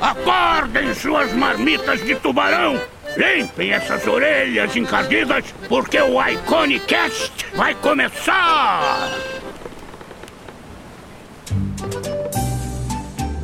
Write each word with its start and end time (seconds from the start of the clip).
Acordem 0.00 0.94
suas 0.94 1.32
marmitas 1.32 2.00
de 2.04 2.14
tubarão! 2.14 2.80
Limpem 3.16 3.72
essas 3.72 4.06
orelhas 4.06 4.76
encardidas, 4.76 5.44
porque 5.68 6.00
o 6.00 6.22
Iconicast 6.24 7.32
vai 7.56 7.74
começar! 7.74 9.10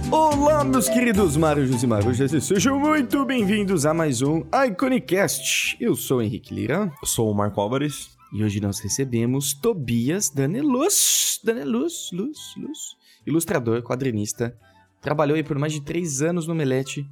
Olá, 0.08 0.62
meus 0.62 0.88
queridos 0.88 1.36
marujos 1.36 1.82
e 1.82 1.86
marujas, 1.86 2.32
e 2.32 2.40
sejam 2.40 2.78
muito 2.78 3.24
bem-vindos 3.24 3.84
a 3.84 3.92
mais 3.92 4.22
um 4.22 4.44
Iconicast. 4.66 5.76
Eu 5.80 5.96
sou 5.96 6.18
o 6.18 6.22
Henrique 6.22 6.54
Lira. 6.54 6.92
Eu 7.02 7.08
sou 7.08 7.28
o 7.28 7.34
Marco 7.34 7.60
Álvares. 7.60 8.16
E 8.32 8.44
hoje 8.44 8.60
nós 8.60 8.78
recebemos 8.78 9.52
Tobias 9.52 10.30
Daneluz. 10.30 11.40
Daneluz, 11.42 12.10
Luz, 12.12 12.38
Luz. 12.56 12.78
Ilustrador, 13.26 13.82
quadrinista. 13.82 14.56
Trabalhou 15.00 15.36
aí 15.36 15.42
por 15.42 15.58
mais 15.58 15.72
de 15.72 15.80
três 15.80 16.20
anos 16.20 16.46
no 16.46 16.54
Melete. 16.54 17.06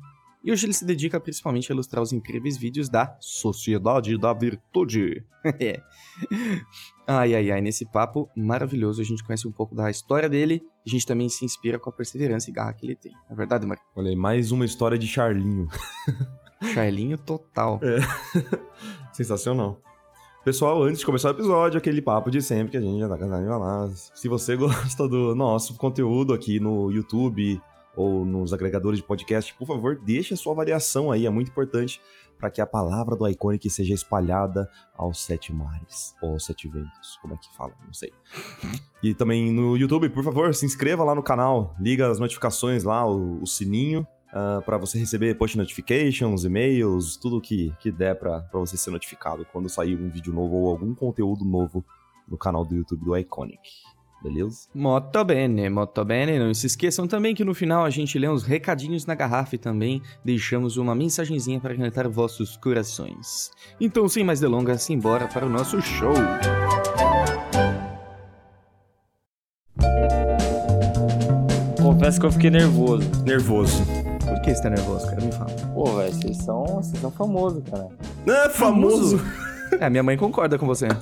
E 0.45 0.53
hoje 0.53 0.67
ele 0.67 0.73
se 0.73 0.85
dedica 0.85 1.19
principalmente 1.19 1.71
a 1.71 1.75
ilustrar 1.75 2.03
os 2.03 2.13
incríveis 2.13 2.57
vídeos 2.57 2.89
da 2.89 3.17
Sociedade 3.21 4.17
da 4.19 4.33
Virtude. 4.33 5.25
É. 5.61 5.81
ai, 7.07 7.35
ai, 7.35 7.51
ai, 7.51 7.61
nesse 7.61 7.87
papo 7.87 8.29
maravilhoso 8.37 9.01
a 9.01 9.05
gente 9.05 9.25
conhece 9.25 9.49
um 9.49 9.53
pouco 9.53 9.75
da 9.75 9.91
história 9.91 10.29
dele. 10.29 10.63
A 10.87 10.91
gente 10.91 11.07
também 11.07 11.29
se 11.29 11.45
inspira 11.45 11.79
com 11.79 11.89
a 11.89 11.93
perseverança 11.93 12.51
e 12.51 12.53
garra 12.53 12.75
que 12.75 12.85
ele 12.85 12.95
tem. 12.95 13.13
É 13.31 13.35
verdade, 13.35 13.67
Marco? 13.67 13.83
Olha 13.97 14.11
aí, 14.11 14.17
mais 14.17 14.53
uma 14.53 14.65
história 14.65 14.99
de 14.99 15.07
Charlinho. 15.07 15.69
Charlinho 16.75 17.17
total. 17.17 17.81
É. 17.83 17.99
Sensacional. 19.15 19.81
Pessoal, 20.45 20.83
antes 20.83 21.01
de 21.01 21.07
começar 21.07 21.29
o 21.29 21.33
episódio, 21.33 21.79
aquele 21.79 22.03
papo 22.03 22.31
de 22.31 22.43
sempre 22.43 22.73
que 22.73 22.77
a 22.77 22.81
gente 22.81 22.99
já 22.99 23.09
tá 23.09 23.17
cansado 23.17 23.43
de 23.43 23.49
falar. 23.49 23.89
Se 23.89 24.29
você 24.29 24.57
gosta 24.57 25.09
do 25.09 25.35
nosso 25.35 25.75
conteúdo 25.77 26.35
aqui 26.35 26.61
no 26.61 26.91
YouTube 26.91 27.61
ou 27.99 28.25
nos 28.25 28.53
agregadores 28.53 29.01
de 29.01 29.05
podcast, 29.05 29.53
por 29.55 29.67
favor, 29.67 30.01
deixe 30.01 30.33
a 30.33 30.37
sua 30.37 30.53
avaliação 30.53 31.11
aí, 31.11 31.27
é 31.27 31.31
muito 31.31 31.51
importante 31.51 32.01
para 32.39 32.49
que 32.49 32.61
a 32.61 32.67
palavra 32.67 33.17
do 33.17 33.29
Iconic 33.29 33.69
seja 33.69 33.93
espalhada 33.93 34.71
aos 34.97 35.21
sete 35.21 35.53
mares, 35.53 36.15
ou 36.23 36.35
aos 36.35 36.47
sete 36.47 36.69
ventos, 36.69 37.19
como 37.21 37.35
é 37.35 37.37
que 37.37 37.53
fala, 37.57 37.73
não 37.85 37.93
sei. 37.93 38.13
E 39.03 39.13
também 39.15 39.53
no 39.53 39.77
YouTube, 39.77 40.09
por 40.11 40.23
favor, 40.23 40.55
se 40.55 40.65
inscreva 40.65 41.03
lá 41.03 41.13
no 41.13 41.25
canal, 41.25 41.75
liga 41.81 42.09
as 42.09 42.21
notificações 42.21 42.85
lá, 42.85 43.05
o, 43.05 43.43
o 43.43 43.47
sininho, 43.49 44.07
uh, 44.29 44.63
para 44.63 44.79
você 44.79 44.97
receber 44.97 45.37
push 45.37 45.57
notifications, 45.57 46.45
e-mails, 46.45 47.17
tudo 47.17 47.41
que, 47.41 47.75
que 47.81 47.91
der 47.91 48.15
para 48.17 48.49
você 48.53 48.77
ser 48.77 48.93
notificado 48.93 49.45
quando 49.53 49.69
sair 49.69 49.97
um 49.97 50.09
vídeo 50.09 50.33
novo 50.33 50.55
ou 50.55 50.71
algum 50.71 50.95
conteúdo 50.95 51.45
novo 51.45 51.85
no 52.29 52.39
canal 52.39 52.65
do 52.65 52.77
YouTube 52.77 53.05
do 53.05 53.17
Iconic. 53.17 53.59
Beleza? 54.23 54.69
Molto 54.75 55.25
bene, 55.25 55.71
molto 55.71 56.05
bene. 56.05 56.39
Não 56.39 56.53
se 56.53 56.67
esqueçam 56.67 57.07
também 57.07 57.35
que 57.35 57.45
no 57.45 57.55
final 57.55 57.85
a 57.85 57.91
gente 57.91 58.19
lê 58.19 58.29
uns 58.29 58.43
recadinhos 58.43 59.07
na 59.07 59.15
garrafa 59.15 59.55
e 59.55 59.59
também 59.59 60.03
deixamos 60.25 60.77
uma 60.77 60.95
mensagenzinha 60.95 61.61
para 61.61 61.75
calentar 61.75 62.09
vossos 62.09 62.57
corações. 62.57 63.51
Então, 63.81 64.09
sem 64.09 64.25
mais 64.25 64.41
delongas, 64.41 64.83
simbora 64.83 65.29
para 65.29 65.47
o 65.47 65.49
nosso 65.49 65.81
show. 65.81 66.15
Confesso 71.81 72.21
que 72.21 72.27
eu 72.27 72.33
fiquei 72.33 72.51
nervoso. 72.51 73.09
Nervoso. 73.25 73.85
Por 74.27 74.43
que 74.43 74.55
você 74.55 74.63
tá 74.63 74.71
nervoso, 74.71 75.07
cara? 75.07 75.21
Me 75.21 75.33
fala. 75.33 75.51
Pô, 75.75 75.85
velho, 75.97 76.13
vocês 76.13 76.37
são, 76.39 76.65
vocês 76.65 77.01
são 77.01 77.11
famosos, 77.11 77.63
cara. 77.71 77.89
É 78.27 78.49
famoso. 78.49 79.21
É, 79.81 79.89
minha 79.89 80.03
mãe 80.03 80.17
concorda 80.17 80.59
com 80.59 80.67
você. 80.67 80.89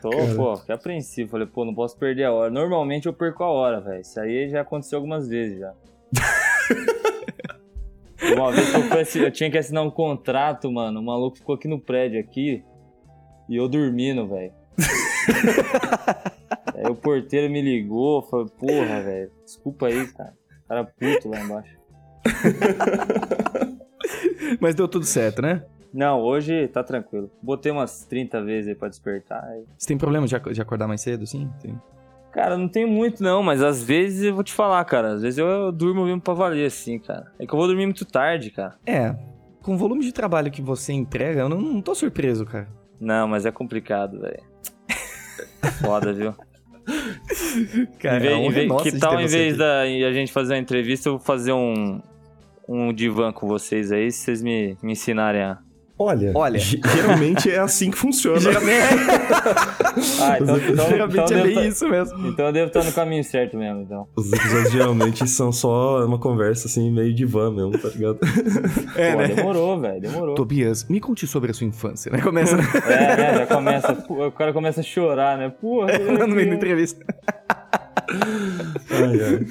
Tô, 0.00 0.10
pô, 0.36 0.56
fiquei 0.56 0.74
apreensivo. 0.74 1.30
Falei, 1.30 1.46
pô, 1.46 1.64
não 1.64 1.74
posso 1.74 1.96
perder 1.96 2.24
a 2.24 2.32
hora. 2.32 2.50
Normalmente 2.50 3.06
eu 3.06 3.12
perco 3.12 3.42
a 3.42 3.50
hora, 3.50 3.80
velho. 3.80 4.00
Isso 4.00 4.20
aí 4.20 4.48
já 4.48 4.60
aconteceu 4.60 4.98
algumas 4.98 5.28
vezes 5.28 5.58
já. 5.58 5.72
Uma 8.34 8.52
vez 8.52 8.70
que 8.70 8.76
eu, 8.76 9.06
fui 9.06 9.26
eu 9.26 9.30
tinha 9.30 9.50
que 9.50 9.58
assinar 9.58 9.84
um 9.84 9.90
contrato, 9.90 10.70
mano. 10.70 11.00
O 11.00 11.02
maluco 11.02 11.38
ficou 11.38 11.54
aqui 11.54 11.68
no 11.68 11.80
prédio 11.80 12.20
aqui 12.20 12.62
e 13.48 13.56
eu 13.56 13.68
dormindo, 13.68 14.26
velho. 14.26 14.52
aí 16.74 16.90
o 16.90 16.94
porteiro 16.94 17.50
me 17.50 17.62
ligou, 17.62 18.22
falou, 18.22 18.46
porra, 18.46 19.02
velho, 19.02 19.30
desculpa 19.44 19.86
aí, 19.86 20.06
cara. 20.08 20.34
Cara 20.68 20.84
puto 20.84 21.28
lá 21.28 21.40
embaixo. 21.40 21.78
Mas 24.60 24.74
deu 24.74 24.88
tudo 24.88 25.04
certo, 25.04 25.40
né? 25.40 25.64
Não, 25.92 26.20
hoje 26.20 26.68
tá 26.68 26.82
tranquilo. 26.82 27.30
Botei 27.42 27.72
umas 27.72 28.04
30 28.04 28.42
vezes 28.42 28.68
aí 28.68 28.74
pra 28.74 28.88
despertar. 28.88 29.42
aí- 29.44 29.64
Você 29.76 29.88
tem 29.88 29.98
problema 29.98 30.26
de, 30.26 30.36
ac- 30.36 30.52
de 30.52 30.60
acordar 30.60 30.86
mais 30.86 31.00
cedo, 31.00 31.26
sim? 31.26 31.48
Tem. 31.60 31.80
Cara, 32.32 32.56
não 32.58 32.68
tem 32.68 32.84
muito 32.86 33.22
não, 33.22 33.42
mas 33.42 33.62
às 33.62 33.82
vezes 33.82 34.24
eu 34.24 34.34
vou 34.34 34.44
te 34.44 34.52
falar, 34.52 34.84
cara. 34.84 35.14
Às 35.14 35.22
vezes 35.22 35.38
eu, 35.38 35.46
eu 35.46 35.72
durmo 35.72 36.04
mesmo 36.04 36.20
pra 36.20 36.34
valer, 36.34 36.66
assim, 36.66 36.98
cara. 36.98 37.32
É 37.38 37.46
que 37.46 37.52
eu 37.52 37.58
vou 37.58 37.66
dormir 37.66 37.86
muito 37.86 38.04
tarde, 38.04 38.50
cara. 38.50 38.76
É, 38.86 39.16
com 39.62 39.74
o 39.74 39.78
volume 39.78 40.02
de 40.02 40.12
trabalho 40.12 40.50
que 40.50 40.60
você 40.62 40.92
entrega, 40.92 41.40
eu 41.40 41.48
não, 41.48 41.58
não 41.60 41.80
tô 41.80 41.94
surpreso, 41.94 42.44
cara. 42.44 42.68
Não, 43.00 43.26
mas 43.26 43.46
é 43.46 43.50
complicado, 43.50 44.20
velho. 44.20 44.42
Foda, 45.80 46.12
viu? 46.12 46.34
Cara, 47.98 48.32
em 48.32 48.50
vez, 48.50 48.70
é 48.70 48.82
que 48.82 48.98
tal 48.98 49.20
em 49.20 49.26
vez 49.26 49.50
aqui. 49.54 49.58
da 49.58 49.80
a 49.82 50.12
gente 50.12 50.32
fazer 50.32 50.54
uma 50.54 50.58
entrevista, 50.60 51.08
eu 51.08 51.12
vou 51.18 51.20
fazer 51.20 51.52
um, 51.52 52.00
um 52.68 52.92
divã 52.92 53.32
com 53.32 53.46
vocês 53.46 53.92
aí, 53.92 54.10
se 54.10 54.20
vocês 54.24 54.42
me, 54.42 54.76
me 54.82 54.92
ensinarem 54.92 55.42
a. 55.42 55.58
Olha, 55.98 56.30
Olha. 56.34 56.58
ge- 56.60 56.80
geralmente 56.94 57.50
é 57.50 57.58
assim 57.58 57.90
que 57.90 57.98
funciona. 57.98 58.38
Ah, 60.20 60.38
então, 60.40 60.56
então, 60.56 60.88
Geralmente 60.88 61.18
então, 61.24 61.36
é 61.36 61.40
eu 61.40 61.44
bem 61.44 61.54
tá- 61.54 61.64
isso 61.64 61.88
mesmo. 61.88 62.28
então 62.28 62.46
eu 62.46 62.52
devo 62.52 62.66
estar 62.68 62.84
no 62.84 62.92
caminho 62.92 63.24
certo 63.24 63.56
mesmo, 63.56 63.80
então. 63.82 64.06
Os 64.16 64.32
episódios 64.32 64.70
geralmente 64.72 65.28
são 65.28 65.50
só 65.50 66.04
uma 66.04 66.18
conversa 66.18 66.68
assim, 66.68 66.90
meio 66.90 67.12
de 67.14 67.24
van 67.24 67.50
mesmo, 67.52 67.76
tá 67.78 67.88
ligado? 67.88 68.18
É, 68.94 69.12
Pô, 69.12 69.18
né? 69.18 69.28
demorou, 69.28 69.80
velho, 69.80 70.00
demorou. 70.00 70.34
Tobias, 70.36 70.86
me 70.88 71.00
conte 71.00 71.26
sobre 71.26 71.50
a 71.50 71.54
sua 71.54 71.66
infância, 71.66 72.12
né? 72.12 72.20
Começa 72.20 72.56
É, 72.88 73.16
né, 73.16 73.34
já 73.38 73.46
começa, 73.46 73.92
o 74.08 74.30
cara 74.32 74.52
começa 74.52 74.80
a 74.80 74.84
chorar, 74.84 75.36
né? 75.36 75.48
Porra, 75.48 75.98
no 75.98 76.28
meio 76.34 76.50
da 76.50 76.54
entrevista. 76.54 77.04
Ai, 78.90 79.20
ai. 79.22 79.46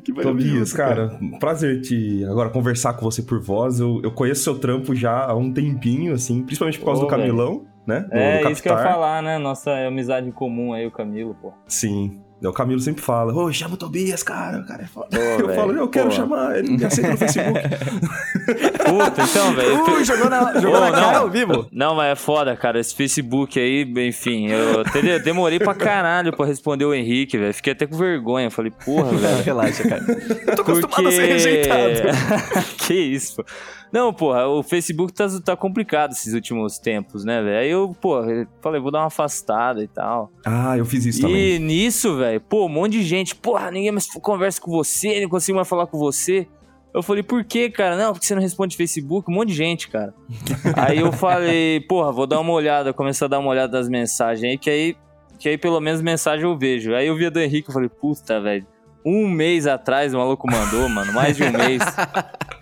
Que 0.00 0.12
Tobias, 0.12 0.72
cara, 0.72 1.18
prazer 1.40 1.80
te 1.80 2.24
agora 2.24 2.50
conversar 2.50 2.94
com 2.94 3.02
você 3.02 3.22
por 3.22 3.40
voz. 3.40 3.80
Eu, 3.80 4.00
eu 4.02 4.10
conheço 4.10 4.42
seu 4.42 4.58
trampo 4.58 4.94
já 4.94 5.26
há 5.26 5.34
um 5.34 5.52
tempinho, 5.52 6.14
assim, 6.14 6.42
principalmente 6.42 6.78
por 6.78 6.86
causa 6.86 7.02
Ô, 7.02 7.04
do 7.04 7.10
Camilão, 7.10 7.66
né? 7.86 8.00
Do, 8.00 8.16
É, 8.16 8.42
do 8.42 8.50
isso 8.50 8.62
que 8.62 8.68
eu 8.68 8.72
ia 8.72 8.82
falar, 8.82 9.22
né? 9.22 9.38
Nossa 9.38 9.72
amizade 9.86 10.28
em 10.28 10.32
comum 10.32 10.72
aí, 10.72 10.86
o 10.86 10.90
Camilo, 10.90 11.34
pô. 11.40 11.52
Sim. 11.66 12.20
O 12.40 12.52
Camilo 12.52 12.80
sempre 12.80 13.02
fala, 13.02 13.34
ô, 13.34 13.52
chama 13.52 13.74
o 13.74 13.76
Tobias, 13.76 14.22
cara, 14.22 14.58
o 14.58 14.66
cara 14.66 14.84
é 14.84 14.86
foda. 14.86 15.08
Pô, 15.10 15.16
eu 15.16 15.46
velho, 15.48 15.54
falo, 15.58 15.72
eu 15.72 15.88
quero 15.88 16.08
pô. 16.08 16.14
chamar, 16.14 16.56
ele 16.56 16.76
me 16.76 16.84
aceita 16.84 17.10
no 17.10 17.16
Facebook. 17.16 17.60
Puta, 18.86 19.22
então, 19.22 19.54
velho. 19.54 19.94
Ui, 19.94 20.04
jogou 20.04 20.30
na, 20.30 20.60
jogou 20.60 20.76
Ô, 20.76 20.80
na 20.80 20.92
cara 20.92 21.12
não. 21.14 21.20
ao 21.22 21.30
vivo. 21.30 21.66
Não, 21.72 21.96
mas 21.96 22.12
é 22.12 22.14
foda, 22.14 22.56
cara. 22.56 22.78
Esse 22.78 22.94
Facebook 22.94 23.58
aí, 23.58 23.82
enfim, 24.06 24.46
eu 24.48 24.84
demorei 25.22 25.58
pra 25.58 25.74
caralho 25.74 26.34
pra 26.36 26.46
responder 26.46 26.84
o 26.84 26.94
Henrique, 26.94 27.36
velho. 27.36 27.52
Fiquei 27.52 27.72
até 27.72 27.86
com 27.86 27.96
vergonha. 27.96 28.50
Falei, 28.50 28.70
porra, 28.84 29.10
velho. 29.18 29.42
Relaxa, 29.42 29.88
cara. 29.88 30.04
Eu 30.46 30.54
tô 30.54 30.62
acostumado 30.62 31.02
Porque... 31.02 31.08
a 31.08 31.12
ser 31.12 31.26
rejeitado. 31.26 32.74
que 32.78 32.94
isso, 32.94 33.36
pô. 33.36 33.44
Não, 33.92 34.12
porra, 34.12 34.46
o 34.46 34.62
Facebook 34.62 35.12
tá, 35.12 35.26
tá 35.44 35.56
complicado 35.56 36.12
esses 36.12 36.34
últimos 36.34 36.78
tempos, 36.78 37.24
né, 37.24 37.42
velho? 37.42 37.58
Aí 37.58 37.70
eu, 37.70 37.96
pô, 38.00 38.22
falei, 38.60 38.80
vou 38.80 38.90
dar 38.90 39.00
uma 39.00 39.06
afastada 39.06 39.82
e 39.82 39.88
tal. 39.88 40.30
ah, 40.44 40.76
eu 40.76 40.84
fiz 40.84 41.06
isso 41.06 41.22
também. 41.22 41.56
E 41.56 41.58
nisso, 41.58 42.16
velho, 42.16 42.40
pô, 42.40 42.66
um 42.66 42.68
monte 42.68 42.92
de 42.92 43.02
gente, 43.02 43.34
porra, 43.34 43.70
ninguém 43.70 43.90
mais 43.90 44.06
conversa 44.06 44.60
com 44.60 44.70
você, 44.70 45.20
não 45.20 45.28
consigo 45.28 45.56
mais 45.56 45.68
falar 45.68 45.86
com 45.86 45.98
você. 45.98 46.46
Eu 46.92 47.02
falei, 47.02 47.22
por 47.22 47.44
quê, 47.44 47.70
cara? 47.70 47.96
Não, 47.96 48.12
porque 48.12 48.26
você 48.26 48.34
não 48.34 48.42
responde 48.42 48.76
Facebook, 48.76 49.30
um 49.30 49.34
monte 49.34 49.50
de 49.50 49.54
gente, 49.54 49.88
cara. 49.88 50.14
aí 50.76 50.98
eu 50.98 51.12
falei, 51.12 51.80
porra, 51.80 52.10
vou 52.12 52.26
dar 52.26 52.40
uma 52.40 52.52
olhada, 52.52 52.92
começar 52.92 53.26
a 53.26 53.28
dar 53.28 53.38
uma 53.38 53.50
olhada 53.50 53.78
nas 53.78 53.88
mensagens 53.88 54.50
aí, 54.50 54.58
que 54.58 54.70
aí, 54.70 54.96
que 55.38 55.48
aí 55.48 55.58
pelo 55.58 55.80
menos 55.80 56.02
mensagem 56.02 56.44
eu 56.44 56.56
vejo. 56.56 56.94
Aí 56.94 57.06
eu 57.06 57.16
vi 57.16 57.26
a 57.26 57.30
do 57.30 57.40
Henrique, 57.40 57.68
eu 57.68 57.74
falei, 57.74 57.88
puta, 57.88 58.40
velho, 58.40 58.66
um 59.04 59.28
mês 59.28 59.66
atrás 59.66 60.12
o 60.12 60.18
maluco 60.18 60.50
mandou, 60.50 60.88
mano, 60.88 61.12
mais 61.12 61.36
de 61.36 61.44
um 61.44 61.52
mês. 61.52 61.82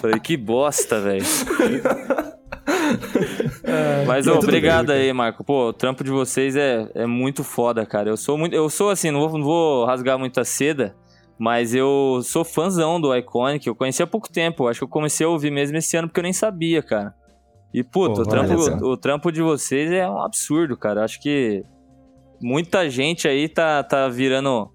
Falei, 0.00 0.20
que 0.20 0.36
bosta, 0.36 1.00
velho. 1.00 1.24
Mas 4.06 4.26
obrigado 4.26 4.88
bem, 4.88 4.96
aí, 4.96 5.12
Marco. 5.12 5.44
Pô, 5.44 5.68
o 5.68 5.72
trampo 5.72 6.04
de 6.04 6.10
vocês 6.10 6.56
é, 6.56 6.88
é 6.94 7.06
muito 7.06 7.42
foda, 7.42 7.84
cara. 7.84 8.08
Eu 8.08 8.16
sou 8.16 8.38
muito. 8.38 8.54
Eu 8.54 8.68
sou 8.68 8.90
assim, 8.90 9.10
não 9.10 9.20
vou, 9.20 9.38
não 9.38 9.44
vou 9.44 9.84
rasgar 9.84 10.18
muita 10.18 10.44
seda, 10.44 10.94
mas 11.38 11.74
eu 11.74 12.20
sou 12.22 12.44
fãzão 12.44 13.00
do 13.00 13.14
Iconic. 13.14 13.66
Eu 13.66 13.74
conheci 13.74 14.02
há 14.02 14.06
pouco 14.06 14.30
tempo. 14.30 14.68
Acho 14.68 14.80
que 14.80 14.84
eu 14.84 14.88
comecei 14.88 15.26
a 15.26 15.28
ouvir 15.28 15.50
mesmo 15.50 15.76
esse 15.76 15.96
ano 15.96 16.08
porque 16.08 16.20
eu 16.20 16.24
nem 16.24 16.32
sabia, 16.32 16.82
cara. 16.82 17.14
E, 17.72 17.82
puta, 17.82 18.14
Pô, 18.14 18.22
o, 18.22 18.26
trampo, 18.26 18.58
só. 18.60 18.76
o, 18.76 18.96
trampo 18.96 19.32
de 19.32 19.42
vocês 19.42 19.90
é 19.90 20.08
um 20.08 20.22
absurdo, 20.22 20.76
cara. 20.76 21.04
Acho 21.04 21.20
que 21.20 21.64
muita 22.40 22.88
gente 22.88 23.26
aí 23.26 23.48
tá, 23.48 23.82
tá 23.82 24.08
virando. 24.08 24.70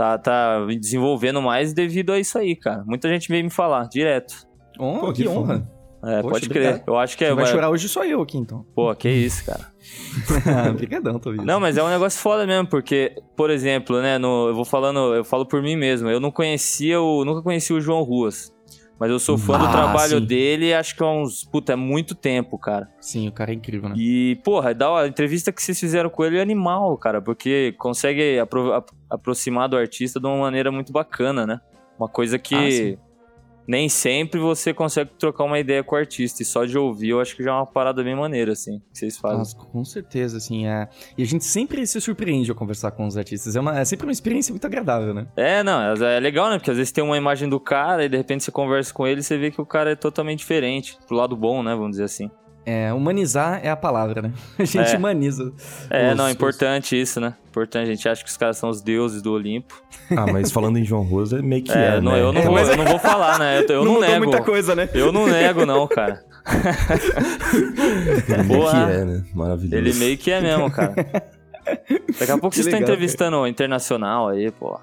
Tá, 0.00 0.16
tá 0.16 0.64
desenvolvendo 0.66 1.42
mais 1.42 1.74
devido 1.74 2.10
a 2.12 2.18
isso 2.18 2.38
aí, 2.38 2.56
cara. 2.56 2.82
Muita 2.86 3.06
gente 3.08 3.28
veio 3.28 3.44
me 3.44 3.50
falar, 3.50 3.86
direto. 3.86 4.32
Honra, 4.80 5.00
Pô, 5.00 5.12
que, 5.12 5.22
que 5.24 5.28
honra. 5.28 5.70
É, 6.02 6.22
Poxa, 6.22 6.30
pode 6.32 6.48
crer. 6.48 6.66
obrigado. 6.68 6.88
Eu 6.88 6.98
acho 6.98 7.18
que 7.18 7.24
é. 7.24 7.26
Quem 7.26 7.36
vai 7.36 7.44
vai- 7.44 7.52
chorar 7.52 7.68
hoje 7.68 7.86
sou 7.86 8.02
eu 8.02 8.22
aqui, 8.22 8.38
então. 8.38 8.64
Pô, 8.74 8.94
que 8.94 9.10
isso, 9.10 9.44
cara. 9.44 9.66
Obrigadão, 10.70 11.18
Tobias. 11.18 11.44
Não, 11.44 11.60
mas 11.60 11.76
é 11.76 11.82
um 11.82 11.88
negócio 11.90 12.18
foda 12.18 12.46
mesmo, 12.46 12.66
porque, 12.66 13.14
por 13.36 13.50
exemplo, 13.50 14.00
né, 14.00 14.16
no, 14.16 14.48
eu 14.48 14.54
vou 14.54 14.64
falando, 14.64 15.14
eu 15.14 15.22
falo 15.22 15.44
por 15.44 15.60
mim 15.62 15.76
mesmo, 15.76 16.08
eu 16.08 16.18
não 16.18 16.30
conhecia 16.30 16.98
o, 17.00 17.22
nunca 17.24 17.42
conheci 17.42 17.74
o 17.74 17.80
João 17.82 18.02
Ruas, 18.02 18.50
mas 18.98 19.10
eu 19.10 19.18
sou 19.18 19.36
fã 19.36 19.58
do 19.58 19.66
Ah, 19.66 19.70
trabalho 19.70 20.18
sim. 20.20 20.24
dele, 20.24 20.72
acho 20.72 20.96
que 20.96 21.02
há 21.02 21.10
uns, 21.10 21.44
puta, 21.44 21.74
é 21.74 21.76
muito 21.76 22.14
tempo, 22.14 22.56
cara. 22.58 22.88
Sim, 23.02 23.28
o 23.28 23.32
cara 23.32 23.50
é 23.50 23.54
incrível, 23.54 23.90
né? 23.90 23.94
E, 23.98 24.40
porra, 24.42 24.72
dá 24.74 25.00
a 25.02 25.06
entrevista 25.06 25.52
que 25.52 25.62
vocês 25.62 25.78
fizeram 25.78 26.08
com 26.08 26.24
ele 26.24 26.38
é 26.38 26.40
animal, 26.40 26.96
cara, 26.96 27.20
porque 27.20 27.74
consegue 27.78 28.38
apro- 28.38 28.72
ap- 28.72 28.88
aproximar 29.10 29.68
do 29.68 29.76
artista 29.76 30.20
de 30.20 30.26
uma 30.26 30.36
maneira 30.36 30.70
muito 30.70 30.92
bacana, 30.92 31.46
né? 31.46 31.60
Uma 31.98 32.08
coisa 32.08 32.38
que 32.38 32.98
Ah, 32.98 33.10
nem 33.68 33.88
sempre 33.88 34.40
você 34.40 34.74
consegue 34.74 35.10
trocar 35.18 35.44
uma 35.44 35.58
ideia 35.58 35.84
com 35.84 35.94
o 35.94 35.98
artista, 35.98 36.42
e 36.42 36.44
só 36.44 36.64
de 36.64 36.76
ouvir 36.76 37.10
eu 37.10 37.20
acho 37.20 37.36
que 37.36 37.42
já 37.42 37.50
é 37.50 37.54
uma 37.54 37.66
parada 37.66 38.02
bem 38.02 38.16
maneira, 38.16 38.52
assim, 38.52 38.80
que 38.92 38.98
vocês 38.98 39.16
fazem. 39.16 39.38
Nossa, 39.38 39.56
com 39.56 39.84
certeza, 39.84 40.38
assim, 40.38 40.66
é... 40.66 40.88
E 41.16 41.22
a 41.22 41.26
gente 41.26 41.44
sempre 41.44 41.86
se 41.86 42.00
surpreende 42.00 42.50
ao 42.50 42.56
conversar 42.56 42.90
com 42.90 43.06
os 43.06 43.16
artistas. 43.16 43.54
É, 43.54 43.60
uma, 43.60 43.78
é 43.78 43.84
sempre 43.84 44.06
uma 44.06 44.12
experiência 44.12 44.52
muito 44.52 44.66
agradável, 44.66 45.14
né? 45.14 45.28
É, 45.36 45.62
não, 45.62 45.80
é 45.80 46.16
é 46.16 46.18
legal, 46.18 46.50
né? 46.50 46.58
Porque 46.58 46.70
às 46.70 46.76
vezes 46.76 46.90
tem 46.90 47.04
uma 47.04 47.16
imagem 47.16 47.48
do 47.48 47.60
cara 47.60 48.04
e 48.04 48.08
de 48.08 48.16
repente 48.16 48.42
você 48.42 48.50
conversa 48.50 48.92
com 48.92 49.06
ele 49.06 49.20
e 49.20 49.22
você 49.22 49.38
vê 49.38 49.50
que 49.50 49.60
o 49.60 49.66
cara 49.66 49.92
é 49.92 49.94
totalmente 49.94 50.38
diferente. 50.38 50.98
Pro 51.06 51.16
lado 51.16 51.36
bom, 51.36 51.62
né? 51.62 51.72
Vamos 51.74 51.92
dizer 51.92 52.04
assim. 52.04 52.28
É, 52.72 52.92
humanizar 52.92 53.60
é 53.64 53.68
a 53.70 53.76
palavra, 53.76 54.22
né? 54.22 54.32
A 54.58 54.64
gente 54.64 54.94
É. 54.94 54.96
humaniza. 54.96 55.52
É, 55.90 56.12
os- 56.12 56.16
não, 56.16 56.24
é 56.26 56.28
os- 56.28 56.34
importante 56.34 57.00
isso, 57.00 57.20
né? 57.20 57.34
Importante, 57.48 57.90
a 57.90 57.94
gente 57.94 58.08
acha 58.08 58.22
que 58.22 58.30
os 58.30 58.36
caras 58.36 58.56
são 58.58 58.68
os 58.70 58.80
deuses 58.80 59.20
do 59.22 59.32
Olimpo. 59.32 59.74
Ah, 60.16 60.26
mas 60.30 60.52
falando 60.52 60.78
em 60.78 60.84
João 60.84 61.02
Rosa, 61.02 61.38
é 61.40 61.42
meio 61.42 61.62
que 61.64 61.72
É, 61.76 61.96
é, 61.96 62.00
não, 62.00 62.12
né? 62.12 62.20
eu, 62.20 62.32
não 62.32 62.40
É, 62.40 62.44
vou, 62.44 62.52
mas- 62.54 62.68
eu 62.68 62.76
não 62.76 62.84
vou 62.84 62.98
falar, 63.00 63.38
né? 63.40 63.58
Eu, 63.58 63.66
eu 63.74 63.82
não, 63.84 63.92
mudou 63.94 64.08
nego. 64.08 64.24
muita 64.24 64.42
coisa, 64.42 64.74
né? 64.76 64.88
Eu 64.94 65.10
não 65.10 65.26
nego, 65.26 65.66
não, 65.66 65.88
cara. 65.88 66.22
Ele 68.28 68.42
meio 68.44 68.60
Porra. 68.60 68.86
que 68.86 68.92
é, 68.92 69.04
né? 69.04 69.24
Maravilhoso. 69.34 69.76
Ele 69.76 69.92
meio 69.94 70.16
que 70.18 70.30
é 70.30 70.40
mesmo, 70.40 70.70
cara. 70.70 70.94
Daqui 72.18 72.32
a 72.32 72.38
pouco 72.38 72.54
vocês 72.54 72.66
estão 72.66 72.80
entrevistando 72.80 73.36
o 73.38 73.46
internacional 73.46 74.28
aí, 74.28 74.50
pô. 74.50 74.78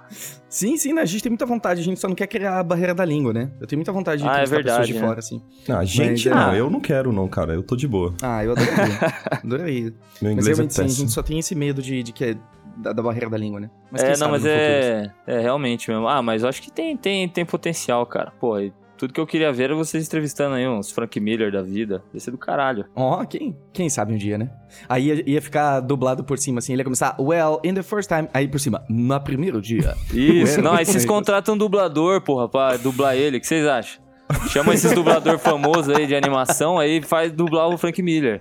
Sim, 0.50 0.78
sim, 0.78 0.94
né? 0.94 1.02
a 1.02 1.06
gente 1.06 1.22
tem 1.22 1.30
muita 1.30 1.46
vontade, 1.46 1.82
a 1.82 1.84
gente 1.84 2.00
só 2.00 2.08
não 2.08 2.16
quer 2.16 2.28
criar 2.28 2.60
a 2.60 2.64
barreira 2.64 2.94
da 2.96 3.04
língua, 3.04 3.34
né? 3.34 3.50
Eu 3.60 3.68
tenho 3.68 3.78
muita 3.78 3.92
vontade 3.92 4.22
de 4.22 4.28
Ah, 4.28 4.40
é 4.40 4.44
entrevistar 4.44 4.64
pessoas 4.64 4.88
verdade, 4.88 4.94
de 4.94 5.00
né? 5.00 5.08
fora, 5.08 5.20
assim. 5.20 5.42
Ah, 5.70 5.84
gente, 5.84 6.30
Mas, 6.30 6.38
não, 6.40 6.50
ah. 6.52 6.56
eu 6.56 6.70
não 6.70 6.80
quero 6.80 7.12
não, 7.12 7.28
cara. 7.28 7.54
Eu 7.54 7.62
tô 7.64 7.76
de 7.76 7.88
boa. 7.88 8.14
Ah, 8.22 8.44
eu 8.44 8.54
adoraria. 8.54 8.98
adoraria. 9.44 9.94
Meu 10.22 10.36
Mas 10.36 10.48
inglês 10.48 10.48
é 10.48 10.54
realmente 10.54 10.74
sim, 10.74 10.82
a 10.82 10.88
gente 10.88 11.12
só 11.12 11.22
tem 11.22 11.40
esse 11.40 11.54
medo 11.54 11.82
de, 11.82 12.02
de 12.02 12.12
que 12.14 12.24
é 12.26 12.36
da, 12.78 12.94
da 12.94 13.04
barreira 13.04 13.30
da 13.30 13.38
língua, 13.38 13.60
né? 13.60 13.70
é, 13.94 14.12
quem 14.12 14.20
não, 14.20 14.30
mas 14.32 14.44
no 14.44 14.50
futuro. 14.50 14.50
é, 14.50 15.12
é 15.28 15.40
realmente 15.40 15.90
mesmo. 15.90 16.08
Ah, 16.08 16.22
mas 16.22 16.44
eu 16.44 16.50
acho 16.50 16.62
que 16.62 16.72
tem, 16.72 16.96
tem, 16.96 17.28
tem 17.28 17.46
potencial, 17.46 18.06
cara. 18.06 18.32
Pô, 18.40 18.60
e 18.60 18.72
tudo 18.98 19.14
que 19.14 19.20
eu 19.20 19.28
queria 19.28 19.52
ver 19.54 19.66
era 19.66 19.76
vocês 19.76 20.06
entrevistando 20.06 20.56
aí 20.56 20.68
uns 20.68 20.92
Frank 20.92 21.20
Miller 21.20 21.52
da 21.52 21.62
vida. 21.62 22.04
Ia 22.14 22.20
ser 22.20 22.32
do 22.32 22.38
caralho. 22.38 22.86
Ó, 22.96 23.24
quem, 23.26 23.56
quem 23.72 23.90
sabe 23.90 24.14
um 24.14 24.18
dia, 24.18 24.38
né? 24.38 24.50
Aí 24.90 25.08
ia, 25.08 25.30
ia 25.30 25.42
ficar 25.42 25.80
dublado 25.80 26.24
por 26.24 26.38
cima, 26.38 26.60
assim, 26.60 26.74
ele 26.74 26.82
ia 26.82 26.84
começar, 26.84 27.16
well, 27.20 27.60
in 27.64 27.74
the 27.74 27.84
first 27.84 28.10
time, 28.10 28.28
aí 28.34 28.48
por 28.48 28.60
cima, 28.60 28.84
no 28.90 29.20
primeiro 29.22 29.62
dia. 29.62 29.96
Isso, 30.12 30.58
Ué, 30.58 30.62
não, 30.64 30.74
aí 30.74 30.86
vocês 30.86 31.06
contratam 31.06 31.56
um 31.56 31.58
dublador, 31.58 32.22
porra, 32.22 32.50
pra 32.50 32.78
dublar 32.78 33.16
ele. 33.16 33.38
O 33.38 33.40
que 33.40 33.48
vocês 33.48 33.66
acham? 33.66 34.08
Chama 34.50 34.74
esses 34.74 34.92
dublador 34.92 35.40
famoso 35.40 35.96
aí 35.96 36.06
de 36.06 36.16
animação, 36.16 36.78
aí 36.78 37.02
faz 37.02 37.32
dublar 37.32 37.70
o 37.70 37.78
Frank 37.78 38.02
Miller. 38.02 38.40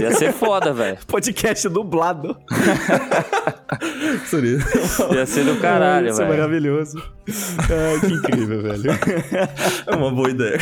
Ia 0.00 0.12
ser 0.14 0.32
foda, 0.32 0.72
velho. 0.72 0.98
Podcast 1.06 1.68
dublado. 1.68 2.36
Seria. 4.26 4.58
Ia 5.14 5.26
ser 5.26 5.44
do 5.44 5.58
caralho, 5.60 6.08
Isso 6.08 6.20
é 6.22 6.26
velho. 6.26 6.36
maravilhoso. 6.38 7.02
Ai, 7.28 8.00
que 8.00 8.14
incrível, 8.14 8.62
velho. 8.62 8.82
É 9.86 9.94
uma 9.96 10.10
boa 10.10 10.30
ideia. 10.30 10.58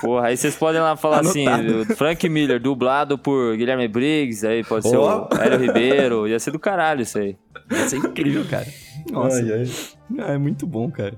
Porra, 0.00 0.28
aí 0.28 0.36
vocês 0.36 0.54
podem 0.56 0.80
lá 0.80 0.96
falar 0.96 1.20
assim, 1.20 1.46
Anotado. 1.46 1.92
o 1.92 1.96
Frank 1.96 2.28
Miller, 2.28 2.60
dublado 2.60 3.18
por 3.18 3.56
Guilherme 3.56 3.88
Briggs, 3.88 4.46
aí 4.46 4.62
pode 4.64 4.88
ser 4.88 4.96
Ó. 4.96 5.28
o 5.32 5.36
Hélio 5.40 5.58
Ribeiro. 5.58 6.28
Ia 6.28 6.38
ser 6.38 6.50
do 6.50 6.58
caralho 6.58 7.02
isso 7.02 7.18
aí. 7.18 7.36
Isso 7.70 7.94
é 7.94 7.98
incrível, 7.98 8.44
cara. 8.48 8.66
Nossa. 9.10 9.36
Ai, 9.38 9.52
ai. 9.52 9.70
Ah, 10.20 10.32
é 10.32 10.38
muito 10.38 10.66
bom, 10.66 10.90
cara. 10.90 11.14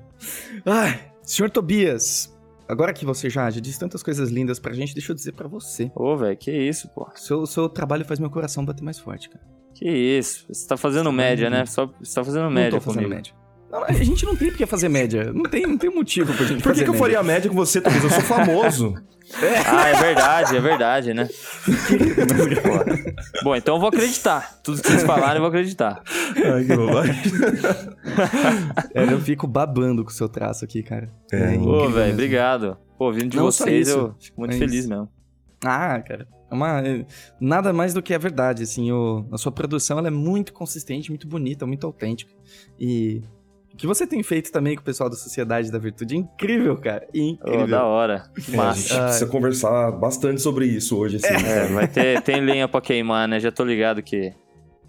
Ai, 0.64 1.00
senhor 1.22 1.50
Tobias, 1.50 2.34
agora 2.68 2.92
que 2.92 3.04
você 3.04 3.28
já, 3.30 3.48
já 3.50 3.60
disse 3.60 3.78
tantas 3.78 4.02
coisas 4.02 4.30
lindas 4.30 4.58
pra 4.58 4.72
gente, 4.72 4.94
deixa 4.94 5.12
eu 5.12 5.16
dizer 5.16 5.32
pra 5.32 5.48
você. 5.48 5.90
Ô, 5.94 6.16
velho, 6.16 6.36
que 6.36 6.50
isso, 6.50 6.88
pô. 6.94 7.06
Seu, 7.14 7.46
seu 7.46 7.68
trabalho 7.68 8.04
faz 8.04 8.18
meu 8.20 8.30
coração 8.30 8.64
bater 8.64 8.82
mais 8.82 8.98
forte, 8.98 9.28
cara. 9.28 9.44
Que 9.78 9.88
isso. 9.90 10.46
Você 10.48 10.66
tá 10.66 10.76
fazendo 10.76 11.10
Você 11.10 11.16
média, 11.16 11.50
não- 11.50 11.58
né? 11.58 11.66
Só, 11.66 11.86
você 12.00 12.14
tá 12.14 12.24
fazendo 12.24 12.44
não 12.44 12.50
média 12.50 12.78
tô 12.78 12.84
fazendo 12.84 13.02
comigo. 13.02 13.14
média. 13.14 13.32
Não, 13.70 13.82
a 13.84 13.92
gente 13.92 14.24
não 14.24 14.34
tem 14.36 14.48
por 14.48 14.56
que 14.56 14.64
fazer 14.64 14.88
média. 14.88 15.32
Não 15.34 15.42
tem, 15.42 15.66
não 15.66 15.76
tem 15.76 15.90
motivo 15.90 16.32
pra 16.32 16.46
gente 16.46 16.62
Por 16.62 16.72
que, 16.72 16.78
fazer 16.80 16.84
que 16.84 16.88
eu 16.88 16.92
média. 16.94 17.04
faria 17.16 17.22
média 17.22 17.50
com 17.50 17.56
você, 17.56 17.80
Thomas? 17.80 18.02
Eu 18.02 18.10
sou 18.10 18.20
famoso. 18.22 18.94
Ah, 19.66 19.88
é 19.88 19.94
verdade, 20.00 20.56
é 20.56 20.60
verdade, 20.60 21.12
né? 21.12 21.28
Bom, 23.42 23.56
então 23.56 23.74
eu 23.74 23.80
vou 23.80 23.88
acreditar. 23.88 24.60
Tudo 24.62 24.80
que 24.80 24.88
vocês 24.88 25.02
falarem, 25.02 25.36
eu 25.36 25.40
vou 25.40 25.48
acreditar. 25.48 26.00
Ai, 26.36 26.64
que 26.64 26.76
bobagem. 26.76 27.14
É, 28.94 29.04
eu 29.12 29.20
fico 29.20 29.46
babando 29.46 30.02
com 30.04 30.10
o 30.10 30.14
seu 30.14 30.28
traço 30.28 30.64
aqui, 30.64 30.82
cara. 30.82 31.10
É, 31.30 31.58
Pô, 31.58 31.80
mesmo. 31.82 31.90
velho, 31.90 32.12
obrigado. 32.14 32.78
Pô, 32.96 33.12
vindo 33.12 33.28
de 33.30 33.36
Não, 33.36 33.44
vocês, 33.44 33.88
eu 33.88 34.14
fico 34.18 34.40
muito 34.40 34.54
É 34.54 34.58
feliz 34.58 34.80
isso. 34.80 34.88
mesmo. 34.88 35.08
Ah, 35.64 36.00
cara. 36.00 36.26
É 36.50 36.54
uma, 36.54 36.80
é- 36.86 37.04
nada 37.40 37.72
mais 37.72 37.92
do 37.92 38.02
que 38.02 38.14
a 38.14 38.18
verdade, 38.18 38.62
assim. 38.62 38.92
O, 38.92 39.26
a 39.32 39.38
sua 39.38 39.50
produção 39.52 39.98
ela 39.98 40.08
é 40.08 40.10
muito 40.10 40.52
consistente, 40.52 41.10
muito 41.10 41.26
bonita, 41.26 41.66
muito 41.66 41.86
autêntica. 41.86 42.30
E 42.78 43.22
o 43.72 43.76
que 43.76 43.86
você 43.86 44.06
tem 44.06 44.22
feito 44.22 44.50
também 44.52 44.74
com 44.76 44.80
o 44.80 44.84
pessoal 44.84 45.10
da 45.10 45.16
Sociedade 45.16 45.70
da 45.70 45.78
Virtude 45.78 46.14
é 46.14 46.18
incrível, 46.18 46.76
cara. 46.76 47.06
Incrível. 47.12 47.66
da 47.66 47.84
hora. 47.84 48.24
É, 48.50 48.54
a 48.54 48.56
massa. 48.56 48.80
gente 48.80 49.02
precisa 49.02 49.26
conversar 49.26 49.90
bastante 49.92 50.40
sobre 50.40 50.66
isso 50.66 50.96
hoje, 50.96 51.16
assim. 51.16 51.26
É, 51.46 51.66
vai 51.66 51.86
ter 51.88 52.22
tem 52.22 52.40
lenha 52.40 52.66
pra 52.68 52.80
queimar, 52.80 53.26
né? 53.28 53.38
Já 53.40 53.50
tô 53.52 53.64
ligado 53.64 54.02
que 54.02 54.32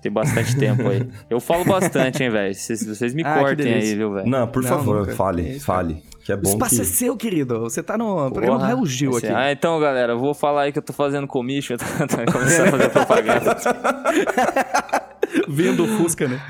tem 0.01 0.11
bastante 0.11 0.55
tempo 0.55 0.87
aí. 0.87 1.09
Eu 1.29 1.39
falo 1.39 1.65
bastante, 1.65 2.21
hein, 2.23 2.29
velho. 2.29 2.53
Vocês, 2.53 2.85
vocês 2.85 3.13
me 3.15 3.23
Ah, 3.25 3.39
cortem 3.39 3.73
aí, 3.73 3.95
viu, 3.95 4.13
velho? 4.13 4.29
Não, 4.29 4.47
por 4.47 4.61
Não, 4.61 4.69
favor, 4.69 4.99
nunca. 4.99 5.13
fale, 5.15 5.41
É 5.47 5.51
isso, 5.55 5.65
fale. 5.65 6.03
Que 6.27 6.33
é 6.33 6.35
o 6.35 6.39
bom 6.39 6.49
espaço 6.49 6.75
que... 6.75 6.81
é 6.81 6.83
seu, 6.83 7.15
querido. 7.15 7.61
Você 7.61 7.81
tá 7.81 7.97
no 7.97 8.29
programa 8.29 8.57
do 8.57 8.59
Porra. 8.59 8.73
Raul 8.73 8.85
Gil 8.85 9.15
Assim, 9.15 9.27
aqui. 9.27 9.33
Ah, 9.33 9.49
então, 9.49 9.79
galera, 9.79 10.11
eu 10.11 10.19
vou 10.19 10.33
falar 10.33 10.63
aí 10.63 10.73
que 10.73 10.77
eu 10.77 10.83
tô 10.83 10.91
fazendo 10.91 11.25
commission, 11.25 11.77
tá 11.79 11.85
começando 12.29 12.67
a 12.67 12.71
fazer 12.71 12.89
propaganda. 12.89 13.55
Vendo 15.47 15.85
o 15.85 15.87
Fusca, 15.87 16.27
né? 16.27 16.41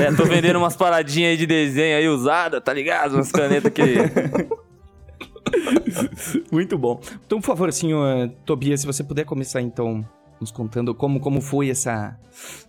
É, 0.00 0.12
tô 0.12 0.24
vendendo 0.24 0.56
umas 0.56 0.74
paradinhas 0.74 1.30
aí 1.30 1.36
de 1.36 1.46
desenho 1.46 1.96
aí 1.96 2.08
usada, 2.08 2.60
tá 2.60 2.72
ligado? 2.72 3.14
Umas 3.14 3.30
canetas 3.30 3.72
que. 3.72 3.84
Muito 6.50 6.76
bom. 6.76 7.00
Então, 7.24 7.40
por 7.40 7.46
favor, 7.46 7.72
senhor 7.72 8.32
Tobias, 8.44 8.80
se 8.80 8.86
você 8.86 9.04
puder 9.04 9.24
começar, 9.24 9.60
então, 9.60 10.04
nos 10.44 10.52
contando 10.52 10.94
como, 10.94 11.18
como 11.20 11.40
foi 11.40 11.70
essa, 11.70 12.16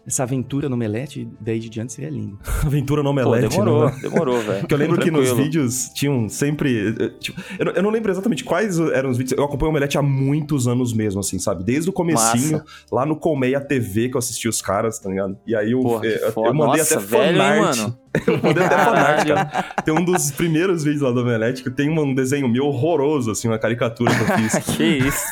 essa 0.08 0.24
aventura 0.24 0.70
no 0.70 0.78
Melete, 0.78 1.28
daí 1.40 1.60
de 1.60 1.70
diante 1.70 1.94
seria 1.94 2.10
lindo. 2.10 2.40
Aventura 2.66 3.04
no 3.04 3.14
Pô, 3.14 3.22
Omelete, 3.22 3.50
demorou, 3.50 3.86
né? 3.86 4.00
demorou, 4.02 4.42
velho. 4.42 4.60
Porque 4.62 4.74
eu 4.74 4.78
lembro 4.78 5.00
que 5.02 5.12
nos 5.12 5.32
vídeos 5.34 5.90
tinham 5.94 6.28
sempre. 6.30 6.96
eh, 7.00 7.10
tipo, 7.20 7.42
eu, 7.60 7.66
não- 7.66 7.72
eu 7.74 7.84
não 7.84 7.90
lembro 7.90 8.12
exatamente 8.12 8.44
quais 8.44 8.80
eram 8.80 9.10
os 9.10 9.18
vídeos. 9.18 9.38
Eu 9.38 9.44
acompanho 9.46 9.68
o 9.68 9.72
Omelete 9.72 9.98
há 9.98 10.02
muitos 10.02 10.68
anos 10.68 10.94
mesmo, 10.94 11.20
assim, 11.20 11.38
sabe? 11.38 11.64
Desde 11.64 11.90
o 11.90 11.94
comecinho, 11.94 12.54
Massa. 12.60 12.66
lá 12.92 13.06
no 13.06 13.16
Colmeia 13.16 13.60
TV 13.60 14.10
que 14.10 14.16
eu 14.16 14.20
assisti 14.20 14.48
os 14.48 14.62
caras, 14.62 14.98
tá 15.00 15.10
ligado? 15.10 15.38
E 15.46 15.56
aí 15.56 15.72
eu, 15.72 15.82
Porra, 15.82 16.06
eh, 16.08 16.20
eu, 16.28 16.32
foda. 16.32 16.54
mandei 16.54 16.80
Nossa, 16.80 16.96
até 16.98 17.06
velho, 17.06 17.42
hein, 17.42 17.62
mano? 17.62 17.98
Eu 18.28 18.40
mandei 18.42 18.64
até 18.64 18.76
Caralho. 18.76 19.36
cara. 19.36 19.66
Tem 19.84 19.94
um 19.94 20.04
dos 20.04 20.32
primeiros 20.32 20.84
vídeos 20.84 21.02
lá 21.02 21.12
do 21.12 21.22
Omelete 21.22 21.64
que 21.64 21.70
tem 21.70 21.90
um 21.90 22.14
desenho 22.14 22.48
meu 22.48 22.66
horroroso, 22.66 23.32
assim, 23.32 23.48
uma 23.48 23.60
caricatura 23.60 24.12
que 24.14 24.22
eu 24.22 24.38
fiz 24.38 24.56
Que 24.76 24.84
isso. 24.84 25.26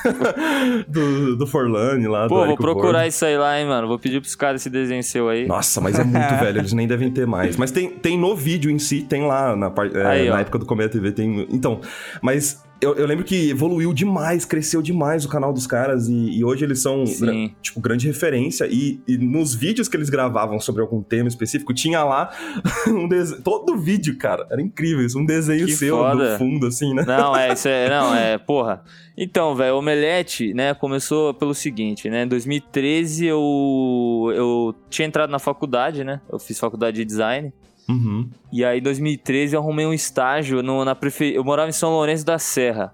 do, 0.88 1.36
do 1.36 1.48
Forlane 1.48 2.08
lá. 2.08 2.24
do 2.24 2.30
Pô, 2.30 2.36
vou 2.36 2.46
Érico 2.46 2.62
procurar 2.62 3.08
isso 3.08 3.24
aí 3.26 3.38
lá, 3.38 3.60
hein, 3.60 3.68
mano. 3.68 3.88
Vou 3.88 4.00
pedir 4.00 4.20
pros 4.22 4.36
caras 4.36 4.62
esse 4.62 4.70
desenho 4.70 5.04
seu 5.04 5.30
aí. 5.30 5.46
Nossa, 5.48 5.80
mas 5.82 5.98
é 5.98 6.04
muito 6.04 6.36
velho, 6.40 6.60
eles 6.60 6.74
nem 6.74 6.88
devem 6.88 7.12
ter 7.12 7.26
mais. 7.26 7.58
Mas 7.58 7.72
tem, 7.72 7.90
tem 7.90 8.18
no 8.18 8.36
vídeo 8.36 8.70
em 8.70 8.80
si, 8.80 9.02
tem 9.02 9.26
lá 9.26 9.56
na, 9.56 9.68
é, 9.94 10.06
Aí, 10.06 10.30
ó. 10.30 10.34
na 10.34 10.42
época 10.42 10.60
do 10.60 10.66
Comédia 10.66 10.92
TV, 10.94 11.12
tem. 11.12 11.48
Então, 11.50 11.82
mas 12.22 12.64
eu, 12.84 12.96
eu 12.96 13.06
lembro 13.06 13.24
que 13.24 13.50
evoluiu 13.50 13.94
demais, 13.94 14.46
cresceu 14.46 14.82
demais 14.82 15.26
o 15.26 15.30
canal 15.30 15.52
dos 15.54 15.66
caras 15.66 16.08
e, 16.08 16.14
e 16.38 16.44
hoje 16.44 16.64
eles 16.66 16.82
são, 16.82 17.04
gra- 17.20 17.34
tipo, 17.62 17.80
grande 17.80 18.08
referência. 18.08 18.68
E, 18.70 19.00
e 19.08 19.18
nos 19.18 19.54
vídeos 19.56 19.88
que 19.88 19.96
eles 19.98 20.10
gravavam 20.10 20.60
sobre 20.60 20.82
algum 20.82 21.02
tema 21.02 21.28
específico, 21.28 21.74
tinha 21.74 22.04
lá 22.04 22.32
um 22.88 23.08
desenho. 23.08 23.42
Todo 23.42 23.78
vídeo, 23.78 24.18
cara, 24.18 24.46
era 24.52 24.62
incrível 24.62 25.06
isso, 25.06 25.18
um 25.20 25.26
desenho 25.26 25.66
Que 25.66 25.76
seu 25.76 25.98
foda. 25.98 26.34
no 26.34 26.38
fundo, 26.38 26.68
assim, 26.68 26.94
né? 26.94 27.04
Não, 27.08 27.36
é, 27.36 27.52
isso 27.54 27.68
é, 27.68 27.90
não, 27.90 28.14
é, 28.16 28.38
porra. 28.38 28.84
Então, 29.18 29.56
velho, 29.56 29.76
o 29.76 29.80
Omelete, 29.80 30.54
né, 30.54 30.74
começou 30.74 31.34
pelo 31.36 31.54
seguinte, 31.54 32.10
né, 32.10 32.24
em 32.24 32.28
2013 32.28 33.28
eu, 33.28 34.32
eu 34.36 34.76
tinha 34.90 35.08
entrado 35.08 35.30
na 35.30 35.38
faculdade, 35.40 36.04
né, 36.04 36.20
eu 36.32 36.40
fiz 36.40 36.60
faculdade 36.60 36.98
de 36.98 37.06
design, 37.06 37.54
Uhum. 37.90 38.30
e 38.52 38.64
aí 38.64 38.80
em 38.80 38.82
2013 38.82 39.56
eu 39.56 39.62
arrumei 39.62 39.86
um 39.86 39.94
estágio 39.94 40.64
no, 40.64 40.86
na 40.86 40.96
prefe... 40.96 41.34
eu 41.34 41.44
morava 41.44 41.68
em 41.70 41.74
São 41.74 41.92
Lourenço 41.92 42.26
da 42.26 42.40
Serra, 42.40 42.94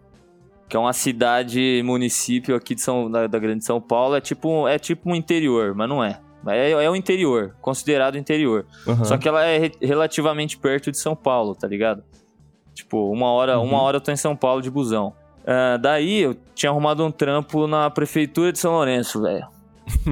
que 0.68 0.76
é 0.76 0.80
uma 0.80 0.94
cidade, 0.94 1.82
município 1.86 2.56
aqui 2.56 2.74
de 2.76 2.82
São, 2.82 3.10
da, 3.10 3.28
da 3.28 3.38
Grande 3.40 3.64
São 3.64 3.80
Paulo, 3.80 4.16
é 4.16 4.22
tipo, 4.22 4.68
é 4.68 4.80
tipo 4.80 5.12
um 5.12 5.16
interior, 5.16 5.76
mas 5.76 5.88
não 5.88 6.04
é. 6.04 6.20
É, 6.48 6.72
é 6.72 6.90
o 6.90 6.96
interior, 6.96 7.54
considerado 7.62 8.18
interior. 8.18 8.66
aham. 8.88 9.04
Só 9.06 9.18
que 9.18 9.28
ela 9.28 9.44
é 9.46 9.58
re- 9.60 9.72
relativamente 9.82 10.58
perto 10.58 10.90
de 10.90 10.98
São 10.98 11.16
Paulo, 11.16 11.54
tá 11.54 11.68
ligado? 11.68 12.02
Tipo, 12.74 13.12
uma 13.12 13.28
hora, 13.32 13.60
Uhum. 13.60 13.66
uma 13.66 13.82
hora 13.82 13.98
eu 13.98 14.02
tô 14.02 14.12
em 14.12 14.16
São 14.16 14.36
Paulo 14.36 14.62
de 14.62 14.72
busão. 14.72 15.14
Ah, 15.46 15.78
daí 15.78 16.20
eu 16.22 16.36
tinha 16.56 16.70
arrumado 16.72 17.04
um 17.06 17.12
trampo 17.12 17.68
na 17.68 17.90
prefeitura 17.90 18.52
de 18.54 18.58
São 18.60 18.72
Lourenço, 18.72 19.22
velho. 19.22 19.48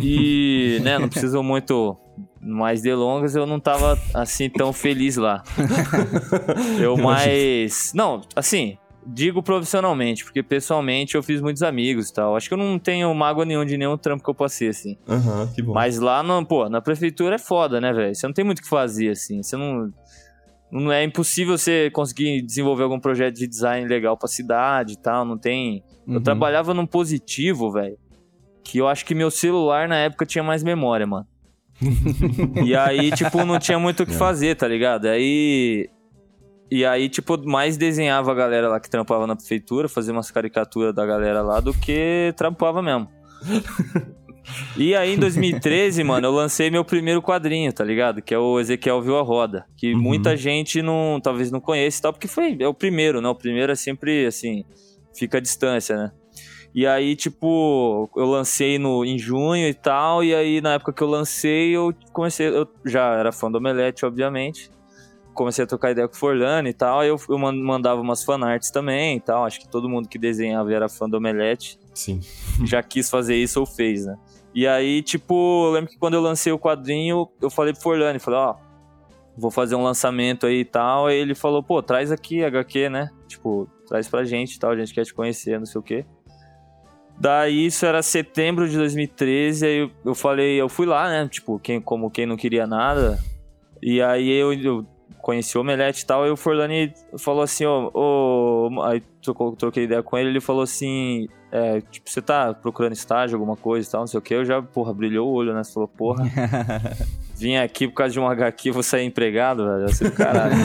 E, 0.02 0.80
né, 0.84 0.98
não 1.00 1.08
preciso 1.08 1.42
muito 1.44 1.96
mais 2.42 2.82
delongas, 2.82 3.36
eu 3.36 3.46
não 3.46 3.60
tava 3.60 3.98
assim 4.14 4.50
tão 4.50 4.72
feliz 4.74 5.16
lá. 5.18 5.44
Eu 6.80 6.98
mais. 6.98 7.92
Não, 7.96 8.22
assim, 8.36 8.78
digo 9.06 9.42
profissionalmente, 9.42 10.24
porque 10.24 10.44
pessoalmente 10.44 11.16
eu 11.16 11.24
fiz 11.24 11.42
muitos 11.42 11.64
amigos 11.64 12.10
e 12.10 12.14
tal. 12.14 12.36
Acho 12.36 12.48
que 12.48 12.54
eu 12.54 12.58
não 12.58 12.78
tenho 12.78 13.14
mágoa 13.14 13.46
nenhum 13.46 13.66
de 13.66 13.78
nenhum 13.78 13.98
trampo 13.98 14.24
que 14.24 14.30
eu 14.30 14.36
passei, 14.36 14.70
assim. 14.70 14.98
Aham, 15.08 15.50
que 15.54 15.62
bom. 15.62 15.74
Mas 15.74 15.98
lá, 16.00 16.22
no, 16.24 16.46
pô, 16.46 16.70
na 16.70 16.82
prefeitura 16.82 17.36
é 17.36 17.40
foda, 17.40 17.80
né, 17.82 17.92
velho? 17.94 18.14
Você 18.16 18.28
não 18.28 18.34
tem 18.34 18.46
muito 18.46 18.60
o 18.60 18.62
que 18.64 18.70
fazer, 18.70 19.10
assim. 19.10 19.42
Você 19.42 19.56
não. 19.58 19.90
Não 20.70 20.92
é 20.92 21.02
impossível 21.02 21.58
você 21.58 21.90
conseguir 21.92 22.42
desenvolver 22.42 22.84
algum 22.84 23.00
projeto 23.00 23.36
de 23.36 23.48
design 23.48 23.88
legal 23.88 24.18
pra 24.18 24.28
cidade 24.28 24.94
e 24.94 24.98
tal. 24.98 25.24
Não 25.24 25.38
tem. 25.38 25.82
Eu 26.06 26.16
Uhum. 26.16 26.22
trabalhava 26.22 26.74
num 26.74 26.86
positivo, 26.86 27.72
velho. 27.72 27.98
Que 28.66 28.80
eu 28.80 28.88
acho 28.90 29.06
que 29.06 29.16
meu 29.16 29.32
celular 29.32 29.88
na 29.88 29.96
época 29.96 30.26
tinha 30.26 30.44
mais 30.44 30.62
memória, 30.64 31.08
mano. 31.08 31.26
E 32.64 32.76
aí, 32.76 33.12
tipo, 33.12 33.46
não 33.46 33.60
tinha 33.60 33.78
muito 33.78 34.04
o 34.04 34.06
que 34.06 34.14
fazer, 34.14 34.56
tá 34.56 34.68
ligado? 34.68 35.06
Aí. 35.08 35.90
E 36.70 36.86
aí, 36.86 37.08
tipo, 37.08 37.38
mais 37.48 37.78
desenhava 37.78 38.32
a 38.32 38.36
galera 38.36 38.68
lá 38.68 38.80
que 38.80 38.90
trampava 38.90 39.26
na 39.26 39.36
prefeitura, 39.36 39.88
fazia 39.88 40.12
umas 40.12 40.30
caricaturas 40.30 40.94
da 40.94 41.06
galera 41.06 41.42
lá 41.42 41.60
do 41.62 41.74
que 41.74 42.34
trampava 42.36 42.82
mesmo. 42.82 43.08
E 44.78 44.96
aí, 44.96 45.14
em 45.14 45.18
2013, 45.18 46.06
mano, 46.06 46.28
eu 46.28 46.32
lancei 46.32 46.72
meu 46.72 46.86
primeiro 46.86 47.22
quadrinho, 47.22 47.74
tá 47.74 47.84
ligado? 47.84 48.22
Que 48.22 48.34
é 48.34 48.40
o 48.40 48.60
Ezequiel 48.62 49.02
Viu 49.02 49.18
a 49.18 49.22
Roda. 49.22 49.66
Que 49.76 49.94
Uhum. 49.94 50.00
muita 50.02 50.38
gente 50.38 50.82
não, 50.82 51.20
talvez 51.22 51.52
não 51.52 51.60
conheça 51.60 52.00
e 52.00 52.02
tal, 52.02 52.14
porque 52.14 52.30
foi, 52.30 52.56
é 52.58 52.66
o 52.66 52.74
primeiro, 52.74 53.20
né? 53.20 53.28
O 53.28 53.36
primeiro 53.36 53.74
é 53.74 53.76
sempre, 53.76 54.26
assim, 54.26 54.64
fica 55.14 55.40
à 55.40 55.42
distância, 55.42 55.98
né? 55.98 56.12
E 56.74 56.86
aí, 56.86 57.16
tipo, 57.16 58.10
eu 58.16 58.26
lancei 58.26 58.78
no, 58.78 59.04
em 59.04 59.18
junho 59.18 59.68
e 59.68 59.74
tal, 59.74 60.24
e 60.24 60.34
aí 60.36 60.62
na 60.62 60.74
época 60.74 60.94
que 60.94 61.02
eu 61.02 61.08
lancei, 61.08 61.76
eu 61.76 61.94
comecei, 62.14 62.48
eu 62.48 62.68
já 62.86 63.14
era 63.16 63.32
fã 63.32 63.50
do 63.50 63.58
Omelete, 63.58 64.06
obviamente. 64.06 64.70
Comecei 65.34 65.64
a 65.64 65.68
trocar 65.68 65.92
ideia 65.92 66.08
com 66.08 66.16
o 66.16 66.18
Forlani 66.18 66.70
e 66.70 66.74
tal, 66.74 67.00
aí 67.00 67.10
eu, 67.10 67.20
eu 67.30 67.38
man- 67.38 67.52
mandava 67.54 68.02
umas 68.02 68.24
fanarts 68.24 68.72
também 68.72 69.18
e 69.18 69.20
tal. 69.20 69.46
Acho 69.46 69.60
que 69.60 69.68
todo 69.70 69.88
mundo 69.90 70.08
que 70.10 70.18
desenhava 70.18 70.72
era 70.74 70.90
fã 70.90 71.08
do 71.10 71.18
Omelete 71.18 71.80
Sim. 71.94 72.20
já 72.66 72.82
quis 72.84 73.10
fazer 73.10 73.36
isso 73.36 73.60
ou 73.60 73.66
fez, 73.66 74.06
né? 74.06 74.18
E 74.54 74.66
aí, 74.68 75.04
tipo, 75.04 75.68
eu 75.68 75.72
lembro 75.72 75.90
que 75.92 75.98
quando 75.98 76.16
eu 76.16 76.22
lancei 76.22 76.52
o 76.52 76.58
quadrinho, 76.58 77.28
eu 77.40 77.50
falei 77.50 77.74
pro 77.74 77.82
Forlani, 77.84 78.18
falei, 78.18 78.40
ó, 78.40 78.56
vou 79.38 79.52
fazer 79.52 79.76
um 79.76 79.84
lançamento 79.84 80.48
aí 80.48 80.62
e 80.62 80.66
tal. 80.66 81.06
Aí 81.06 81.18
ele 81.18 81.36
falou, 81.36 81.62
pô, 81.62 81.84
traz 81.84 82.12
aqui 82.12 82.44
HQ, 82.44 82.90
né? 82.90 83.10
Tipo, 83.28 83.70
traz 83.88 84.08
pra 84.08 84.24
gente 84.24 84.56
e 84.56 84.60
tal, 84.60 84.72
a 84.72 84.76
gente 84.76 84.94
quer 84.94 85.06
te 85.06 85.14
conhecer, 85.14 85.60
não 85.60 85.66
sei 85.68 85.80
o 85.80 85.84
quê. 85.84 86.06
Daí 87.20 87.66
isso 87.66 87.86
era 87.86 88.02
setembro 88.04 88.70
de 88.70 88.78
2013, 88.78 89.66
aí 89.66 89.78
eu, 89.80 89.92
eu 90.06 90.16
falei, 90.16 90.62
eu 90.62 90.70
fui 90.70 90.86
lá, 90.86 91.10
né? 91.10 91.28
Tipo, 91.28 91.60
quem, 91.60 91.82
como 91.82 92.12
quem 92.12 92.26
não 92.26 92.38
queria 92.38 92.68
nada. 92.68 93.20
E 93.82 94.02
aí 94.02 94.30
eu, 94.30 94.54
eu 94.54 94.86
conheci 95.28 95.58
o 95.58 95.62
Omelete 95.62 96.04
e 96.04 96.06
tal, 96.06 96.26
e 96.26 96.30
o 96.30 96.38
Forlani 96.38 96.94
falou 97.18 97.42
assim, 97.42 97.66
ó, 97.66 97.90
ô, 97.94 98.82
aí 98.84 99.02
trocou, 99.22 99.56
troquei 99.56 99.84
ideia 99.84 100.02
com 100.02 100.18
ele, 100.18 100.30
ele 100.30 100.40
falou 100.40 100.62
assim, 100.62 101.28
é, 101.52 101.82
tipo, 101.82 102.10
você 102.10 102.22
tá 102.22 102.54
procurando 102.54 102.94
estágio, 102.94 103.36
alguma 103.36 103.58
coisa 103.58 103.88
e 103.88 103.92
tal, 103.92 104.02
não 104.02 104.08
sei 104.08 104.20
o 104.20 104.22
que, 104.22 104.34
eu 104.34 104.46
já, 104.46 104.62
porra, 104.62 104.94
brilhou 104.94 105.28
o 105.28 105.34
olho, 105.34 105.54
né? 105.54 105.64
Você 105.64 105.74
falou, 105.74 105.88
porra, 105.90 106.24
vim 107.36 107.58
aqui 107.58 107.88
por 107.88 107.96
causa 107.96 108.14
de 108.14 108.20
um 108.20 108.28
HQ, 108.28 108.72
vou 108.72 108.84
sair 108.84 109.06
empregado, 109.06 109.66
velho, 109.66 109.86
assim, 109.86 110.10
caralho. 110.12 110.56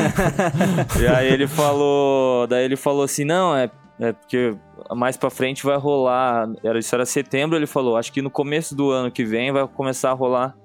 e 1.02 1.06
aí 1.08 1.32
ele 1.32 1.48
falou, 1.48 2.46
daí 2.46 2.64
ele 2.64 2.76
falou 2.76 3.02
assim, 3.02 3.24
não, 3.24 3.56
é, 3.56 3.68
é 4.02 4.12
porque 4.12 4.56
mais 4.96 5.16
pra 5.16 5.30
frente 5.30 5.64
vai 5.64 5.76
rolar, 5.76 6.48
era, 6.64 6.78
isso 6.78 6.94
era 6.94 7.06
setembro, 7.06 7.56
ele 7.56 7.66
falou, 7.66 7.96
acho 7.96 8.12
que 8.12 8.20
no 8.20 8.30
começo 8.30 8.74
do 8.74 8.90
ano 8.90 9.10
que 9.10 9.24
vem 9.24 9.52
vai 9.52 9.66
começar 9.68 10.10
a 10.10 10.14
rolar 10.14 10.56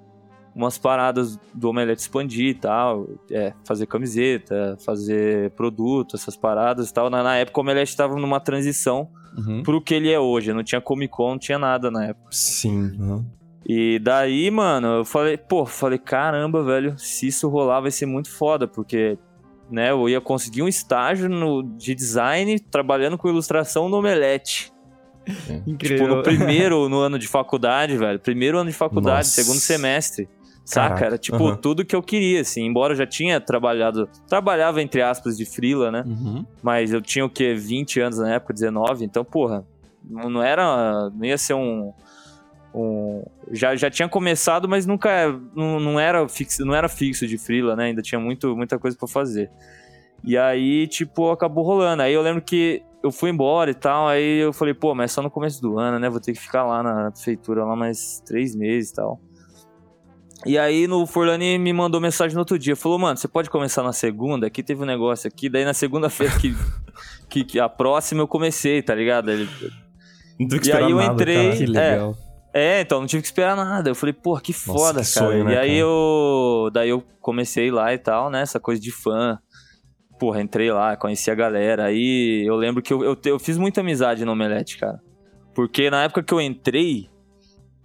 umas 0.56 0.78
paradas 0.78 1.38
do 1.54 1.70
Omelete 1.70 2.02
expandir 2.02 2.48
e 2.48 2.54
tal, 2.56 3.08
é, 3.32 3.54
fazer 3.64 3.86
camiseta, 3.86 4.76
fazer 4.84 5.52
produto, 5.52 6.16
essas 6.16 6.36
paradas 6.36 6.90
e 6.90 6.94
tal. 6.94 7.12
Na, 7.12 7.22
na 7.22 7.36
época 7.36 7.60
o 7.60 7.62
Omelete 7.62 7.96
tava 7.96 8.16
numa 8.16 8.40
transição 8.40 9.08
Uhum. 9.38 9.62
pro 9.62 9.80
que 9.80 9.94
ele 9.94 10.12
é 10.12 10.20
hoje, 10.20 10.52
não 10.52 10.64
tinha 10.64 10.82
Comic 10.82 11.14
Con, 11.14 11.30
não 11.34 11.38
tinha 11.38 11.60
nada 11.60 11.92
na 11.92 12.06
época. 12.06 12.30
Sim. 12.32 12.98
aham. 13.00 13.26
E 13.70 14.00
daí, 14.00 14.50
mano, 14.50 14.88
eu 14.88 15.06
falei, 15.06 15.38
pô, 15.38 15.64
falei, 15.64 16.00
caramba, 16.00 16.64
velho, 16.64 16.98
se 16.98 17.28
isso 17.28 17.48
rolar 17.50 17.82
vai 17.82 17.92
ser 17.92 18.08
muito 18.08 18.32
foda, 18.32 18.68
porque, 18.68 19.16
né, 19.70 19.92
eu 19.92 20.08
ia 20.08 20.22
conseguir 20.22 20.62
um 20.62 20.68
estágio 20.68 21.30
no, 21.30 21.64
de 21.64 21.94
design 21.94 22.60
trabalhando 22.60 23.18
com 23.18 23.28
ilustração 23.28 23.90
no 23.90 23.98
Omelete. 23.98 24.72
Tipo, 25.78 26.08
no 26.08 26.24
primeiro 26.24 26.88
no 26.88 27.00
ano 27.00 27.20
de 27.20 27.28
faculdade, 27.28 27.98
velho. 27.98 28.20
Primeiro 28.20 28.58
ano 28.58 28.70
de 28.70 28.76
faculdade, 28.76 29.28
Nossa. 29.28 29.42
segundo 29.42 29.60
semestre. 29.60 30.30
Saca? 30.64 30.90
Caraca, 30.90 31.06
Era 31.06 31.18
tipo 31.18 31.48
aham. 31.48 31.56
tudo 31.56 31.86
que 31.86 31.96
eu 31.96 32.04
queria, 32.04 32.42
assim. 32.42 32.66
Embora 32.66 32.92
eu 32.92 32.98
já 32.98 33.06
tinha 33.08 33.40
trabalhado. 33.40 34.10
Trabalhava, 34.28 34.82
entre 34.82 35.02
aspas, 35.02 35.38
de 35.38 35.46
frila, 35.46 35.90
né? 35.92 36.04
Uhum. 36.06 36.46
Mas 36.62 36.92
eu 36.92 37.02
tinha 37.02 37.26
o 37.26 37.30
quê? 37.30 37.54
20 37.54 38.02
anos 38.02 38.20
na 38.20 38.34
época, 38.34 38.54
19. 38.54 39.06
Então, 39.06 39.24
porra, 39.24 39.66
não 40.04 40.30
não 40.30 40.44
era. 40.44 41.10
Não 41.10 41.26
ia 41.26 41.38
ser 41.38 41.54
um. 41.54 41.94
Um 42.74 43.24
já, 43.52 43.76
já 43.76 43.90
tinha 43.90 44.08
começado, 44.10 44.68
mas 44.68 44.86
nunca. 44.86 45.32
Não, 45.56 45.80
não, 45.80 46.00
era 46.00 46.28
fixo, 46.28 46.64
não 46.66 46.76
era 46.76 46.88
fixo 46.90 47.26
de 47.28 47.38
frila, 47.38 47.76
né? 47.76 47.86
Ainda 47.86 48.02
tinha 48.02 48.20
muito, 48.20 48.56
muita 48.56 48.78
coisa 48.78 48.98
pra 48.98 49.08
fazer. 49.08 49.50
E 50.24 50.38
aí, 50.38 50.88
tipo, 50.88 51.30
acabou 51.32 51.64
rolando. 51.64 52.02
Aí 52.04 52.14
eu 52.14 52.22
lembro 52.22 52.42
que 52.42 52.82
eu 53.04 53.12
fui 53.12 53.30
embora 53.30 53.72
e 53.72 53.74
tal. 53.76 54.08
Aí 54.08 54.40
eu 54.40 54.52
falei, 54.52 54.74
pô, 54.74 54.94
mas 54.96 55.12
é 55.12 55.14
só 55.16 55.22
no 55.22 55.30
começo 55.32 55.62
do 55.62 55.78
ano, 55.80 55.98
né? 56.00 56.10
Vou 56.10 56.20
ter 56.20 56.34
que 56.34 56.40
ficar 56.40 56.64
lá 56.66 56.82
na 56.84 57.12
prefeitura 57.12 57.64
lá 57.64 57.76
mais 57.76 58.22
três 58.26 58.56
meses 58.56 58.92
e 58.92 58.96
tal. 58.96 59.20
E 60.46 60.58
aí 60.58 60.88
no 60.88 61.06
Forlani 61.08 61.58
me 61.58 61.74
mandou 61.74 62.00
mensagem 62.00 62.34
no 62.36 62.42
outro 62.42 62.60
dia. 62.60 62.76
Falou, 62.76 63.00
mano, 63.00 63.18
você 63.18 63.28
pode 63.28 63.50
começar 63.50 63.82
na 63.84 63.92
segunda? 63.94 64.48
Aqui 64.48 64.62
teve 64.62 64.82
um 64.84 64.86
negócio 64.86 65.28
aqui. 65.28 65.50
Daí 65.50 65.66
na 65.66 65.74
segunda-feira 65.74 66.34
que, 66.40 66.56
que, 67.30 67.44
que 67.44 67.60
a 67.60 67.68
próxima 67.70 68.22
eu 68.22 68.28
comecei, 68.28 68.82
tá 68.82 68.94
ligado? 68.94 69.32
Ele, 69.32 69.50
E 70.40 70.72
aí 70.72 70.92
eu 70.92 70.98
nada, 70.98 71.14
entrei- 71.14 71.36
caralho. 71.36 71.58
Que 71.58 71.66
legal. 71.66 72.12
é, 72.24 72.27
então 72.82 73.00
não 73.00 73.08
tive 73.08 73.22
que 73.22 73.28
esperar 73.28 73.56
nada. 73.56 73.90
Eu 73.90 73.96
falei, 73.96 74.14
pô, 74.14 74.38
que 74.40 74.54
foda, 74.54 75.04
que 75.04 75.14
cara. 75.14 75.28
sonho, 75.28 75.44
né, 75.44 75.54
e 75.54 75.58
aí 75.58 75.68
cara? 75.70 75.80
eu. 75.80 76.70
Daí 76.74 76.90
eu 76.90 77.04
comecei 77.22 77.70
lá 77.72 77.94
e 77.94 77.98
tal, 77.98 78.30
né? 78.30 78.42
Essa 78.42 78.60
coisa 78.60 78.82
de 78.82 78.92
fã. 78.92 79.40
Porra, 80.20 80.42
entrei 80.42 80.72
lá, 80.72 80.96
conheci 80.96 81.30
a 81.30 81.36
galera. 81.36 81.86
Aí 81.86 82.44
eu 82.48 82.56
lembro 82.56 82.82
que 82.82 82.92
eu, 82.92 83.04
eu, 83.04 83.18
eu 83.26 83.40
fiz 83.40 83.58
muita 83.58 83.82
amizade 83.82 84.26
no 84.26 84.32
Omelete, 84.32 84.78
cara. 84.78 85.00
Porque 85.54 85.90
na 85.90 86.04
época 86.04 86.24
que 86.24 86.34
eu 86.34 86.42
entrei, 86.42 87.10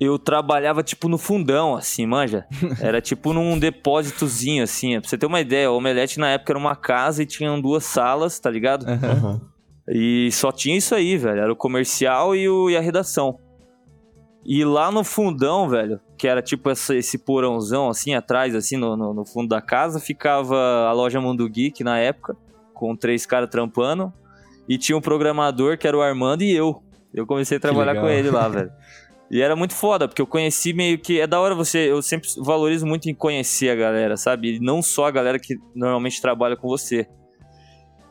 eu 0.00 0.18
trabalhava 0.18 0.82
tipo 0.82 1.08
no 1.08 1.18
fundão, 1.18 1.74
assim, 1.74 2.06
manja. 2.06 2.46
Era 2.80 3.00
tipo 3.00 3.32
num 3.32 3.58
depósitozinho, 3.58 4.64
assim. 4.64 4.98
Pra 5.00 5.08
você 5.08 5.18
ter 5.18 5.26
uma 5.26 5.40
ideia, 5.40 5.70
o 5.70 5.76
Omelete 5.76 6.18
na 6.18 6.30
época 6.30 6.52
era 6.52 6.58
uma 6.58 6.74
casa 6.74 7.22
e 7.22 7.26
tinham 7.26 7.60
duas 7.60 7.84
salas, 7.84 8.38
tá 8.38 8.50
ligado? 8.50 8.86
Aham. 8.88 9.40
E 9.88 10.30
só 10.32 10.52
tinha 10.52 10.76
isso 10.76 10.94
aí, 10.94 11.16
velho. 11.16 11.40
Era 11.40 11.52
o 11.52 11.56
comercial 11.56 12.36
e, 12.36 12.48
o, 12.48 12.70
e 12.70 12.76
a 12.76 12.80
redação. 12.80 13.36
E 14.44 14.64
lá 14.64 14.90
no 14.90 15.04
fundão, 15.04 15.68
velho, 15.68 16.00
que 16.18 16.26
era 16.26 16.42
tipo 16.42 16.68
essa- 16.68 16.94
esse 16.96 17.16
porãozão, 17.18 17.88
assim, 17.88 18.14
atrás, 18.14 18.54
assim, 18.56 18.76
no, 18.76 18.96
no, 18.96 19.14
no 19.14 19.24
fundo 19.24 19.48
da 19.48 19.60
casa, 19.62 20.00
ficava 20.00 20.56
a 20.88 20.92
loja 20.92 21.20
Mundo 21.20 21.48
Geek 21.48 21.84
na 21.84 21.98
época, 21.98 22.36
com 22.74 22.96
três 22.96 23.24
caras 23.24 23.48
trampando. 23.48 24.12
E 24.68 24.76
tinha 24.78 24.96
um 24.96 25.00
programador 25.00 25.78
que 25.78 25.86
era 25.86 25.96
o 25.96 26.02
Armando 26.02 26.42
e 26.42 26.52
eu. 26.54 26.82
Eu 27.14 27.26
comecei 27.26 27.56
a 27.58 27.60
trabalhar 27.60 27.94
com 28.00 28.08
ele 28.08 28.30
lá, 28.30 28.48
velho. 28.48 28.72
E 29.30 29.40
era 29.40 29.54
muito 29.56 29.74
foda, 29.74 30.06
porque 30.08 30.20
eu 30.20 30.26
conheci 30.26 30.72
meio 30.72 30.98
que. 30.98 31.20
É 31.20 31.26
da 31.26 31.40
hora 31.40 31.54
você. 31.54 31.90
Eu 31.90 32.02
sempre 32.02 32.28
valorizo 32.38 32.84
muito 32.86 33.08
em 33.08 33.14
conhecer 33.14 33.70
a 33.70 33.74
galera, 33.76 34.16
sabe? 34.16 34.56
E 34.56 34.60
não 34.60 34.82
só 34.82 35.06
a 35.06 35.10
galera 35.10 35.38
que 35.38 35.56
normalmente 35.74 36.20
trabalha 36.20 36.56
com 36.56 36.68
você. 36.68 37.06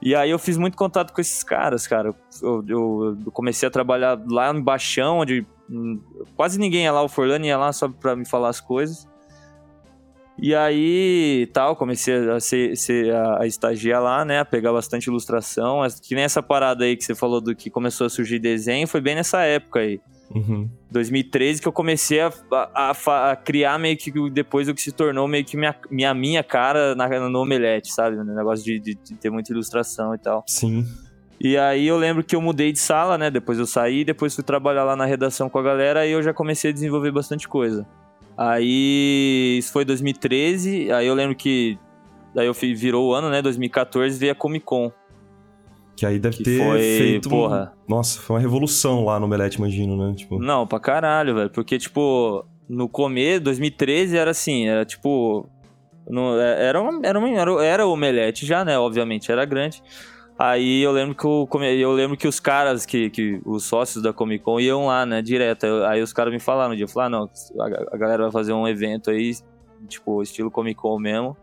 E 0.02 0.16
aí 0.16 0.32
eu 0.32 0.40
fiz 0.40 0.58
muito 0.58 0.76
contato 0.76 1.14
com 1.14 1.22
esses 1.22 1.44
caras, 1.44 1.86
cara. 1.88 2.14
Eu, 2.42 2.64
eu- 2.68 3.18
eu 3.26 3.32
comecei 3.32 3.68
a 3.68 3.72
trabalhar 3.72 4.20
lá 4.30 4.52
no 4.52 4.62
Baixão, 4.64 5.20
onde 5.20 5.46
quase 6.36 6.60
ninguém 6.60 6.84
ia 6.84 6.92
lá, 6.92 7.02
o 7.04 7.10
Forlani 7.10 7.48
ia 7.48 7.58
lá 7.58 7.72
só 7.74 7.88
pra 7.90 8.16
me 8.16 8.26
falar 8.26 8.50
as 8.50 8.60
coisas. 8.62 9.08
E 10.38 10.56
aí, 10.56 11.48
tal, 11.54 11.76
comecei 11.76 12.16
a, 12.32 12.40
ser, 12.40 12.76
ser- 12.76 13.14
a, 13.14 13.44
a 13.44 13.46
estagiar 13.48 14.02
lá, 14.02 14.26
né, 14.26 14.40
a 14.40 14.46
pegar 14.46 14.72
bastante 14.74 15.06
ilustração. 15.06 15.82
Que 16.02 16.16
nem 16.16 16.24
essa 16.24 16.42
parada 16.42 16.84
aí 16.84 16.96
que 16.98 17.04
você 17.04 17.14
falou 17.14 17.40
do 17.40 17.56
que 17.56 17.70
começou 17.70 18.08
a 18.08 18.10
surgir 18.10 18.40
desenho, 18.40 18.88
foi 18.88 19.02
bem 19.02 19.14
nessa 19.16 19.42
época 19.44 19.82
aí. 19.82 20.00
Uhum. 20.34 20.68
2013 20.90 21.62
que 21.62 21.68
eu 21.68 21.74
comecei 21.74 22.22
a, 22.22 22.32
a- 22.74 23.32
a 23.32 23.36
criar 23.36 23.78
meio 23.78 23.98
que 23.98 24.12
depois 24.32 24.68
o 24.70 24.74
que 24.74 24.82
se 24.82 24.92
tornou 24.94 25.28
meio 25.28 25.44
que 25.46 25.58
minha, 25.58 25.76
minha, 25.92 26.14
minha 26.14 26.42
cara 26.44 26.96
na, 26.96 27.08
no 27.30 27.42
Omelete, 27.42 27.94
sabe? 27.94 28.16
No 28.16 28.24
negócio 28.24 28.64
de, 28.66 28.80
de- 28.80 28.96
de 28.96 29.16
ter 29.18 29.30
muita 29.30 29.52
ilustração 29.52 30.16
e 30.16 30.18
tal. 30.18 30.44
Sim. 30.48 30.86
E 31.44 31.58
aí 31.58 31.88
eu 31.88 31.98
lembro 31.98 32.24
que 32.24 32.36
eu 32.36 32.42
mudei 32.42 32.72
de 32.72 32.80
sala, 32.80 33.18
né? 33.18 33.32
Depois 33.32 33.58
eu 33.58 33.66
saí, 33.66 34.04
depois 34.06 34.36
fui 34.36 34.44
trabalhar 34.44 34.84
lá 34.84 34.96
na 34.96 35.06
redação 35.06 35.50
com 35.50 35.58
a 35.58 35.64
galera 35.64 36.06
e 36.06 36.12
eu 36.12 36.22
já 36.22 36.34
comecei 36.34 36.70
a 36.70 36.74
desenvolver 36.74 37.12
bastante 37.12 37.48
coisa. 37.48 37.86
Aí 38.38 39.58
isso 39.58 39.72
foi 39.72 39.84
2013, 39.84 40.92
aí 40.92 41.08
eu 41.08 41.14
lembro 41.14 41.36
que 41.36 41.78
daí 42.34 42.48
eu 42.48 42.54
virou 42.54 43.10
o 43.10 43.14
ano, 43.14 43.30
né? 43.30 43.42
2014 43.42 44.18
veio 44.20 44.32
a 44.32 44.36
Comic 44.36 44.66
Con. 44.66 44.92
Que 45.96 46.06
aí 46.06 46.18
deve 46.18 46.38
Que 46.38 46.44
ter 46.44 46.58
foi, 46.58 46.80
feito. 46.80 47.30
porra. 47.30 47.74
Nossa, 47.88 48.20
foi 48.20 48.36
uma 48.36 48.42
revolução 48.42 49.04
lá 49.06 49.20
no 49.20 49.28
Melete, 49.28 49.58
imagino, 49.58 49.98
né? 49.98 50.16
Tipo. 50.16 50.40
Não, 50.40 50.66
pra 50.66 50.80
caralho, 50.80 51.36
velho. 51.36 51.50
Porque, 51.50 51.78
tipo, 51.78 52.46
no 52.68 52.88
começo, 52.88 53.42
2013, 53.42 54.18
era 54.18 54.32
assim, 54.32 54.68
era 54.68 54.86
tipo. 54.86 55.48
No, 56.10 56.40
era, 56.40 56.82
uma, 56.82 57.00
era, 57.06 57.20
uma, 57.20 57.30
era, 57.30 57.66
era 57.66 57.86
o 57.88 57.92
Omelete 57.92 58.46
já, 58.46 58.66
né? 58.66 58.80
Obviamente, 58.80 59.32
era 59.32 59.46
grande. 59.46 59.84
Aí 60.44 60.82
eu 60.82 60.92
lembro 60.92 61.14
que, 61.14 61.22
come- 61.52 61.76
eu 61.80 61.92
lembro 61.92 62.18
que 62.18 62.28
os 62.28 62.40
caras, 62.40 62.84
que, 62.86 63.10
que 63.12 63.40
os 63.46 63.64
sócios 63.64 64.02
da 64.04 64.12
Comic 64.12 64.44
Con 64.44 64.60
iam 64.60 64.88
lá, 64.88 65.06
né? 65.06 65.22
Direto. 65.22 65.66
Eu- 65.66 65.86
Aí 65.86 66.02
os 66.02 66.12
caras 66.12 66.34
me 66.34 66.40
falaram 66.40 66.74
um 66.74 66.76
dia, 66.76 66.88
falaram, 66.88 67.30
ah, 67.32 67.60
não, 67.60 67.64
a, 67.64 67.94
a 67.94 67.98
galera 67.98 68.24
vai 68.24 68.32
fazer 68.32 68.52
um 68.54 68.68
evento 68.68 69.12
aí, 69.12 69.34
tipo, 69.88 70.22
estilo 70.24 70.50
Comic 70.50 70.76
Con 70.82 70.98
mesmo. 71.00 71.38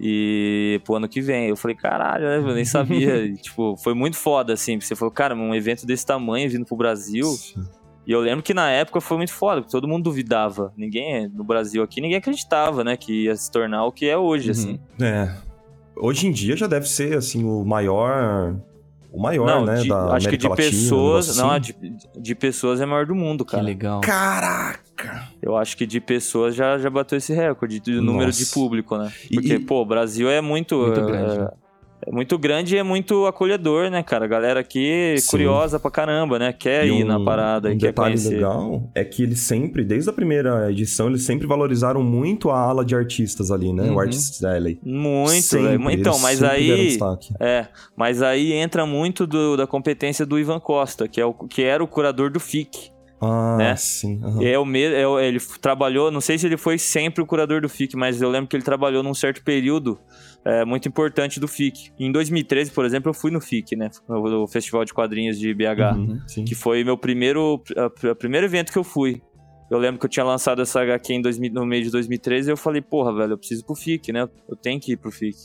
E 0.00 0.80
pro 0.84 0.96
ano 0.96 1.08
que 1.08 1.20
vem. 1.20 1.48
Eu 1.48 1.56
falei, 1.56 1.76
caralho, 1.76 2.24
né? 2.24 2.36
Eu 2.38 2.54
nem 2.54 2.64
sabia. 2.64 3.24
E, 3.24 3.36
tipo, 3.36 3.76
foi 3.76 3.94
muito 3.94 4.16
foda, 4.16 4.52
assim. 4.52 4.80
Você 4.80 4.96
falou, 4.96 5.12
cara, 5.12 5.34
um 5.34 5.54
evento 5.54 5.86
desse 5.86 6.04
tamanho 6.04 6.50
vindo 6.50 6.66
pro 6.66 6.76
Brasil. 6.76 7.26
Sim. 7.26 7.64
E 8.04 8.10
eu 8.10 8.18
lembro 8.20 8.42
que 8.42 8.52
na 8.52 8.68
época 8.68 9.00
foi 9.00 9.16
muito 9.16 9.32
foda, 9.32 9.60
porque 9.60 9.70
todo 9.70 9.86
mundo 9.86 10.02
duvidava. 10.02 10.72
Ninguém, 10.76 11.28
no 11.28 11.44
Brasil 11.44 11.84
aqui, 11.84 12.00
ninguém 12.00 12.18
acreditava, 12.18 12.82
né, 12.82 12.96
que 12.96 13.26
ia 13.26 13.36
se 13.36 13.48
tornar 13.48 13.84
o 13.84 13.92
que 13.92 14.08
é 14.08 14.18
hoje, 14.18 14.46
Uhum. 14.46 14.50
assim. 14.50 14.80
É. 15.00 15.51
Hoje 16.04 16.26
em 16.26 16.32
dia 16.32 16.56
já 16.56 16.66
deve 16.66 16.88
ser, 16.88 17.16
assim, 17.16 17.44
o 17.44 17.64
maior. 17.64 18.56
O 19.12 19.20
maior, 19.20 19.46
não, 19.46 19.64
né? 19.66 19.76
de- 19.82 19.88
da 19.88 20.14
acho 20.14 20.28
que 20.28 20.36
de 20.38 20.46
América 20.46 20.62
Latina, 20.64 20.82
pessoas, 20.82 21.36
não, 21.36 21.50
assim. 21.50 21.60
de, 21.60 22.20
de 22.20 22.34
pessoas 22.34 22.80
é 22.80 22.86
maior 22.86 23.04
do 23.06 23.14
mundo, 23.14 23.44
Que 23.44 23.50
cara. 23.52 23.62
legal. 23.62 24.00
Caraca! 24.00 25.28
Eu 25.42 25.54
acho 25.56 25.76
que 25.76 25.84
de 25.86 26.00
pessoas 26.00 26.54
já, 26.54 26.78
já 26.78 26.88
bateu 26.88 27.18
esse 27.18 27.32
recorde, 27.34 27.78
de 27.78 27.92
número 28.00 28.26
Nossa. 28.26 28.42
de 28.44 28.50
público, 28.50 28.96
né? 28.96 29.12
Porque, 29.32 29.54
e- 29.54 29.58
pô, 29.58 29.82
o 29.82 29.84
Brasil 29.84 30.30
é 30.30 30.40
muito... 30.40 30.76
Muito 30.78 31.00
grande, 31.04 31.34
é, 31.34 31.38
né? 31.40 31.48
É 32.06 32.10
muito 32.10 32.36
grande 32.38 32.74
e 32.74 32.78
é 32.78 32.82
muito 32.82 33.26
acolhedor, 33.26 33.90
né, 33.90 34.02
cara? 34.02 34.24
A 34.24 34.28
galera 34.28 34.60
aqui 34.60 35.14
Sim. 35.18 35.30
curiosa 35.30 35.78
pra 35.80 35.90
caramba, 35.90 36.38
né? 36.38 36.52
Quer 36.52 36.86
E 36.86 37.00
ir 37.00 37.04
na 37.04 37.18
parada 37.20 37.68
um 37.68 37.72
e 37.72 37.76
quer 37.76 37.86
detalhe 37.88 38.14
conhecer. 38.14 38.34
legal 38.34 38.90
é 38.94 39.04
que 39.04 39.22
eles 39.22 39.40
sempre, 39.40 39.84
desde 39.84 40.10
a 40.10 40.12
primeira 40.12 40.70
edição, 40.70 41.08
eles 41.08 41.22
sempre 41.22 41.46
valorizaram 41.46 42.02
muito 42.02 42.50
a 42.50 42.58
ala 42.60 42.84
de 42.84 42.94
artistas 42.94 43.50
ali, 43.50 43.72
né? 43.72 43.84
Uhum. 43.84 43.94
O 43.96 44.00
Artists 44.00 44.42
Alley. 44.44 44.78
Muito, 44.82 45.42
Sempre, 45.42 45.78
velho. 45.78 45.90
Então, 45.90 46.18
mas 46.18 46.42
aí... 46.42 46.98
É, 47.40 47.66
mas 47.96 48.22
aí 48.22 48.52
entra 48.52 48.84
muito 48.86 49.26
do- 49.26 49.56
da 49.56 49.66
competência 49.66 50.26
do 50.26 50.38
Ivan 50.38 50.60
Costa, 50.60 51.08
que, 51.08 51.20
é 51.20 51.24
o, 51.26 51.32
que 51.34 51.62
era 51.62 51.82
o 51.82 51.86
curador 51.88 52.30
do 52.30 52.38
FIC. 52.40 52.91
Ah, 53.22 53.56
né? 53.56 53.76
sim. 53.76 54.20
aham. 54.22 54.42
É 54.42 54.58
o 54.58 54.64
me, 54.64 54.82
é 54.82 55.06
o- 55.06 55.20
ele 55.20 55.38
trabalhou, 55.60 56.10
não 56.10 56.20
sei 56.20 56.36
se 56.38 56.46
ele 56.46 56.56
foi 56.56 56.76
sempre 56.78 57.22
o 57.22 57.26
curador 57.26 57.60
do 57.60 57.68
FIC, 57.68 57.96
mas 57.96 58.20
eu 58.20 58.28
lembro 58.28 58.48
que 58.48 58.56
ele 58.56 58.64
trabalhou 58.64 59.02
num 59.02 59.14
certo 59.14 59.42
período 59.44 59.98
é, 60.44 60.64
muito 60.64 60.88
importante 60.88 61.38
do 61.38 61.46
FIC. 61.46 61.92
Em 62.00 62.10
2013, 62.10 62.72
por 62.72 62.84
exemplo, 62.84 63.10
eu 63.10 63.14
fui 63.14 63.30
no 63.30 63.40
FIC, 63.40 63.76
né? 63.76 63.88
No 64.08 64.48
Festival 64.48 64.84
de 64.84 64.92
Quadrinhos 64.92 65.38
de 65.38 65.54
BH, 65.54 65.96
Uhum, 65.96 66.20
que 66.44 66.54
foi 66.56 66.82
meu 66.82 66.98
primeiro, 66.98 67.62
a, 67.76 68.08
a 68.10 68.14
primeiro 68.16 68.46
evento 68.46 68.72
que 68.72 68.78
eu 68.78 68.82
fui. 68.84 69.22
Eu 69.70 69.78
lembro 69.78 70.00
que 70.00 70.04
eu 70.06 70.10
tinha 70.10 70.24
lançado 70.24 70.60
essa 70.60 70.80
HQ 70.82 71.14
em 71.14 71.22
2000 71.22 71.52
no 71.52 71.64
meio 71.64 71.84
de 71.84 71.90
2013 71.90 72.50
e 72.50 72.52
eu 72.52 72.56
falei, 72.56 72.82
porra, 72.82 73.14
velho, 73.14 73.34
eu 73.34 73.38
preciso 73.38 73.62
ir 73.62 73.64
pro 73.64 73.74
FIC, 73.76 74.12
né? 74.12 74.28
Eu 74.48 74.56
tenho 74.56 74.80
que 74.80 74.92
ir 74.92 74.96
pro 74.96 75.10
FIC. 75.12 75.36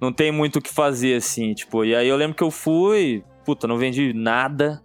Não 0.00 0.12
tem 0.12 0.30
muito 0.32 0.60
o 0.60 0.62
que 0.62 0.70
fazer, 0.72 1.16
assim, 1.16 1.52
tipo. 1.52 1.84
E 1.84 1.94
aí 1.94 2.08
eu 2.08 2.16
lembro 2.16 2.34
que 2.36 2.42
eu 2.42 2.50
fui, 2.50 3.22
puta, 3.44 3.66
não 3.66 3.76
vendi 3.76 4.12
nada. 4.12 4.82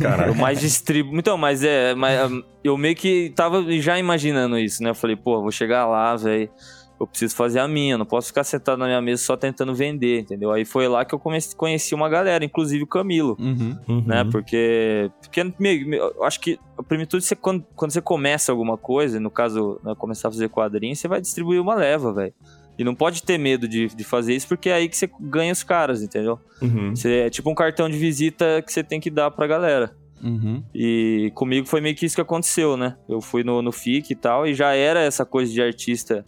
Caralho. 0.00 0.30
Eu 0.30 0.34
mais 0.34 0.60
distribuo. 0.60 1.18
Então, 1.18 1.36
mas 1.36 1.62
é. 1.62 1.94
Mas, 1.94 2.30
hum, 2.30 2.42
eu 2.62 2.76
meio 2.76 2.96
que 2.96 3.32
tava 3.34 3.62
já 3.80 3.98
imaginando 3.98 4.58
isso, 4.58 4.82
né? 4.82 4.90
Eu 4.90 4.94
falei, 4.94 5.16
pô, 5.16 5.40
vou 5.40 5.50
chegar 5.50 5.86
lá, 5.86 6.16
velho. 6.16 6.50
Eu 6.98 7.08
preciso 7.08 7.34
fazer 7.34 7.58
a 7.58 7.66
minha, 7.66 7.98
não 7.98 8.06
posso 8.06 8.28
ficar 8.28 8.44
sentado 8.44 8.78
na 8.78 8.86
minha 8.86 9.02
mesa 9.02 9.22
só 9.22 9.36
tentando 9.36 9.74
vender, 9.74 10.20
entendeu? 10.20 10.52
Aí 10.52 10.64
foi 10.64 10.86
lá 10.86 11.04
que 11.04 11.12
eu 11.12 11.18
comecei, 11.18 11.54
conheci 11.56 11.92
uma 11.92 12.08
galera, 12.08 12.44
inclusive 12.44 12.84
o 12.84 12.86
Camilo, 12.86 13.36
Uhum. 13.38 13.76
Uhum. 13.88 14.04
né? 14.06 14.24
Porque. 14.30 15.10
Porque 15.20 15.40
eu 15.40 16.24
acho 16.24 16.40
que 16.40 16.58
a 16.78 16.82
primitude, 16.84 17.24
você, 17.24 17.34
quando, 17.34 17.64
quando 17.74 17.90
você 17.90 18.00
começa 18.00 18.52
alguma 18.52 18.76
coisa, 18.78 19.18
no 19.18 19.30
caso, 19.30 19.80
né, 19.82 19.92
começar 19.98 20.28
a 20.28 20.30
fazer 20.30 20.48
quadrinhos, 20.48 21.00
você 21.00 21.08
vai 21.08 21.20
distribuir 21.20 21.60
uma 21.60 21.74
leva, 21.74 22.12
velho. 22.12 22.32
E 22.78 22.82
não 22.84 22.94
pode 22.94 23.22
ter 23.22 23.38
medo 23.38 23.68
de, 23.68 23.86
de 23.88 24.04
fazer 24.04 24.34
isso, 24.34 24.48
porque 24.48 24.68
é 24.68 24.74
aí 24.74 24.88
que 24.88 24.96
você 24.96 25.08
ganha 25.20 25.52
os 25.52 25.62
caras, 25.62 26.02
entendeu? 26.02 26.38
Uhum. 26.60 26.94
Você, 26.94 27.12
é 27.26 27.30
tipo 27.30 27.48
um 27.50 27.54
cartão 27.54 27.88
de 27.88 27.96
visita 27.96 28.60
que 28.66 28.72
você 28.72 28.82
tem 28.82 28.98
que 29.00 29.10
dar 29.10 29.30
pra 29.30 29.46
galera. 29.46 29.94
Uhum. 30.22 30.62
E 30.74 31.30
comigo 31.34 31.66
foi 31.68 31.80
meio 31.80 31.94
que 31.94 32.04
isso 32.06 32.14
que 32.16 32.20
aconteceu, 32.20 32.76
né? 32.76 32.96
Eu 33.08 33.20
fui 33.20 33.44
no, 33.44 33.60
no 33.62 33.70
FIC 33.70 34.10
e 34.12 34.16
tal, 34.16 34.46
e 34.46 34.54
já 34.54 34.74
era 34.74 35.00
essa 35.00 35.24
coisa 35.24 35.52
de 35.52 35.62
artista. 35.62 36.24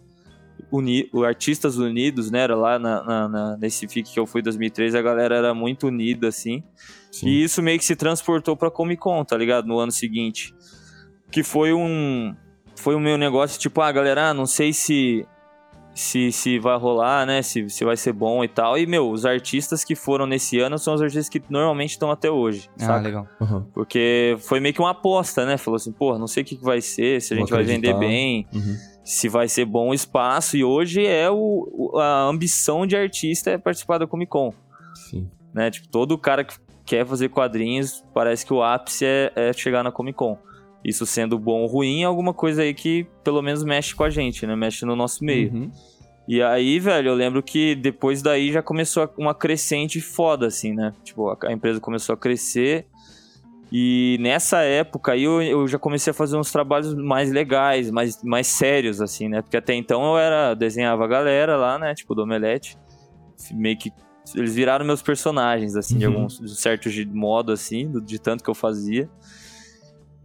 Uni, 0.72 1.08
o 1.12 1.22
Artistas 1.22 1.76
Unidos, 1.78 2.30
né? 2.30 2.40
Era 2.40 2.56
lá 2.56 2.78
na, 2.78 3.02
na- 3.04 3.28
na- 3.28 3.56
nesse 3.56 3.86
FIC 3.86 4.12
que 4.12 4.18
eu 4.20 4.26
fui 4.26 4.40
em 4.40 4.44
2013, 4.44 4.96
a 4.98 5.02
galera 5.02 5.36
era 5.36 5.54
muito 5.54 5.86
unida, 5.86 6.28
assim. 6.28 6.62
Sim. 7.12 7.28
E 7.28 7.42
isso 7.44 7.62
meio 7.62 7.78
que 7.78 7.84
se 7.84 7.94
transportou 7.96 8.56
pra 8.56 8.70
Comic 8.70 9.00
Con, 9.00 9.24
tá 9.24 9.36
ligado? 9.36 9.66
No 9.66 9.78
ano 9.78 9.92
seguinte. 9.92 10.54
Que 11.30 11.42
foi 11.42 11.72
um. 11.72 12.34
Foi 12.74 12.94
o 12.94 13.00
meu 13.00 13.16
negócio, 13.16 13.58
tipo, 13.60 13.80
ah, 13.80 13.90
galera, 13.92 14.30
ah, 14.30 14.34
não 14.34 14.46
sei 14.46 14.72
se. 14.72 15.26
Se, 15.98 16.30
se 16.30 16.58
vai 16.58 16.76
rolar, 16.76 17.24
né? 17.24 17.40
Se, 17.40 17.70
se 17.70 17.82
vai 17.82 17.96
ser 17.96 18.12
bom 18.12 18.44
e 18.44 18.48
tal. 18.48 18.76
E, 18.76 18.86
meu, 18.86 19.10
os 19.10 19.24
artistas 19.24 19.82
que 19.82 19.94
foram 19.94 20.26
nesse 20.26 20.60
ano 20.60 20.78
são 20.78 20.92
os 20.92 21.00
artistas 21.00 21.30
que 21.30 21.42
normalmente 21.48 21.92
estão 21.92 22.10
até 22.10 22.30
hoje. 22.30 22.68
Ah, 22.78 22.84
saca? 22.84 23.00
legal. 23.00 23.26
Uhum. 23.40 23.62
Porque 23.72 24.36
foi 24.40 24.60
meio 24.60 24.74
que 24.74 24.80
uma 24.80 24.90
aposta, 24.90 25.46
né? 25.46 25.56
Falou 25.56 25.76
assim, 25.76 25.90
pô, 25.92 26.18
não 26.18 26.26
sei 26.26 26.42
o 26.42 26.46
que 26.46 26.54
vai 26.56 26.82
ser, 26.82 27.22
se 27.22 27.32
a 27.32 27.36
gente 27.38 27.50
vai 27.50 27.62
vender 27.64 27.94
bem, 27.98 28.46
Uhum. 28.52 28.76
se 29.02 29.26
vai 29.26 29.48
ser 29.48 29.64
bom 29.64 29.88
o 29.88 29.94
espaço. 29.94 30.54
E 30.58 30.62
hoje 30.62 31.06
é 31.06 31.30
o, 31.30 31.66
o- 31.72 31.98
a 31.98 32.24
ambição 32.24 32.86
de 32.86 32.94
artista 32.94 33.50
é 33.52 33.56
participar 33.56 33.96
da 33.96 34.06
Comic 34.06 34.30
Con, 34.30 34.52
Sim. 35.08 35.30
né? 35.54 35.70
Tipo, 35.70 35.88
todo 35.88 36.18
cara 36.18 36.44
que 36.44 36.56
quer 36.84 37.06
fazer 37.06 37.30
quadrinhos, 37.30 38.04
parece 38.12 38.44
que 38.44 38.52
o 38.52 38.62
ápice 38.62 39.06
é, 39.06 39.32
é 39.34 39.52
chegar 39.54 39.82
na 39.82 39.90
Comic 39.90 40.18
Con. 40.18 40.36
Isso 40.84 41.04
sendo 41.04 41.38
bom 41.38 41.62
ou 41.62 41.66
ruim, 41.66 42.02
é 42.02 42.04
alguma 42.04 42.32
coisa 42.32 42.62
aí 42.62 42.72
que 42.72 43.06
pelo 43.24 43.42
menos 43.42 43.64
mexe 43.64 43.94
com 43.94 44.04
a 44.04 44.10
gente, 44.10 44.46
né? 44.46 44.54
Mexe 44.54 44.84
no 44.84 44.94
nosso 44.94 45.24
meio. 45.24 45.52
Uhum. 45.52 45.70
E 46.28 46.42
aí, 46.42 46.80
velho, 46.80 47.10
eu 47.10 47.14
lembro 47.14 47.42
que 47.42 47.74
depois 47.74 48.20
daí 48.22 48.52
já 48.52 48.60
começou 48.62 49.08
uma 49.16 49.34
crescente 49.34 50.00
foda, 50.00 50.46
assim, 50.46 50.72
né? 50.72 50.92
Tipo, 51.04 51.36
a 51.44 51.52
empresa 51.52 51.80
começou 51.80 52.14
a 52.14 52.16
crescer. 52.16 52.86
E 53.70 54.16
nessa 54.20 54.60
época 54.62 55.12
aí 55.12 55.24
eu, 55.24 55.42
eu 55.42 55.66
já 55.66 55.78
comecei 55.78 56.12
a 56.12 56.14
fazer 56.14 56.36
uns 56.36 56.52
trabalhos 56.52 56.94
mais 56.94 57.32
legais, 57.32 57.90
mais, 57.90 58.22
mais 58.22 58.46
sérios, 58.46 59.00
assim, 59.00 59.28
né? 59.28 59.42
Porque 59.42 59.56
até 59.56 59.74
então 59.74 60.04
eu 60.04 60.18
era, 60.18 60.54
desenhava 60.54 61.04
a 61.04 61.08
galera 61.08 61.56
lá, 61.56 61.78
né? 61.78 61.94
Tipo, 61.94 62.14
do 62.14 62.22
Omelete. 62.22 62.78
Meio 63.52 63.76
que. 63.76 63.92
Eles 64.34 64.54
viraram 64.54 64.84
meus 64.84 65.02
personagens, 65.02 65.76
assim, 65.76 65.98
de 65.98 66.06
Uhum. 66.06 66.14
algum 66.22 66.26
de 66.26 66.56
certo 66.56 66.88
modo, 67.12 67.52
assim, 67.52 67.92
de 68.04 68.18
tanto 68.18 68.42
que 68.42 68.50
eu 68.50 68.54
fazia. 68.54 69.08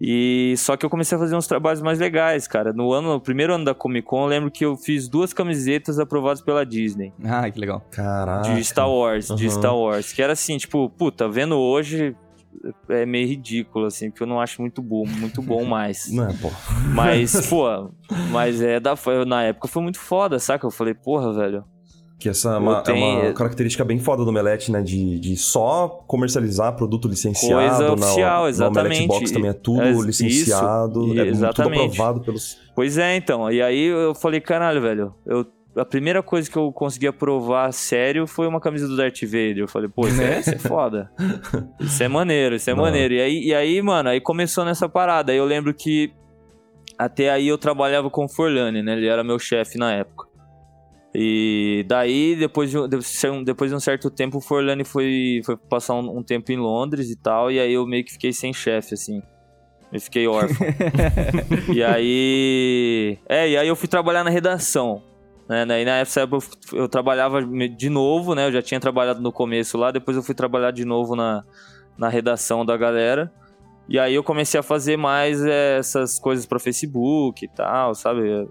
E 0.04 0.56
só 0.58 0.76
que 0.76 0.84
eu 0.84 0.90
comecei 0.90 1.16
a 1.16 1.20
fazer 1.20 1.36
uns 1.36 1.46
trabalhos 1.46 1.80
mais 1.80 2.00
legais, 2.00 2.48
cara. 2.48 2.74
No 2.74 2.92
ano, 2.92 3.14
no 3.14 3.22
primeiro 3.22 3.54
ano 3.54 3.64
da 3.64 3.76
Comic 3.76 4.08
Con, 4.08 4.24
eu 4.24 4.28
lembro 4.28 4.50
que 4.50 4.66
eu 4.66 4.76
fiz 4.76 5.08
duas 5.08 5.32
camisetas 5.32 6.00
aprovadas 6.00 6.42
pela 6.42 6.66
Disney. 6.66 7.14
Ah, 7.24 7.48
que 7.52 7.60
legal. 7.60 7.86
Caraca. 7.92 8.52
De 8.52 8.64
Star 8.64 8.90
Wars, 8.90 9.28
de 9.28 9.46
Aham. 9.46 9.52
Star 9.56 9.78
Wars. 9.78 10.12
Que 10.12 10.24
era 10.24 10.34
assim, 10.34 10.58
tipo, 10.58 10.90
puta, 10.90 11.30
vendo 11.30 11.56
hoje 11.56 12.16
é 12.90 13.06
meio 13.06 13.28
ridículo, 13.28 13.86
assim, 13.86 14.10
porque 14.10 14.24
eu 14.24 14.28
não 14.28 14.42
acho 14.42 14.60
muito 14.60 14.82
bom, 14.82 15.06
muito 15.06 15.40
bom 15.40 15.64
mais. 15.66 16.10
Não 16.12 16.28
é, 16.28 16.34
pô. 16.34 16.50
Mas, 16.96 17.48
pô, 17.48 17.92
mas 18.32 18.60
é 18.60 18.80
da. 18.80 18.96
foi- 18.96 19.24
Na 19.24 19.44
época 19.44 19.68
foi 19.68 19.84
muito 19.84 20.00
foda, 20.00 20.40
saca? 20.40 20.66
Eu 20.66 20.72
falei, 20.72 20.96
porra, 20.96 21.32
velho. 21.32 21.64
Que 22.22 22.30
essa 22.30 22.54
é 22.54 22.58
uma, 22.58 22.78
é 22.78 22.82
tenho- 22.82 23.22
uma 23.24 23.34
característica 23.34 23.84
bem 23.84 23.98
foda 23.98 24.24
do 24.24 24.32
Melete, 24.32 24.72
né? 24.72 24.80
De, 24.84 25.20
de 25.20 25.36
só 25.36 25.88
comercializar 26.06 26.76
produto 26.76 27.08
licenciado. 27.08 27.56
Coisa 27.68 27.94
oficial, 27.94 28.44
Na 28.44 28.50
exatamente. 28.50 28.86
Omelete 29.04 29.08
Box 29.08 29.32
também 29.32 29.50
é 29.50 29.54
tudo 29.54 29.82
É, 29.82 29.92
isso, 29.92 30.06
licenciado. 30.06 31.08
e- 31.08 31.12
é 31.20 31.24
tudo 31.24 31.28
exatamente. 31.30 31.82
aprovado 31.96 32.22
pelos... 32.22 32.60
Pois 32.76 32.98
é, 33.00 33.16
então. 33.16 33.52
E 33.52 33.60
aí 33.62 33.86
eu 33.86 34.14
falei, 34.14 34.40
caralho, 34.40 34.82
velho, 34.82 35.16
eu. 35.26 35.46
A 35.74 35.86
primeira 35.86 36.22
coisa 36.22 36.52
que 36.52 36.58
eu 36.58 36.70
consegui 36.70 37.08
aprovar 37.08 37.72
sério 37.72 38.28
foi 38.28 38.46
uma 38.46 38.60
camisa 38.60 38.90
do 38.90 38.98
Darth 38.98 39.22
Vader. 39.24 39.60
Eu 39.60 39.68
falei, 39.70 39.88
pô, 39.90 40.06
isso 40.06 40.22
é, 40.22 40.40
isso 40.42 40.50
é 40.52 40.58
foda. 40.60 41.10
Isso 41.80 42.04
é 42.04 42.10
maneiro, 42.10 42.56
isso 42.56 42.70
é 42.70 42.76
Não. 42.76 42.84
maneiro. 42.84 43.14
E 43.14 43.22
aí, 43.22 43.44
e 43.46 43.56
aí, 43.56 43.82
mano, 43.82 44.10
aí 44.10 44.20
começou 44.20 44.66
nessa 44.66 44.90
parada. 44.90 45.32
Aí 45.32 45.38
eu 45.38 45.46
lembro 45.46 45.74
que 45.74 46.12
até 46.98 47.30
aí 47.32 47.48
eu 47.48 47.58
trabalhava 47.58 48.10
com 48.10 48.26
o 48.26 48.30
Forlani, 48.30 48.84
né? 48.84 48.94
Ele 48.98 49.08
era 49.08 49.24
meu 49.24 49.40
chefe 49.40 49.78
na 49.78 49.94
época. 49.94 50.26
E 51.14 51.84
daí, 51.88 52.36
depois 52.36 52.72
de, 52.72 52.78
depois 53.44 53.70
de 53.70 53.76
um 53.76 53.80
certo 53.80 54.10
tempo, 54.10 54.38
o 54.38 54.42
Forlani 54.42 54.86
foi, 54.86 55.42
foi 55.46 55.58
passar 55.58 55.96
um, 55.96 56.20
um 56.20 56.24
tempo 56.24 56.52
em 56.52 56.58
Londres 56.58 57.10
e 57.10 57.16
tal. 57.16 57.52
E 57.52 57.60
aí 57.60 57.74
eu 57.74 57.86
meio 57.86 58.06
que 58.06 58.14
fiquei 58.14 58.32
sem 58.32 58.54
chefe, 58.54 58.94
assim. 58.94 59.22
Eu 59.92 60.00
fiquei 60.00 60.26
órfão. 60.28 60.68
e 61.74 61.84
aí. 61.84 63.18
É, 63.28 63.50
e 63.50 63.58
aí 63.58 63.68
eu 63.68 63.76
fui 63.76 63.90
trabalhar 63.90 64.24
na 64.24 64.30
redação. 64.30 65.04
Né? 65.50 65.66
Daí 65.66 65.84
na 65.84 65.98
época 65.98 66.30
eu, 66.72 66.80
eu 66.80 66.88
trabalhava 66.88 67.42
de 67.44 67.90
novo, 67.90 68.34
né? 68.34 68.48
Eu 68.48 68.54
já 68.54 68.62
tinha 68.62 68.80
trabalhado 68.80 69.22
no 69.22 69.34
começo 69.34 69.78
lá, 69.78 69.92
depois 69.92 70.16
eu 70.16 70.24
fui 70.24 70.34
trabalhar 70.34 70.72
de 70.72 70.86
novo 70.86 71.14
na, 71.14 71.44
na 71.98 72.08
redação 72.08 72.66
da 72.66 72.78
galera. 72.78 73.30
E 73.90 74.00
aí 74.00 74.16
eu 74.16 74.24
comecei 74.24 74.58
a 74.58 74.64
fazer 74.64 74.96
mais 74.96 75.44
eh, 75.46 75.78
essas 75.78 76.18
coisas 76.18 76.46
para 76.46 76.58
Facebook 76.58 77.44
e 77.44 77.50
tal, 77.50 77.94
sabe? 77.94 78.48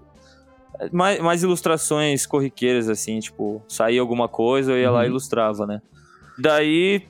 Mais, 0.91 1.19
mais 1.19 1.43
ilustrações 1.43 2.25
corriqueiras, 2.25 2.89
assim, 2.89 3.19
tipo, 3.19 3.61
saía 3.67 4.01
alguma 4.01 4.27
coisa, 4.27 4.71
eu 4.71 4.79
ia 4.79 4.91
lá 4.91 5.03
e 5.03 5.05
Uhum. 5.05 5.11
ilustrava, 5.11 5.67
né? 5.67 5.81
daí 6.41 7.03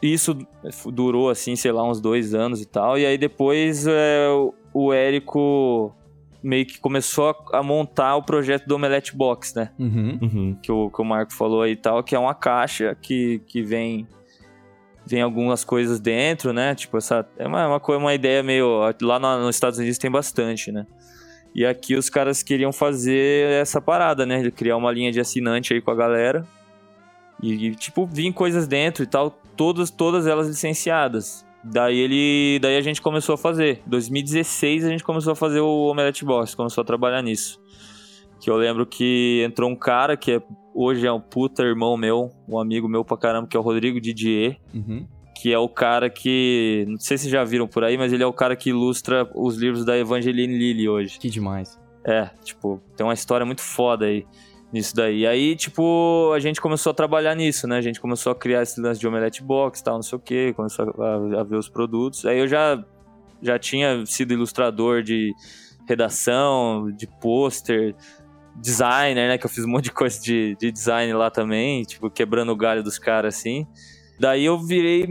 isso 0.00 0.38
durou 0.86 1.28
assim, 1.28 1.56
sei 1.56 1.72
lá, 1.72 1.82
uns 1.84 2.00
dois 2.00 2.34
anos 2.34 2.62
e 2.62 2.66
tal. 2.66 2.98
E 2.98 3.04
aí 3.04 3.18
depois 3.18 3.86
é, 3.86 4.28
o 4.72 4.92
Érico 4.92 5.94
meio 6.42 6.64
que 6.64 6.78
começou 6.78 7.30
a, 7.30 7.58
a, 7.58 7.62
montar 7.62 8.16
o 8.16 8.22
projeto 8.22 8.66
do 8.66 8.76
Omelette 8.76 9.14
Box, 9.16 9.54
né? 9.56 9.70
Uhum. 9.78 10.18
Uhum. 10.22 10.56
Que, 10.62 10.70
o, 10.70 10.88
que 10.88 11.02
o 11.02 11.04
Marco 11.04 11.32
falou 11.32 11.62
aí 11.62 11.72
e 11.72 11.76
tal, 11.76 12.02
que 12.02 12.14
é 12.14 12.18
uma 12.18 12.34
caixa 12.34 12.96
que, 13.00 13.40
que 13.46 13.62
vem 13.62 14.06
vem 15.04 15.22
algumas 15.22 15.64
coisas 15.64 15.98
dentro, 15.98 16.52
né? 16.52 16.74
Tipo, 16.74 16.98
essa 16.98 17.26
é 17.38 17.46
uma, 17.46 17.66
uma, 17.66 17.96
uma 17.96 18.14
ideia 18.14 18.42
meio. 18.42 18.80
Lá 19.02 19.18
no, 19.18 19.46
nos 19.46 19.56
Estados 19.56 19.78
Unidos 19.78 19.98
tem 19.98 20.10
bastante, 20.10 20.70
né? 20.70 20.86
E 21.58 21.66
aqui 21.66 21.96
os 21.96 22.08
caras 22.08 22.40
queriam 22.40 22.72
fazer 22.72 23.50
essa 23.60 23.80
parada, 23.80 24.24
né? 24.24 24.48
Criar 24.48 24.76
uma 24.76 24.92
linha 24.92 25.10
de 25.10 25.18
assinante 25.18 25.74
aí 25.74 25.80
com 25.80 25.90
a 25.90 25.94
galera. 25.96 26.46
E, 27.42 27.74
tipo, 27.74 28.06
vir 28.06 28.32
coisas 28.32 28.68
dentro 28.68 29.02
e 29.02 29.06
tal, 29.08 29.32
todas, 29.56 29.90
todas 29.90 30.28
elas 30.28 30.46
licenciadas. 30.46 31.44
Daí 31.64 31.98
ele. 31.98 32.60
Daí 32.60 32.76
a 32.76 32.80
gente 32.80 33.02
começou 33.02 33.34
a 33.34 33.38
fazer. 33.38 33.82
2016 33.86 34.84
a 34.84 34.88
gente 34.88 35.02
começou 35.02 35.32
a 35.32 35.34
fazer 35.34 35.58
o 35.58 35.90
Omelette 35.90 36.24
Box, 36.24 36.54
começou 36.54 36.82
a 36.82 36.84
trabalhar 36.84 37.22
nisso. 37.22 37.60
Que 38.40 38.48
eu 38.48 38.56
lembro 38.56 38.86
que 38.86 39.42
entrou 39.44 39.68
um 39.68 39.74
cara 39.74 40.16
que 40.16 40.30
é, 40.30 40.42
hoje 40.72 41.08
é 41.08 41.12
um 41.12 41.20
puta 41.20 41.64
irmão 41.64 41.96
meu, 41.96 42.30
um 42.48 42.56
amigo 42.56 42.88
meu 42.88 43.04
pra 43.04 43.16
caramba, 43.16 43.48
que 43.48 43.56
é 43.56 43.60
o 43.60 43.64
Rodrigo 43.64 44.00
Didier. 44.00 44.60
Uhum. 44.72 45.04
Que 45.40 45.52
é 45.52 45.58
o 45.58 45.68
cara 45.68 46.10
que. 46.10 46.84
Não 46.88 46.98
sei 46.98 47.16
se 47.16 47.30
já 47.30 47.44
viram 47.44 47.68
por 47.68 47.84
aí, 47.84 47.96
mas 47.96 48.12
ele 48.12 48.22
é 48.22 48.26
o 48.26 48.32
cara 48.32 48.56
que 48.56 48.70
ilustra 48.70 49.30
os 49.34 49.56
livros 49.56 49.84
da 49.84 49.96
Evangeline 49.96 50.58
Lilly 50.58 50.88
hoje. 50.88 51.18
Que 51.18 51.30
demais. 51.30 51.78
É, 52.04 52.30
tipo, 52.42 52.82
tem 52.96 53.06
uma 53.06 53.14
história 53.14 53.46
muito 53.46 53.62
foda 53.62 54.06
aí 54.06 54.26
nisso 54.72 54.94
daí. 54.94 55.20
E 55.20 55.26
aí, 55.26 55.56
tipo, 55.56 56.32
a 56.34 56.38
gente 56.40 56.60
começou 56.60 56.90
a 56.90 56.94
trabalhar 56.94 57.34
nisso, 57.34 57.66
né? 57.66 57.76
A 57.76 57.80
gente 57.80 58.00
começou 58.00 58.32
a 58.32 58.34
criar 58.34 58.62
esse 58.62 58.80
lance 58.80 59.00
de 59.00 59.06
omelette 59.06 59.42
box 59.42 59.82
tal, 59.82 59.94
não 59.94 60.02
sei 60.02 60.16
o 60.16 60.20
quê, 60.20 60.52
começou 60.54 60.94
a, 60.98 61.40
a, 61.40 61.44
ver 61.44 61.56
os 61.56 61.68
produtos. 61.68 62.24
Aí 62.26 62.38
eu 62.38 62.48
já, 62.48 62.82
já 63.40 63.58
tinha 63.58 64.04
sido 64.06 64.32
ilustrador 64.32 65.02
de 65.02 65.32
redação, 65.86 66.90
de 66.90 67.06
pôster, 67.06 67.94
designer, 68.56 69.28
né? 69.28 69.38
Que 69.38 69.46
eu 69.46 69.50
fiz 69.50 69.64
um 69.64 69.68
monte 69.68 69.84
de 69.84 69.92
coisa 69.92 70.20
de, 70.20 70.56
de 70.60 70.70
design 70.70 71.12
lá 71.12 71.30
também, 71.30 71.82
tipo, 71.84 72.10
quebrando 72.10 72.52
o 72.52 72.56
galho 72.56 72.82
dos 72.82 72.98
caras 72.98 73.36
assim. 73.36 73.66
Daí 74.18 74.44
eu 74.44 74.58
virei, 74.58 75.06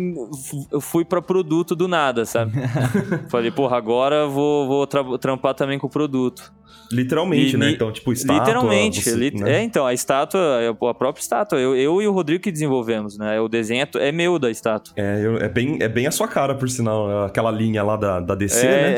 eu 0.72 0.82
fui 0.82 1.06
para 1.06 1.22
produto 1.22 1.76
do 1.76 1.88
nada, 1.88 2.26
sabe? 2.26 2.52
Falei, 3.30 3.52
porra, 3.52 3.78
agora 3.78 4.28
vou, 4.28 4.68
vou 4.68 4.86
tra 4.88 5.04
trampar 5.18 5.54
também 5.54 5.80
com 5.80 5.88
produto. 5.88 6.52
Literalmente, 6.90 7.56
E- 7.56 7.58
né? 7.58 7.72
Então, 7.72 7.92
tipo, 7.92 8.14
estátua... 8.14 8.40
Literalmente. 8.46 9.02
você- 9.02 9.14
li- 9.14 9.32
né? 9.32 9.58
É, 9.58 9.62
então, 9.62 9.86
a 9.86 9.94
estátua, 9.94 10.40
a 10.70 10.94
própria 10.94 11.22
estátua, 11.22 11.60
eu, 11.60 11.76
eu 11.76 12.02
e 12.02 12.08
o 12.08 12.14
Rodrigo 12.14 12.42
que 12.42 12.50
desenvolvemos, 12.52 13.18
né? 13.18 13.40
O 13.42 13.50
desenho 13.50 13.84
é 13.84 14.08
é 14.08 14.12
meu 14.14 14.40
da 14.40 14.50
estátua. 14.50 14.94
É, 14.96 15.26
eu- 15.26 15.36
é 15.38 15.50
bem, 15.50 15.78
é 15.82 15.90
bem 15.90 16.08
a 16.08 16.12
sua 16.12 16.30
cara, 16.30 16.56
por 16.56 16.70
sinal. 16.70 17.26
Aquela 17.26 17.52
linha 17.52 17.84
lá 17.84 17.98
da, 17.98 18.22
da 18.22 18.36
DC, 18.36 18.66
É, 18.66 18.70
né? 18.72 18.92
é, 18.94 18.96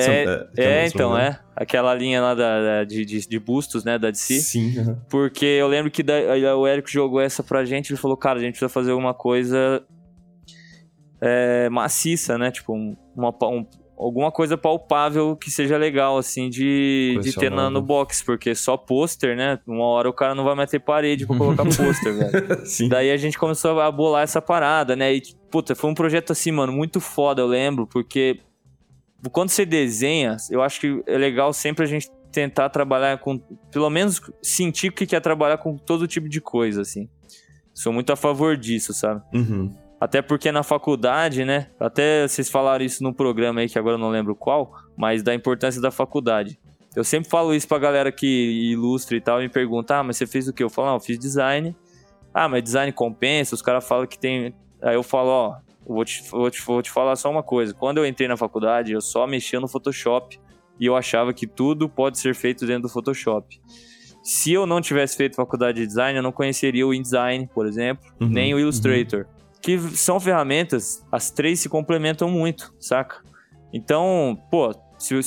que 0.55 0.61
É, 0.61 0.87
se 0.89 0.97
não 0.97 1.05
então, 1.07 1.17
é. 1.17 1.39
Aquela 1.55 1.93
linha 1.95 2.21
lá 2.21 2.35
da, 2.35 2.61
da- 2.61 2.83
de, 2.83 3.03
de, 3.03 3.27
de 3.27 3.39
bustos, 3.39 3.83
né, 3.83 3.97
da 3.97 4.11
DC. 4.11 4.39
Sim. 4.39 4.95
Porque 5.09 5.45
eu 5.45 5.67
lembro 5.67 5.89
que 5.89 6.03
da- 6.03 6.13
o 6.57 6.67
Érico 6.67 6.89
jogou 6.89 7.19
essa 7.19 7.41
pra 7.41 7.65
gente, 7.65 7.89
ele 7.91 7.99
falou, 7.99 8.15
cara, 8.15 8.37
a 8.37 8.41
gente 8.41 8.51
precisa 8.51 8.69
fazer 8.69 8.91
alguma 8.91 9.15
coisa 9.15 9.81
é, 11.21 11.69
maciça, 11.69 12.37
né? 12.37 12.51
Tipo, 12.51 12.73
um- 12.73 12.95
uma, 13.15 13.29
um- 13.43 13.65
alguma 13.97 14.31
coisa 14.31 14.57
palpável 14.57 15.35
que 15.35 15.51
seja 15.51 15.77
legal, 15.77 16.17
assim, 16.17 16.49
de, 16.49 17.19
de 17.21 17.33
ter 17.33 17.49
na, 17.51 17.69
no 17.69 17.81
box. 17.81 18.23
Porque 18.23 18.55
só 18.55 18.77
pôster, 18.77 19.35
né? 19.35 19.59
Uma 19.67 19.85
hora 19.85 20.09
o 20.09 20.13
cara 20.13 20.33
não 20.33 20.43
vai 20.45 20.55
meter 20.55 20.79
parede 20.79 21.27
pra 21.27 21.37
colocar 21.37 21.63
pôster, 21.75 22.13
velho. 22.17 22.65
Sim. 22.65 22.87
Daí 22.87 23.11
a 23.11 23.17
gente 23.17 23.37
começou 23.37 23.79
a 23.81 23.91
bolar 23.91 24.23
essa 24.23 24.41
parada, 24.41 24.95
né? 24.95 25.13
E, 25.13 25.21
puta, 25.51 25.75
foi 25.75 25.89
um 25.89 25.93
projeto 25.93 26.31
assim, 26.31 26.51
mano, 26.51 26.71
muito 26.71 26.99
foda, 27.01 27.41
eu 27.41 27.47
lembro, 27.47 27.85
porque 27.87 28.39
quando 29.33 29.49
você 29.49 29.65
desenha, 29.65 30.37
eu 30.49 30.61
acho 30.61 30.79
que 30.79 31.03
é 31.05 31.17
legal 31.17 31.51
sempre 31.51 31.83
a 31.83 31.87
gente 31.87 32.09
tentar 32.31 32.69
trabalhar 32.69 33.17
com, 33.17 33.37
pelo 33.69 33.89
menos 33.89 34.21
sentir 34.41 34.93
que 34.93 35.05
que 35.05 35.15
é 35.15 35.19
trabalhar 35.19 35.57
com 35.57 35.75
todo 35.75 36.07
tipo 36.07 36.29
de 36.29 36.39
coisa, 36.39 36.81
assim. 36.83 37.09
Sou 37.73 37.91
muito 37.91 38.13
a 38.13 38.15
favor 38.15 38.55
disso, 38.55 38.93
sabe? 38.93 39.21
Uhum. 39.33 39.75
Até 39.99 40.21
porque 40.21 40.51
na 40.51 40.63
faculdade, 40.63 41.43
né? 41.43 41.67
Até 41.79 42.27
vocês 42.27 42.49
falaram 42.49 42.85
isso 42.85 43.03
num 43.03 43.11
programa 43.11 43.59
aí 43.59 43.67
que 43.67 43.77
agora 43.77 43.95
eu 43.95 43.99
não 43.99 44.09
lembro 44.09 44.35
qual, 44.35 44.73
mas 44.95 45.21
da 45.21 45.35
importância 45.35 45.81
da 45.81 45.91
faculdade. 45.91 46.57
Eu 46.95 47.03
sempre 47.03 47.29
falo 47.29 47.53
isso 47.53 47.67
pra 47.67 47.77
galera 47.77 48.11
que 48.11 48.71
ilustra 48.71 49.17
e 49.17 49.21
tal, 49.21 49.39
e 49.39 49.43
me 49.43 49.49
pergunta: 49.49 49.97
ah, 49.97 50.03
mas 50.03 50.17
você 50.17 50.25
fez 50.25 50.47
o 50.47 50.53
quê? 50.53 50.63
Eu 50.63 50.69
falo: 50.69 50.87
não, 50.87 50.95
eu 50.95 50.99
fiz 50.99 51.19
design. 51.19 51.75
Ah, 52.33 52.47
mas 52.47 52.63
design 52.63 52.91
compensa? 52.91 53.55
Os 53.55 53.61
caras 53.61 53.87
falam 53.87 54.07
que 54.07 54.17
tem. 54.17 54.53
Aí 54.81 54.95
eu 54.95 55.03
falo: 55.03 55.29
ó, 55.29 55.57
eu 55.87 55.95
vou 55.95 56.05
te, 56.05 56.23
vou, 56.29 56.49
te, 56.49 56.61
vou 56.61 56.81
te 56.81 56.89
falar 56.89 57.15
só 57.15 57.29
uma 57.29 57.43
coisa. 57.43 57.73
Quando 57.73 57.97
eu 57.97 58.05
entrei 58.05 58.27
na 58.27 58.37
faculdade, 58.37 58.93
eu 58.93 59.01
só 59.01 59.27
mexia 59.27 59.59
no 59.59 59.67
Photoshop 59.67 60.39
e 60.79 60.85
eu 60.85 60.95
achava 60.95 61.33
que 61.33 61.45
tudo 61.45 61.89
pode 61.89 62.17
ser 62.17 62.33
feito 62.33 62.65
dentro 62.65 62.83
do 62.83 62.89
Photoshop. 62.89 63.59
Se 64.23 64.53
eu 64.53 64.65
não 64.65 64.81
tivesse 64.81 65.17
feito 65.17 65.35
faculdade 65.35 65.79
de 65.81 65.87
design, 65.87 66.17
eu 66.17 66.23
não 66.23 66.31
conheceria 66.31 66.85
o 66.85 66.93
InDesign, 66.93 67.49
por 67.53 67.65
exemplo, 67.65 68.05
Uhum, 68.19 68.27
nem 68.27 68.53
o 68.53 68.59
Illustrator. 68.59 69.25
Que 69.77 69.97
são 69.97 70.19
ferramentas, 70.19 71.05
as 71.11 71.29
três 71.29 71.59
se 71.59 71.69
complementam 71.69 72.27
muito, 72.29 72.73
saca? 72.79 73.17
Então, 73.71 74.35
pô, 74.49 74.73
se, 74.97 75.19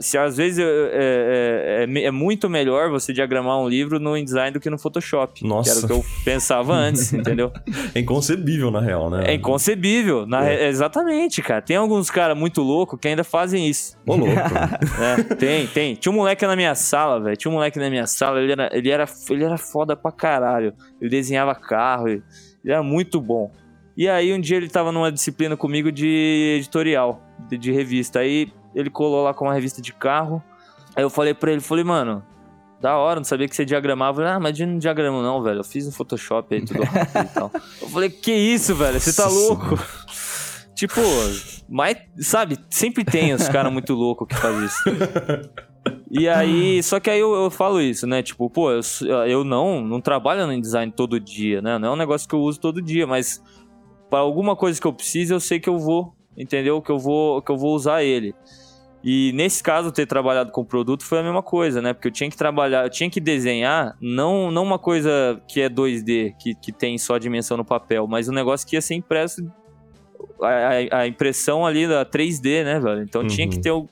se 0.00 0.16
às 0.16 0.38
vezes 0.38 0.58
é, 0.58 0.62
é- 0.64 1.86
é- 1.86 2.04
é 2.04 2.10
muito 2.10 2.48
melhor 2.48 2.88
você 2.90 3.12
diagramar 3.12 3.58
um 3.60 3.68
livro 3.68 4.00
no 4.00 4.16
InDesign 4.16 4.52
do 4.52 4.60
que 4.60 4.70
no 4.70 4.78
Photoshop. 4.78 5.46
Nossa. 5.46 5.70
Que 5.70 5.76
era 5.76 5.84
o 5.84 5.86
que 5.86 5.92
eu 5.92 6.04
pensava 6.24 6.72
antes, 6.72 7.12
entendeu? 7.12 7.52
É 7.94 8.00
inconcebível, 8.00 8.70
na 8.70 8.80
real, 8.80 9.10
né? 9.10 9.24
É 9.26 9.34
inconcebível. 9.34 10.24
na 10.26 10.46
É. 10.46 10.56
re- 10.56 10.68
Exatamente, 10.68 11.42
cara. 11.42 11.60
Tem 11.60 11.76
alguns 11.76 12.10
caras 12.10 12.36
muito 12.38 12.62
loucos 12.62 12.98
que 12.98 13.06
ainda 13.06 13.22
fazem 13.24 13.68
isso. 13.68 13.98
Ô, 14.06 14.16
louco. 14.16 14.34
né? 14.34 15.24
tem, 15.38 15.66
tem. 15.66 15.94
Tinha 15.94 16.10
um 16.10 16.16
moleque 16.16 16.46
na 16.46 16.56
minha 16.56 16.74
sala, 16.74 17.20
velho. 17.20 17.36
Tinha 17.36 17.50
um 17.50 17.54
moleque 17.54 17.78
na 17.78 17.90
minha 17.90 18.06
sala, 18.06 18.40
ele 18.40 18.52
era, 18.52 18.70
ele, 18.72 18.90
era, 18.90 19.04
ele 19.28 19.44
era 19.44 19.58
foda 19.58 19.94
pra 19.94 20.10
caralho. 20.10 20.72
Ele 21.00 21.10
desenhava 21.10 21.54
carro, 21.54 22.08
ele 22.08 22.22
era 22.72 22.82
muito 22.82 23.20
bom. 23.20 23.50
E 23.96 24.08
aí 24.08 24.32
um 24.32 24.40
dia 24.40 24.56
ele 24.56 24.68
tava 24.68 24.92
numa 24.92 25.10
disciplina 25.10 25.56
comigo 25.56 25.90
de 25.90 26.56
editorial, 26.58 27.20
de, 27.48 27.58
de 27.58 27.72
revista. 27.72 28.20
Aí 28.20 28.52
ele 28.74 28.90
colou 28.90 29.24
lá 29.24 29.34
com 29.34 29.44
uma 29.46 29.54
revista 29.54 29.82
de 29.82 29.92
carro. 29.92 30.42
Aí 30.94 31.02
eu 31.02 31.10
falei 31.10 31.34
pra 31.34 31.50
ele, 31.50 31.60
falei, 31.60 31.84
mano, 31.84 32.22
da 32.80 32.96
hora, 32.96 33.16
não 33.16 33.24
sabia 33.24 33.48
que 33.48 33.56
você 33.56 33.64
diagramava. 33.64 34.22
Ele, 34.22 34.30
ah, 34.30 34.40
mas 34.40 34.58
eu 34.58 34.66
não 34.66 34.78
diagramo 34.78 35.20
não, 35.20 35.42
velho. 35.42 35.60
Eu 35.60 35.64
fiz 35.64 35.84
no 35.86 35.92
Photoshop 35.92 36.54
aí, 36.54 36.64
tudo 36.64 36.80
e 36.82 37.34
tal. 37.34 37.50
Eu 37.82 37.88
falei, 37.88 38.10
que 38.10 38.32
isso, 38.32 38.74
velho? 38.74 39.00
Você 39.00 39.12
tá 39.12 39.28
louco? 39.28 39.78
Tipo, 40.74 41.00
mas, 41.68 41.96
sabe, 42.20 42.56
sempre 42.70 43.04
tem 43.04 43.34
os 43.34 43.48
caras 43.48 43.72
muito 43.72 43.94
loucos 43.94 44.28
que 44.28 44.36
fazem 44.36 44.64
isso. 44.64 44.82
E 46.10 46.28
aí, 46.28 46.82
só 46.82 46.98
que 46.98 47.10
aí 47.10 47.18
eu, 47.20 47.34
eu 47.34 47.50
falo 47.50 47.80
isso, 47.80 48.06
né? 48.06 48.22
Tipo, 48.22 48.48
pô, 48.48 48.70
eu, 48.70 48.80
eu 49.26 49.44
não, 49.44 49.82
não 49.82 50.00
trabalho 50.00 50.46
no 50.46 50.60
design 50.60 50.90
todo 50.90 51.20
dia, 51.20 51.60
né? 51.60 51.78
Não 51.78 51.88
é 51.88 51.92
um 51.92 51.96
negócio 51.96 52.26
que 52.28 52.34
eu 52.34 52.40
uso 52.40 52.58
todo 52.58 52.80
dia, 52.80 53.06
mas 53.06 53.40
para 54.08 54.20
alguma 54.20 54.56
coisa 54.56 54.80
que 54.80 54.86
eu 54.86 54.92
precise, 54.92 55.32
eu 55.34 55.40
sei 55.40 55.60
que 55.60 55.68
eu 55.68 55.78
vou, 55.78 56.14
entendeu? 56.36 56.80
Que 56.80 56.90
eu 56.90 56.98
vou, 56.98 57.42
que 57.42 57.52
eu 57.52 57.58
vou 57.58 57.74
usar 57.74 58.02
ele. 58.02 58.34
E 59.04 59.32
nesse 59.34 59.62
caso, 59.62 59.92
ter 59.92 60.06
trabalhado 60.06 60.50
com 60.50 60.64
produto 60.64 61.04
foi 61.04 61.18
a 61.18 61.22
mesma 61.22 61.42
coisa, 61.42 61.80
né? 61.82 61.92
Porque 61.92 62.08
eu 62.08 62.12
tinha 62.12 62.30
que 62.30 62.36
trabalhar, 62.36 62.84
eu 62.86 62.90
tinha 62.90 63.08
que 63.10 63.20
desenhar, 63.20 63.94
não, 64.00 64.50
não 64.50 64.62
uma 64.64 64.78
coisa 64.78 65.40
que 65.46 65.60
é 65.60 65.68
2D, 65.68 66.32
que, 66.40 66.54
que 66.54 66.72
tem 66.72 66.96
só 66.98 67.14
a 67.14 67.18
dimensão 67.18 67.56
no 67.56 67.64
papel, 67.64 68.06
mas 68.08 68.28
um 68.28 68.32
negócio 68.32 68.66
que 68.66 68.76
ia 68.76 68.80
ser 68.82 68.94
impresso, 68.94 69.42
a, 70.42 70.98
a- 71.00 71.06
impressão 71.06 71.64
ali 71.66 71.86
da 71.86 72.04
3D, 72.04 72.64
né, 72.64 72.80
velho? 72.80 73.02
Então 73.02 73.26
tinha 73.26 73.46
Uhum. 73.46 73.52
que 73.52 73.60
ter 73.60 73.70
o- 73.70 73.88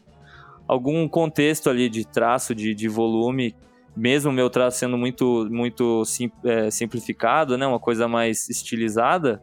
algum 0.68 1.08
contexto 1.08 1.68
ali 1.70 1.88
de 1.88 2.04
traço, 2.06 2.54
de, 2.54 2.74
de 2.74 2.88
volume, 2.88 3.54
mesmo 3.96 4.30
o 4.30 4.34
meu 4.34 4.50
traço 4.50 4.78
sendo 4.78 4.96
muito, 4.98 5.46
muito 5.50 6.04
sim- 6.04 6.30
é, 6.44 6.70
simplificado, 6.70 7.56
né? 7.56 7.66
Uma 7.66 7.80
coisa 7.80 8.06
mais 8.08 8.48
estilizada, 8.48 9.40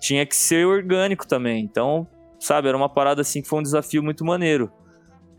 tinha 0.00 0.24
que 0.24 0.34
ser 0.34 0.66
orgânico 0.66 1.26
também. 1.26 1.62
Então, 1.62 2.06
sabe, 2.40 2.68
era 2.68 2.76
uma 2.76 2.88
parada 2.88 3.20
assim 3.20 3.42
que 3.42 3.48
foi 3.48 3.58
um 3.58 3.62
desafio 3.62 4.02
muito 4.02 4.24
maneiro. 4.24 4.70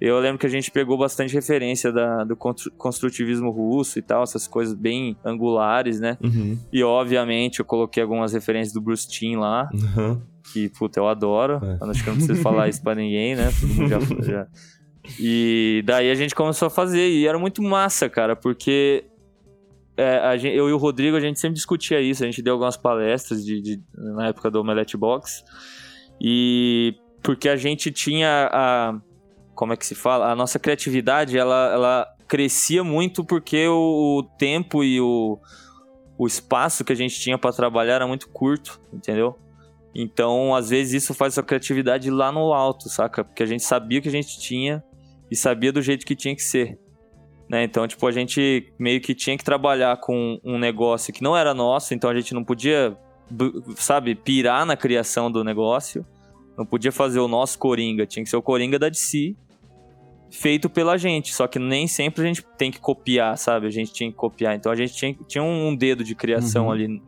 Eu 0.01 0.19
lembro 0.19 0.37
que 0.37 0.45
a 0.45 0.49
gente 0.49 0.69
pegou 0.69 0.97
bastante 0.97 1.33
referência 1.33 1.89
da- 1.91 2.25
do 2.25 2.35
constru- 2.35 2.71
construtivismo 2.77 3.49
russo 3.51 3.97
e 3.97 4.01
tal, 4.01 4.23
essas 4.23 4.47
coisas 4.47 4.73
bem 4.73 5.15
angulares, 5.23 5.99
né? 5.99 6.17
Uhum. 6.21 6.57
E 6.73 6.83
obviamente 6.83 7.59
eu 7.61 7.65
coloquei 7.65 8.03
algumas 8.03 8.33
referências 8.33 8.73
do 8.73 8.81
Bruce 8.81 9.07
Timm 9.07 9.37
lá, 9.39 9.69
Uhum. 9.73 10.21
que, 10.51 10.67
puta, 10.69 10.99
eu 10.99 11.07
adoro. 11.07 11.61
É. 11.63 11.77
Acho 11.89 12.03
que 12.03 12.09
eu 12.09 12.13
não 12.15 12.17
preciso 12.25 12.41
falar 12.41 12.67
isso 12.67 12.83
pra 12.83 12.93
ninguém, 12.95 13.35
né? 13.35 13.49
Todo 13.59 13.73
mundo 13.73 13.87
já, 13.89 13.99
já- 14.31 14.47
E 15.19 15.83
daí 15.85 16.09
a 16.09 16.15
gente 16.15 16.33
começou 16.33 16.67
a 16.67 16.69
fazer, 16.69 17.09
e 17.09 17.27
era 17.27 17.37
muito 17.37 17.61
massa, 17.61 18.09
cara, 18.09 18.35
porque 18.35 19.05
é, 19.97 20.17
a 20.19 20.37
gen- 20.37 20.53
eu 20.53 20.69
e 20.69 20.73
o 20.73 20.77
Rodrigo, 20.77 21.17
a 21.17 21.19
gente 21.19 21.39
sempre 21.39 21.55
discutia 21.55 21.99
isso, 21.99 22.23
a 22.23 22.25
gente 22.25 22.41
deu 22.41 22.53
algumas 22.53 22.77
palestras 22.77 23.45
de, 23.45 23.61
de- 23.61 23.81
na 23.93 24.27
época 24.27 24.49
do 24.49 24.61
Omelette 24.61 24.95
Box, 24.95 25.43
e 26.21 26.95
porque 27.21 27.49
a 27.49 27.55
gente 27.55 27.91
tinha 27.91 28.49
a... 28.51 28.99
como 29.55 29.73
é 29.73 29.77
que 29.77 29.85
se 29.85 29.95
fala? 29.95 30.31
A 30.31 30.35
nossa 30.35 30.57
criatividade, 30.57 31.37
ela, 31.37 31.71
ela 31.73 32.07
crescia 32.27 32.83
muito 32.83 33.23
porque 33.25 33.67
o, 33.67 34.19
o 34.19 34.23
tempo 34.37 34.83
e 34.83 34.99
o 35.01 35.39
o 36.15 36.27
espaço 36.27 36.85
que 36.85 36.93
a 36.93 36.95
gente 36.95 37.19
tinha 37.19 37.39
para 37.39 37.51
trabalhar 37.51 37.95
era 37.95 38.07
muito 38.07 38.29
curto, 38.29 38.79
entendeu? 38.93 39.35
Então, 39.95 40.53
às 40.55 40.69
vezes, 40.69 41.03
isso 41.03 41.13
faz 41.13 41.37
a 41.39 41.43
criatividade 41.43 42.09
lá 42.11 42.31
no 42.31 42.53
alto, 42.53 42.87
saca? 42.87 43.23
Porque 43.23 43.41
a 43.41 43.45
gente 43.47 43.63
sabia 43.63 43.97
o 43.99 44.01
que 44.01 44.09
a 44.09 44.11
gente 44.11 44.39
tinha 44.39 44.83
e 45.33 45.35
sabia 45.35 45.73
do 45.73 45.81
jeito 45.81 46.05
que 46.05 46.15
tinha 46.15 46.35
que 46.35 46.43
ser. 46.43 46.77
Né? 47.49 47.63
Então, 47.63 47.87
tipo, 47.87 48.05
a 48.05 48.11
gente 48.11 48.71
meio 48.77 49.01
que 49.01 49.15
tinha 49.15 49.35
que 49.35 49.43
trabalhar 49.43 49.97
com 49.97 50.39
um 50.43 50.59
negócio 50.59 51.11
que 51.11 51.23
não 51.23 51.35
era 51.35 51.55
nosso, 51.55 51.95
então 51.95 52.07
a 52.07 52.13
gente 52.13 52.35
não 52.35 52.43
podia, 52.43 52.95
sabe, 53.75 54.13
pirar 54.13 54.63
na 54.63 54.77
criação 54.77 55.31
do 55.31 55.43
negócio. 55.43 56.05
Não 56.55 56.67
podia 56.67 56.91
fazer 56.91 57.19
o 57.19 57.27
nosso 57.27 57.57
Coringa, 57.57 58.05
tinha 58.05 58.23
que 58.23 58.29
ser 58.29 58.35
o 58.35 58.43
Coringa 58.43 58.77
da 58.77 58.89
DC, 58.89 59.35
feito 60.29 60.69
pela 60.69 60.97
gente. 60.97 61.33
Só 61.33 61.47
que 61.47 61.57
nem 61.57 61.87
sempre 61.87 62.21
a 62.21 62.27
gente 62.27 62.45
tem 62.55 62.69
que 62.69 62.79
copiar, 62.79 63.35
sabe? 63.35 63.65
A 63.65 63.71
gente 63.71 63.91
tinha 63.91 64.11
que 64.11 64.15
copiar. 64.15 64.55
Então 64.55 64.71
a 64.71 64.75
gente 64.75 64.93
tinha, 64.93 65.15
tinha 65.27 65.43
um 65.43 65.75
dedo 65.75 66.03
de 66.03 66.13
criação 66.13 66.65
uhum. 66.65 66.71
ali 66.71 67.01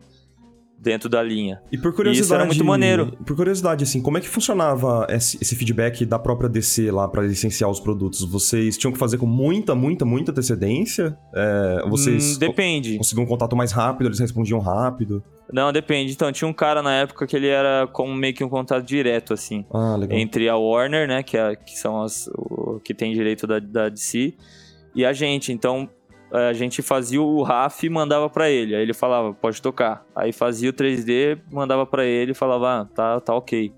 dentro 0.77 1.09
da 1.09 1.21
linha. 1.21 1.61
E 1.71 1.77
por 1.77 1.93
curiosidade, 1.93 2.19
e 2.19 2.25
isso 2.25 2.33
era 2.33 2.45
muito 2.45 2.63
maneiro. 2.63 3.17
Por 3.25 3.35
curiosidade, 3.35 3.83
assim, 3.83 4.01
como 4.01 4.17
é 4.17 4.21
que 4.21 4.29
funcionava 4.29 5.07
esse, 5.09 5.55
feedback 5.55 6.05
da 6.05 6.19
própria 6.19 6.49
DC 6.49 6.91
lá 6.91 7.07
para 7.07 7.23
licenciar 7.23 7.69
os 7.69 7.79
produtos? 7.79 8.23
Vocês 8.23 8.77
tinham 8.77 8.91
que 8.91 8.99
fazer 8.99 9.17
com 9.17 9.25
muita, 9.25 9.73
muita, 9.73 10.05
muita 10.05 10.31
antecedência? 10.31 11.17
É, 11.33 11.85
vocês 11.88 12.35
hum, 12.35 12.39
depende. 12.39 12.97
conseguiam 12.97 13.25
um 13.25 13.27
contato 13.27 13.55
mais 13.55 13.71
rápido? 13.71 14.07
Eles 14.07 14.19
respondiam 14.19 14.59
rápido? 14.59 15.23
Não, 15.51 15.71
depende. 15.71 16.11
Então, 16.11 16.31
tinha 16.31 16.47
um 16.47 16.53
cara 16.53 16.81
na 16.81 16.93
época 16.93 17.25
que 17.27 17.35
ele 17.35 17.47
era 17.47 17.88
como 17.88 18.13
meio 18.13 18.33
que 18.33 18.43
um 18.43 18.49
contato 18.49 18.83
direto, 18.83 19.33
assim. 19.33 19.65
Ah, 19.71 19.95
legal. 19.95 20.17
Entre 20.17 20.49
a 20.49 20.57
Warner, 20.57 21.07
né, 21.07 21.23
que, 21.23 21.38
é, 21.38 21.55
que 21.55 21.77
são 21.77 22.01
as 22.01 22.27
o, 22.27 22.79
que 22.83 22.93
tem 22.93 23.13
direito 23.13 23.45
da, 23.45 23.59
da 23.59 23.89
DC, 23.89 24.33
e 24.93 25.05
a 25.05 25.13
gente. 25.13 25.51
Então, 25.51 25.89
a 26.31 26.53
gente 26.53 26.81
fazia 26.81 27.21
o 27.21 27.41
RAF 27.43 27.85
e 27.85 27.89
mandava 27.89 28.29
para 28.29 28.49
ele. 28.49 28.75
Aí 28.75 28.81
ele 28.81 28.93
falava, 28.93 29.33
pode 29.33 29.61
tocar. 29.61 30.05
Aí 30.15 30.31
fazia 30.31 30.69
o 30.69 30.73
3D, 30.73 31.39
mandava 31.51 31.85
para 31.85 32.05
ele 32.05 32.31
e 32.31 32.35
falava, 32.35 32.81
ah, 32.81 32.85
tá, 32.85 33.19
tá 33.19 33.33
ok. 33.33 33.73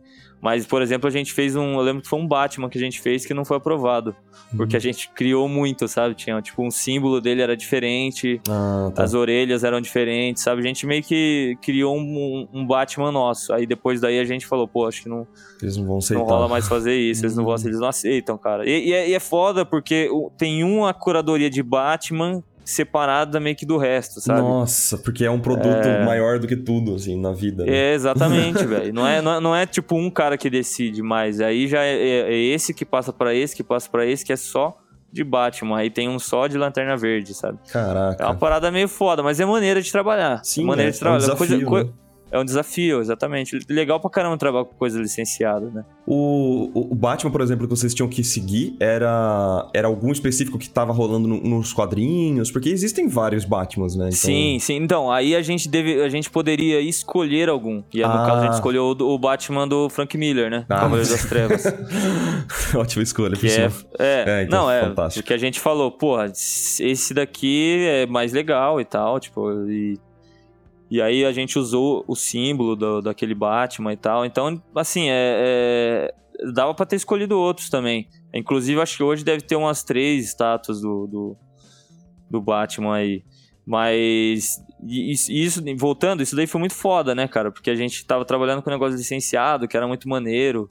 Mas, 0.48 0.66
por 0.66 0.82
exemplo, 0.82 1.10
a 1.10 1.12
gente 1.12 1.34
fez 1.34 1.58
um. 1.58 1.74
Eu 1.74 1.82
lembro 1.82 2.02
que 2.02 2.08
foi 2.08 2.18
um 2.18 2.26
Batman 2.26 2.70
que 2.70 2.78
a 2.78 2.82
gente 2.82 3.02
fez 3.02 3.26
que 3.26 3.34
não 3.34 3.44
foi 3.44 3.58
aprovado. 3.58 4.16
Uhum. 4.50 4.56
Porque 4.56 4.78
a 4.78 4.80
gente 4.80 5.10
criou 5.10 5.50
muito, 5.50 5.90
sabe? 5.90 6.16
Tinha, 6.16 6.42
tipo, 6.42 6.66
um 6.66 6.72
símbolo 6.72 7.20
dele 7.20 7.42
era 7.42 7.58
diferente, 7.58 8.40
ah, 8.48 8.90
tá. 8.96 9.04
as 9.04 9.14
orelhas 9.14 9.66
eram 9.66 9.82
diferentes, 9.82 10.42
sabe? 10.42 10.62
A 10.62 10.64
gente 10.64 10.86
meio 10.86 11.04
que 11.04 11.58
criou 11.62 11.98
um, 11.98 12.48
um, 12.54 12.66
Batman 12.66 13.12
nosso. 13.12 13.52
Aí 13.52 13.68
depois 13.68 14.00
daí 14.00 14.22
a 14.22 14.24
gente 14.24 14.48
falou, 14.48 14.70
pô, 14.70 14.88
acho 14.88 15.04
que 15.04 15.10
não. 15.10 15.28
Eles 15.62 15.76
não 15.76 15.86
vão 15.86 15.98
aceitar. 15.98 16.24
Não 16.24 16.26
rola 16.30 16.48
mais 16.48 16.66
fazer 16.66 16.96
isso, 16.96 17.26
eles 17.26 17.36
não 17.36 17.44
vão, 17.44 17.56
eles 17.56 17.82
não 17.82 17.90
aceitam, 17.90 18.38
cara. 18.38 18.66
E, 18.66 18.88
e, 18.88 18.94
é, 18.94 19.10
e 19.10 19.14
é 19.14 19.20
foda 19.20 19.66
porque 19.66 20.10
tem 20.38 20.64
uma 20.64 20.94
curadoria 20.94 21.50
de 21.50 21.62
Batman 21.62 22.42
separada 22.68 23.40
meio 23.40 23.56
que 23.56 23.66
do 23.66 23.78
resto, 23.78 24.20
sabe? 24.20 24.42
Nossa, 24.42 24.98
porque 24.98 25.24
é 25.24 25.32
um 25.32 25.40
produto 25.40 25.88
é... 25.88 26.04
maior 26.04 26.38
do 26.38 26.46
que 26.46 26.56
tudo, 26.58 26.96
assim, 26.96 27.18
na 27.18 27.32
vida. 27.32 27.64
Né? 27.64 27.72
É, 27.72 27.94
exatamente, 27.94 28.64
velho. 28.68 28.94
Não 28.94 29.08
é, 29.08 29.22
não, 29.22 29.34
é, 29.34 29.40
não 29.40 29.56
é 29.56 29.66
tipo 29.66 29.96
um 29.96 30.10
cara 30.10 30.38
que 30.38 30.50
decide 30.50 31.02
mais. 31.02 31.40
Aí 31.40 31.66
já 31.66 31.82
é, 31.82 31.96
é, 31.96 32.34
é 32.34 32.38
esse 32.38 32.74
que 32.74 32.84
passa 32.84 33.14
para 33.14 33.34
esse, 33.34 33.56
que 33.56 33.64
passa 33.64 33.90
para 33.90 34.06
esse, 34.06 34.26
que 34.26 34.34
é 34.34 34.36
só 34.36 34.78
de 35.10 35.24
Batman. 35.24 35.78
Aí 35.78 35.90
tem 35.90 36.10
um 36.10 36.20
só 36.20 36.46
de 36.48 36.58
Lanterna 36.58 36.98
Verde, 36.98 37.34
sabe? 37.34 37.58
Caraca. 37.72 38.22
É 38.22 38.26
uma 38.26 38.36
parada 38.36 38.70
meio 38.70 38.90
foda, 38.90 39.24
mas 39.24 39.40
é 39.40 39.46
maneira 39.46 39.82
de 39.82 39.90
trabalhar. 39.90 40.44
Sim, 40.44 40.66
maneira 40.66 40.90
é, 40.90 40.92
de 40.92 41.00
trabalhar. 41.00 41.24
É 41.24 41.26
um 41.26 41.36
desafio, 41.36 41.66
coisa, 41.66 41.86
né? 41.88 41.94
É 42.32 42.40
um 42.40 42.46
desafio, 42.46 43.00
exatamente. 43.00 43.58
Legal 43.70 44.00
pra 44.00 44.10
caramba 44.10 44.38
trabalhar 44.38 44.66
com 44.66 44.76
coisa 44.76 45.00
licenciada, 45.00 45.70
né? 45.70 45.86
O, 46.06 46.70
o 46.92 46.96
Batman, 46.96 47.32
por 47.32 47.42
exemplo, 47.42 47.68
que 47.68 47.76
vocês 47.76 47.94
tinham 47.94 48.08
que 48.08 48.24
seguir, 48.24 48.76
era, 48.80 49.70
era 49.74 49.88
algum 49.88 50.12
específico 50.12 50.58
que 50.58 50.70
tava 50.70 50.94
rolando 50.94 51.28
no, 51.28 51.42
nos 51.42 51.74
quadrinhos? 51.74 52.52
Porque 52.52 52.70
existem 52.70 53.08
vários 53.08 53.46
Batmans, 53.46 53.96
né? 53.96 54.06
Então... 54.08 54.18
Sim, 54.18 54.58
sim. 54.60 54.76
Então, 54.78 55.12
aí 55.12 55.36
a 55.36 55.42
gente, 55.42 55.68
deve, 55.68 56.02
a 56.02 56.10
gente 56.10 56.30
poderia 56.30 56.82
escolher 56.82 57.50
algum. 57.50 57.82
E 57.94 58.00
no 58.00 58.08
ah. 58.08 58.26
caso 58.26 58.40
a 58.40 58.46
gente 58.46 58.54
escolheu 58.54 58.84
o, 58.84 59.14
o, 59.14 59.18
Batman 59.18 59.68
do 59.68 59.90
Frank 59.90 60.18
Miller, 60.18 60.50
né? 60.50 60.66
Ah. 60.70 60.80
Cavaleiro 60.82 61.10
das 61.10 61.26
Trevas. 61.26 61.64
Ótima 62.76 63.04
escolha, 63.04 63.36
que 63.36 63.48
é, 63.48 63.70
é, 64.00 64.24
é 64.28 64.44
então, 64.44 64.64
não, 64.64 64.72
é. 64.72 64.82
Fantástico. 64.82 65.24
Porque 65.24 65.34
a 65.34 65.38
gente 65.38 65.60
falou, 65.60 65.92
pô, 65.92 66.18
esse 66.24 67.14
daqui 67.14 67.86
é 67.86 68.06
mais 68.06 68.34
legal 68.34 68.80
e 68.80 68.86
tal, 68.86 69.20
tipo, 69.20 69.50
e 69.70 69.98
e 70.90 71.02
aí 71.02 71.26
a 71.26 71.32
gente 71.32 71.60
usou 71.60 72.04
o 72.08 72.16
símbolo 72.16 72.76
do, 72.76 73.02
daquele 73.02 73.36
Batman 73.36 73.94
e 73.94 73.98
tal. 73.98 74.26
Então, 74.26 74.62
assim, 74.76 75.10
é, 75.10 76.12
é 76.14 76.14
dava 76.54 76.74
para 76.74 76.86
ter 76.86 76.96
escolhido 76.96 77.38
outros 77.38 77.70
também. 77.70 78.08
Inclusive, 78.34 78.80
acho 78.80 78.98
que 78.98 79.04
hoje 79.04 79.24
deve 79.24 79.42
ter 79.42 79.56
umas 79.56 79.84
três 79.84 80.26
estátuas 80.26 80.82
do, 80.82 81.08
do, 81.08 81.38
do 82.30 82.42
Batman 82.42 82.96
aí. 82.96 83.24
Mas 83.66 84.64
isso, 84.88 85.32
isso, 85.32 85.64
voltando, 85.78 86.24
isso 86.24 86.36
daí 86.36 86.48
foi 86.48 86.60
muito 86.60 86.76
foda, 86.76 87.14
né, 87.14 87.28
cara? 87.28 87.52
Porque 87.52 87.70
a 87.70 87.76
gente 87.76 88.06
tava 88.06 88.24
trabalhando 88.24 88.62
com 88.62 88.70
um 88.70 88.74
negócio 88.74 88.98
licenciado, 88.98 89.68
que 89.68 89.76
era 89.76 89.88
muito 89.88 90.08
maneiro. 90.08 90.70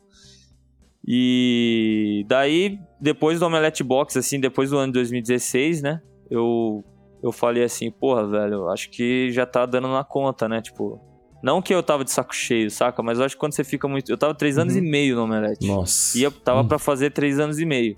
E 1.06 2.24
daí, 2.26 2.78
depois 3.00 3.38
do 3.38 3.46
Omelette 3.46 3.84
Box, 3.84 4.18
assim, 4.18 4.40
depois 4.40 4.70
do 4.70 4.78
ano 4.78 4.92
de 4.92 4.98
2016, 4.98 5.82
né? 5.82 6.00
Eu 6.30 6.84
eu 7.26 7.32
falei 7.32 7.64
assim, 7.64 7.90
porra, 7.90 8.26
velho, 8.26 8.68
acho 8.68 8.90
que 8.90 9.30
já 9.30 9.46
tá 9.46 9.66
dando 9.66 9.88
na 9.88 10.04
conta, 10.04 10.48
né? 10.48 10.60
Tipo, 10.60 11.00
não 11.42 11.62
que 11.62 11.74
eu 11.74 11.82
tava 11.82 12.04
de 12.04 12.10
saco 12.10 12.34
cheio, 12.34 12.70
saca? 12.70 13.02
Mas 13.02 13.18
eu 13.18 13.24
acho 13.24 13.34
que 13.36 13.40
quando 13.40 13.54
você 13.54 13.64
fica 13.64 13.86
muito. 13.86 14.10
Eu 14.10 14.18
tava 14.18 14.34
três 14.34 14.58
anos 14.58 14.74
uhum. 14.74 14.80
e 14.80 14.90
meio 14.90 15.16
no 15.16 15.24
Omelete. 15.24 15.66
Nossa. 15.66 16.18
E 16.18 16.22
eu 16.22 16.30
tava 16.30 16.62
uhum. 16.62 16.68
para 16.68 16.78
fazer 16.78 17.10
três 17.10 17.38
anos 17.38 17.58
e 17.58 17.64
meio. 17.64 17.96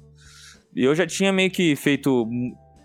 E 0.74 0.84
eu 0.84 0.94
já 0.94 1.06
tinha 1.06 1.32
meio 1.32 1.50
que 1.50 1.74
feito 1.76 2.28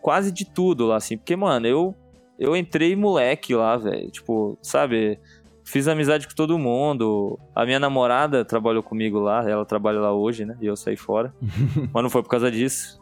quase 0.02 0.32
de 0.32 0.46
tudo 0.46 0.86
lá, 0.86 0.98
assim. 0.98 1.18
Porque, 1.18 1.36
mano, 1.36 1.68
eu, 1.68 1.96
eu 2.40 2.56
entrei 2.56 2.96
moleque 2.96 3.54
lá, 3.54 3.76
velho. 3.78 4.10
Tipo, 4.10 4.58
sabe? 4.62 5.20
Fiz 5.66 5.88
amizade 5.88 6.28
com 6.28 6.36
todo 6.36 6.58
mundo. 6.58 7.40
A 7.56 7.66
minha 7.66 7.80
namorada 7.80 8.46
trabalhou 8.46 8.84
comigo 8.84 9.20
lá. 9.20 9.50
Ela 9.50 9.66
trabalha 9.66 10.00
lá 10.00 10.14
hoje, 10.14 10.46
né? 10.46 10.56
E 10.62 10.66
eu 10.66 10.76
saí 10.76 10.96
fora. 10.96 11.34
Mas 11.94 12.04
não 12.04 12.10
foi 12.10 12.22
por 12.22 12.30
causa 12.30 12.52
disso. 12.52 13.00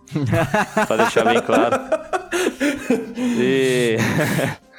pra 0.88 0.98
deixar 0.98 1.26
bem 1.26 1.42
claro. 1.42 1.76
E. 3.18 3.98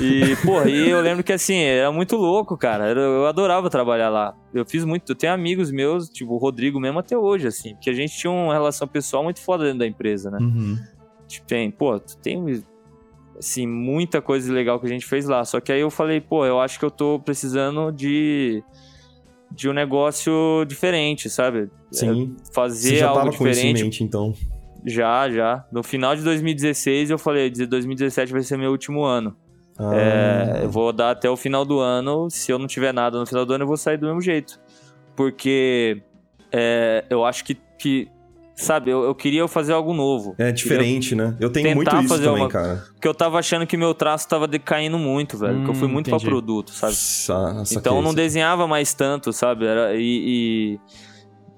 E, 0.00 0.36
porra, 0.44 0.70
e 0.70 0.88
eu 0.88 1.00
lembro 1.00 1.24
que 1.24 1.32
assim, 1.32 1.56
era 1.56 1.90
muito 1.90 2.16
louco, 2.16 2.56
cara. 2.56 2.88
Eu 2.90 3.26
adorava 3.26 3.68
trabalhar 3.68 4.08
lá. 4.08 4.32
Eu 4.54 4.64
fiz 4.64 4.84
muito. 4.84 5.10
Eu 5.10 5.16
tenho 5.16 5.32
amigos 5.32 5.70
meus, 5.72 6.08
tipo 6.08 6.34
o 6.34 6.38
Rodrigo 6.38 6.78
mesmo 6.78 7.00
até 7.00 7.18
hoje, 7.18 7.48
assim, 7.48 7.74
porque 7.74 7.90
a 7.90 7.92
gente 7.92 8.16
tinha 8.16 8.30
uma 8.30 8.52
relação 8.52 8.86
pessoal 8.86 9.24
muito 9.24 9.40
foda 9.40 9.64
dentro 9.64 9.80
da 9.80 9.86
empresa, 9.86 10.30
né? 10.30 10.38
Uhum. 10.40 10.78
Tipo, 11.26 11.46
tem, 11.46 11.70
pô, 11.70 11.98
tem 11.98 12.62
assim, 13.36 13.66
muita 13.66 14.22
coisa 14.22 14.52
legal 14.52 14.78
que 14.78 14.86
a 14.86 14.88
gente 14.88 15.04
fez 15.04 15.26
lá. 15.26 15.44
Só 15.44 15.60
que 15.60 15.72
aí 15.72 15.80
eu 15.80 15.90
falei, 15.90 16.20
pô, 16.20 16.46
eu 16.46 16.60
acho 16.60 16.78
que 16.78 16.84
eu 16.84 16.90
tô 16.90 17.18
precisando 17.18 17.90
de 17.90 18.62
de 19.50 19.68
um 19.68 19.72
negócio 19.72 20.64
diferente, 20.66 21.30
sabe? 21.30 21.70
Sim. 21.90 22.36
É 22.38 22.52
fazer 22.52 22.90
Você 22.90 22.96
já 22.96 23.08
algo 23.08 23.20
tava 23.20 23.30
diferente. 23.30 23.60
Com 23.60 23.66
isso 23.66 23.80
em 23.80 23.84
mente, 23.84 24.04
então. 24.04 24.34
Já, 24.88 25.28
já. 25.30 25.64
No 25.70 25.82
final 25.82 26.16
de 26.16 26.22
2016 26.22 27.10
eu 27.10 27.18
falei, 27.18 27.50
2017 27.50 28.32
vai 28.32 28.42
ser 28.42 28.56
meu 28.56 28.70
último 28.70 29.04
ano. 29.04 29.36
Ah. 29.78 29.92
É, 29.94 30.64
eu 30.64 30.70
vou 30.70 30.92
dar 30.92 31.10
até 31.10 31.30
o 31.30 31.36
final 31.36 31.64
do 31.64 31.78
ano. 31.78 32.28
Se 32.30 32.50
eu 32.50 32.58
não 32.58 32.66
tiver 32.66 32.92
nada 32.92 33.18
no 33.18 33.26
final 33.26 33.46
do 33.46 33.52
ano, 33.52 33.64
eu 33.64 33.68
vou 33.68 33.76
sair 33.76 33.96
do 33.96 34.06
mesmo 34.06 34.20
jeito. 34.20 34.58
Porque 35.14 36.02
é, 36.52 37.04
eu 37.08 37.24
acho 37.24 37.44
que, 37.44 37.56
que 37.78 38.08
sabe, 38.56 38.90
eu, 38.90 39.04
eu, 39.04 39.14
queria 39.14 39.46
fazer 39.46 39.72
algo 39.72 39.94
novo. 39.94 40.34
É 40.36 40.50
diferente, 40.50 41.14
né? 41.14 41.36
Eu 41.38 41.50
tenho 41.50 41.74
muito 41.74 41.94
isso 41.96 42.08
fazer 42.08 42.24
também, 42.24 42.42
uma... 42.42 42.48
cara. 42.48 42.84
Porque 42.92 43.06
eu 43.06 43.14
tava 43.14 43.38
achando 43.38 43.66
que 43.66 43.76
meu 43.76 43.94
traço 43.94 44.28
tava 44.28 44.48
decaindo 44.48 44.98
muito, 44.98 45.38
velho. 45.38 45.54
Hum, 45.54 45.56
porque 45.58 45.70
eu 45.70 45.74
fui 45.74 45.88
hum, 45.88 45.92
muito 45.92 46.08
entendi. 46.08 46.24
pra 46.24 46.30
produto, 46.30 46.72
sabe? 46.72 46.92
Nossa, 46.92 47.74
então 47.74 47.96
eu 47.96 48.02
não 48.02 48.12
desenhava 48.12 48.66
mais 48.66 48.92
tanto, 48.94 49.32
sabe? 49.32 49.64
Era, 49.64 49.94
e, 49.94 50.00
e 50.00 50.80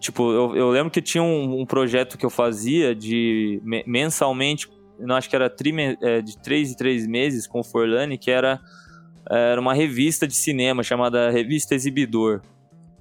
Tipo, 0.00 0.32
eu, 0.32 0.56
eu 0.56 0.70
lembro 0.70 0.90
que 0.90 1.02
tinha 1.02 1.22
um, 1.22 1.60
um, 1.60 1.66
projeto 1.66 2.16
que 2.16 2.24
eu 2.24 2.30
fazia 2.30 2.94
de 2.94 3.60
mensalmente, 3.86 4.66
não 4.98 5.14
acho 5.14 5.28
que 5.28 5.36
era 5.36 5.50
tri, 5.50 5.74
é, 6.00 6.22
de 6.22 6.38
três 6.38 6.70
em 6.72 6.74
três 6.74 7.06
meses 7.06 7.46
com 7.46 7.60
o 7.60 7.62
Forlani, 7.62 8.16
que 8.16 8.30
era, 8.30 8.58
era 9.30 9.60
uma 9.60 9.74
revista 9.74 10.26
de 10.26 10.34
cinema 10.34 10.82
chamada 10.82 11.30
Revista 11.30 11.74
Exibidor. 11.74 12.40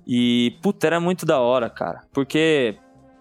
E, 0.05 0.57
puta, 0.61 0.87
era 0.87 0.99
muito 0.99 1.25
da 1.25 1.39
hora, 1.39 1.69
cara. 1.69 2.01
Porque 2.11 2.75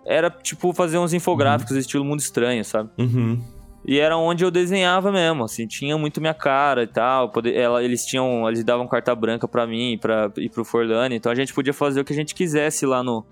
era, 0.04 0.28
tipo, 0.28 0.72
fazer 0.72 0.98
uns 0.98 1.14
infográficos 1.14 1.72
uhum. 1.72 1.78
estilo 1.78 2.04
Mundo 2.04 2.18
Estranho, 2.18 2.64
sabe? 2.64 2.90
Uhum. 2.98 3.40
E 3.86 4.00
era 4.00 4.16
onde 4.16 4.44
eu 4.44 4.50
desenhava 4.50 5.12
mesmo, 5.12 5.44
assim, 5.44 5.66
tinha 5.66 5.96
muito 5.96 6.20
minha 6.20 6.34
cara 6.34 6.82
e 6.82 6.86
tal. 6.86 7.30
Poder, 7.30 7.54
ela, 7.54 7.82
eles 7.82 8.04
tinham, 8.04 8.48
eles 8.48 8.64
davam 8.64 8.88
carta 8.88 9.14
branca 9.14 9.46
para 9.46 9.66
mim 9.68 9.96
pra, 10.00 10.32
e 10.36 10.48
pro 10.48 10.64
Forlani, 10.64 11.14
então 11.14 11.30
a 11.30 11.34
gente 11.34 11.54
podia 11.54 11.72
fazer 11.72 12.00
o 12.00 12.04
que 12.04 12.12
a 12.12 12.16
gente 12.16 12.34
quisesse 12.34 12.84
lá 12.84 13.02
no, 13.02 13.24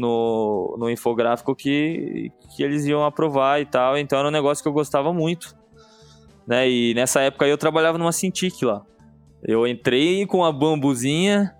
no, 0.00 0.76
no 0.78 0.90
infográfico 0.90 1.54
que, 1.54 2.32
que 2.56 2.62
eles 2.62 2.86
iam 2.86 3.04
aprovar 3.04 3.60
e 3.60 3.66
tal. 3.66 3.98
Então 3.98 4.18
era 4.18 4.28
um 4.28 4.32
negócio 4.32 4.62
que 4.62 4.68
eu 4.68 4.72
gostava 4.72 5.12
muito. 5.12 5.54
Né? 6.46 6.68
E 6.68 6.94
nessa 6.94 7.20
época 7.20 7.46
eu 7.46 7.58
trabalhava 7.58 7.98
numa 7.98 8.12
Cintiq 8.12 8.64
lá. 8.64 8.82
Eu 9.46 9.66
entrei 9.66 10.26
com 10.26 10.44
a 10.44 10.50
bambuzinha 10.52 11.54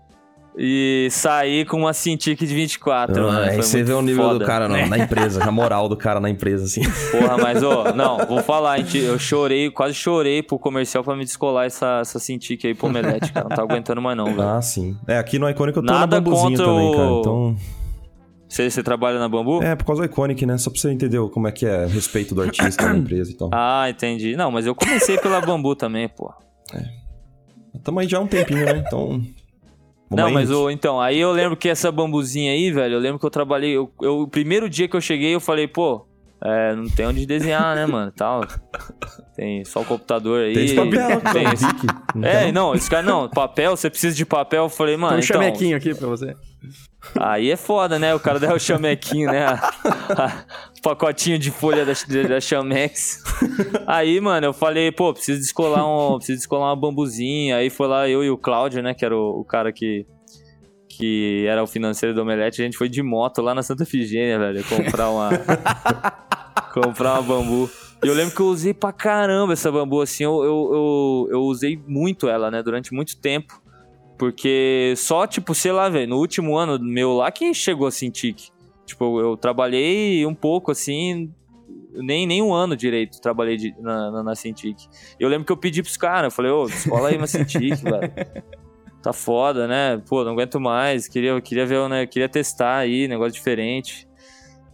e 0.59 1.09
saí 1.13 1.65
com 1.65 1.77
uma 1.79 1.93
Cintiq 1.93 2.45
de 2.45 2.55
24, 2.55 3.17
Ah, 3.17 3.27
mano. 3.33 3.39
aí 3.51 3.57
você 3.57 3.83
vê 3.85 3.93
o 3.93 4.03
nível 4.03 4.25
foda. 4.25 4.39
do 4.41 4.45
cara 4.45 4.69
na, 4.69 4.85
na 4.89 4.99
empresa, 4.99 5.45
a 5.45 5.51
moral 5.51 5.89
do 5.89 5.97
cara 5.97 6.19
na 6.19 6.29
empresa, 6.29 6.65
assim. 6.65 6.83
Porra, 7.13 7.39
mas, 7.39 7.63
ó, 7.63 7.93
não, 7.95 8.19
vou 8.27 8.43
falar, 8.43 8.81
eu 8.95 9.19
chorei, 9.19 9.71
quase 9.71 9.95
chorei 9.95 10.43
pro 10.43 10.59
comercial 10.59 11.05
pra 11.05 11.15
me 11.17 11.25
descolar 11.25 11.67
essa, 11.67 12.01
essa 12.03 12.19
Cintiq 12.19 12.67
aí 12.67 12.75
pro 12.75 12.89
Omelete, 12.89 13.33
cara. 13.33 13.49
Não 13.49 13.57
tá 13.57 13.63
aguentando 13.63 14.03
mais 14.03 14.17
não, 14.17 14.27
velho. 14.27 14.43
Ah, 14.43 14.61
sim. 14.61 14.97
É, 15.07 15.17
aqui 15.19 15.39
no 15.39 15.49
Iconic 15.49 15.77
eu 15.79 15.85
tô 15.85 15.93
Nada 15.93 16.17
na 16.17 16.21
bambuzinha 16.21 16.51
contra 16.59 16.65
também, 16.67 16.93
cara. 16.93 17.13
o- 17.13 17.21
Então. 17.21 17.57
Você, 18.51 18.69
você 18.69 18.83
trabalha 18.83 19.19
na 19.21 19.29
Bambu? 19.29 19.63
É, 19.63 19.77
por 19.77 19.85
causa 19.87 20.03
do 20.03 20.07
Iconic, 20.07 20.45
né? 20.45 20.59
Só 20.59 20.71
pra 20.71 20.81
você 20.81 20.91
entender 20.91 21.21
como 21.31 21.47
é 21.47 21.53
que 21.53 21.65
é 21.65 21.85
o 21.87 21.89
respeito 21.89 22.35
do 22.35 22.43
artista 22.43 22.85
na 22.89 22.97
empresa 22.99 23.31
e 23.31 23.35
tal. 23.35 23.49
Ah, 23.53 23.89
entendi. 23.89 24.35
Não, 24.37 24.51
mas 24.51 24.67
eu 24.67 24.75
comecei 24.75 25.17
pela 25.19 25.41
Bambu 25.41 25.77
também, 25.77 26.09
pô. 26.09 26.33
Tamo 27.85 28.01
aí 28.01 28.09
já 28.09 28.19
há 28.19 28.21
um 28.21 28.27
tempinho, 28.27 28.65
né? 28.67 28.83
Então. 28.85 29.23
Não, 30.11 30.29
mas 30.33 30.51
o, 30.51 30.69
então, 30.69 31.01
aí 31.01 31.19
eu 31.19 31.31
lembro 31.31 31.57
que 31.57 31.69
essa 31.69 31.93
bambuzinha 31.93 32.51
aí, 32.51 32.73
velho, 32.73 32.95
eu 32.95 32.99
lembro 32.99 33.21
que 33.21 33.25
eu 33.25 33.31
trabalhei. 33.31 33.71
Eu, 33.77 33.89
eu- 34.03 34.23
o 34.23 34.29
primeiro 34.29 34.69
dia 34.69 34.89
que 34.89 34.97
eu 34.97 35.01
cheguei, 35.01 35.33
eu 35.33 35.39
falei, 35.41 35.69
pô, 35.69 36.05
é, 36.45 36.75
não 36.75 36.89
tem 36.89 37.07
onde 37.07 37.27
desenhar, 37.27 37.75
né, 37.77 37.87
mano? 37.87 38.11
Tal. 38.17 38.43
Tem 39.37 39.65
só 39.65 39.81
o 39.81 39.85
computador 39.85 40.43
aí. 40.45 40.55
Tem 40.55 40.65
esse 40.65 40.75
papel, 40.75 41.21
tem 41.33 41.45
esse- 41.53 41.67
É, 42.23 42.53
não, 42.53 42.75
esse 42.75 42.89
cara, 42.91 43.03
não, 43.03 43.29
papel, 43.29 43.77
você 43.77 43.89
precisa 43.89 44.15
de 44.17 44.25
papel. 44.27 44.65
Eu 44.65 44.69
falei, 44.69 44.97
mano, 44.97 45.13
Tem 45.15 45.21
um 45.21 45.25
então, 45.25 45.43
chamequinho 45.43 45.77
aqui 45.77 45.95
pra 45.95 46.07
você. 46.09 46.35
aí 47.19 47.51
é 47.51 47.57
foda, 47.57 47.99
né? 47.99 48.15
O 48.15 48.21
cara 48.21 48.39
dá 48.39 48.53
o 48.55 48.59
chamequinho, 48.59 49.31
né? 49.31 49.45
A- 49.49 49.55
a- 50.25 50.45
o 50.79 50.83
pacotinho 50.83 51.39
de 51.39 51.51
folha 51.51 51.85
da, 51.85 51.93
da 52.29 52.41
Chamex. 52.41 53.23
Aí, 53.87 54.19
mano, 54.21 54.47
eu 54.47 54.53
falei, 54.55 54.91
pô, 54.91 55.13
preciso 55.13 55.39
descolar, 55.41 55.87
um, 55.87 56.17
preciso 56.17 56.39
descolar 56.39 56.69
uma 56.71 56.77
bambuzinha. 56.77 57.57
Aí 57.57 57.69
foi 57.71 57.87
lá 57.87 58.09
eu 58.09 58.25
e 58.25 58.31
o 58.31 58.39
Cláudio, 58.39 58.83
né, 58.83 58.95
que 58.95 59.05
era 59.05 59.15
o, 59.17 59.41
o 59.41 59.45
cara 59.45 59.73
que, 59.73 60.07
que 61.01 61.47
era 61.49 61.63
o 61.63 61.67
financeiro 61.67 62.15
do 62.15 62.21
Omelete. 62.21 62.61
A 62.61 62.65
gente 62.65 62.77
foi 62.77 62.89
de 62.89 63.03
moto 63.03 63.41
lá 63.41 63.55
na 63.55 63.63
Santa 63.63 63.85
Efigênia, 63.85 64.39
velho, 64.39 64.63
comprar 64.65 65.11
uma... 65.11 65.31
comprar 66.75 67.15
uma 67.15 67.23
bambu. 67.23 67.71
E 68.05 68.07
eu 68.07 68.15
lembro 68.15 68.35
que 68.35 68.41
eu 68.41 68.47
usei 68.47 68.75
pra 68.75 68.93
caramba 68.93 69.55
essa 69.55 69.73
bambu, 69.73 70.01
assim, 70.01 70.25
eu, 70.25 70.43
eu, 70.43 70.71
eu, 70.73 71.29
eu 71.33 71.41
usei 71.43 71.83
muito 71.87 72.29
ela, 72.29 72.51
né, 72.51 72.63
durante 72.63 72.93
muito 72.93 73.19
tempo. 73.19 73.61
Porque 74.19 74.93
só, 74.97 75.27
tipo, 75.27 75.55
sei 75.55 75.73
lá, 75.73 75.89
velho, 75.89 76.09
no 76.11 76.19
último 76.19 76.57
ano 76.57 76.79
meu 76.79 77.15
lá 77.15 77.31
que 77.31 77.55
chegou 77.55 77.87
assim, 77.87 78.11
tique. 78.11 78.51
Tipo, 78.85 79.19
eu, 79.21 79.31
eu 79.31 79.37
trabalhei 79.37 80.27
um 80.27 80.35
pouco, 80.35 80.71
assim, 80.71 81.33
nem, 81.95 82.27
nem 82.27 82.43
um 82.43 82.53
ano 82.53 82.77
direito 82.77 83.21
trabalhei 83.21 83.57
de- 83.57 83.75
na, 83.81 84.11
na, 84.11 84.23
na 84.23 84.35
Cintiq. 84.35 84.77
Eu 85.19 85.29
lembro 85.29 85.47
que 85.47 85.53
eu 85.53 85.57
pedi 85.57 85.83
pros 85.83 85.97
caras, 85.97 86.25
eu 86.25 86.37
falei, 86.37 86.51
ô, 86.51 86.67
escola 86.67 87.09
aí 87.09 87.17
uma 87.17 87.27
Cintiq, 87.27 87.77
velho. 87.83 88.13
Tá 89.03 89.13
foda, 89.13 89.67
né? 89.67 90.03
Pô, 90.09 90.25
não 90.25 90.33
aguento 90.33 90.61
mais. 90.61 91.09
Queria, 91.09 91.41
queria 91.41 91.65
ver, 91.65 91.89
né? 91.89 92.07
Queria 92.07 92.29
testar 92.29 92.77
aí, 92.77 93.09
negócio 93.09 93.33
diferente. 93.33 94.10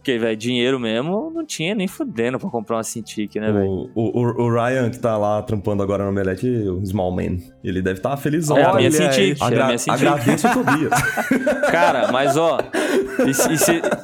Porque, 0.07 0.17
velho, 0.19 0.37
dinheiro 0.37 0.79
mesmo 0.79 1.29
não 1.35 1.45
tinha 1.45 1.75
nem 1.75 1.85
fudendo 1.85 2.39
pra 2.39 2.49
comprar 2.49 2.77
uma 2.77 2.83
Cintiq, 2.83 3.41
né, 3.41 3.51
velho? 3.51 3.89
O, 3.93 4.21
o, 4.21 4.43
o 4.45 4.53
Ryan, 4.53 4.89
que 4.89 4.97
tá 4.97 5.17
lá 5.17 5.41
trampando 5.41 5.83
agora 5.83 6.05
no 6.05 6.11
Omelete, 6.11 6.47
o 6.47 6.81
Small 6.85 7.11
Man, 7.11 7.39
ele 7.61 7.81
deve 7.81 7.99
estar 7.99 8.11
tá 8.11 8.15
felizão. 8.15 8.57
É 8.57 8.61
a 8.61 8.65
cara. 8.67 8.77
minha 8.77 8.91
Cintiq, 8.91 9.41
é 9.41 9.43
a 9.43 9.47
Agra 9.47 9.65
minha 9.65 9.77
Cintiq. 9.77 10.07
Agradeço 10.07 10.47
o 10.47 10.53
Tobias. 10.53 10.93
Cara, 11.69 12.09
mas 12.09 12.37
ó, 12.37 12.57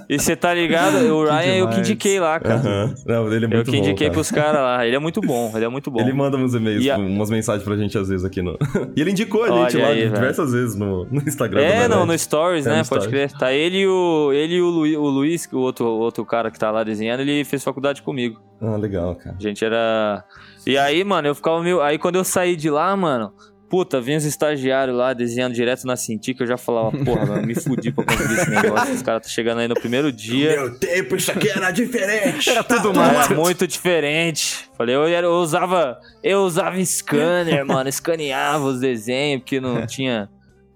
e 0.09 0.19
você 0.19 0.35
tá 0.35 0.53
ligado? 0.53 0.95
O 1.15 1.23
Ryan 1.23 1.55
eu 1.55 1.69
que 1.69 1.79
indiquei 1.79 2.19
lá, 2.19 2.39
cara. 2.39 2.55
Aham. 2.55 2.95
Não, 3.05 3.33
ele 3.33 3.45
é 3.45 3.47
eu 3.47 3.49
muito 3.49 3.71
que 3.71 3.77
bom, 3.77 3.83
indiquei 3.83 4.07
cara. 4.07 4.13
pros 4.13 4.31
caras 4.31 4.61
lá. 4.61 4.85
Ele 4.85 4.95
é 4.95 4.99
muito 4.99 5.21
bom, 5.21 5.51
ele 5.55 5.65
é 5.65 5.69
muito 5.69 5.89
bom. 5.89 5.99
Ele 6.01 6.11
manda 6.13 6.35
uns 6.37 6.53
e-mails, 6.53 6.87
a- 6.89 6.97
umas 6.97 7.29
mensagens 7.29 7.63
pra 7.63 7.77
gente 7.77 7.97
às 7.97 8.09
vezes 8.09 8.25
aqui 8.25 8.41
no. 8.41 8.57
e 8.95 9.01
ele 9.01 9.11
indicou 9.11 9.45
a 9.45 9.51
Olha 9.51 9.69
gente 9.69 9.81
lá 9.81 9.87
aí, 9.89 10.09
diversas 10.09 10.51
vezes 10.51 10.75
no, 10.75 11.05
no 11.05 11.21
Instagram. 11.21 11.61
É, 11.61 11.87
não, 11.87 12.05
no 12.05 12.17
Stories, 12.17 12.65
É, 12.65 12.71
né? 12.71 12.79
no 12.79 12.85
Pode 12.85 13.03
Stories. 13.05 13.31
crer. 13.31 13.39
Tá 13.39 13.53
ele 13.53 13.79
e 13.79 13.87
o, 13.87 14.31
ele 14.33 14.55
e 14.55 14.61
o, 14.61 14.69
Lu, 14.69 14.81
o 15.01 15.09
Luiz, 15.09 15.47
o 15.51 15.59
outro, 15.59 15.85
o 15.93 15.99
outro 15.99 16.25
cara 16.25 16.49
que 16.51 16.59
tá 16.59 16.69
lá 16.71 16.83
desenhando, 16.83 17.21
ele 17.21 17.43
fez 17.45 17.63
faculdade 17.63 18.01
comigo. 18.01 18.41
Ah, 18.61 18.75
legal, 18.75 19.15
cara. 19.15 19.35
A 19.37 19.41
gente 19.41 19.63
era. 19.63 20.23
E 20.65 20.77
aí, 20.77 21.03
mano, 21.03 21.27
eu 21.27 21.35
ficava 21.35 21.61
meio. 21.61 21.81
Aí 21.81 21.97
quando 21.97 22.15
eu 22.15 22.23
saí 22.23 22.55
de 22.55 22.69
lá, 22.69 22.95
mano. 22.95 23.33
Puta, 23.69 23.99
vinha 23.99 24.19
os 24.19 24.23
estagiários 24.23 24.95
lá 24.95 25.13
desenhando 25.13 25.53
direto 25.55 25.85
na 25.87 25.95
Cintiq, 25.95 26.39
eu 26.41 26.45
já 26.45 26.57
falava, 26.57 26.91
porra, 26.91 27.25
mano, 27.25 27.47
me 27.47 27.55
fudi 27.55 27.91
pra 27.91 28.03
conseguir 28.05 28.33
esse 28.35 28.49
negócio. 28.51 28.93
Os 28.93 29.01
caras 29.01 29.23
tá 29.23 29.29
chegando 29.29 29.61
aí 29.61 29.67
no 29.67 29.73
primeiro 29.73 30.11
dia. 30.11 30.51
Meu 30.51 30.77
tempo, 30.77 31.15
isso 31.15 31.31
aqui 31.31 31.49
era 31.49 31.71
diferente. 31.71 32.47
Era 32.51 32.63
tudo 32.63 32.91
Era 32.91 33.13
mato. 33.13 33.33
muito 33.33 33.65
diferente. 33.65 34.69
Falei, 34.77 34.93
eu, 34.95 35.05
era- 35.07 35.25
eu 35.25 35.33
usava. 35.33 35.97
Eu 36.21 36.41
usava 36.43 36.77
scanner, 36.85 37.65
mano. 37.65 37.89
Escaneava 37.89 38.63
os 38.63 38.79
desenhos, 38.79 39.41
porque 39.41 39.59
não 39.59 39.87
tinha. 39.87 40.29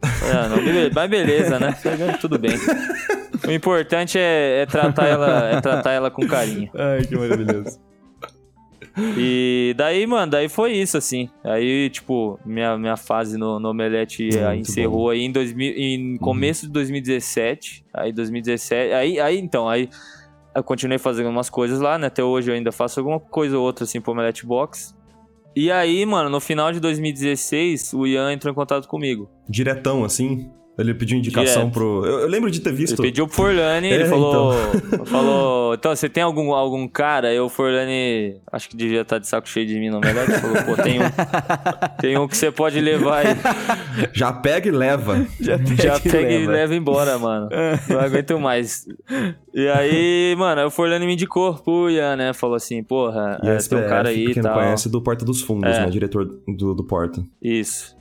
Ah, 0.03 0.47
não, 0.49 0.57
mas 0.91 1.09
beleza, 1.09 1.59
né? 1.59 1.75
Tudo 2.19 2.39
bem. 2.39 2.53
O 3.45 3.51
importante 3.51 4.17
é, 4.17 4.61
é 4.61 4.65
tratar 4.65 5.07
ela, 5.07 5.49
é 5.49 5.61
tratar 5.61 5.91
ela 5.91 6.09
com 6.09 6.25
carinho. 6.27 6.69
Ai, 6.73 7.05
que 7.05 7.15
maravilhoso. 7.15 7.79
E 9.15 9.75
daí, 9.77 10.07
mano, 10.07 10.31
daí 10.31 10.49
foi 10.49 10.73
isso, 10.73 10.97
assim. 10.97 11.29
Aí, 11.43 11.89
tipo, 11.89 12.39
minha, 12.43 12.77
minha 12.77 12.97
fase 12.97 13.37
no, 13.37 13.59
no 13.59 13.69
Omelete 13.69 14.29
eh, 14.35 14.55
encerrou 14.55 15.03
bom. 15.03 15.09
aí 15.09 15.21
em, 15.21 15.31
2000, 15.31 15.73
em 15.77 16.17
começo 16.17 16.65
de 16.65 16.71
2017. 16.71 17.85
Aí, 17.93 18.11
2017. 18.11 18.93
Aí, 18.93 19.19
aí, 19.19 19.37
então, 19.37 19.69
aí 19.69 19.87
eu 20.55 20.63
continuei 20.63 20.97
fazendo 20.97 21.29
umas 21.29 21.49
coisas 21.49 21.79
lá, 21.79 21.99
né? 21.99 22.07
Até 22.07 22.23
hoje 22.23 22.49
eu 22.49 22.55
ainda 22.55 22.71
faço 22.71 22.99
alguma 22.99 23.19
coisa 23.19 23.57
ou 23.57 23.63
outra, 23.63 23.83
assim, 23.83 24.01
pro 24.01 24.13
Omelete 24.13 24.45
Box. 24.45 24.95
E 25.55 25.71
aí, 25.71 26.03
mano, 26.05 26.29
no 26.29 26.39
final 26.39 26.71
de 26.71 26.79
2016, 26.79 27.93
o 27.93 28.07
Ian 28.07 28.33
entrou 28.33 28.51
em 28.51 28.55
contato 28.55 28.87
comigo. 28.87 29.29
Diretão, 29.47 30.03
assim. 30.03 30.51
Ele 30.77 30.93
pediu 30.93 31.17
indicação 31.17 31.63
Direto. 31.63 31.73
pro. 31.73 32.05
Eu, 32.05 32.19
eu 32.19 32.27
lembro 32.27 32.51
de 32.51 32.59
ter 32.59 32.69
Ele 32.69 32.77
visto. 32.77 33.01
pediu 33.01 33.25
pro 33.27 33.35
Forlani, 33.35 33.87
ele 33.89 34.03
É, 34.03 34.05
falou, 34.05 34.53
falou, 35.07 35.73
então, 35.73 35.95
você 35.95 36.07
tem 36.07 36.21
algum, 36.21 36.53
algum 36.53 36.87
cara? 36.87 37.33
Eu, 37.33 37.45
o 37.45 37.49
Forlani, 37.49 38.35
acho 38.51 38.69
que 38.69 38.77
devia 38.77 39.01
estar 39.01 39.17
de 39.17 39.27
saco 39.27 39.49
cheio 39.49 39.65
de 39.65 39.79
mim, 39.79 39.89
não 39.89 39.99
melhor. 39.99 40.23
Ele 40.29 40.37
falou, 40.37 40.63
pô, 40.63 40.75
tem 40.81 40.99
um, 40.99 41.05
tem 41.99 42.17
um 42.17 42.27
que 42.27 42.37
você 42.37 42.51
pode 42.51 42.79
levar 42.79 43.25
aí. 43.25 43.35
Já 44.13 44.31
pega 44.31 44.67
e 44.67 44.71
leva. 44.71 45.25
Já, 45.39 45.57
Já 45.81 45.99
pega 45.99 46.31
e 46.31 46.45
leva 46.45 46.75
embora, 46.75 47.17
mano. 47.17 47.49
Não 47.89 47.99
aguento 47.99 48.39
mais. 48.39 48.85
E 49.53 49.67
aí, 49.67 50.35
mano, 50.37 50.61
aí 50.61 50.67
o 50.67 50.71
Forlani 50.71 51.07
me 51.07 51.13
indicou 51.13 51.55
pro 51.55 51.89
Ian, 51.89 52.15
né? 52.15 52.33
Falou 52.33 52.55
assim, 52.55 52.83
porra, 52.83 53.39
E 53.41 53.47
é, 53.47 53.55
a 53.55 53.57
tem 53.57 53.77
um 53.77 53.81
SPF, 53.81 53.87
cara 53.89 54.09
aí 54.09 54.25
e 54.27 54.33
quem 54.35 54.43
não 54.43 54.53
conhece, 54.53 54.89
do 54.89 55.01
Porta 55.01 55.25
dos 55.25 55.41
Fundos, 55.41 55.75
É. 55.75 55.81
né? 55.85 55.89
Diretor 55.89 56.25
do, 56.47 56.75
do 56.75 56.83
Porta. 56.83 57.23
Isso. 57.41 57.96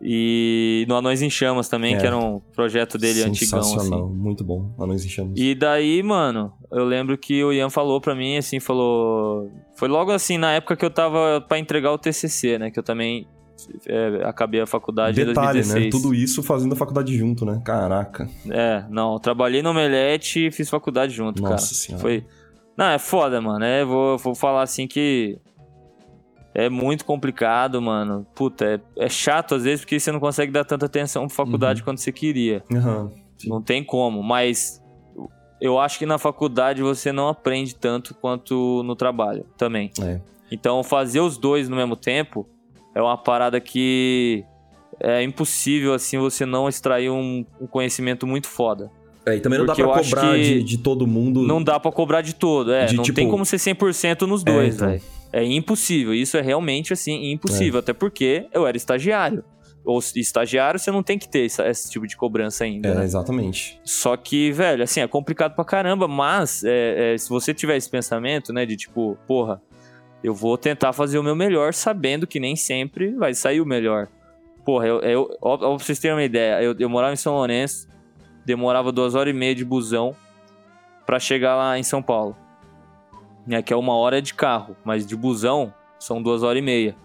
E 0.00 0.84
no 0.88 0.94
Anões 0.96 1.22
em 1.22 1.30
Chamas 1.30 1.68
também, 1.68 1.94
É. 1.94 1.98
que 1.98 2.06
era 2.06 2.16
um 2.16 2.40
projeto 2.54 2.98
dele 2.98 3.22
antigão, 3.22 3.60
assim. 3.60 3.70
Sensacional, 3.70 4.08
muito 4.08 4.44
bom. 4.44 4.70
Anões 4.78 5.04
em 5.04 5.08
Chamas. 5.08 5.32
E 5.36 5.54
daí, 5.54 6.02
mano, 6.02 6.52
eu 6.70 6.84
lembro 6.84 7.16
que 7.16 7.42
o 7.42 7.52
Ian 7.52 7.70
falou 7.70 8.00
pra 8.00 8.14
mim, 8.14 8.36
assim, 8.36 8.60
falou. 8.60 9.50
Foi 9.74 9.88
logo 9.88 10.10
assim, 10.12 10.36
na 10.38 10.52
época 10.52 10.76
que 10.76 10.84
eu 10.84 10.90
tava 10.90 11.40
pra 11.48 11.58
entregar 11.58 11.92
o 11.92 11.98
TCC, 11.98 12.58
né? 12.58 12.70
Que 12.70 12.78
eu 12.78 12.82
também 12.82 13.26
é, 13.86 14.20
acabei 14.24 14.60
a 14.60 14.66
faculdade 14.66 15.20
em 15.20 15.24
Detalhe, 15.24 15.60
2016. 15.62 15.84
né? 15.84 15.90
Tudo 15.90 16.14
isso 16.14 16.42
fazendo 16.42 16.74
a 16.74 16.76
faculdade 16.76 17.16
junto, 17.16 17.44
né? 17.46 17.60
Caraca. 17.64 18.28
É, 18.50 18.84
não, 18.90 19.18
trabalhei 19.18 19.62
no 19.62 19.70
Omelete 19.70 20.46
e 20.46 20.50
fiz 20.50 20.68
faculdade 20.68 21.14
junto, 21.14 21.40
cara. 21.42 21.54
Nossa 21.54 21.74
senhora. 21.74 22.02
Foi. 22.02 22.24
Não, 22.76 22.86
é 22.90 22.98
foda, 22.98 23.40
mano. 23.40 23.64
É, 23.64 23.82
vou, 23.82 24.18
vou 24.18 24.34
falar 24.34 24.62
assim 24.62 24.86
que. 24.86 25.38
É 26.58 26.70
muito 26.70 27.04
complicado, 27.04 27.82
mano. 27.82 28.26
Puta, 28.34 28.64
é, 28.64 29.04
é 29.04 29.08
chato 29.10 29.54
às 29.54 29.64
vezes 29.64 29.80
porque 29.80 30.00
você 30.00 30.10
não 30.10 30.18
consegue 30.18 30.50
dar 30.50 30.64
tanta 30.64 30.86
atenção 30.86 31.26
pra 31.26 31.36
faculdade 31.36 31.80
Uhum. 31.80 31.84
quanto 31.84 32.00
você 32.00 32.10
queria. 32.10 32.62
Aham. 32.72 33.10
Não 33.44 33.60
tem 33.60 33.84
como, 33.84 34.22
mas 34.22 34.80
eu 35.60 35.78
acho 35.78 35.98
que 35.98 36.06
na 36.06 36.16
faculdade 36.16 36.80
você 36.82 37.12
não 37.12 37.28
aprende 37.28 37.74
tanto 37.74 38.14
quanto 38.14 38.82
no 38.84 38.96
trabalho 38.96 39.44
também. 39.58 39.90
É. 40.02 40.18
Então 40.50 40.82
fazer 40.82 41.20
os 41.20 41.36
dois 41.36 41.68
no 41.68 41.76
mesmo 41.76 41.94
tempo 41.94 42.48
é 42.94 43.02
uma 43.02 43.18
parada 43.18 43.60
que 43.60 44.42
é 44.98 45.22
impossível 45.22 45.92
assim 45.92 46.16
você 46.18 46.46
não 46.46 46.70
extrair 46.70 47.10
um, 47.10 47.44
um 47.60 47.66
conhecimento 47.66 48.26
muito 48.26 48.48
foda. 48.48 48.90
É, 49.26 49.36
e 49.36 49.40
também 49.40 49.58
não 49.58 49.66
Porque 49.66 49.82
dá 49.82 49.88
pra 49.92 50.02
cobrar 50.02 50.36
de, 50.38 50.62
de 50.62 50.78
todo 50.78 51.06
mundo. 51.06 51.42
Não 51.42 51.62
dá 51.62 51.78
pra 51.78 51.92
cobrar 51.92 52.22
de 52.22 52.34
todo, 52.34 52.72
é, 52.72 52.86
De 52.86 52.94
não 52.96 53.02
tipo- 53.02 53.16
tem 53.16 53.28
como 53.28 53.44
ser 53.44 53.58
100% 53.58 54.22
nos 54.22 54.42
dois, 54.42 54.76
então. 54.76 54.88
velho. 54.88 55.02
É 55.36 55.44
impossível, 55.44 56.14
isso 56.14 56.38
é 56.38 56.40
realmente 56.40 56.94
assim 56.94 57.30
impossível, 57.30 57.80
até 57.80 57.92
porque 57.92 58.46
eu 58.54 58.66
era 58.66 58.74
estagiário. 58.74 59.44
Ou 59.84 59.98
estagiário, 59.98 60.80
você 60.80 60.90
não 60.90 61.02
tem 61.02 61.18
que 61.18 61.28
ter 61.28 61.40
esse, 61.40 61.90
tipo 61.90 62.06
de 62.06 62.16
cobrança 62.16 62.64
ainda, 62.64 62.88
É, 62.88 62.94
né? 62.94 63.04
exatamente. 63.04 63.78
Só 63.84 64.16
que, 64.16 64.50
velho, 64.50 64.82
assim, 64.82 65.00
é 65.00 65.06
complicado 65.06 65.54
pra 65.54 65.62
caramba, 65.62 66.08
mas 66.08 66.64
é, 66.64 67.12
é, 67.12 67.18
se 67.18 67.28
você 67.28 67.52
tiver 67.52 67.76
esse 67.76 67.90
pensamento, 67.90 68.50
né, 68.50 68.64
de 68.64 68.78
tipo, 68.78 69.18
porra, 69.26 69.60
eu 70.24 70.32
vou 70.32 70.56
tentar 70.56 70.94
fazer 70.94 71.18
o 71.18 71.22
meu 71.22 71.36
melhor, 71.36 71.74
sabendo 71.74 72.26
que 72.26 72.40
nem 72.40 72.56
sempre 72.56 73.14
vai 73.14 73.34
sair 73.34 73.60
o 73.60 73.66
melhor. 73.66 74.08
Porra, 74.64 74.86
eu, 74.86 75.00
eu, 75.02 75.36
ó, 75.42 75.58
pra 75.58 75.68
vocês 75.68 75.98
terem 75.98 76.16
uma 76.16 76.24
ideia, 76.24 76.62
eu, 76.62 76.74
eu 76.78 76.88
morava 76.88 77.12
em 77.12 77.16
São 77.16 77.34
Lourenço, 77.34 77.86
demorava 78.46 78.90
duas 78.90 79.14
horas 79.14 79.34
e 79.34 79.36
meia 79.36 79.54
de 79.54 79.66
busão 79.66 80.16
pra 81.04 81.20
chegar 81.20 81.54
lá 81.56 81.78
em 81.78 81.82
São 81.82 82.02
Paulo. 82.02 82.34
Né, 83.46 83.62
que 83.62 83.72
é 83.72 83.76
uma 83.76 83.94
hora 83.94 84.20
de 84.20 84.34
carro, 84.34 84.76
mas 84.84 85.06
de 85.06 85.14
busão 85.14 85.72
são 85.98 86.20
duas 86.20 86.42
horas 86.42 86.58
e 86.58 86.64
meia. 86.64 86.96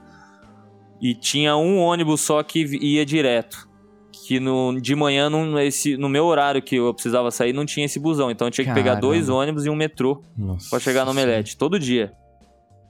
E 1.00 1.14
tinha 1.14 1.56
um 1.56 1.78
ônibus 1.80 2.22
só 2.22 2.42
que 2.42 2.64
ia 2.84 3.06
direto, 3.06 3.68
que 4.12 4.40
no, 4.40 4.80
de 4.80 4.96
manhã, 4.96 5.30
não, 5.30 5.60
esse, 5.60 5.98
no 5.98 6.10
meu 6.10 6.26
horário 6.26 6.62
que 6.62 6.76
eu 6.76 6.94
precisava 6.94 7.30
sair, 7.32 7.54
não 7.54 7.66
tinha 7.66 7.86
esse 7.86 8.00
busão. 8.00 8.32
Então 8.32 8.48
eu 8.48 8.52
tinha 8.52 8.66
que 8.66 8.74
pegar 8.74 8.92
Caramba. 8.92 9.02
dois 9.02 9.30
ônibus 9.30 9.66
e 9.66 9.70
um 9.70 9.76
metrô 9.76 10.22
pra 10.70 10.80
chegar 10.80 11.06
no 11.06 11.12
Omelete. 11.12 11.58
Todo 11.58 11.80
dia. 11.80 12.14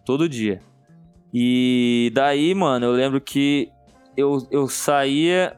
Todo 0.06 0.28
dia. 0.30 0.62
E 1.34 2.12
daí, 2.14 2.54
mano, 2.54 2.86
eu 2.86 2.91
lembro 2.91 3.22
que 3.22 3.70
eu, 4.18 4.45
eu 4.52 4.68
saía, 4.68 5.56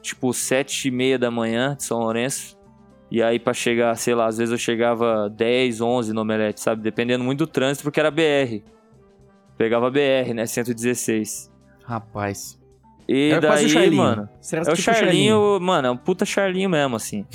tipo, 0.00 0.32
sete 0.32 0.88
e 0.88 0.90
meia 0.90 1.18
da 1.18 1.30
manhã 1.30 1.76
de 1.76 1.84
São 1.84 1.98
Lourenço. 1.98 2.56
E 3.14 3.22
aí, 3.22 3.38
pra 3.38 3.52
chegar, 3.52 3.94
sei 3.94 4.14
lá, 4.14 4.24
às 4.24 4.38
vezes 4.38 4.50
eu 4.50 4.56
chegava 4.56 5.28
10, 5.28 5.82
11 5.82 6.14
no 6.14 6.22
Omelete, 6.22 6.62
sabe? 6.62 6.80
Dependendo 6.80 7.22
muito 7.22 7.40
do 7.40 7.46
trânsito, 7.46 7.84
porque 7.84 8.00
era 8.00 8.10
BR. 8.10 8.62
Pegava 9.58 9.90
BR, 9.90 10.32
né? 10.34 10.46
116. 10.46 11.52
Rapaz. 11.84 12.58
E 13.06 13.32
Era 13.32 13.40
daí, 13.42 13.50
quase 13.50 13.66
o 13.66 13.68
Charlinho. 13.68 14.02
mano. 14.02 14.28
Será 14.40 14.62
É 14.62 14.64
o 14.64 14.74
tipo 14.74 14.80
Charlinho, 14.82 15.60
mano, 15.60 15.88
é 15.88 15.90
um 15.90 15.96
puta 15.98 16.24
Charlinho 16.24 16.70
mesmo, 16.70 16.96
assim. 16.96 17.26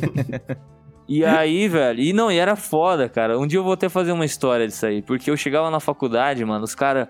e 1.06 1.26
aí, 1.26 1.68
velho, 1.68 2.00
e 2.00 2.14
não, 2.14 2.32
e 2.32 2.38
era 2.38 2.56
foda, 2.56 3.06
cara. 3.06 3.38
Um 3.38 3.46
dia 3.46 3.58
eu 3.58 3.64
vou 3.64 3.74
até 3.74 3.90
fazer 3.90 4.12
uma 4.12 4.24
história 4.24 4.66
disso 4.66 4.86
aí, 4.86 5.02
porque 5.02 5.30
eu 5.30 5.36
chegava 5.36 5.70
na 5.70 5.80
faculdade, 5.80 6.42
mano, 6.42 6.64
os 6.64 6.74
caras. 6.74 7.06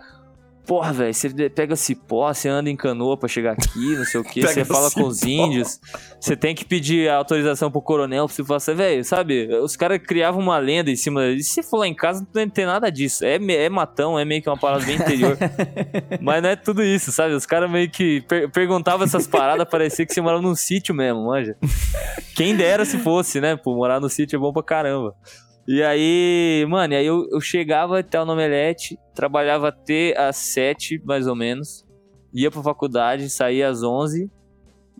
Porra, 0.67 0.93
velho, 0.93 1.13
você 1.13 1.51
pega 1.51 1.75
cipó, 1.75 2.33
você 2.33 2.49
anda 2.49 2.71
em 2.71 2.77
canoa 2.77 3.17
pra 3.17 3.29
chegar 3.29 3.53
aqui, 3.53 3.97
não 3.97 4.05
sei 4.05 4.21
o 4.21 4.25
quê, 4.25 4.41
Pega 4.47 4.53
você 4.53 4.65
fala 4.65 4.91
com 4.91 5.01
cipó. 5.01 5.07
os 5.09 5.23
índios, 5.25 5.81
você 6.21 6.37
tem 6.37 6.55
que 6.55 6.65
pedir 6.65 7.11
autorização 7.11 7.71
pro 7.71 7.83
coronel 7.83 8.27
pra 8.27 8.35
você 8.35 8.45
falar, 8.45 8.77
velho, 8.77 9.05
sabe? 9.05 9.49
Os 9.57 9.75
caras 9.77 9.99
criavam 9.99 10.41
uma 10.41 10.59
lenda 10.59 10.91
em 10.91 10.97
cima. 10.97 11.27
E 11.27 11.43
se 11.43 11.63
for 11.63 11.79
lá 11.79 11.89
em 11.89 11.95
casa, 11.95 12.27
não 12.33 12.49
tem 12.49 12.67
nada 12.67 12.91
disso. 12.91 13.25
É, 13.25 13.35
é 13.37 13.69
matão, 13.69 14.19
é 14.19 14.25
meio 14.25 14.43
que 14.43 14.49
uma 14.49 14.57
parada 14.57 14.85
bem 14.85 14.97
interior. 14.97 15.37
Mas 16.21 16.43
não 16.43 16.51
é 16.51 16.57
tudo 16.57 16.83
isso, 16.85 17.11
sabe? 17.11 17.35
Os 17.35 17.47
caras 17.47 17.71
meio 17.71 17.91
que 17.91 18.21
per 18.23 18.51
perguntavam 18.51 19.05
essas 19.05 19.27
paradas, 19.27 19.69
parecia 19.69 20.07
que 20.07 20.15
você 20.15 20.21
morava 20.21 20.43
num 20.43 20.55
sítio 20.55 20.95
mesmo, 20.95 21.27
manja. 21.27 21.57
Quem 22.37 22.55
dera 22.55 22.85
se 22.85 22.99
fosse, 22.99 23.41
né? 23.41 23.57
Pô, 23.57 23.75
morar 23.75 24.01
no 24.01 24.09
sítio 24.09 24.37
é 24.37 24.39
bom 24.39 24.53
pra 24.53 24.63
caramba. 24.63 25.15
E 25.69 25.83
aí, 25.83 26.67
mano, 26.69 26.95
e 26.95 26.97
aí 26.97 27.07
eu, 27.07 27.29
eu 27.31 27.41
chegava 27.41 28.01
até 28.01 28.21
o 28.21 28.25
Nomelete, 28.25 28.99
trabalhava 29.15 29.69
até 29.69 30.15
às 30.19 30.37
sete, 30.37 31.01
mais 31.05 31.27
ou 31.27 31.37
menos. 31.37 31.87
Ia 32.33 32.51
pra 32.51 32.63
faculdade, 32.63 33.29
saía 33.29 33.69
às 33.69 33.83
onze 33.83 34.31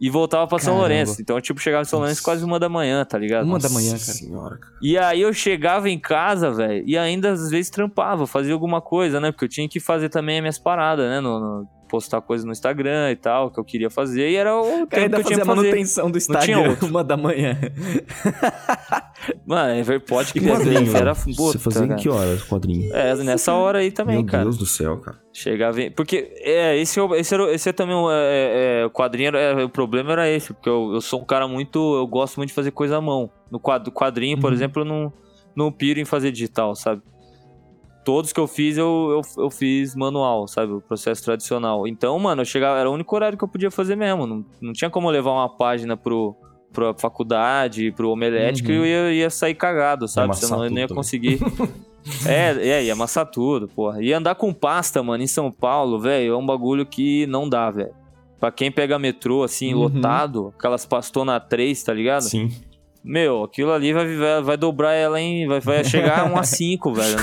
e 0.01 0.09
voltava 0.09 0.47
pra 0.47 0.59
São 0.59 0.75
Caramba. 0.75 0.81
Lourenço. 0.89 1.21
Então, 1.21 1.41
tipo, 1.41 1.61
chegava 1.61 1.83
em 1.83 1.85
São 1.87 1.99
Lourenço 1.99 2.23
quase 2.23 2.45
uma 2.45 2.59
da 2.59 2.69
manhã, 2.69 3.05
tá 3.05 3.19
ligado? 3.19 3.45
Uma 3.47 3.59
da 3.59 3.69
Nossa 3.69 3.75
manhã, 3.75 3.91
cara. 3.91 4.01
Senhora, 4.01 4.57
cara. 4.59 4.73
E 4.81 4.97
aí 4.97 5.21
eu 5.21 5.33
chegava 5.33 5.89
em 5.91 5.99
casa, 5.99 6.51
velho, 6.53 6.85
e 6.87 6.97
ainda 6.97 7.31
às 7.33 7.51
vezes 7.51 7.71
trampava, 7.71 8.27
fazia 8.27 8.53
alguma 8.53 8.81
coisa, 8.81 9.19
né? 9.21 9.31
Porque 9.33 9.45
eu 9.45 9.49
tinha 9.49 9.69
que 9.69 9.81
fazer 9.81 10.09
também 10.09 10.37
as 10.37 10.43
minhas 10.43 10.59
paradas, 10.59 11.09
né? 11.09 11.21
No, 11.21 11.39
no- 11.41 11.69
postar 11.91 12.21
coisa 12.21 12.47
no 12.47 12.53
Instagram 12.53 13.11
e 13.11 13.17
tal, 13.17 13.51
que 13.51 13.59
eu 13.59 13.65
queria 13.65 13.91
fazer. 13.91 14.31
E 14.31 14.37
era 14.37 14.57
o 14.57 14.63
tempo 14.63 14.87
Cara, 14.89 15.03
ainda 15.03 15.17
que 15.17 15.23
eu 15.23 15.27
tinha 15.27 15.39
fazia 15.39 15.43
a 15.53 15.57
fazer. 15.57 15.69
manutenção 15.69 16.11
do 16.11 16.17
Instagram 16.19 16.77
uma 16.83 17.03
da 17.05 17.17
manhã. 17.17 17.59
Mano, 19.47 19.73
é 19.75 19.83
ver- 19.83 20.01
pode 20.01 20.31
E 20.31 20.41
crer, 20.41 20.53
quadrinho? 20.57 20.97
era 20.97 21.15
Você 21.15 21.35
puta, 21.35 21.59
fazia 21.59 21.85
em 21.85 21.89
cara. 21.89 22.01
que 22.01 22.09
horas 22.09 22.43
quadrinho? 22.43 22.95
É, 22.95 23.15
nessa 23.17 23.53
hora 23.53 23.79
aí 23.79 23.91
também, 23.91 24.17
Meu 24.17 24.27
cara. 24.27 24.45
Deus 24.45 24.57
do 24.57 24.67
céu, 24.67 24.99
cara. 24.99 25.19
Chegava 25.33 25.81
em... 25.83 25.91
Porque, 25.91 26.33
é, 26.39 26.77
esse, 26.79 26.99
é 26.99 27.03
o- 27.03 27.15
esse, 27.15 27.35
era, 27.35 27.45
o- 27.45 27.49
esse 27.51 27.69
é 27.69 27.73
também 27.73 27.95
o 27.95 28.11
é, 28.11 28.81
é, 28.83 28.87
o 28.87 28.91
quadrinho, 28.91 29.29
era- 29.29 29.39
é, 29.41 29.65
o 29.65 29.69
problema 29.69 30.13
era 30.13 30.29
esse, 30.29 30.53
porque 30.53 30.69
eu, 30.69 30.93
eu 30.95 31.01
sou 31.01 31.21
um 31.21 31.25
cara 31.25 31.47
muito, 31.47 31.79
eu 31.97 32.07
gosto 32.07 32.37
muito 32.37 32.49
de 32.49 32.55
fazer 32.55 32.71
coisa 32.71 32.97
à 32.97 33.01
mão. 33.01 33.31
No 33.51 33.59
quadro, 33.61 33.91
quadrinho, 33.93 34.39
por 34.41 34.49
Uhum. 34.49 34.55
exemplo, 34.55 34.83
eu 34.83 34.87
não, 34.87 35.13
não 35.55 35.73
piro 35.73 36.01
em 36.01 36.05
fazer 36.05 36.31
digital, 36.31 36.75
sabe? 36.75 37.03
Todos 38.05 38.33
que 38.33 38.41
eu 38.41 38.47
fiz, 38.47 38.79
eu, 38.79 39.23
eu, 39.37 39.43
eu 39.45 39.51
fiz 39.51 39.95
manual, 39.95 40.49
sabe? 40.49 40.73
O 40.73 40.81
processo 40.81 41.23
tradicional. 41.23 41.87
Então, 41.87 42.19
mano, 42.19 42.41
eu 42.43 42.47
chegava, 42.47 42.79
era 42.79 42.91
o 42.91 42.95
único 42.95 43.15
horário 43.15 43.37
que 43.37 43.45
eu 43.45 43.49
podia 43.49 43.71
fazer 43.71 43.95
mesmo. 43.97 44.27
Não, 44.27 44.45
não 44.61 44.73
tinha 44.73 44.89
como 44.91 45.11
levar 45.11 45.33
uma 45.33 45.49
página 45.49 45.97
pro, 45.97 46.35
pra 46.73 46.95
faculdade, 46.95 47.93
pro 47.93 48.11
omelete, 48.11 48.63
que 48.63 48.73
Uhum. 48.73 48.85
eu 48.85 48.87
ia, 49.11 49.13
ia 49.13 49.31
sair 49.31 49.55
cagado, 49.55 50.09
sabe? 50.09 50.25
amassar 50.27 50.49
Senão 50.49 50.65
eu 50.65 50.71
não 50.71 50.79
ia 50.79 50.87
né? 50.89 50.95
conseguir. 50.95 51.39
É, 52.27 52.53
é, 52.67 52.85
ia 52.85 52.95
amassar 52.95 53.27
tudo, 53.27 53.69
porra. 53.69 54.03
E 54.03 54.11
andar 54.11 54.35
com 54.35 54.55
pasta, 54.55 55.03
mano, 55.03 55.23
em 55.23 55.27
São 55.27 55.53
Paulo, 55.53 56.01
velho, 56.01 56.33
é 56.33 56.37
um 56.37 56.45
bagulho 56.47 56.87
que 56.87 57.27
não 57.27 57.47
dá, 57.47 57.71
velho. 57.71 57.93
Pra 58.41 58.51
quem 58.51 58.73
pega 58.73 58.99
metrô, 58.99 59.43
assim, 59.43 59.75
Uhum. 59.75 59.81
lotado, 59.81 60.53
aquelas 60.59 60.87
pastonas 60.87 61.43
3, 61.51 61.83
tá 61.83 61.93
ligado? 61.93 62.23
Sim. 62.23 62.51
Meu, 63.03 63.45
aquilo 63.45 63.73
ali 63.73 63.95
vai, 63.95 64.15
vai, 64.15 64.43
vai 64.43 64.57
dobrar 64.59 64.93
ela 64.93 65.19
em. 65.19 65.49
Vai, 65.49 65.59
vai 65.61 65.83
chegar 65.83 66.21
a 66.21 66.25
1 66.27 66.37
a 66.37 66.43
5, 66.43 66.93
velho. 66.95 67.17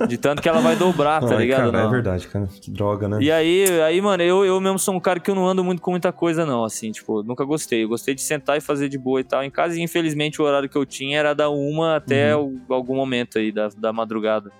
Não. 0.00 0.06
De 0.08 0.18
tanto 0.18 0.42
que 0.42 0.48
ela 0.48 0.60
vai 0.60 0.74
dobrar, 0.74 1.20
tá 1.20 1.36
Ai, 1.36 1.42
ligado? 1.42 1.70
cara, 1.70 1.78
é 1.78 1.82
não. 1.84 1.90
verdade, 1.90 2.26
cara. 2.26 2.48
Que 2.60 2.68
droga, 2.70 3.08
né? 3.08 3.18
E 3.20 3.30
aí, 3.30 3.64
aí, 3.82 4.00
mano, 4.00 4.24
eu, 4.24 4.44
eu 4.44 4.60
mesmo 4.60 4.78
sou 4.78 4.92
um 4.92 4.98
cara 4.98 5.20
que 5.20 5.30
eu 5.30 5.34
não 5.36 5.46
ando 5.46 5.62
muito 5.62 5.80
com 5.80 5.92
muita 5.92 6.10
coisa, 6.12 6.44
não, 6.44 6.64
assim, 6.64 6.90
tipo, 6.90 7.22
nunca 7.22 7.44
gostei. 7.44 7.84
Eu 7.84 7.88
gostei 7.88 8.12
de 8.12 8.22
sentar 8.22 8.58
e 8.58 8.60
fazer 8.60 8.88
de 8.88 8.98
boa 8.98 9.20
e 9.20 9.24
tal 9.24 9.44
em 9.44 9.50
casa, 9.50 9.78
e 9.78 9.82
infelizmente 9.82 10.42
o 10.42 10.44
horário 10.44 10.68
que 10.68 10.76
eu 10.76 10.84
tinha 10.84 11.16
era 11.16 11.32
da 11.32 11.48
uma 11.48 11.94
até 11.96 12.34
o- 12.36 12.58
algum 12.68 12.96
momento 12.96 13.38
aí 13.38 13.52
da, 13.52 13.68
da 13.76 13.92
madrugada. 13.92 14.50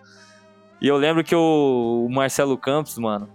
E 0.81 0.87
eu 0.87 0.97
lembro 0.97 1.25
que 1.25 1.35
o 1.35 2.07
Marcelo 2.11 2.57
Campos, 2.57 2.97
mano, 2.99 3.29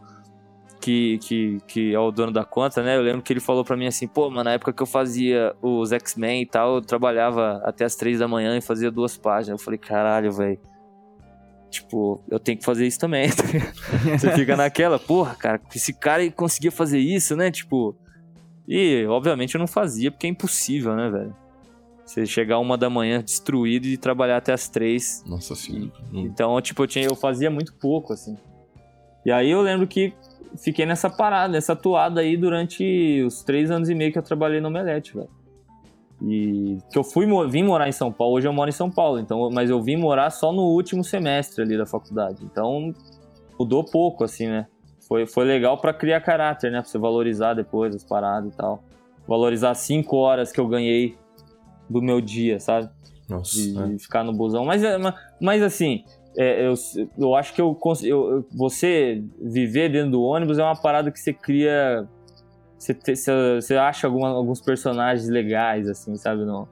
que, 0.80 1.18
que, 1.20 1.58
que 1.68 1.94
é 1.94 2.00
o 2.00 2.12
dono 2.12 2.32
da 2.32 2.46
conta, 2.46 2.82
né? 2.82 2.96
Eu 2.96 3.02
lembro 3.02 3.22
que 3.22 3.34
ele 3.34 3.40
falou 3.40 3.64
pra 3.64 3.76
mim 3.76 3.88
assim, 3.88 4.08
pô, 4.08 4.30
mano, 4.30 4.46
na 4.46 4.54
época 4.54 4.74
que 4.74 4.82
eu 4.82 4.88
fazia 4.88 5.56
os 5.62 5.92
X-Men 5.92 6.42
e 6.42 6.46
tal, 6.46 6.76
eu 6.76 6.82
trabalhava 6.82 7.62
até 7.64 7.86
as 7.86 7.96
três 7.96 8.20
da 8.20 8.28
manhã 8.28 8.58
e 8.58 8.62
fazia 8.62 8.90
duas 8.90 9.18
páginas. 9.18 9.60
Eu 9.60 9.64
falei, 9.64 9.78
caralho, 9.78 10.32
velho. 10.32 10.60
Tipo, 11.70 12.24
eu 12.30 12.40
tenho 12.40 12.58
que 12.58 12.66
fazer 12.66 12.88
isso 12.88 13.00
também. 13.00 13.30
Você 14.18 14.32
fica 14.34 14.56
naquela, 14.56 14.98
porra, 14.98 15.36
cara, 15.36 15.62
esse 15.74 15.94
cara 15.94 16.30
conseguia 16.32 16.72
fazer 16.72 17.00
isso, 17.00 17.36
né? 17.36 17.52
Tipo. 17.52 17.96
E, 18.68 19.06
obviamente, 19.08 19.56
eu 19.56 19.60
não 19.60 19.68
fazia, 19.68 20.12
porque 20.12 20.28
é 20.28 20.30
impossível, 20.30 20.96
né, 20.96 21.10
velho? 21.10 21.36
Você 22.06 22.26
chegar 22.26 22.58
uma 22.60 22.78
da 22.78 22.90
manhã 22.90 23.22
destruído 23.22 23.86
e 23.86 23.98
trabalhar 23.98 24.38
até 24.38 24.54
as 24.54 24.68
três. 24.68 25.24
Nossa 25.28 25.54
senhora. 25.56 25.92
Então, 26.12 26.60
tipo, 26.62 26.84
eu, 26.84 26.88
tinha, 26.88 27.06
eu 27.06 27.16
fazia 27.16 27.52
muito 27.52 27.74
pouco, 27.76 28.14
assim. 28.14 28.36
E 29.26 29.32
aí 29.32 29.52
eu 29.52 29.62
lembro 29.62 29.86
que 29.86 30.14
fiquei 30.58 30.86
nessa 30.86 31.10
parada, 31.10 31.54
nessa 31.54 31.76
toada 31.76 32.22
aí 32.22 32.36
durante 32.38 33.24
os 33.26 33.44
três 33.44 33.70
anos 33.72 33.90
e 33.90 33.96
meio 33.96 34.12
que 34.12 34.18
eu 34.18 34.24
trabalhei 34.24 34.60
no 34.62 34.68
Omelete, 34.70 35.16
velho. 35.16 35.30
E 36.22 36.78
que 36.92 36.98
eu 37.00 37.04
fui, 37.04 37.26
vim 37.48 37.64
morar 37.64 37.88
em 37.88 37.94
São 37.94 38.12
Paulo, 38.12 38.36
hoje 38.36 38.48
eu 38.48 38.52
moro 38.54 38.70
em 38.70 38.74
São 38.74 38.92
Paulo, 38.92 39.20
então, 39.20 39.50
mas 39.54 39.70
eu 39.70 39.82
vim 39.82 39.96
morar 39.96 40.30
só 40.32 40.52
no 40.52 40.64
último 40.64 41.04
semestre 41.04 41.64
ali 41.64 41.78
da 41.78 41.86
faculdade. 41.86 42.44
Então, 42.44 42.94
mudou 43.58 43.84
pouco, 43.84 44.24
assim, 44.24 44.48
né? 44.48 44.68
Foi, 45.08 45.26
foi 45.26 45.46
legal 45.46 45.78
pra 45.78 45.94
criar 45.94 46.20
caráter, 46.22 46.72
né? 46.72 46.82
Pra 46.82 46.90
você 46.90 46.98
valorizar 46.98 47.54
depois 47.54 47.96
as 47.96 48.04
paradas 48.04 48.54
e 48.54 48.56
tal. 48.56 48.84
Valorizar 49.28 49.74
cinco 49.76 50.18
horas 50.18 50.52
que 50.52 50.60
eu 50.60 50.68
ganhei 50.68 51.18
do 51.90 52.02
meu 52.02 52.20
dia, 52.20 52.60
sabe? 52.60 52.90
Nossa. 53.30 53.56
de, 53.56 53.78
é. 53.80 53.88
de 53.88 54.00
ficar 54.00 54.24
no 54.24 54.34
busão. 54.34 54.66
Mas, 54.66 54.84
é, 54.84 54.98
ma- 54.98 55.16
mas 55.40 55.64
assim, 55.64 56.04
é, 56.42 56.66
eu, 56.68 56.74
eu 57.18 57.36
acho 57.36 57.54
que 57.54 57.62
eu, 57.62 57.78
eu- 58.04 58.46
você 58.56 59.22
viver 59.42 59.90
dentro 59.92 60.12
do 60.12 60.22
ônibus 60.22 60.58
é 60.58 60.64
uma 60.64 60.76
parada 60.82 61.12
que 61.12 61.20
você 61.20 61.34
cria. 61.34 62.08
Você, 62.78 62.94
te- 62.94 63.14
você, 63.60 63.76
acha 63.76 64.08
alguma- 64.08 64.30
alguns 64.30 64.62
personagens 64.62 65.28
legais, 65.28 65.90
assim, 65.90 66.16
sabe? 66.16 66.46
No, 66.46 66.66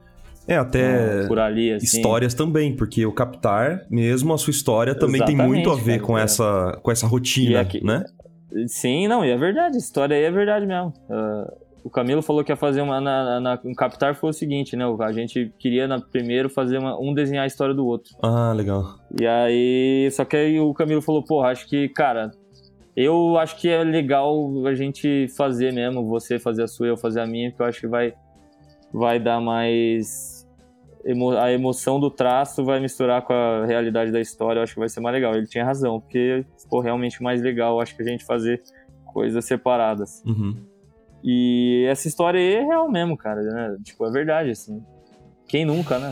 É, 0.46 0.56
até 0.56 1.26
ali, 1.38 1.74
assim. 1.74 1.84
histórias 1.84 2.32
também, 2.32 2.74
porque 2.74 3.04
o 3.04 3.12
Captar, 3.12 3.84
mesmo 3.90 4.32
a 4.32 4.38
sua 4.38 4.50
história, 4.52 4.94
também 4.94 5.22
tem 5.22 5.34
Exatamente, 5.34 5.66
muito 5.66 5.70
a 5.70 5.74
ver 5.76 5.96
cara, 5.96 6.02
com, 6.06 6.18
é. 6.18 6.22
essa, 6.22 6.80
com 6.82 6.90
essa 6.90 7.06
rotina, 7.06 7.60
aqui- 7.60 7.84
né? 7.84 8.02
Sim, 8.66 9.06
não, 9.06 9.22
e 9.22 9.30
é 9.30 9.36
verdade, 9.36 9.74
a 9.76 9.78
história 9.78 10.16
aí 10.16 10.24
é 10.24 10.30
verdade 10.30 10.64
mesmo. 10.64 10.94
Ah, 11.10 11.52
o 11.84 11.90
Camilo 11.90 12.22
falou 12.22 12.42
que 12.44 12.52
ia 12.52 12.56
fazer 12.56 12.80
uma. 12.82 13.00
Na, 13.00 13.40
na, 13.40 13.60
no 13.62 13.74
Captar 13.74 14.14
foi 14.14 14.30
o 14.30 14.32
seguinte, 14.32 14.76
né? 14.76 14.84
A 15.00 15.12
gente 15.12 15.52
queria 15.58 15.86
na, 15.88 16.00
primeiro 16.00 16.48
fazer 16.50 16.78
uma- 16.78 16.98
um 17.00 17.14
desenhar 17.14 17.44
a 17.44 17.46
história 17.46 17.74
do 17.74 17.86
outro. 17.86 18.14
Ah, 18.22 18.52
legal. 18.52 18.84
E 19.20 19.26
aí, 19.26 20.08
só 20.12 20.24
que 20.24 20.36
aí 20.36 20.60
o 20.60 20.74
Camilo 20.74 21.00
falou, 21.02 21.22
porra, 21.24 21.48
acho 21.48 21.66
que, 21.68 21.88
cara, 21.88 22.30
eu 22.96 23.38
acho 23.38 23.56
que 23.56 23.68
é 23.68 23.82
legal 23.84 24.34
a 24.66 24.74
gente 24.74 25.28
fazer 25.36 25.72
mesmo, 25.72 26.04
você 26.06 26.38
fazer 26.38 26.64
a 26.64 26.68
sua, 26.68 26.88
eu 26.88 26.96
fazer 26.96 27.20
a 27.20 27.26
minha, 27.26 27.50
porque 27.50 27.62
eu 27.62 27.66
acho 27.66 27.80
que 27.80 27.86
vai, 27.88 28.12
vai 28.92 29.18
dar 29.20 29.40
mais. 29.40 30.36
emo- 31.04 31.30
a 31.38 31.50
emoção 31.52 31.98
do 32.00 32.10
traço 32.10 32.64
vai 32.64 32.80
misturar 32.80 33.22
com 33.22 33.32
a 33.32 33.64
realidade 33.64 34.10
da 34.10 34.20
história, 34.20 34.58
eu 34.58 34.64
acho 34.64 34.74
que 34.74 34.80
vai 34.80 34.88
ser 34.88 35.00
mais 35.00 35.14
legal. 35.14 35.34
Ele 35.34 35.46
tinha 35.46 35.64
razão, 35.64 36.00
porque 36.00 36.44
ficou 36.60 36.80
realmente 36.80 37.22
mais 37.22 37.40
legal, 37.40 37.80
acho 37.80 37.96
que 37.96 38.02
a 38.02 38.06
gente 38.06 38.24
fazer 38.24 38.60
coisas 39.06 39.44
separadas. 39.44 40.22
Uhum. 40.26 40.56
E 41.22 41.84
essa 41.88 42.08
história 42.08 42.40
aí 42.40 42.54
é 42.54 42.64
real 42.64 42.90
mesmo, 42.90 43.16
cara, 43.16 43.42
né? 43.42 43.76
Tipo, 43.82 44.06
é 44.06 44.10
verdade, 44.10 44.50
assim. 44.50 44.82
Quem 45.46 45.64
nunca, 45.64 45.98
né? 45.98 46.10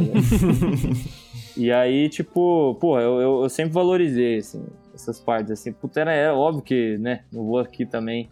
e 1.57 1.71
aí, 1.71 2.09
tipo, 2.09 2.75
pô, 2.81 2.99
eu, 2.99 3.21
eu, 3.21 3.43
eu 3.43 3.49
sempre 3.49 3.73
valorizei, 3.73 4.39
assim, 4.39 4.65
essas 4.95 5.21
partes, 5.21 5.53
assim. 5.53 5.73
Puta, 5.73 6.01
era, 6.01 6.13
era 6.13 6.35
óbvio 6.35 6.63
que, 6.63 6.99
né? 6.99 7.25
Não 7.33 7.45
vou 7.45 7.59
aqui 7.59 7.85
também 7.85 8.31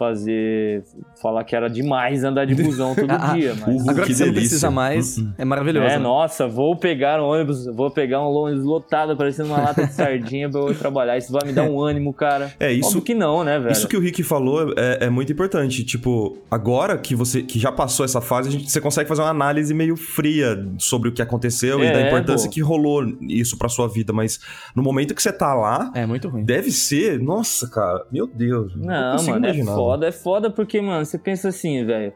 fazer. 0.00 0.82
falar 1.20 1.44
que 1.44 1.54
era 1.54 1.68
demais 1.68 2.24
andar 2.24 2.46
de 2.46 2.54
busão 2.54 2.94
todo 2.94 3.10
Ah, 3.20 3.34
dia, 3.34 3.54
mas. 3.54 3.68
Uhul. 3.68 3.90
Agora 3.90 4.06
que, 4.06 4.12
que 4.12 4.14
você 4.14 4.24
não 4.24 4.32
delícia. 4.32 4.48
precisa 4.48 4.70
mais, 4.70 5.18
Hum, 5.18 5.22
hum. 5.24 5.32
é 5.38 5.44
maravilhoso. 5.44 5.86
É, 5.86 5.90
né? 5.90 5.98
nossa, 5.98 6.48
vou 6.48 6.74
pegar 6.76 7.20
um 7.22 7.26
ônibus, 7.26 7.66
vou 7.66 7.90
pegar 7.90 8.20
um 8.20 8.32
ônibus 8.32 8.64
lotado, 8.64 9.16
parecendo 9.16 9.50
uma 9.50 9.58
lata 9.60 9.86
de 9.86 9.92
sardinha 9.92 10.48
pra 10.48 10.60
eu 10.60 10.74
trabalhar. 10.74 11.18
Isso 11.18 11.30
vai 11.32 11.46
me 11.46 11.52
dar 11.52 11.64
um 11.64 11.78
ânimo, 11.84 12.12
cara. 12.14 12.52
É, 12.58 12.72
isso, 12.72 12.88
Óbvio 12.88 13.02
que 13.02 13.14
não, 13.14 13.44
né, 13.44 13.58
velho? 13.58 13.72
Isso 13.72 13.86
que 13.86 13.96
o 13.96 14.00
Rick 14.00 14.22
falou 14.22 14.72
é, 14.76 15.04
é 15.06 15.10
muito 15.10 15.30
importante. 15.32 15.84
Tipo, 15.84 16.38
agora 16.50 16.96
que 16.96 17.14
você 17.14 17.42
que 17.42 17.58
já 17.58 17.70
passou 17.70 18.04
essa 18.04 18.20
fase, 18.20 18.48
a 18.48 18.52
gente, 18.52 18.70
você 18.70 18.80
consegue 18.80 19.08
fazer 19.08 19.20
uma 19.22 19.30
análise 19.30 19.74
meio 19.74 19.96
fria 19.96 20.66
sobre 20.78 21.08
o 21.08 21.12
que 21.12 21.20
aconteceu 21.20 21.80
e 21.82 21.86
É, 21.86 21.92
da 21.92 22.00
importância 22.06 22.48
pô. 22.48 22.54
que 22.54 22.60
rolou 22.62 23.04
isso 23.28 23.58
pra 23.58 23.68
sua 23.68 23.86
vida. 23.88 24.12
Mas 24.12 24.40
no 24.74 24.82
momento 24.82 25.14
que 25.14 25.22
você 25.22 25.32
tá 25.32 25.52
lá, 25.54 25.90
É 25.94 26.06
muito 26.06 26.28
ruim. 26.28 26.44
deve 26.44 26.70
ser. 26.70 27.18
Nossa, 27.20 27.68
cara, 27.68 28.04
meu 28.10 28.26
Deus. 28.26 28.72
Não, 28.76 29.12
consigo 29.12 29.32
mano, 29.32 29.44
imaginar. 29.46 29.72
é 29.72 29.74
foda, 29.74 29.89
é 30.06 30.12
foda 30.12 30.50
porque, 30.50 30.80
mano, 30.80 31.04
você 31.04 31.18
pensa 31.18 31.48
assim, 31.48 31.84
velho. 31.84 32.12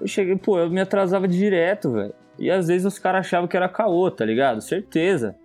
Eu 0.00 0.06
cheguei, 0.06 0.36
pô, 0.36 0.58
eu 0.58 0.68
me 0.70 0.80
atrasava 0.80 1.26
direto, 1.28 1.92
velho. 1.92 2.12
E 2.38 2.50
às 2.50 2.66
vezes 2.68 2.84
os 2.86 2.98
caras 2.98 3.26
achavam 3.26 3.46
que 3.46 3.56
era 3.56 3.68
caô, 3.68 4.10
tá 4.10 4.24
ligado? 4.24 4.60
Certeza. 4.60 5.36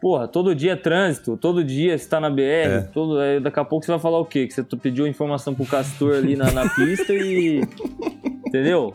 Porra, 0.00 0.28
todo 0.28 0.54
dia 0.54 0.72
é 0.72 0.76
trânsito, 0.76 1.34
todo 1.36 1.64
dia 1.64 1.96
você 1.96 2.06
tá 2.06 2.20
na 2.20 2.28
BR, 2.28 2.42
É. 2.42 2.80
todo, 2.92 3.18
aí 3.18 3.40
daqui 3.40 3.58
a 3.58 3.64
pouco 3.64 3.86
você 3.86 3.90
vai 3.92 3.98
falar 4.00 4.18
o 4.18 4.24
quê? 4.26 4.46
Que 4.46 4.52
você 4.52 4.62
pediu 4.76 5.06
informação 5.06 5.54
pro 5.54 5.64
Castor 5.64 6.14
ali 6.16 6.36
na, 6.36 6.52
na 6.52 6.68
pista 6.76 7.12
e. 7.14 7.62
Entendeu? 8.46 8.92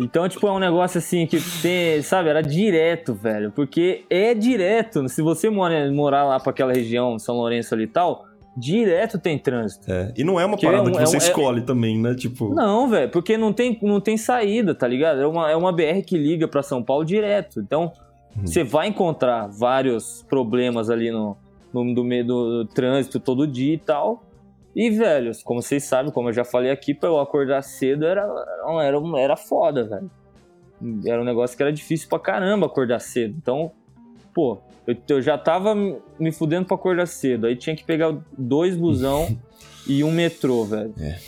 Então, 0.00 0.28
tipo, 0.28 0.46
é 0.48 0.50
um 0.50 0.58
negócio 0.58 0.98
assim 0.98 1.26
que 1.26 1.38
tem, 1.62 2.02
sabe, 2.02 2.28
era 2.28 2.42
direto, 2.42 3.14
velho. 3.14 3.52
Porque 3.52 4.04
é 4.10 4.34
direto. 4.34 5.08
Se 5.08 5.22
você 5.22 5.48
mora, 5.50 5.90
morar 5.92 6.24
lá 6.24 6.40
pra 6.40 6.50
aquela 6.50 6.72
região, 6.72 7.16
São 7.18 7.36
Lourenço 7.36 7.74
ali 7.74 7.84
e 7.84 7.88
tal, 7.88 8.26
direto 8.56 9.18
tem 9.18 9.38
trânsito. 9.38 9.90
É, 9.90 10.12
E 10.16 10.22
não 10.24 10.38
é 10.38 10.44
uma 10.46 10.56
Que 10.56 10.66
parada 10.66 10.88
é 10.88 10.92
um- 10.92 10.94
que 10.96 11.02
é 11.02 11.06
você 11.06 11.16
um- 11.16 11.20
é- 11.20 11.22
escolhe 11.22 11.62
também, 11.62 11.98
né? 12.00 12.14
Tipo. 12.14 12.54
Não, 12.54 12.88
velho, 12.88 13.10
porque 13.10 13.36
não 13.36 13.52
tem, 13.52 13.78
não 13.82 14.00
tem 14.00 14.16
saída, 14.16 14.74
tá 14.74 14.86
ligado? 14.86 15.20
É 15.20 15.26
uma, 15.26 15.50
é 15.50 15.56
uma 15.56 15.72
BR 15.72 16.02
que 16.02 16.16
liga 16.16 16.46
pra 16.46 16.62
São 16.62 16.82
Paulo 16.82 17.04
direto. 17.04 17.60
Então, 17.60 17.92
Uhum. 18.36 18.46
você 18.46 18.62
vai 18.64 18.88
encontrar 18.88 19.46
vários 19.48 20.24
problemas 20.28 20.90
ali 20.90 21.10
no, 21.10 21.36
no, 21.72 21.94
do 21.94 22.04
meio 22.04 22.24
do, 22.26 22.64
trânsito 22.66 23.18
todo 23.20 23.46
dia 23.46 23.74
e 23.74 23.78
tal. 23.78 24.22
E, 24.74 24.90
velho, 24.90 25.30
como 25.44 25.62
vocês 25.62 25.84
sabem, 25.84 26.10
como 26.10 26.28
eu 26.28 26.32
já 26.32 26.44
falei 26.44 26.70
aqui, 26.70 26.92
pra 26.94 27.08
eu 27.08 27.20
acordar 27.20 27.62
cedo 27.62 28.04
era, 28.04 28.22
era, 28.22 28.84
era, 28.84 28.98
era 29.20 29.36
foda, 29.36 29.84
velho. 29.84 30.10
Era 31.06 31.22
um 31.22 31.24
negócio 31.24 31.56
que 31.56 31.62
era 31.62 31.72
difícil 31.72 32.08
pra 32.08 32.18
caramba 32.18 32.66
acordar 32.66 32.98
cedo. 33.00 33.34
Então, 33.40 33.70
pô, 34.34 34.58
eu, 34.86 34.96
eu 35.08 35.22
já 35.22 35.38
tava 35.38 35.74
me 35.74 36.32
fudendo 36.32 36.66
pra 36.66 36.76
acordar 36.76 37.06
cedo. 37.06 37.46
Aí 37.46 37.56
tinha 37.56 37.74
que 37.74 37.84
pegar 37.84 38.16
dois 38.36 38.76
busão 38.76 39.36
e 39.86 40.04
um 40.04 40.10
metrô, 40.12 40.64
velho. 40.64 40.94
É. 40.98 41.18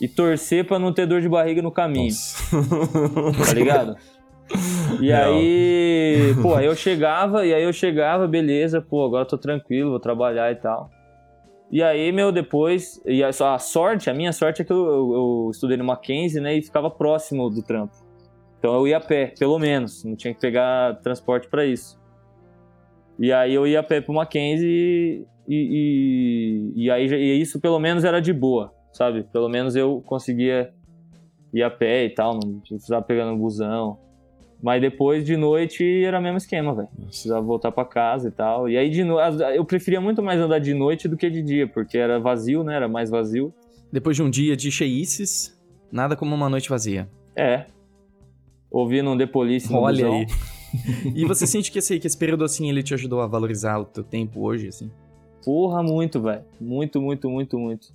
E 0.00 0.08
torcer 0.08 0.66
pra 0.66 0.78
não 0.78 0.92
ter 0.92 1.06
dor 1.06 1.20
de 1.20 1.28
barriga 1.28 1.60
no 1.60 1.70
caminho, 1.70 2.06
Nossa. 2.06 2.56
tá 3.46 3.52
ligado? 3.52 3.96
E 5.00 5.08
Real. 5.08 5.34
aí, 5.34 6.34
pô, 6.40 6.54
aí 6.54 6.66
eu 6.66 6.74
chegava, 6.74 7.46
e 7.46 7.54
aí 7.54 7.62
eu 7.62 7.72
chegava, 7.72 8.26
beleza, 8.26 8.80
pô, 8.80 9.04
agora 9.04 9.22
eu 9.24 9.28
tô 9.28 9.38
tranquilo, 9.38 9.90
vou 9.90 10.00
trabalhar 10.00 10.50
e 10.50 10.56
tal. 10.56 10.90
E 11.70 11.82
aí, 11.82 12.10
meu, 12.10 12.32
depois, 12.32 13.00
e 13.06 13.22
a, 13.22 13.28
a 13.28 13.58
sorte, 13.58 14.10
a 14.10 14.14
minha 14.14 14.32
sorte 14.32 14.62
é 14.62 14.64
que 14.64 14.72
eu, 14.72 14.78
eu, 14.78 15.12
eu 15.12 15.48
estudei 15.52 15.76
no 15.76 15.84
Mackenzie, 15.84 16.40
né, 16.40 16.56
e 16.56 16.62
ficava 16.62 16.90
próximo 16.90 17.48
do 17.48 17.62
trampo. 17.62 17.94
Então 18.58 18.74
eu 18.74 18.88
ia 18.88 18.96
a 18.96 19.00
pé, 19.00 19.34
pelo 19.38 19.58
menos, 19.58 20.02
não 20.02 20.16
tinha 20.16 20.34
que 20.34 20.40
pegar 20.40 20.98
transporte 21.00 21.46
pra 21.48 21.64
isso. 21.64 21.99
E 23.20 23.30
aí 23.32 23.52
eu 23.52 23.66
ia 23.66 23.80
a 23.80 23.82
pé 23.82 24.00
pro 24.00 24.14
Mackenzie 24.14 25.26
e, 25.46 26.72
e, 26.74 26.84
e 26.84 26.90
aí 26.90 27.06
e 27.06 27.38
isso 27.38 27.60
pelo 27.60 27.78
menos 27.78 28.02
era 28.02 28.18
de 28.18 28.32
boa, 28.32 28.72
sabe? 28.92 29.24
Pelo 29.24 29.46
menos 29.46 29.76
eu 29.76 30.02
conseguia 30.06 30.72
ir 31.52 31.62
a 31.62 31.70
pé 31.70 32.06
e 32.06 32.10
tal, 32.10 32.40
não 32.42 32.60
precisava 32.60 33.02
pegar 33.02 33.26
no 33.26 33.36
busão. 33.36 33.98
Mas 34.62 34.80
depois 34.80 35.24
de 35.24 35.36
noite 35.36 36.04
era 36.04 36.18
o 36.18 36.22
mesmo 36.22 36.38
esquema, 36.38 36.74
velho. 36.74 36.88
Precisava 37.06 37.40
voltar 37.40 37.72
pra 37.72 37.84
casa 37.84 38.28
e 38.28 38.30
tal. 38.30 38.68
E 38.68 38.76
aí 38.76 38.88
de 38.88 39.04
noite, 39.04 39.42
eu 39.54 39.64
preferia 39.66 40.00
muito 40.00 40.22
mais 40.22 40.40
andar 40.40 40.58
de 40.58 40.72
noite 40.72 41.06
do 41.06 41.16
que 41.16 41.28
de 41.28 41.42
dia, 41.42 41.66
porque 41.66 41.98
era 41.98 42.18
vazio, 42.18 42.62
né? 42.64 42.76
Era 42.76 42.88
mais 42.88 43.10
vazio. 43.10 43.52
Depois 43.92 44.16
de 44.16 44.22
um 44.22 44.30
dia 44.30 44.56
de 44.56 44.70
cheices, 44.70 45.58
nada 45.92 46.16
como 46.16 46.34
uma 46.34 46.48
noite 46.48 46.70
vazia. 46.70 47.08
É. 47.36 47.66
Ouvindo 48.70 49.10
um 49.10 49.18
The 49.18 49.26
Police 49.26 49.70
no 49.70 49.80
Olha 49.80 50.06
busão. 50.06 50.20
aí. 50.20 50.26
e 51.14 51.24
você 51.24 51.46
sente 51.46 51.70
que 51.70 51.78
esse, 51.78 51.98
que 51.98 52.06
esse 52.06 52.16
período 52.16 52.44
assim 52.44 52.68
ele 52.68 52.82
te 52.82 52.94
ajudou 52.94 53.20
a 53.20 53.26
valorizar 53.26 53.78
o 53.78 53.84
teu 53.84 54.04
tempo 54.04 54.40
hoje, 54.42 54.68
assim? 54.68 54.90
Porra, 55.44 55.82
muito, 55.82 56.20
velho. 56.20 56.42
Muito, 56.60 57.00
muito, 57.00 57.28
muito, 57.30 57.58
muito. 57.58 57.88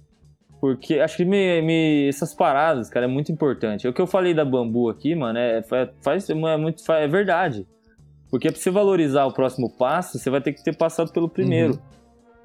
Porque 0.59 0.99
acho 0.99 1.17
que 1.17 1.25
me, 1.25 1.61
me- 1.61 2.07
essas 2.07 2.33
paradas, 2.33 2.89
cara, 2.89 3.05
é 3.05 3.09
muito 3.09 3.31
importante. 3.31 3.85
É 3.85 3.89
O 3.89 3.93
que 3.93 4.01
eu 4.01 4.07
falei 4.07 4.33
da 4.33 4.43
bambu 4.43 4.89
aqui, 4.89 5.13
mano, 5.13 5.37
é, 5.37 5.61
fa- 5.61 5.89
faz, 6.01 6.27
é, 6.29 6.33
muito, 6.57 6.83
fa- 6.83 6.97
é 6.99 7.07
verdade. 7.07 7.67
Porque 8.31 8.51
pra 8.51 8.59
você 8.59 8.71
valorizar 8.71 9.25
o 9.25 9.31
próximo 9.33 9.69
passo, 9.69 10.17
você 10.17 10.29
vai 10.29 10.41
ter 10.41 10.53
que 10.53 10.63
ter 10.63 10.75
passado 10.75 11.11
pelo 11.11 11.29
primeiro. 11.29 11.79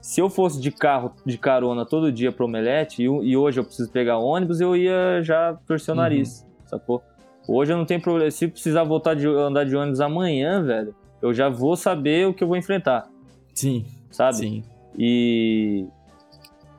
Se 0.02 0.20
eu 0.20 0.28
fosse 0.30 0.60
de 0.60 0.70
carro, 0.70 1.12
de 1.26 1.36
carona 1.38 1.84
todo 1.86 2.12
dia 2.12 2.30
pro 2.32 2.44
Omelete, 2.46 3.02
e, 3.02 3.04
e 3.06 3.36
hoje 3.36 3.60
eu 3.60 3.64
preciso 3.64 3.90
pegar 3.90 4.18
ônibus, 4.18 4.60
eu 4.60 4.76
ia 4.76 5.22
já 5.22 5.54
torcer 5.66 5.92
o 5.94 5.96
Uhum. 5.96 6.02
nariz, 6.02 6.46
sacou? 6.66 7.02
Hoje 7.48 7.72
eu 7.72 7.76
não 7.76 7.84
tenho 7.84 8.00
problema. 8.00 8.30
Se 8.30 8.46
precisar 8.48 8.84
voltar 8.84 9.14
de 9.14 9.26
andar 9.26 9.64
de 9.64 9.74
ônibus 9.74 10.00
amanhã, 10.00 10.62
velho, 10.62 10.94
eu 11.20 11.32
já 11.34 11.48
vou 11.48 11.76
saber 11.76 12.26
o 12.26 12.34
que 12.34 12.42
eu 12.44 12.48
vou 12.48 12.56
enfrentar, 12.56 13.08
Sim, 13.54 13.84
sabe? 14.10 14.36
sim. 14.38 14.62
E, 14.98 15.86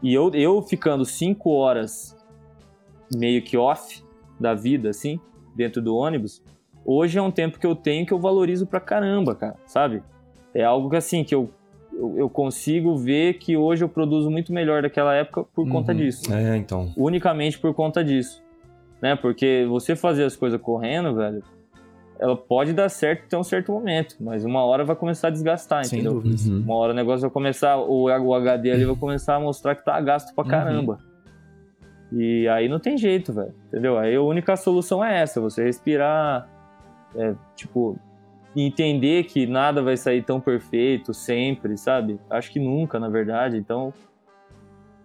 e 0.01 0.14
eu, 0.14 0.32
eu 0.34 0.62
ficando 0.62 1.05
cinco 1.05 1.51
horas 1.51 2.16
meio 3.14 3.41
que 3.41 3.57
off 3.57 4.03
da 4.39 4.53
vida, 4.53 4.89
assim, 4.89 5.20
dentro 5.55 5.82
do 5.82 5.95
ônibus, 5.95 6.41
hoje 6.86 7.18
é 7.18 7.22
um 7.22 7.32
tempo 7.32 7.59
que 7.59 7.68
eu 7.68 7.76
tenho 7.76 8.05
que 8.05 8.14
eu 8.14 8.20
valorizo 8.20 8.66
pra 8.66 8.80
caramba, 8.80 9.36
cara, 9.36 9.55
sabe? 9.66 10.01
É 10.53 10.64
algo 10.64 10.89
que, 10.89 10.95
assim, 10.95 11.24
que 11.24 11.34
eu, 11.36 11.49
eu, 11.93 12.18
eu 12.18 12.30
consigo 12.30 12.95
ver 12.97 13.36
que 13.36 13.55
hoje 13.55 13.84
eu 13.84 13.89
produzo 13.89 14.30
muito 14.32 14.51
melhor 14.51 14.82
daquela 14.82 15.14
época 15.14 15.43
por 15.53 15.68
conta 15.70 15.91
Uhum. 15.91 15.97
disso. 15.99 16.34
É, 16.34 16.57
então. 16.57 16.91
Unicamente 16.97 17.59
por 17.59 17.74
conta 17.74 18.03
disso. 18.03 18.41
Né? 19.02 19.16
Porque 19.16 19.66
você 19.68 19.95
fazer 19.95 20.24
as 20.26 20.36
coisas 20.36 20.60
correndo, 20.62 21.16
velho, 21.16 21.43
ela 22.20 22.38
pode 22.38 22.72
dar 22.72 22.88
certo 22.88 23.24
até 23.26 23.38
um 23.38 23.43
certo 23.43 23.72
momento, 23.72 24.16
mas 24.20 24.45
uma 24.45 24.64
hora 24.64 24.84
vai 24.84 24.95
começar 24.95 25.30
a 25.30 25.32
desgastar, 25.32 25.84
Sem 25.86 25.99
entendeu? 26.02 26.22
Uhum. 26.24 26.62
Uma 26.64 26.76
hora 26.76 26.93
o 26.93 26.95
negócio 26.95 27.22
vai 27.22 27.32
começar, 27.32 27.78
o, 27.78 28.04
o 28.04 28.34
HD 28.36 28.72
ali 28.72 28.86
vai 28.86 28.95
começar 28.95 29.36
a 29.36 29.39
mostrar 29.39 29.74
que 29.76 29.84
tá 29.84 29.99
gasto 29.99 30.34
pra 30.36 30.43
Uhum. 30.43 30.49
caramba. 30.49 30.99
E 32.12 32.47
aí 32.49 32.68
não 32.68 32.78
tem 32.80 32.97
jeito, 32.97 33.34
velho. 33.34 33.54
Entendeu? 33.68 33.97
Aí 33.97 34.16
a 34.16 34.22
única 34.22 34.56
solução 34.56 35.04
é 35.04 35.20
essa, 35.22 35.41
você 35.41 35.64
respirar, 35.64 36.47
é, 37.16 37.34
tipo, 37.56 37.97
entender 38.56 39.24
que 39.24 39.47
nada 39.47 39.82
vai 39.82 39.97
sair 39.97 40.22
tão 40.22 40.39
perfeito 40.39 41.14
sempre, 41.14 41.76
sabe? 41.78 42.20
Acho 42.30 42.52
que 42.52 42.60
nunca, 42.60 42.99
na 42.99 43.10
verdade. 43.10 43.58
Então, 43.58 43.93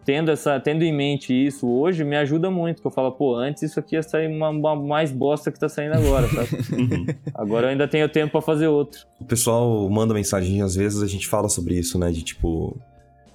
tendo, 0.07 0.31
essa, 0.31 0.59
tendo 0.61 0.85
em 0.85 0.93
mente 0.93 1.35
isso 1.35 1.69
hoje, 1.69 2.05
me 2.05 2.17
ajuda 2.17 2.49
muito. 2.49 2.81
Que 2.81 2.87
eu 2.87 2.91
falo, 2.93 3.11
pô, 3.11 3.35
antes 3.35 3.65
isso 3.65 3.81
aqui 3.81 3.97
ia 3.97 4.03
sair 4.03 4.29
uma, 4.29 4.49
uma 4.49 4.77
mais 4.77 5.11
bosta 5.11 5.51
que 5.51 5.59
tá 5.59 5.69
saindo 5.69 5.95
agora, 5.95 6.29
sabe? 6.29 6.47
Uhum. 6.77 7.07
agora 7.35 7.67
eu 7.67 7.71
ainda 7.71 7.89
tenho 7.89 8.09
tempo 8.09 8.33
pra 8.33 8.41
fazer 8.41 8.69
outro. 8.69 9.01
O 9.21 9.25
pessoal 9.25 9.89
manda 9.91 10.15
mensagem, 10.15 10.63
às 10.63 10.77
vezes 10.77 11.03
a 11.03 11.07
gente 11.07 11.27
fala 11.27 11.49
sobre 11.49 11.75
isso, 11.75 11.99
né? 11.99 12.11
De 12.11 12.23
tipo. 12.23 12.77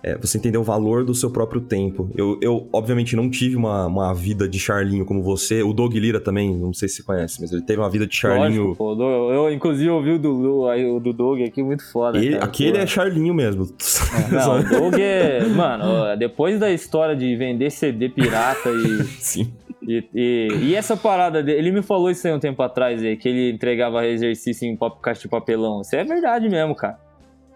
É, 0.03 0.17
você 0.17 0.37
entender 0.37 0.57
o 0.57 0.63
valor 0.63 1.03
do 1.03 1.13
seu 1.13 1.29
próprio 1.29 1.61
tempo. 1.61 2.09
Eu, 2.15 2.37
eu 2.41 2.67
obviamente, 2.73 3.15
não 3.15 3.29
tive 3.29 3.55
uma, 3.55 3.85
uma 3.85 4.13
vida 4.13 4.47
de 4.47 4.59
Charlinho 4.59 5.05
como 5.05 5.21
você. 5.21 5.61
O 5.61 5.73
Doug 5.73 5.93
Lira 5.93 6.19
também, 6.19 6.55
não 6.55 6.73
sei 6.73 6.87
se 6.89 6.97
você 6.97 7.03
conhece, 7.03 7.41
mas 7.41 7.51
ele 7.51 7.61
teve 7.61 7.79
uma 7.79 7.89
vida 7.89 8.07
de 8.07 8.15
Charlinho. 8.15 8.75
Lógico, 8.79 9.01
eu, 9.01 9.31
eu, 9.31 9.53
inclusive 9.53 9.89
ouvi 9.89 10.11
o 10.11 10.19
do, 10.19 10.63
o 10.95 10.99
do 10.99 11.13
Doug 11.13 11.41
aqui 11.41 11.61
muito 11.61 11.89
foda. 11.91 12.17
Ele- 12.17 12.33
cara, 12.33 12.45
aquele 12.45 12.73
pô. 12.73 12.77
é 12.79 12.87
Charlinho 12.87 13.33
mesmo. 13.33 13.67
Não, 14.31 14.59
o 14.59 14.63
Doug 14.63 14.99
é. 14.99 15.45
Mano, 15.45 16.17
depois 16.17 16.59
da 16.59 16.71
história 16.71 17.15
de 17.15 17.35
vender 17.35 17.69
CD 17.69 18.09
pirata 18.09 18.69
e. 18.69 19.03
Sim. 19.19 19.51
E, 19.87 20.03
e, 20.13 20.47
e 20.61 20.75
essa 20.75 20.95
parada 20.95 21.41
dele, 21.41 21.57
ele 21.57 21.71
me 21.71 21.81
falou 21.81 22.11
isso 22.11 22.27
aí 22.27 22.33
um 22.33 22.39
tempo 22.39 22.61
atrás, 22.61 23.01
aí, 23.01 23.17
que 23.17 23.27
ele 23.27 23.51
entregava 23.51 24.05
exercício 24.05 24.67
em 24.67 24.77
caixa 25.01 25.21
de 25.21 25.27
papelão. 25.27 25.81
Isso 25.81 25.95
é 25.95 26.03
verdade 26.03 26.47
mesmo, 26.47 26.75
cara. 26.75 26.99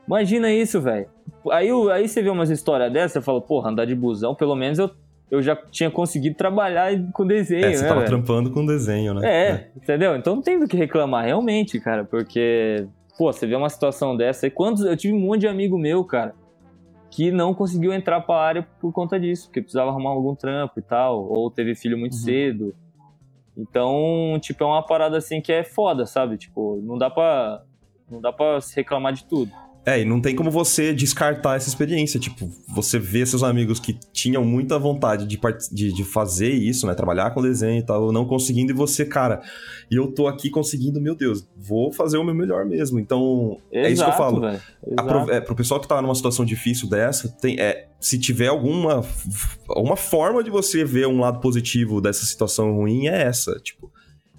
Imagina 0.08 0.52
isso, 0.52 0.80
velho. 0.82 1.08
Aí, 1.52 1.70
aí 1.92 2.08
você 2.08 2.22
vê 2.22 2.30
umas 2.30 2.50
histórias 2.50 2.92
dessas, 2.92 3.14
você 3.14 3.22
fala, 3.22 3.42
porra, 3.42 3.70
andar 3.70 3.86
de 3.86 3.96
busão, 3.96 4.36
pelo 4.36 4.56
menos 4.56 4.78
eu, 4.80 4.90
eu 5.32 5.42
já 5.42 5.56
tinha 5.56 5.90
conseguido 5.90 6.36
trabalhar 6.36 6.92
com 7.14 7.26
desenho, 7.26 7.66
É, 7.66 7.74
você 7.74 7.82
né, 7.84 7.88
tava 7.88 8.02
velho? 8.02 8.10
trampando 8.12 8.52
com 8.52 8.66
desenho, 8.66 9.14
né? 9.14 9.22
É, 9.28 9.72
entendeu? 9.76 10.16
Então 10.16 10.36
não 10.36 10.42
tem 10.42 10.60
do 10.60 10.68
que 10.68 10.78
reclamar, 10.78 11.26
realmente, 11.26 11.80
cara, 11.80 12.04
porque, 12.04 12.88
pô, 13.18 13.32
você 13.32 13.46
vê 13.48 13.56
uma 13.56 13.70
situação 13.70 14.16
dessa, 14.16 14.46
e 14.48 14.52
quantos. 14.52 14.84
Eu 14.84 14.96
tive 14.98 15.14
um 15.14 15.20
monte 15.20 15.42
de 15.42 15.48
amigo 15.48 15.78
meu, 15.78 16.04
cara, 16.04 16.36
que 17.12 17.32
não 17.32 17.54
conseguiu 17.54 17.94
entrar 17.94 18.22
pra 18.22 18.36
área 18.36 18.68
por 18.80 18.92
conta 18.92 19.20
disso, 19.20 19.48
porque 19.48 19.62
precisava 19.62 19.90
arrumar 19.90 20.10
algum 20.12 20.36
trampo 20.36 20.80
e 20.80 20.84
tal, 20.84 21.24
ou 21.32 21.50
teve 21.50 21.74
filho 21.76 21.98
muito 21.98 22.14
Uhum. 22.14 22.20
cedo. 22.20 22.76
Então, 23.58 24.38
tipo, 24.42 24.64
é 24.64 24.68
uma 24.68 24.86
parada 24.86 25.18
assim 25.18 25.42
que 25.42 25.52
é 25.52 25.64
foda, 25.64 26.06
sabe? 26.06 26.38
Tipo, 26.38 26.82
não 26.84 26.98
dá 26.98 27.10
pra. 27.10 27.62
Não 28.12 28.20
dá 28.22 28.32
pra 28.32 28.60
se 28.62 28.76
reclamar 28.76 29.14
de 29.14 29.26
tudo. 29.26 29.52
É, 29.86 30.02
e 30.02 30.06
não 30.06 30.20
tem 30.20 30.36
como 30.36 30.50
você 30.50 30.94
descartar 30.94 31.56
essa 31.56 31.70
experiência. 31.70 32.20
Tipo, 32.20 32.50
você 32.68 32.98
vê 32.98 33.24
seus 33.24 33.44
amigos 33.44 33.80
que 33.80 33.98
tinham 34.12 34.44
muita 34.44 34.80
vontade 34.80 35.28
de, 35.28 35.38
part... 35.38 35.64
de, 35.72 35.94
de 35.94 36.04
fazer 36.04 36.50
isso, 36.50 36.88
né? 36.88 36.96
Trabalhar 36.96 37.32
com 37.32 37.42
desenho 37.42 37.80
e 37.80 37.86
tal, 37.86 38.12
não 38.12 38.26
conseguindo, 38.26 38.72
e 38.72 38.76
você, 38.76 39.06
cara, 39.06 39.42
e 39.92 39.96
eu 39.96 40.08
tô 40.08 40.28
aqui 40.28 40.50
conseguindo, 40.50 41.00
meu 41.00 41.16
Deus, 41.16 41.48
vou 41.56 41.92
fazer 41.92 42.18
o 42.18 42.24
meu 42.24 42.34
melhor 42.34 42.66
mesmo. 42.66 43.00
Então, 43.00 43.60
Exato, 43.72 43.88
é 43.88 43.92
isso 43.92 44.04
que 44.04 44.10
eu 44.10 44.14
falo. 44.14 44.42
pro, 44.96 45.32
é, 45.32 45.40
pro 45.40 45.56
pessoal 45.56 45.80
que 45.80 45.88
tá 45.88 46.02
numa 46.02 46.16
situação 46.16 46.44
difícil 46.44 46.90
dessa, 46.90 47.30
tem, 47.30 47.60
é, 47.60 47.88
se 48.00 48.18
tiver 48.18 48.48
alguma, 48.48 49.06
alguma 49.70 49.96
forma 49.96 50.44
de 50.44 50.50
você 50.50 50.84
ver 50.84 51.08
um 51.08 51.20
lado 51.20 51.40
positivo 51.40 52.02
dessa 52.02 52.26
situação 52.26 52.74
ruim, 52.74 53.08
é 53.08 53.22
essa. 53.22 53.60
Tipo, 53.60 53.92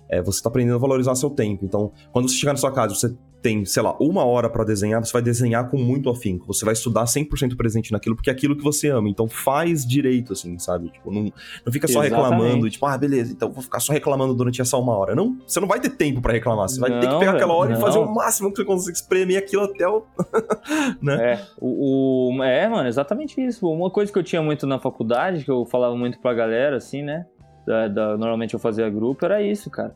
é, 0.09 0.22
você 0.22 0.42
tá 0.42 0.48
aprendendo 0.48 0.76
a 0.76 0.78
valorizar 0.78 1.14
seu 1.14 1.30
tempo. 1.30 1.64
Então, 1.64 1.92
quando 2.12 2.28
você 2.28 2.36
chegar 2.36 2.52
na 2.52 2.59
sua 2.59 2.72
casa, 2.72 2.94
você 2.94 3.14
tem, 3.42 3.64
sei 3.64 3.80
lá, 3.82 3.94
uma 4.00 4.24
hora 4.24 4.50
pra 4.50 4.64
desenhar, 4.64 5.04
você 5.04 5.12
vai 5.12 5.22
desenhar 5.22 5.70
com 5.70 5.76
muito 5.78 6.11
afinco. 6.11 6.46
Você 6.52 6.64
vai 6.64 6.72
estudar 6.74 7.04
100% 7.04 7.57
presente 7.57 7.92
naquilo, 7.92 8.16
porque 8.16 8.28
é 8.28 8.32
aquilo 8.32 8.57
que 8.57 8.64
você 8.64 8.88
ama. 8.88 9.09
Então, 9.09 9.28
faz 9.28 9.86
direito, 9.86 10.32
assim, 10.32 10.59
sabe? 10.59 10.90
Tipo, 10.90 11.12
não, 11.12 11.30
não 11.64 11.72
fica 11.72 11.86
só 11.86 12.02
Exatamente. 12.04 12.32
reclamando, 12.40 12.68
tipo, 12.70 12.84
ah, 12.86 12.98
beleza, 12.98 13.32
então 13.32 13.52
vou 13.52 13.62
ficar 13.62 13.78
só 13.78 13.92
reclamando 13.92 14.34
durante 14.34 14.61
essa 14.61 14.76
uma 14.76 14.96
hora. 14.96 15.14
Não, 15.14 15.38
você 15.46 15.61
não 15.61 15.68
vai 15.68 15.78
ter 15.78 15.90
tempo 15.90 16.20
pra 16.20 16.32
reclamar. 16.32 16.68
Você 16.68 16.80
vai 16.80 16.90
ter 16.90 17.07
que 17.07 17.12
Não, 17.12 17.20
pegar 17.20 17.32
aquela 17.32 17.54
hora 17.54 17.72
e 17.74 17.76
fazer 17.80 17.98
não. 17.98 18.07
o 18.07 18.14
máximo 18.14 18.50
que 18.50 18.57
você 18.57 18.64
consegue 18.64 18.96
espremer 18.96 19.38
aquilo 19.38 19.62
até 19.62 19.86
o. 19.86 20.02
né? 21.00 21.32
É, 21.34 21.46
o, 21.61 22.34
o- 22.38 22.42
é, 22.42 22.68
mano, 22.68 22.88
exatamente 22.88 23.40
isso. 23.40 23.68
Uma 23.68 23.90
coisa 23.90 24.12
que 24.12 24.18
eu 24.18 24.24
tinha 24.24 24.42
muito 24.42 24.66
na 24.66 24.80
faculdade, 24.80 25.44
que 25.44 25.50
eu 25.50 25.64
falava 25.66 25.94
muito 25.96 26.18
pra 26.20 26.34
galera, 26.34 26.76
assim, 26.78 27.02
né? 27.02 27.26
Da- 27.67 27.89
da- 27.89 28.17
normalmente 28.17 28.55
eu 28.55 28.61
fazia 28.61 28.89
grupo, 28.89 29.25
era 29.25 29.43
isso, 29.43 29.69
cara. 29.71 29.95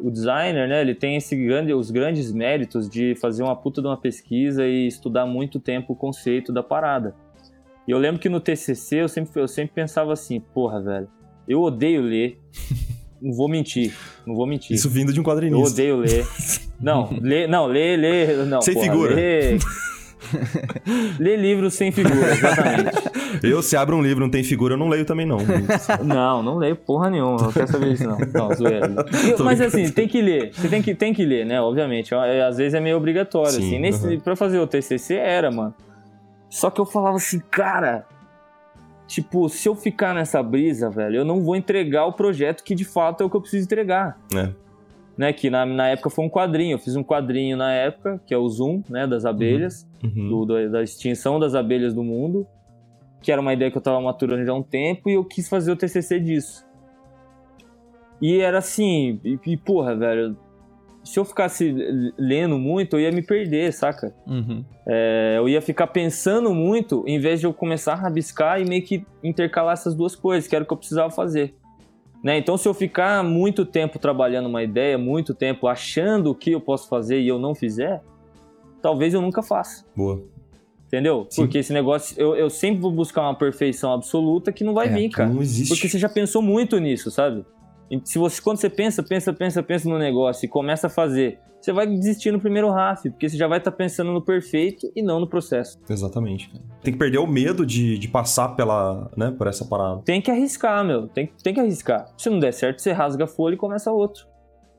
O 0.00 0.10
designer, 0.10 0.66
né, 0.68 0.80
ele 0.80 0.94
tem 0.94 1.16
esse 1.16 1.36
grande, 1.36 1.72
os 1.74 1.90
grandes 1.90 2.32
méritos 2.32 2.88
de 2.88 3.14
fazer 3.16 3.42
uma 3.42 3.54
puta 3.54 3.82
de 3.82 3.86
uma 3.86 3.96
pesquisa 3.96 4.66
e 4.66 4.86
estudar 4.86 5.26
muito 5.26 5.60
tempo 5.60 5.92
o 5.92 5.96
conceito 5.96 6.50
da 6.52 6.62
parada. 6.62 7.14
E 7.86 7.90
eu 7.90 7.98
lembro 7.98 8.18
que 8.20 8.28
no 8.28 8.40
TCC 8.40 9.02
eu 9.02 9.08
sempre, 9.08 9.40
eu 9.40 9.46
sempre 9.46 9.74
pensava 9.74 10.12
assim, 10.14 10.40
porra, 10.40 10.80
velho, 10.80 11.08
eu 11.46 11.60
odeio 11.60 12.00
ler, 12.02 12.40
não 13.20 13.32
vou 13.34 13.48
mentir, 13.48 13.94
não 14.26 14.34
vou 14.34 14.46
mentir. 14.46 14.74
Isso 14.74 14.88
vindo 14.88 15.12
de 15.12 15.20
um 15.20 15.22
Eu 15.22 15.26
quadrinista. 15.26 15.70
odeio 15.72 15.96
ler. 15.96 16.24
Não, 16.78 17.08
ler, 17.22 17.48
não, 17.48 17.64
ler, 17.64 17.96
ler, 17.98 18.44
não. 18.44 18.60
Sem 18.60 18.74
porra, 18.74 18.86
figura. 18.86 19.14
Ler, 19.14 19.56
ler 21.18 21.36
livros 21.36 21.74
sem 21.74 21.90
figura, 21.92 22.32
exatamente. 22.32 23.16
Eu, 23.42 23.62
se 23.62 23.76
abro 23.76 23.96
um 23.96 24.02
livro 24.02 24.22
e 24.22 24.26
não 24.26 24.30
tem 24.30 24.42
figura, 24.42 24.74
eu 24.74 24.78
não 24.78 24.88
leio 24.88 25.04
também, 25.04 25.26
não. 25.26 25.38
Não, 26.02 26.42
não 26.42 26.56
leio 26.56 26.74
porra 26.76 27.10
nenhuma, 27.10 27.36
não 27.42 27.52
quero 27.52 27.66
saber 27.68 27.90
disso 27.90 28.04
não. 28.08 28.18
Não, 28.18 28.54
zoeira. 28.54 28.86
E- 29.38 29.42
Mas 29.42 29.60
assim, 29.60 29.90
tem 29.90 30.08
que 30.08 30.22
ler, 30.22 30.52
você 30.54 30.68
tem 30.68 30.80
que, 30.80 30.94
tem 30.94 31.12
que 31.12 31.24
ler, 31.24 31.44
né, 31.44 31.60
obviamente. 31.60 32.14
Às 32.14 32.56
vezes 32.56 32.74
é 32.74 32.80
meio 32.80 32.96
obrigatório, 32.96 33.50
Sim, 33.52 33.66
assim. 33.66 33.78
Nesse, 33.78 34.06
uhum. 34.06 34.20
Pra 34.20 34.36
fazer 34.36 34.58
o 34.58 34.66
TCC 34.66 35.14
era, 35.14 35.50
mano. 35.50 35.74
Só 36.48 36.70
que 36.70 36.80
eu 36.80 36.86
falava 36.86 37.16
assim, 37.16 37.40
cara... 37.50 38.06
Tipo, 39.06 39.48
se 39.48 39.68
eu 39.68 39.74
ficar 39.74 40.14
nessa 40.14 40.42
brisa, 40.42 40.90
velho, 40.90 41.16
eu 41.16 41.24
não 41.24 41.42
vou 41.42 41.54
entregar 41.54 42.06
o 42.06 42.12
projeto 42.12 42.64
que 42.64 42.74
de 42.74 42.84
fato 42.84 43.22
é 43.22 43.26
o 43.26 43.30
que 43.30 43.36
eu 43.36 43.40
preciso 43.40 43.64
entregar. 43.64 44.18
É. 44.34 44.48
Né, 45.16 45.32
que 45.32 45.48
na, 45.48 45.64
na 45.64 45.88
época 45.88 46.10
foi 46.10 46.24
um 46.24 46.28
quadrinho. 46.28 46.74
Eu 46.74 46.78
fiz 46.78 46.94
um 46.94 47.02
quadrinho 47.02 47.56
na 47.56 47.72
época, 47.72 48.20
que 48.26 48.34
é 48.34 48.36
o 48.36 48.46
Zoom, 48.48 48.82
né, 48.88 49.06
das 49.06 49.24
abelhas, 49.24 49.88
Uhum. 50.04 50.28
do- 50.28 50.44
do- 50.44 50.70
da 50.70 50.82
extinção 50.82 51.40
das 51.40 51.54
abelhas 51.54 51.94
do 51.94 52.04
mundo, 52.04 52.46
que 53.22 53.32
era 53.32 53.40
uma 53.40 53.54
ideia 53.54 53.70
que 53.70 53.78
eu 53.78 53.82
tava 53.82 53.98
maturando 54.00 54.44
já 54.44 54.52
há 54.52 54.54
um 54.54 54.62
tempo, 54.62 55.08
e 55.08 55.14
eu 55.14 55.24
quis 55.24 55.48
fazer 55.48 55.72
o 55.72 55.76
TCC 55.76 56.20
disso. 56.20 56.66
E 58.20 58.38
era 58.40 58.58
assim, 58.58 59.20
e, 59.24 59.38
e 59.46 59.56
porra, 59.56 59.94
velho, 59.96 60.36
se 61.04 61.18
eu 61.18 61.24
ficasse 61.24 61.74
lendo 62.18 62.58
muito, 62.58 62.96
eu 62.96 63.00
ia 63.00 63.12
me 63.12 63.22
perder, 63.22 63.72
saca? 63.72 64.14
Uhum. 64.26 64.64
É, 64.86 65.34
eu 65.38 65.48
ia 65.48 65.62
ficar 65.62 65.86
pensando 65.88 66.52
muito, 66.54 67.04
em 67.06 67.18
vez 67.18 67.40
de 67.40 67.46
eu 67.46 67.54
começar 67.54 67.92
a 67.92 67.96
rabiscar 67.96 68.60
e 68.60 68.64
meio 68.64 68.82
que 68.82 69.04
intercalar 69.22 69.72
essas 69.74 69.94
duas 69.94 70.14
coisas, 70.16 70.48
que 70.48 70.54
era 70.54 70.62
o 70.64 70.66
que 70.66 70.72
eu 70.72 70.76
precisava 70.76 71.10
fazer. 71.10 71.54
Né? 72.26 72.38
Então, 72.38 72.56
se 72.56 72.66
eu 72.66 72.74
ficar 72.74 73.22
muito 73.22 73.64
tempo 73.64 74.00
trabalhando 74.00 74.46
uma 74.46 74.60
ideia, 74.60 74.98
muito 74.98 75.32
tempo 75.32 75.68
achando 75.68 76.32
o 76.32 76.34
que 76.34 76.50
eu 76.50 76.60
posso 76.60 76.88
fazer 76.88 77.20
e 77.20 77.28
eu 77.28 77.38
não 77.38 77.54
fizer, 77.54 78.02
talvez 78.82 79.14
eu 79.14 79.20
nunca 79.20 79.44
faça. 79.44 79.84
Boa. 79.94 80.20
Entendeu? 80.88 81.24
Sim. 81.30 81.42
Porque 81.42 81.58
esse 81.58 81.72
negócio, 81.72 82.20
eu, 82.20 82.34
eu 82.34 82.50
sempre 82.50 82.80
vou 82.80 82.90
buscar 82.90 83.22
uma 83.22 83.34
perfeição 83.36 83.92
absoluta 83.92 84.50
que 84.50 84.64
não 84.64 84.74
vai 84.74 84.88
É, 84.88 84.90
vir, 84.90 85.10
cara. 85.10 85.28
Não 85.30 85.40
existe. 85.40 85.68
Porque 85.68 85.88
você 85.88 86.00
já 86.00 86.08
pensou 86.08 86.42
muito 86.42 86.76
nisso, 86.80 87.12
sabe? 87.12 87.44
Se 88.04 88.18
você, 88.18 88.40
quando 88.42 88.58
você 88.58 88.68
pensa, 88.70 89.02
pensa, 89.02 89.32
pensa, 89.32 89.62
pensa 89.62 89.88
no 89.88 89.98
negócio 89.98 90.44
e 90.44 90.48
começa 90.48 90.88
a 90.88 90.90
fazer, 90.90 91.38
você 91.60 91.72
vai 91.72 91.86
desistir 91.86 92.30
no 92.32 92.40
primeiro 92.40 92.70
RAF, 92.70 93.08
porque 93.10 93.28
você 93.28 93.36
já 93.36 93.46
vai 93.48 93.58
estar 93.58 93.72
pensando 93.72 94.12
no 94.12 94.22
perfeito 94.22 94.90
e 94.94 95.02
não 95.02 95.20
no 95.20 95.28
processo. 95.28 95.78
Exatamente. 95.88 96.50
Tem 96.82 96.92
que 96.92 96.98
perder 96.98 97.18
o 97.18 97.26
medo 97.26 97.64
de, 97.64 97.98
de 97.98 98.08
passar 98.08 98.50
pela, 98.56 99.10
né, 99.16 99.34
por 99.36 99.46
essa 99.46 99.64
parada. 99.64 100.02
Tem 100.04 100.20
que 100.20 100.30
arriscar, 100.30 100.84
meu. 100.84 101.08
Tem, 101.08 101.30
tem 101.42 101.54
que 101.54 101.60
arriscar. 101.60 102.06
Se 102.18 102.28
não 102.30 102.38
der 102.38 102.52
certo, 102.52 102.80
você 102.80 102.92
rasga 102.92 103.24
a 103.24 103.28
folha 103.28 103.54
e 103.54 103.58
começa 103.58 103.90
outro. 103.92 104.26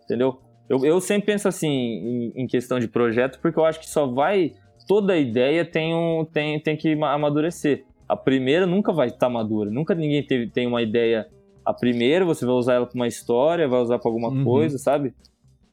Entendeu? 0.04 0.40
Eu, 0.70 0.86
eu 0.86 1.00
sempre 1.00 1.28
penso 1.28 1.48
assim 1.48 1.68
em, 1.68 2.34
em 2.36 2.48
questão 2.48 2.80
de 2.80 2.88
projeto, 2.88 3.40
porque 3.42 3.58
eu 3.60 3.66
acho 3.66 3.80
que 3.80 3.90
só 3.90 4.06
vai. 4.06 4.54
Toda 4.88 5.18
ideia 5.18 5.66
tem, 5.66 5.94
um, 5.94 6.26
tem, 6.26 6.60
tem 6.62 6.78
que 6.78 6.96
ma- 6.96 7.14
amadurecer. 7.14 7.84
A 8.08 8.16
primeira 8.16 8.66
nunca 8.66 8.94
vai 8.94 9.08
estar 9.08 9.28
madura. 9.30 9.70
Nunca 9.70 9.94
ninguém 9.94 10.26
teve, 10.26 10.50
tem 10.50 10.66
uma 10.68 10.82
ideia. 10.82 11.28
A 11.68 11.74
primeira 11.74 12.24
você 12.24 12.46
vai 12.46 12.56
usar 12.56 12.76
ela 12.76 12.86
para 12.86 12.96
uma 12.96 13.08
história, 13.08 13.68
vai 13.68 13.82
usar 13.82 14.00
para 14.00 14.10
alguma 14.10 14.30
Uhum. 14.30 14.44
coisa, 14.44 14.78
sabe? 14.78 15.14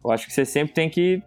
Eu 0.05 0.11
acho 0.11 0.26
que 0.26 0.32
você 0.32 0.45
sempre 0.45 0.74
tem 0.74 0.90
que 0.90 1.01
ir 1.01 1.24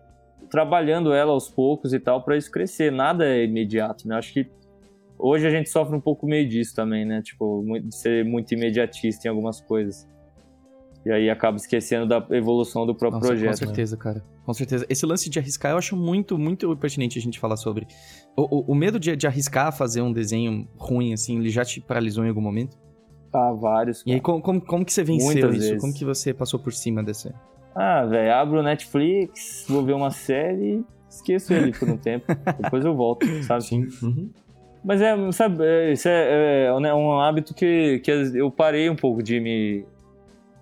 trabalhando 0.50 1.14
ela 1.14 1.32
aos 1.32 1.50
poucos 1.50 1.94
e 1.94 2.00
tal 2.00 2.22
para 2.24 2.36
isso 2.38 2.52
crescer. 2.52 2.92
Nada 2.92 3.26
é 3.26 3.44
imediato, 3.46 4.08
né? 4.08 4.16
Eu 4.16 4.20
acho 4.20 4.34
que 4.34 4.46
hoje 5.18 5.48
a 5.48 5.50
gente 5.50 5.70
sofre 5.70 5.96
um 5.96 6.02
pouco 6.02 6.28
meio 6.28 6.48
disso 6.48 6.76
também, 6.76 7.06
né? 7.06 7.22
Tipo, 7.22 7.64
de 7.82 7.96
ser 7.96 8.26
muito 8.26 8.54
imediatista 8.54 9.28
em 9.28 9.30
algumas 9.30 9.62
coisas. 9.62 10.06
E 11.06 11.12
aí 11.12 11.30
acaba 11.30 11.56
esquecendo 11.56 12.06
da 12.06 12.26
evolução 12.32 12.86
do 12.86 12.94
próprio 12.94 13.22
Nossa, 13.22 13.28
projeto. 13.34 13.60
com 13.60 13.66
certeza, 13.68 13.96
cara. 13.96 14.24
Com 14.46 14.54
certeza. 14.54 14.86
Esse 14.90 15.06
lance 15.06 15.30
de 15.30 15.40
arriscar 15.40 15.72
eu 15.72 15.78
acho 15.78 15.96
muito, 15.96 16.38
muito 16.38 16.76
pertinente 16.76 17.18
a 17.18 17.22
gente 17.22 17.40
falar 17.40 17.56
sobre. 17.56 17.88
O, 18.36 18.42
o- 18.58 18.72
o 18.74 18.76
medo 18.76 19.00
de, 19.00 19.16
de 19.16 19.26
arriscar 19.26 19.72
fazer 19.76 20.02
um 20.02 20.12
desenho 20.12 20.68
ruim, 20.78 21.14
assim, 21.14 21.40
ele 21.40 21.50
já 21.50 21.64
te 21.64 21.80
paralisou 21.80 22.26
em 22.26 22.30
algum 22.30 22.42
momento? 22.42 22.78
Vários. 23.60 24.04
E 24.06 24.12
aí, 24.14 24.20
cara. 24.20 24.24
como, 24.24 24.42
como, 24.42 24.62
como 24.62 24.86
que 24.86 24.94
você 24.94 25.04
venceu 25.04 25.32
Muitas 25.32 25.52
isso? 25.56 25.66
vezes. 25.68 25.82
Como 25.82 25.94
que 25.94 26.06
você 26.06 26.34
passou 26.34 26.60
por 26.60 26.74
cima 26.74 27.04
dessa? 27.04 27.34
Ah, 27.76 28.06
velho, 28.06 28.34
abro 28.34 28.60
o 28.60 28.64
Netflix, 28.64 29.66
vou 29.70 29.84
ver 29.84 29.94
uma 29.94 30.10
série, 30.12 30.84
esqueço 31.10 31.54
ele 31.54 31.72
por 31.72 31.88
um 31.90 31.98
tempo. 31.98 32.26
Depois 32.62 32.84
eu 32.84 32.96
volto, 32.96 33.26
sabe? 33.44 33.64
Sim. 33.64 33.88
Uhum. 34.02 34.30
Mas 34.84 35.02
é, 35.02 35.32
sabe, 35.32 35.64
é, 35.64 35.92
isso 35.92 36.08
é, 36.08 36.66
é 36.68 36.74
um- 36.74 36.86
é 36.86 36.94
um 36.96 37.20
hábito 37.20 37.54
que, 37.54 38.00
que 38.00 38.10
eu 38.12 38.50
parei 38.50 38.90
um 38.90 38.96
pouco 38.96 39.22
de 39.22 39.40
me. 39.40 39.86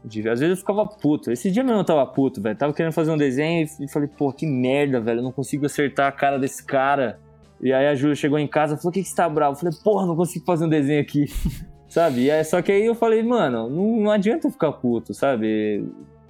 De, 0.04 0.20
às 0.30 0.40
vezes 0.40 0.58
eu 0.58 0.58
ficava 0.58 0.86
puto. 0.86 1.32
Esse 1.32 1.50
dia 1.52 1.64
mesmo 1.64 1.80
eu 1.80 1.84
tava 1.86 2.06
puto, 2.06 2.42
velho. 2.42 2.56
Tava 2.58 2.74
querendo 2.74 2.92
fazer 2.94 3.12
um 3.12 3.18
desenho 3.18 3.68
e 3.80 3.88
falei, 3.90 4.08
pô, 4.08 4.32
que 4.32 4.46
merda, 4.46 5.00
velho. 5.00 5.20
Eu 5.20 5.24
não 5.24 5.32
consigo 5.32 5.66
acertar 5.66 6.08
a 6.08 6.12
cara 6.12 6.38
desse 6.38 6.64
cara. 6.66 7.20
E 7.62 7.72
aí 7.74 7.88
a 7.88 7.96
Júlia 7.96 8.16
chegou 8.16 8.38
em 8.38 8.48
casa 8.48 8.74
e 8.76 8.78
falou: 8.78 8.90
o 8.90 8.94
que, 8.94 9.02
que 9.02 9.10
você 9.10 9.16
tá 9.16 9.28
bravo? 9.30 9.54
Eu 9.54 9.60
falei, 9.60 9.76
porra, 9.84 10.06
não 10.06 10.16
consigo 10.16 10.46
fazer 10.46 10.66
um 10.66 10.70
desenho 10.70 11.02
aqui. 11.02 11.26
sabe? 11.96 12.26
E 12.26 12.32
aí, 12.32 12.44
só 12.44 12.62
que 12.62 12.74
aí 12.74 12.86
eu 12.86 12.94
falei, 12.94 13.24
mano, 13.24 13.70
não, 13.70 14.02
não 14.02 14.12
adianta 14.12 14.48
eu 14.48 14.52
ficar 14.52 14.74
puto, 14.74 15.14
sabe? 15.14 15.82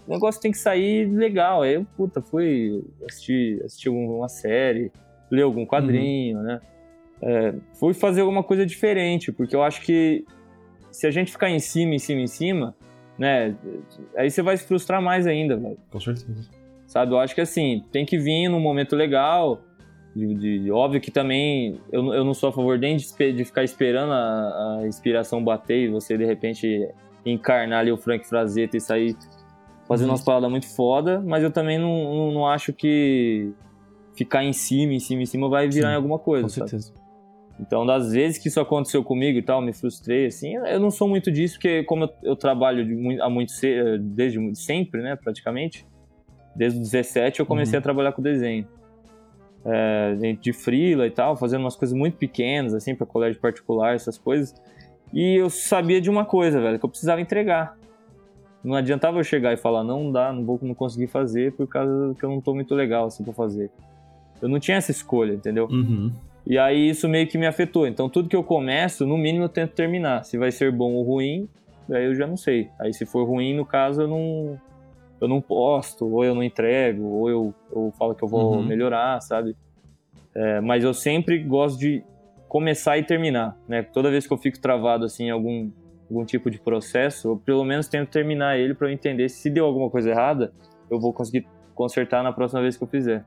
O 0.07 0.11
negócio 0.11 0.39
tem 0.39 0.51
que 0.51 0.59
sair 0.59 1.09
legal. 1.11 1.63
Aí 1.63 1.73
eu, 1.73 1.87
puta, 1.97 2.21
fui 2.21 2.83
assistir, 3.09 3.63
assistir 3.65 3.89
uma 3.89 4.29
série, 4.29 4.91
ler 5.31 5.41
algum 5.41 5.65
quadrinho, 5.65 6.39
né? 6.43 6.61
É, 7.19 7.55
fui 7.79 7.95
fazer 7.95 8.21
alguma 8.21 8.43
coisa 8.43 8.63
diferente, 8.63 9.31
porque 9.31 9.55
eu 9.55 9.63
acho 9.63 9.81
que 9.81 10.23
se 10.91 11.07
a 11.07 11.11
gente 11.11 11.31
ficar 11.31 11.49
em 11.49 11.57
cima, 11.57 11.95
em 11.95 11.99
cima, 11.99 12.21
em 12.21 12.27
cima, 12.27 12.75
né? 13.17 13.55
Aí 14.15 14.29
você 14.29 14.43
vai 14.43 14.55
se 14.57 14.67
frustrar 14.67 15.01
mais 15.01 15.25
ainda, 15.25 15.57
velho. 15.57 15.79
Com 15.89 15.99
certeza. 15.99 16.47
Sabe? 16.85 17.11
Eu 17.11 17.17
acho 17.17 17.33
que 17.33 17.41
assim, 17.41 17.83
tem 17.91 18.05
que 18.05 18.19
vir 18.19 18.49
num 18.49 18.59
momento 18.59 18.95
legal. 18.95 19.59
De, 20.15 20.59
de- 20.59 20.71
óbvio 20.71 21.01
que 21.01 21.11
também 21.11 21.77
eu, 21.91 22.01
não- 22.01 22.13
eu 22.13 22.23
não 22.23 22.33
sou 22.33 22.47
a 22.49 22.51
favor 22.53 22.79
nem 22.79 22.95
de, 22.95 23.05
de 23.33 23.43
ficar 23.43 23.63
esperando 23.65 24.13
a, 24.13 24.79
a 24.81 24.87
inspiração 24.87 25.43
bater 25.43 25.77
e 25.77 25.87
você 25.89 26.17
de 26.17 26.23
repente 26.25 26.87
encarnar 27.25 27.79
ali 27.79 27.91
o 27.91 27.97
Frank 27.97 28.25
Frazetta 28.27 28.77
e 28.77 28.79
sair 28.79 29.15
fazendo 29.87 30.07
Uhum. 30.07 30.13
umas 30.13 30.23
paradas 30.23 30.49
muito 30.49 30.73
foda, 30.73 31.19
mas 31.25 31.43
eu 31.43 31.51
também 31.51 31.77
não, 31.77 32.15
não, 32.15 32.31
não 32.31 32.47
acho 32.47 32.71
que 32.71 33.51
ficar 34.15 34.43
em 34.43 34.53
cima, 34.53 34.93
em 34.93 34.99
cima, 34.99 35.21
em 35.21 35.25
cima 35.25 35.49
vai 35.49 35.67
virar 35.67 35.89
Sim, 35.89 35.93
em 35.93 35.95
alguma 35.97 36.17
coisa. 36.17 36.43
Com 36.43 36.49
sabe? 36.49 36.69
certeza. 36.69 36.93
Então, 37.59 37.85
das 37.85 38.11
vezes 38.11 38.37
que 38.37 38.47
isso 38.47 38.59
aconteceu 38.59 39.03
comigo 39.03 39.37
e 39.37 39.41
tal, 39.41 39.61
me 39.61 39.73
frustrei, 39.73 40.25
assim, 40.27 40.55
eu 40.55 40.79
não 40.79 40.91
sou 40.91 41.07
muito 41.07 41.31
disso, 41.31 41.55
porque 41.55 41.83
como 41.83 42.05
eu, 42.05 42.09
eu 42.23 42.35
trabalho 42.35 42.85
de 42.85 43.21
há 43.21 43.29
muito 43.29 43.51
desde 44.01 44.39
sempre, 44.55 45.01
né, 45.01 45.15
praticamente, 45.15 45.85
desde 46.55 46.79
os 46.79 46.89
17 46.89 47.39
eu 47.41 47.45
comecei 47.45 47.75
Uhum. 47.75 47.79
a 47.79 47.83
trabalhar 47.83 48.11
com 48.13 48.21
desenho. 48.21 48.67
É, 49.65 50.35
de- 50.39 50.53
frila 50.53 51.07
e 51.07 51.11
tal, 51.11 51.35
fazendo 51.35 51.61
umas 51.61 51.75
coisas 51.75 51.97
muito 51.97 52.17
pequenas, 52.17 52.73
assim, 52.73 52.93
para 52.93 53.05
colégio 53.07 53.41
particular, 53.41 53.95
essas 53.95 54.17
coisas. 54.17 54.53
E 55.11 55.35
eu 55.37 55.49
sabia 55.49 55.99
de 55.99 56.09
uma 56.09 56.23
coisa, 56.23 56.61
velho, 56.61 56.77
que 56.77 56.85
eu 56.85 56.89
precisava 56.89 57.19
entregar. 57.19 57.75
Não 58.63 58.75
adiantava 58.75 59.19
eu 59.19 59.23
chegar 59.23 59.53
e 59.53 59.57
falar, 59.57 59.83
não 59.83 60.11
dá, 60.11 60.31
não 60.31 60.43
vou 60.45 60.59
não 60.61 60.73
conseguir 60.75 61.07
fazer 61.07 61.53
por 61.53 61.67
causa 61.67 62.15
que 62.17 62.23
eu 62.23 62.29
não 62.29 62.41
tô 62.41 62.53
muito 62.53 62.75
legal, 62.75 63.05
assim, 63.07 63.23
pra 63.23 63.33
fazer. 63.33 63.71
Eu 64.41 64.49
não 64.49 64.59
tinha 64.59 64.77
essa 64.77 64.91
escolha, 64.91 65.33
entendeu? 65.33 65.67
Uhum. 65.67 66.11
E 66.45 66.57
aí 66.59 66.89
isso 66.89 67.07
meio 67.09 67.27
que 67.27 67.37
me 67.37 67.47
afetou. 67.47 67.87
Então 67.87 68.07
tudo 68.07 68.29
que 68.29 68.35
eu 68.35 68.43
começo, 68.43 69.05
no 69.05 69.17
mínimo 69.17 69.45
eu 69.45 69.49
tento 69.49 69.71
terminar. 69.71 70.23
Se 70.25 70.37
vai 70.37 70.51
ser 70.51 70.71
bom 70.71 70.93
ou 70.93 71.03
ruim, 71.03 71.47
aí 71.89 72.05
eu 72.05 72.13
já 72.15 72.27
não 72.27 72.37
sei. 72.37 72.69
Aí 72.79 72.93
se 72.93 73.05
for 73.05 73.23
ruim, 73.23 73.55
no 73.55 73.65
caso, 73.65 74.03
eu 74.03 74.07
não 74.07 74.59
eu 75.25 75.29
não 75.29 75.41
posto, 75.41 76.05
ou 76.07 76.23
eu 76.23 76.33
não 76.33 76.43
entrego, 76.43 77.03
ou 77.03 77.29
eu, 77.29 77.53
eu 77.71 77.91
falo 77.97 78.15
que 78.15 78.23
eu 78.23 78.27
vou 78.29 78.57
Uhum. 78.61 78.63
melhorar, 78.67 79.19
sabe? 79.21 79.55
É, 80.35 80.61
mas 80.61 80.83
eu 80.83 80.93
sempre 80.93 81.43
gosto 81.43 81.79
de 81.79 82.03
começar 82.47 82.97
e 82.97 83.03
terminar, 83.03 83.57
né? 83.67 83.83
Toda 83.83 84.09
vez 84.11 84.25
que 84.27 84.33
eu 84.33 84.37
fico 84.37 84.59
travado 84.61 85.05
assim 85.05 85.25
em 85.25 85.29
algum 85.31 85.69
algum 86.09 86.23
tipo 86.23 86.51
de 86.51 86.59
processo, 86.59 87.29
eu 87.29 87.37
pelo 87.37 87.63
menos 87.65 87.87
tento 87.87 88.11
terminar 88.11 88.59
ele 88.59 88.75
para 88.75 88.87
eu 88.87 88.93
entender 88.93 89.27
se 89.27 89.49
deu 89.49 89.65
alguma 89.65 89.89
coisa 89.89 90.11
errada, 90.11 90.53
eu 90.91 90.99
vou 90.99 91.11
conseguir 91.11 91.47
consertar 91.73 92.23
na 92.23 92.31
próxima 92.31 92.61
vez 92.61 92.77
que 92.77 92.83
eu 92.83 92.87
fizer. 92.87 93.25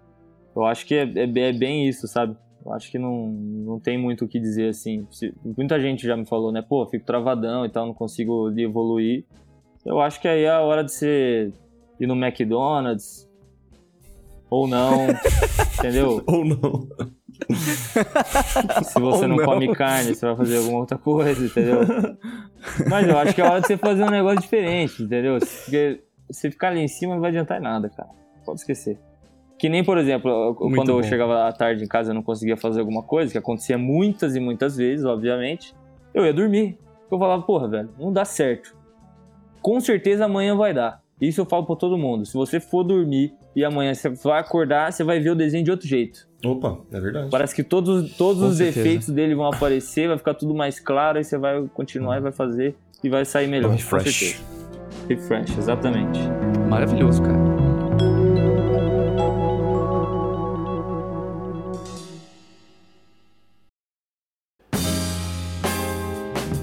Eu 0.55 0.65
acho 0.65 0.87
que 0.87 0.95
é, 0.95 1.03
é, 1.03 1.23
é 1.49 1.53
bem 1.53 1.89
isso, 1.89 2.07
sabe? 2.07 2.37
Eu 2.65 2.73
acho 2.73 2.89
que 2.91 2.97
não, 2.99 3.29
não 3.33 3.81
tem 3.81 3.99
muito 3.99 4.25
o 4.25 4.29
que 4.29 4.39
dizer 4.39 4.69
assim. 4.69 5.07
Se- 5.11 5.35
muita 5.57 5.81
gente 5.81 6.07
já 6.07 6.17
me 6.17 6.25
falou, 6.25 6.53
né? 6.53 6.63
Pô, 6.63 6.87
fico 6.87 7.05
travadão 7.05 7.67
e 7.67 7.69
tal, 7.69 7.85
não 7.87 7.95
consigo 7.95 8.49
evoluir. 8.57 9.25
Eu 9.85 10.01
acho 10.01 10.21
que 10.21 10.29
aí 10.29 10.45
é 10.45 10.51
a 10.51 10.61
hora 10.61 10.85
de 10.85 10.93
você 10.93 11.53
ir 12.01 12.07
no 12.07 12.15
McDonald's. 12.15 13.29
Ou 14.51 14.67
não, 14.67 15.07
entendeu? 15.79 16.23
Ou 16.27 16.45
não. 16.45 16.89
Se 18.85 18.99
você 19.01 19.23
Ou 19.25 19.29
não, 19.29 19.37
não. 19.37 19.45
come 19.45 19.75
carne, 19.75 20.15
você 20.15 20.27
vai 20.27 20.37
fazer 20.37 20.57
alguma 20.59 20.79
outra 20.79 20.97
coisa, 20.99 21.45
entendeu? 21.45 21.81
Mas 22.89 23.07
eu 23.07 23.19
acho 23.19 23.35
que 23.35 23.41
é 23.41 23.45
hora 23.45 23.61
de 23.61 23.67
você 23.67 23.77
fazer 23.77 24.03
um 24.05 24.11
negócio 24.11 24.41
diferente, 24.41 25.03
entendeu? 25.03 25.39
Porque 25.39 26.01
você 26.31 26.51
ficar 26.51 26.69
ali 26.69 26.81
em 26.81 26.89
cima 26.89 27.15
não 27.15 27.21
vai 27.21 27.31
adiantar 27.31 27.61
nada, 27.61 27.89
cara. 27.91 28.09
Pode 28.45 28.61
esquecer. 28.61 28.99
Que 29.59 29.69
nem, 29.69 29.85
por 29.85 29.99
exemplo, 29.99 30.31
eu- 30.31 30.57
Muito 30.61 30.77
quando 30.77 30.89
eu 30.91 30.97
bom. 30.97 31.03
chegava 31.03 31.47
à 31.47 31.53
tarde 31.53 31.85
em 31.85 31.89
casa 31.89 32.09
e 32.09 32.11
eu 32.11 32.15
não 32.15 32.23
conseguia 32.23 32.57
fazer 32.57 32.81
alguma 32.81 33.03
coisa, 33.03 33.31
que 33.33 33.39
acontecia 33.39 33.77
muitas 33.77 34.35
e 34.35 34.41
muitas 34.41 34.77
vezes, 34.77 35.05
obviamente, 35.05 35.75
eu 36.15 36.25
ia 36.25 36.33
dormir. 36.33 36.79
Eu 37.11 37.19
falava, 37.19 37.43
porra, 37.43 37.69
velho, 37.69 37.91
não 37.99 38.13
dá 38.13 38.25
certo. 38.25 38.75
Com 39.61 39.81
certeza 39.81 40.25
amanhã 40.25 40.57
vai 40.57 40.73
dar. 40.73 41.03
Isso 41.21 41.41
eu 41.41 41.45
falo 41.47 41.65
pra 41.67 41.75
todo 41.77 41.99
mundo. 41.99 42.25
Se 42.25 42.35
você 42.35 42.61
for 42.61 42.85
dormir 42.85 43.35
e 43.55 43.65
amanhã 43.65 43.93
você 43.95 44.09
vai 44.09 44.41
acordar, 44.41 44.93
você 44.93 45.03
vai 45.03 45.19
ver 45.19 45.31
o 45.31 45.35
desenho 45.35 45.65
de 45.65 45.71
outro 45.71 45.87
jeito. 45.87 46.29
Opa, 46.45 46.79
é 46.93 47.01
verdade. 47.01 47.29
Parece 47.31 47.55
que 47.55 47.65
todos, 47.65 48.17
todos 48.17 48.43
Com 48.43 48.49
os 48.51 48.57
certeza. 48.57 48.81
efeitos 48.81 49.09
dele 49.09 49.35
vão 49.35 49.47
aparecer, 49.47 50.07
vai 50.09 50.17
ficar 50.17 50.35
tudo 50.35 50.55
mais 50.55 50.79
claro, 50.79 51.19
aí 51.19 51.25
você 51.25 51.37
vai 51.37 51.67
continuar 51.75 52.19
e 52.19 52.21
vai 52.21 52.33
fazer 52.33 52.77
e 53.03 53.09
vai 53.09 53.25
sair 53.25 53.49
melhor. 53.49 53.71
Um 53.71 53.75
refresh. 53.75 54.41
Refresh, 55.09 55.59
exatamente. 55.59 56.21
Maravilhoso, 56.69 57.23
cara. 57.23 57.48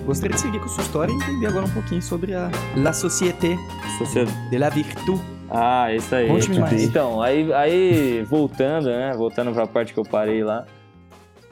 Gostaria 0.05 0.35
de 0.35 0.41
seguir 0.41 0.59
com 0.59 0.65
a 0.65 0.69
sua 0.69 0.83
história 0.83 1.11
e 1.11 1.15
entender 1.15 1.47
agora 1.47 1.65
um 1.65 1.71
pouquinho 1.71 2.01
sobre 2.01 2.35
a 2.35 2.51
La 2.77 2.93
Société 2.93 3.57
Você... 3.97 4.25
de 4.51 4.57
la 4.59 4.69
Virtu. 4.69 5.19
Ah, 5.49 5.91
isso 5.91 6.13
aí. 6.13 6.27
Conte-me 6.27 6.59
mais. 6.59 6.83
Então, 6.83 7.23
aí, 7.23 7.51
aí 7.51 8.21
voltando, 8.23 8.85
né? 8.85 9.13
Voltando 9.17 9.51
pra 9.51 9.65
parte 9.65 9.95
que 9.95 9.99
eu 9.99 10.03
parei 10.03 10.43
lá. 10.43 10.63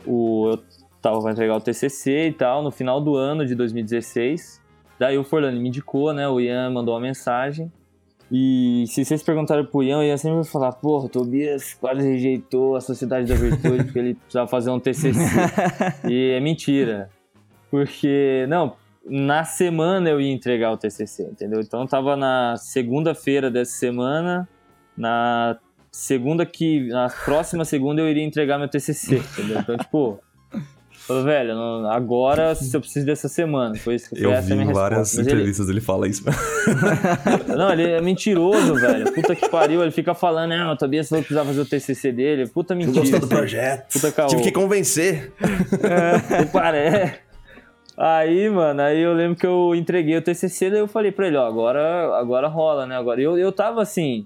O, 0.06 0.51
eu 0.51 0.64
tava 1.01 1.20
pra 1.20 1.32
entregar 1.32 1.56
o 1.56 1.62
TCC 1.62 2.28
e 2.28 2.32
tal, 2.32 2.62
no 2.62 2.70
final 2.70 3.01
do 3.01 3.16
ano 3.16 3.43
de 3.43 3.56
2016. 3.56 4.62
Daí 4.99 5.18
o 5.18 5.24
Forlani 5.24 5.60
me 5.60 5.70
indicou, 5.70 6.14
né? 6.14 6.28
O 6.30 6.39
Ian 6.39 6.70
mandou 6.70 6.93
uma 6.93 7.01
mensagem. 7.01 7.72
E 8.32 8.86
se 8.88 9.04
vocês 9.04 9.24
perguntarem 9.24 9.66
pro 9.66 9.82
Ian, 9.82 9.97
o 9.97 10.04
Ian 10.04 10.18
sempre 10.18 10.36
vai 10.36 10.45
falar: 10.45 10.74
Porra, 10.74 11.06
o 11.06 11.10
Tobias 11.10 11.74
quase 11.74 12.08
rejeitou 12.08 12.76
a 12.76 12.82
Sociedade 12.82 13.28
da 13.28 13.36
Virtude 13.36 13.86
porque 13.86 13.97
ele 13.97 14.14
precisava 14.14 14.47
fazer 14.47 14.70
um 14.70 14.80
TCC. 14.80 15.12
e 16.08 16.30
é 16.30 16.39
mentira. 16.39 17.10
Porque, 17.74 18.45
não, 18.49 18.76
na 19.03 19.43
semana 19.43 20.07
eu 20.07 20.21
ia 20.21 20.32
entregar 20.32 20.71
o 20.71 20.78
TCC, 20.78 21.24
entendeu? 21.24 21.59
Então 21.59 21.88
tava 21.88 22.15
na 22.15 22.55
segunda-feira 22.55 23.49
dessa 23.49 23.71
semana, 23.71 24.47
na 24.95 25.57
segunda 25.91 26.45
que, 26.45 26.88
na 26.89 27.09
próxima 27.26 27.65
segunda 27.65 27.99
eu 27.99 28.07
iria 28.07 28.24
entregar 28.24 28.59
meu 28.59 28.67
TCC, 28.69 29.15
entendeu? 29.15 29.57
Então, 29.59 29.76
tipo, 29.76 30.19
falei, 31.07 31.24
velho, 31.24 31.57
agora 31.88 32.53
eu 32.71 32.80
preciso 32.80 33.07
dessa 33.07 33.28
semana. 33.28 33.74
Foi 33.74 33.95
isso 33.95 34.13
que 34.13 34.24
Eu 34.24 34.32
essa 34.32 34.53
a 34.53 34.55
vi 34.55 34.61
minha 34.61 34.71
várias 34.71 34.99
resposta. 34.99 35.17
Mas 35.17 35.28
ele- 35.28 35.36
entrevistas 35.36 35.69
ele 35.69 35.82
fala 35.82 36.07
isso. 36.07 36.24
não, 37.57 37.74
ele 37.74 37.89
é 37.89 38.01
mentiroso, 38.01 38.76
velho. 38.76 39.11
Puta 39.11 39.36
que 39.36 39.49
pariu. 39.49 39.82
Ele 39.82 39.89
fica 39.89 40.13
falando, 40.13 40.49
né? 40.51 40.63
O 40.71 40.78
Tobias 40.78 41.09
falou 41.09 41.24
que 41.24 41.28
precisava 41.30 41.49
fazer 41.49 41.61
o 41.61 41.65
TCC 41.65 42.11
dele. 42.11 42.47
Puta 42.47 42.76
mentira. 42.76 42.99
Gostou 42.99 43.19
do 43.19 43.28
projeto. 43.28 43.91
Puta 43.93 44.11
caô. 44.11 44.28
Tive 44.28 44.43
que 44.43 44.51
convencer. 44.51 45.34
É, 45.82 46.45
paré. 46.45 47.19
Aí, 47.98 48.50
mano, 48.50 48.82
aí 48.82 49.00
eu 49.00 49.14
lembro 49.14 49.38
que 49.38 49.46
eu 49.46 49.76
entreguei 49.76 50.18
o 50.18 50.22
TCC, 50.22 50.70
daí 50.72 50.80
eu 50.80 50.88
falei 50.88 51.12
pra 51.12 51.28
ele, 51.28 51.38
ó, 51.38 51.46
agora, 51.46 52.18
agora 52.18 52.48
rola, 52.48 52.86
né? 52.88 52.98
Agora 52.98 53.22
eu, 53.22 53.38
eu 53.38 53.52
tava 53.52 53.82
assim, 53.82 54.26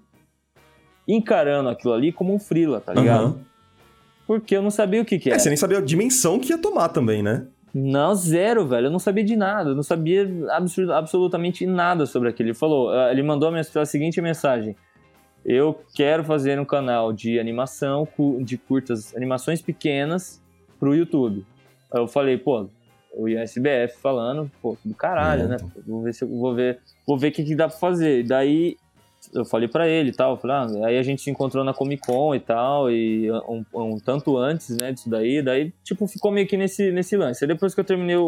encarando 1.08 1.70
aquilo 1.70 1.94
ali 1.94 2.12
como 2.12 2.34
um 2.34 2.40
frila, 2.40 2.80
tá 2.82 2.94
ligado? 2.94 3.24
Aham. 3.26 3.40
Porque 4.26 4.56
eu 4.56 4.62
não 4.62 4.72
sabia 4.72 5.02
o 5.02 5.06
que 5.06 5.20
que 5.20 5.30
É, 5.30 5.34
era. 5.34 5.40
você 5.40 5.50
nem 5.50 5.58
sabia 5.58 5.78
a 5.78 5.82
dimensão 5.82 6.38
que 6.40 6.50
ia 6.52 6.58
tomar 6.58 6.90
também, 6.90 7.24
né? 7.24 7.48
Não, 7.74 8.14
zero, 8.16 8.66
velho. 8.66 8.88
Eu 8.88 8.92
não 8.92 9.00
sabia 9.00 9.24
de 9.24 9.36
nada. 9.38 9.70
Eu 9.70 9.76
não 9.76 9.84
sabia 9.84 10.28
absu- 10.52 10.92
absolutamente 10.92 11.66
nada 11.66 12.06
sobre 12.06 12.28
aquilo. 12.30 12.50
Ele 12.50 12.54
falou, 12.58 12.90
ah, 12.90 13.10
ele 13.12 13.24
mandou 13.24 13.48
a, 13.48 13.52
mens- 13.52 13.76
a 13.76 13.86
seguinte 13.86 14.20
mensagem. 14.22 14.76
Eu 15.46 15.80
quero 15.96 16.26
fazer 16.26 16.60
um 16.60 16.66
canal 16.66 17.14
de 17.14 17.40
animação, 17.40 18.06
de 18.42 18.58
curtas, 18.58 19.16
animações 19.16 19.62
pequenas 19.62 20.42
pro 20.78 20.94
YouTube. 20.96 21.46
Aí 21.94 22.02
eu 22.02 22.08
falei, 22.08 22.38
pô, 22.38 22.68
o 23.18 23.28
ISBF 23.28 23.98
falando, 24.02 24.50
pô, 24.62 24.78
do 24.84 24.94
caralho, 24.94 25.44
É, 25.44 25.48
né? 25.48 25.58
Vou 25.86 26.02
ver 26.02 26.14
se 26.14 26.24
eu 26.24 26.28
vou 26.28 26.54
ver, 26.54 26.80
vou 27.06 27.18
ver 27.18 27.30
o 27.30 27.32
que, 27.32 27.44
que 27.44 27.56
dá 27.56 27.68
pra 27.68 27.78
fazer. 27.78 28.20
E 28.20 28.24
daí 28.24 28.78
eu 29.34 29.44
falei 29.44 29.68
pra 29.68 29.88
ele 29.88 30.10
e 30.10 30.14
tal, 30.14 30.38
falei, 30.38 30.56
ah, 30.56 30.88
aí 30.88 30.98
a 30.98 31.04
gente 31.04 31.22
se 31.22 31.30
encontrou 31.30 31.64
na 31.64 31.74
Comic 31.74 32.06
Con 32.06 32.34
e 32.34 32.40
tal, 32.40 32.90
e 32.90 33.30
um, 33.32 33.66
um 33.74 34.00
tanto 34.00 34.38
antes, 34.38 34.78
né, 34.78 34.92
disso 34.94 35.10
daí, 35.10 35.42
daí, 35.42 35.74
tipo, 35.84 36.08
ficou 36.08 36.32
meio 36.32 36.48
que 36.48 36.56
nesse, 36.56 36.92
nesse 36.92 37.18
lance. 37.18 37.44
Aí 37.44 37.48
depois 37.48 37.74
que 37.74 37.80
eu 37.80 37.84
terminei 37.84 38.16
o, 38.16 38.24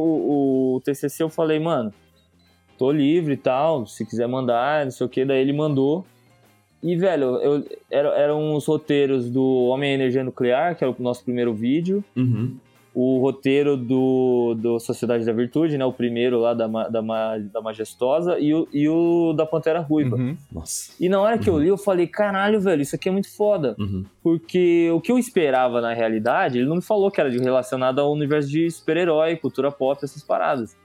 o 0.76 0.82
TCC, 0.84 1.24
eu 1.24 1.30
falei, 1.30 1.58
mano, 1.60 1.94
tô 2.78 2.92
livre 2.92 3.34
e 3.34 3.38
tal, 3.38 3.86
se 3.86 4.06
quiser 4.06 4.28
mandar, 4.28 4.84
não 4.84 4.92
sei 4.92 5.06
o 5.06 5.10
que, 5.10 5.24
daí 5.24 5.40
ele 5.40 5.54
mandou. 5.54 6.06
E, 6.82 6.96
velho, 6.96 7.38
eu, 7.38 7.66
era, 7.92 8.10
eram 8.18 8.56
os 8.56 8.66
roteiros 8.66 9.30
do 9.30 9.44
Homem 9.66 9.92
e 9.92 9.94
Energia 9.96 10.24
Nuclear, 10.24 10.76
que 10.76 10.84
era 10.84 10.92
o 10.92 10.96
nosso 11.02 11.24
primeiro 11.24 11.54
vídeo, 11.54 12.04
Uhum. 12.16 12.58
O 13.02 13.18
roteiro 13.22 13.78
do, 13.78 14.56
do 14.58 14.78
Sociedade 14.78 15.24
da 15.24 15.32
Virtude, 15.32 15.78
né, 15.78 15.86
o 15.86 15.93
primeiro 15.93 16.38
lá 16.38 16.54
da, 16.54 16.68
da, 16.68 17.38
da 17.38 17.62
Majestosa, 17.62 18.38
e 18.38 18.54
o, 18.54 18.68
e 18.74 18.89
o 18.89 19.32
da 19.32 19.45
Pantera 19.45 19.80
Ruiva. 19.80 20.18
Uhum. 20.18 20.36
Nossa. 20.52 20.91
E 21.00 21.08
na 21.08 21.22
hora 21.22 21.38
que 21.38 21.50
eu 21.50 21.58
li, 21.58 21.70
eu 21.70 21.78
falei, 21.78 22.08
caralho, 22.08 22.60
velho, 22.60 22.82
isso 22.82 22.95
aqui 22.97 23.08
é 23.08 23.12
muito 23.12 23.34
foda. 23.34 23.74
Uhum. 23.80 24.04
Porque 24.22 24.91
o 24.91 25.00
que 25.00 25.14
eu 25.14 25.18
esperava 25.18 25.80
na 25.80 25.93
realidade, 25.93 26.58
ele 26.58 26.68
não 26.68 26.76
me 26.76 26.82
falou 26.82 27.10
que 27.10 27.22
era 27.22 27.32
de- 27.32 27.38
relacionado 27.38 28.00
ao 28.00 28.12
universo 28.12 28.50
de 28.50 28.70
super-herói, 28.70 29.38
cultura 29.38 29.72
pop, 29.72 30.04
essas 30.04 30.22
paradas. 30.22 30.76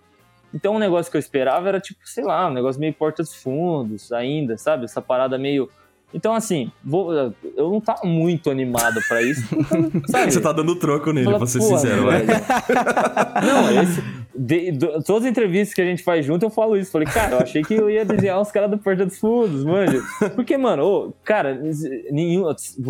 Então 0.54 0.76
o 0.76 0.78
negócio 0.78 1.10
que 1.10 1.16
eu 1.16 1.20
esperava 1.20 1.68
era 1.68 1.80
tipo, 1.80 1.98
sei 2.04 2.22
lá, 2.22 2.48
um 2.48 2.52
negócio 2.52 2.80
meio 2.80 2.94
porta 2.94 3.24
dos 3.24 3.34
fundos 3.34 4.12
ainda, 4.12 4.56
sabe? 4.56 4.84
Essa 4.84 5.02
parada 5.02 5.36
meio. 5.36 5.68
Então, 6.14 6.32
assim, 6.32 6.70
vou- 6.82 7.12
eu 7.12 7.70
não 7.70 7.80
tava 7.80 8.04
muito 8.06 8.48
animado 8.50 9.00
pra 9.08 9.20
isso. 9.20 9.42
sabe? 10.08 10.32
Você 10.32 10.40
tá 10.40 10.52
dando 10.52 10.76
troco 10.76 11.12
nele, 11.12 11.24
Fala, 11.26 11.38
pra 11.38 11.46
ser 11.48 11.58
"Porra, 11.58 11.78
sincero, 11.78 12.04
vai. 12.04 12.22
velho." 12.22 12.40
Não, 13.44 13.82
esse, 13.82 14.02
de- 14.36 14.72
do- 14.72 15.02
todas 15.02 15.24
as 15.24 15.30
entrevistas 15.30 15.74
que 15.74 15.80
a 15.80 15.84
gente 15.84 16.02
faz 16.04 16.24
junto, 16.24 16.44
eu 16.44 16.50
falo 16.50 16.76
isso. 16.76 16.90
Falei, 16.92 17.06
cara, 17.08 17.32
eu 17.34 17.38
achei 17.40 17.62
que 17.62 17.74
eu 17.74 17.90
ia 17.90 18.04
desenhar 18.04 18.40
os 18.40 18.50
caras 18.52 18.70
do 18.70 18.78
Porta 18.78 19.04
dos 19.04 19.18
Fundos, 19.18 19.64
manja. 19.64 20.00
Porque, 20.34 20.56
mano, 20.56 20.84
ô, 20.84 21.12
cara, 21.24 21.60
nenhum, 22.10 22.44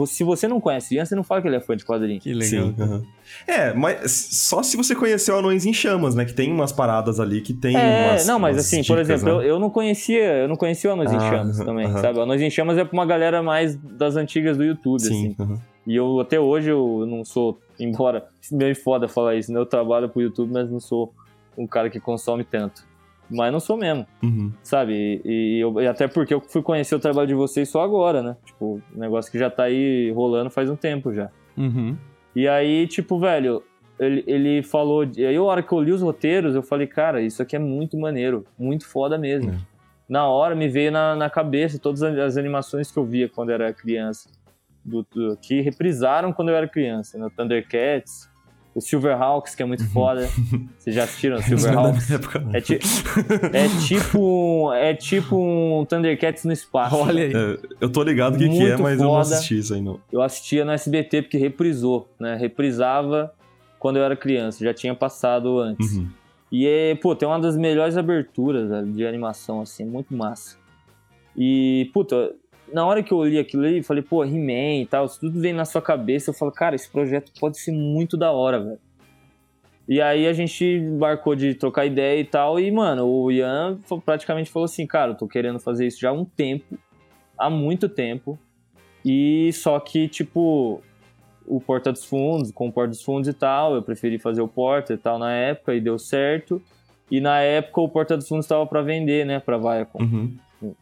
se 0.06 0.22
você 0.22 0.46
não 0.46 0.60
conhece 0.60 0.94
Ian, 0.94 1.04
você 1.06 1.14
não 1.14 1.24
fala 1.24 1.40
que 1.42 1.48
ele 1.48 1.56
é 1.56 1.60
fã 1.60 1.76
de 1.76 1.84
quadrinho. 1.84 2.20
Que 2.20 2.32
legal. 2.34 2.66
Sim. 2.66 2.74
aham. 2.78 3.02
É, 3.46 3.72
mas 3.74 4.10
só 4.32 4.62
se 4.62 4.76
você 4.76 4.94
conheceu 4.94 5.38
Anões 5.38 5.64
em 5.66 5.72
Chamas, 5.72 6.14
né? 6.14 6.24
Que 6.24 6.32
tem 6.32 6.50
umas 6.52 6.72
paradas 6.72 7.18
ali 7.20 7.40
que 7.40 7.52
tem 7.54 7.76
É, 7.76 8.00
umas 8.00 8.26
não, 8.26 8.38
mas 8.38 8.56
assim, 8.58 8.78
por 8.84 8.96
dicas, 8.98 9.10
exemplo, 9.10 9.26
né? 9.26 9.44
eu, 9.44 9.48
eu 9.54 9.58
não 9.58 9.70
conhecia, 9.70 10.24
eu 10.42 10.48
não 10.48 10.56
conhecia 10.56 10.92
Anões 10.92 11.10
em 11.12 11.16
Ah, 11.16 11.20
Chamas 11.30 11.56
aham, 11.56 11.66
também, 11.66 11.86
aham. 11.86 11.98
sabe? 12.00 12.18
O 12.18 12.22
Anões 12.22 12.40
em 12.42 12.50
Chamas 12.50 12.78
é 12.78 12.84
pra 12.84 12.92
uma 12.92 13.06
galera 13.06 13.42
mais 13.42 13.76
das 13.76 14.16
antigas 14.16 14.56
do 14.56 14.64
YouTube, 14.64 14.96
assim. 15.02 15.30
Sim. 15.30 15.36
aham. 15.38 15.58
E 15.86 15.94
eu 15.96 16.18
até 16.20 16.40
hoje 16.40 16.70
eu 16.70 17.04
não 17.06 17.24
sou, 17.24 17.58
embora 17.78 18.24
meio 18.50 18.74
foda 18.74 19.06
falar 19.06 19.34
isso, 19.36 19.52
né? 19.52 19.58
Eu 19.58 19.66
trabalho 19.66 20.08
pro 20.08 20.22
YouTube, 20.22 20.50
mas 20.52 20.70
não 20.70 20.80
sou 20.80 21.12
um 21.58 21.66
cara 21.66 21.90
que 21.90 22.00
consome 22.00 22.42
tanto. 22.42 22.82
Mas 23.30 23.52
não 23.52 23.60
sou 23.60 23.76
mesmo, 23.76 24.06
Uhum. 24.22 24.52
sabe? 24.62 25.20
E, 25.24 25.56
e 25.56 25.60
eu- 25.60 25.80
e 25.80 25.86
até 25.86 26.06
porque 26.08 26.32
eu 26.34 26.40
fui 26.40 26.62
conhecer 26.62 26.94
o 26.94 27.00
trabalho 27.00 27.26
de 27.28 27.34
vocês 27.34 27.68
só 27.68 27.82
agora, 27.82 28.22
né? 28.22 28.36
Tipo, 28.44 28.80
um 28.94 28.98
negócio 28.98 29.30
que 29.32 29.38
já 29.38 29.50
tá 29.50 29.64
aí 29.64 30.10
rolando 30.14 30.50
faz 30.50 30.68
um 30.70 30.76
tempo 30.76 31.12
já. 31.12 31.30
Uhum. 31.56 31.96
E 32.34 32.48
aí, 32.48 32.86
tipo, 32.86 33.18
velho, 33.18 33.62
ele, 33.98 34.24
ele 34.26 34.62
falou. 34.62 35.04
de- 35.04 35.24
Aí, 35.24 35.36
a 35.36 35.42
hora 35.42 35.62
que 35.62 35.72
eu 35.72 35.80
li 35.80 35.92
os 35.92 36.02
roteiros, 36.02 36.54
eu 36.54 36.62
falei, 36.62 36.86
cara, 36.86 37.20
isso 37.20 37.40
aqui 37.42 37.54
é 37.56 37.58
muito 37.58 37.96
maneiro, 37.96 38.44
muito 38.58 38.86
foda 38.88 39.16
mesmo. 39.18 39.50
É. 39.52 39.56
Na 40.08 40.28
hora 40.28 40.54
me 40.54 40.68
veio 40.68 40.92
na, 40.92 41.14
na 41.16 41.30
cabeça 41.30 41.78
todas 41.78 42.02
as 42.02 42.36
animações 42.36 42.90
que 42.90 42.98
eu 42.98 43.04
via 43.04 43.28
quando 43.28 43.50
era 43.50 43.72
criança. 43.72 44.28
do, 44.84 45.02
do- 45.14 45.36
que 45.40 45.60
reprisaram 45.62 46.30
quando 46.32 46.50
eu 46.50 46.56
era 46.56 46.68
criança, 46.68 47.16
né? 47.16 47.28
Thundercats, 47.34 48.28
o 48.74 48.80
Silverhawks, 48.80 49.54
que 49.54 49.62
é 49.62 49.64
Uhum. 49.64 49.68
muito 49.68 49.88
foda. 49.90 50.28
Vocês 50.78 50.94
já 50.96 51.04
assistiram 51.04 51.36
é 51.38 51.42
Silverhawks? 51.42 52.10
É, 52.52 52.60
ti- 52.60 52.78
é 53.52 53.68
tipo 53.86 54.72
é 54.74 54.94
tipo 54.94 55.36
um 55.36 55.84
Thundercats 55.84 56.44
no 56.44 56.52
espaço. 56.52 56.96
Olha 56.96 57.24
aí. 57.24 57.32
É, 57.32 57.58
eu 57.80 57.88
tô 57.90 58.02
ligado 58.02 58.34
o 58.34 58.38
que, 58.38 58.48
que 58.48 58.62
é, 58.66 58.76
mas 58.76 58.98
eu 58.98 59.04
não 59.04 59.12
foda. 59.12 59.20
assisti 59.34 59.58
isso 59.58 59.74
aí, 59.74 59.80
não. 59.80 60.00
Eu 60.12 60.20
assistia 60.22 60.64
no 60.64 60.72
SBT 60.72 61.22
porque 61.22 61.38
reprisou, 61.38 62.08
né? 62.18 62.34
Reprisava 62.36 63.32
quando 63.78 63.96
eu 63.98 64.02
era 64.02 64.16
criança, 64.16 64.64
já 64.64 64.72
tinha 64.74 64.94
passado 64.94 65.58
antes. 65.60 65.96
Uhum. 65.96 66.08
E 66.50 66.66
é, 66.66 66.94
pô, 66.94 67.14
tem 67.14 67.28
uma 67.28 67.38
das 67.38 67.56
melhores 67.56 67.96
aberturas 67.96 68.70
de 68.94 69.06
animação, 69.06 69.60
assim, 69.60 69.84
muito 69.84 70.14
massa. 70.14 70.56
E, 71.36 71.90
puta, 71.92 72.32
na 72.74 72.84
hora 72.84 73.02
que 73.04 73.12
eu 73.12 73.24
li 73.24 73.38
aquilo 73.38 73.64
ali, 73.64 73.82
falei, 73.82 74.02
pô, 74.02 74.24
He-Man 74.24 74.82
e 74.82 74.86
tal, 74.86 75.08
tudo 75.08 75.40
vem 75.40 75.52
na 75.52 75.64
sua 75.64 75.80
cabeça. 75.80 76.30
Eu 76.30 76.34
falo, 76.34 76.50
cara, 76.50 76.74
esse 76.74 76.90
projeto 76.90 77.30
pode 77.38 77.56
ser 77.58 77.70
muito 77.70 78.16
da 78.16 78.32
hora, 78.32 78.58
velho. 78.58 78.78
E 79.88 80.00
aí 80.00 80.26
a 80.26 80.32
gente 80.32 80.64
embarcou 80.64 81.36
de 81.36 81.54
trocar 81.54 81.86
ideia 81.86 82.18
e 82.18 82.24
tal, 82.24 82.58
e, 82.58 82.70
mano, 82.70 83.06
o 83.06 83.30
Ian 83.30 83.78
praticamente 84.04 84.50
falou 84.50 84.64
assim, 84.64 84.86
cara, 84.86 85.12
eu 85.12 85.16
tô 85.16 85.28
querendo 85.28 85.60
fazer 85.60 85.86
isso 85.86 86.00
já 86.00 86.08
há 86.08 86.12
um 86.12 86.24
tempo, 86.24 86.78
há 87.38 87.48
muito 87.50 87.88
tempo, 87.88 88.38
e 89.04 89.52
só 89.52 89.78
que, 89.78 90.08
tipo, 90.08 90.80
o 91.46 91.60
Porta 91.60 91.92
dos 91.92 92.04
Fundos, 92.04 92.50
com 92.50 92.68
o 92.68 92.72
Porta 92.72 92.90
dos 92.90 93.02
Fundos 93.02 93.28
e 93.28 93.34
tal, 93.34 93.74
eu 93.74 93.82
preferi 93.82 94.18
fazer 94.18 94.40
o 94.40 94.48
Porta 94.48 94.94
e 94.94 94.96
tal 94.96 95.18
na 95.18 95.32
época, 95.32 95.74
e 95.74 95.80
deu 95.80 95.98
certo. 95.98 96.62
E 97.10 97.20
na 97.20 97.40
época 97.40 97.82
o 97.82 97.88
Porta 97.88 98.16
dos 98.16 98.26
Fundos 98.26 98.46
estava 98.46 98.66
para 98.66 98.80
vender, 98.80 99.26
né, 99.26 99.38
pra 99.38 99.58
Viacom. 99.58 100.02
Uhum. 100.02 100.34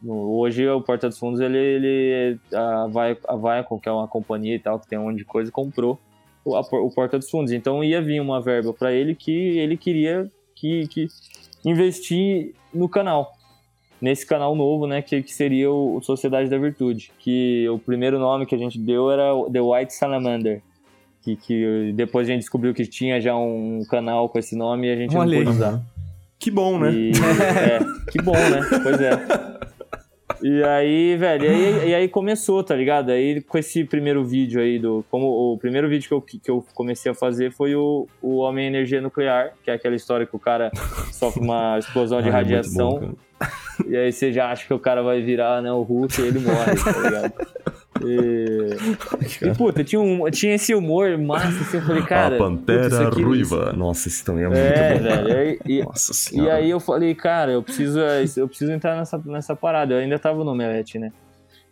Hoje 0.05 0.67
o 0.69 0.81
Porta 0.81 1.07
dos 1.09 1.17
Fundos, 1.17 1.39
ele, 1.39 1.57
ele 1.57 2.39
a, 2.53 2.87
Vi- 2.87 3.19
a 3.27 3.35
Viacom, 3.35 3.79
que 3.79 3.89
é 3.89 3.91
uma 3.91 4.07
companhia 4.07 4.55
e 4.55 4.59
tal, 4.59 4.79
que 4.79 4.87
tem 4.87 4.97
um 4.99 5.03
monte 5.05 5.17
de 5.17 5.25
coisa, 5.25 5.51
comprou 5.51 5.99
o, 6.45 6.55
a 6.55 6.61
o 6.61 6.89
Porta 6.91 7.17
dos 7.17 7.29
Fundos. 7.29 7.51
Então 7.51 7.83
ia 7.83 8.01
vir 8.01 8.19
uma 8.21 8.41
verba 8.41 8.73
para 8.73 8.91
ele 8.91 9.15
que 9.15 9.31
ele 9.57 9.77
queria 9.77 10.29
que, 10.55 10.87
que 10.87 11.07
investir 11.65 12.53
no 12.73 12.87
canal. 12.89 13.31
Nesse 14.01 14.25
canal 14.25 14.53
novo, 14.53 14.85
né, 14.85 15.01
que, 15.01 15.23
que 15.23 15.33
seria 15.33 15.71
o 15.71 16.01
Sociedade 16.01 16.49
da 16.49 16.57
Virtude. 16.57 17.11
Que 17.19 17.67
o 17.69 17.79
primeiro 17.79 18.19
nome 18.19 18.45
que 18.45 18.53
a 18.53 18.57
gente 18.57 18.77
deu 18.77 19.09
era 19.09 19.31
The 19.51 19.61
White 19.61 19.93
Salamander. 19.93 20.61
Que, 21.21 21.37
que 21.37 21.93
depois 21.95 22.27
a 22.27 22.31
gente 22.33 22.41
descobriu 22.41 22.73
que 22.73 22.85
tinha 22.85 23.21
já 23.21 23.33
um 23.33 23.81
canal 23.89 24.27
com 24.27 24.37
esse 24.37 24.57
nome 24.57 24.87
e 24.87 24.91
a 24.91 24.95
gente 24.97 25.15
Olha 25.15 25.37
não 25.37 25.45
pôde 25.45 25.57
usar. 25.57 25.81
Que 26.37 26.51
bom, 26.51 26.77
né? 26.77 26.91
E, 26.91 27.11
é, 27.11 27.79
que 28.11 28.21
bom, 28.21 28.33
né? 28.33 28.59
Pois 28.83 28.99
é. 28.99 29.11
E 30.45 30.61
aí, 30.61 31.15
velho, 31.15 31.45
e 31.45 31.47
aí, 31.47 31.89
e 31.89 31.95
aí 31.95 32.07
começou, 32.09 32.61
tá 32.63 32.75
ligado? 32.75 33.11
Aí 33.11 33.39
com 33.41 33.57
esse 33.57 33.85
primeiro 33.85 34.25
vídeo 34.25 34.59
aí 34.59 34.77
do. 34.77 35.05
Como 35.09 35.25
o 35.53 35.57
primeiro 35.57 35.87
vídeo 35.87 36.07
que 36.09 36.13
eu, 36.13 36.21
que 36.21 36.51
eu 36.51 36.65
comecei 36.73 37.09
a 37.09 37.15
fazer 37.15 37.53
foi 37.53 37.73
o, 37.75 38.05
o 38.21 38.39
Homem 38.39 38.67
Energia 38.67 38.99
Nuclear, 39.01 39.53
que 39.63 39.71
é 39.71 39.73
aquela 39.75 39.95
história 39.95 40.25
que 40.25 40.35
o 40.35 40.39
cara 40.39 40.69
sofre 41.13 41.41
uma 41.41 41.79
explosão 41.79 42.21
de 42.21 42.27
Ah, 42.27 42.31
é 42.31 42.33
radiação. 42.33 42.89
bom, 42.89 42.99
cara. 43.39 43.51
e 43.87 43.95
aí 43.95 44.11
você 44.11 44.33
já 44.33 44.51
acha 44.51 44.67
que 44.67 44.73
o 44.73 44.79
cara 44.79 45.01
vai 45.01 45.21
virar, 45.21 45.61
né, 45.61 45.71
o 45.71 45.81
Hulk 45.81 46.19
e 46.21 46.25
ele 46.27 46.39
morre, 46.39 46.75
tá 46.75 46.99
ligado? 46.99 47.33
E, 48.01 49.47
e 49.47 49.55
puta, 49.55 49.83
tinha, 49.83 50.01
um, 50.01 50.29
tinha 50.31 50.55
esse 50.55 50.73
humor 50.73 51.17
massa, 51.17 51.47
assim, 51.61 51.77
eu 51.77 51.83
falei, 51.83 52.03
cara. 52.03 52.35
a 52.35 52.37
puta, 52.37 52.49
Pantera 52.49 52.87
isso 52.87 53.01
aqui- 53.03 53.21
Ruiva. 53.21 53.73
Nossa, 53.73 54.07
esse 54.07 54.23
também 54.25 54.45
é 54.45 54.47
muito 54.47 54.59
É, 54.59 54.93
bom. 54.97 55.03
velho. 55.03 55.59
E, 55.65 55.79
e- 55.79 55.83
Nossa 55.83 56.11
e 56.11 56.15
senhora. 56.15 56.55
aí 56.55 56.69
eu 56.69 56.79
falei, 56.79 57.13
cara, 57.15 57.51
eu 57.51 57.61
preciso, 57.63 57.99
eu 57.99 58.47
preciso 58.47 58.71
entrar 58.71 58.95
nessa, 58.97 59.17
nessa 59.25 59.55
parada. 59.55 59.93
Eu 59.93 59.99
ainda 59.99 60.17
tava 60.17 60.43
no 60.43 60.51
Omelete, 60.51 60.97
né? 60.97 61.11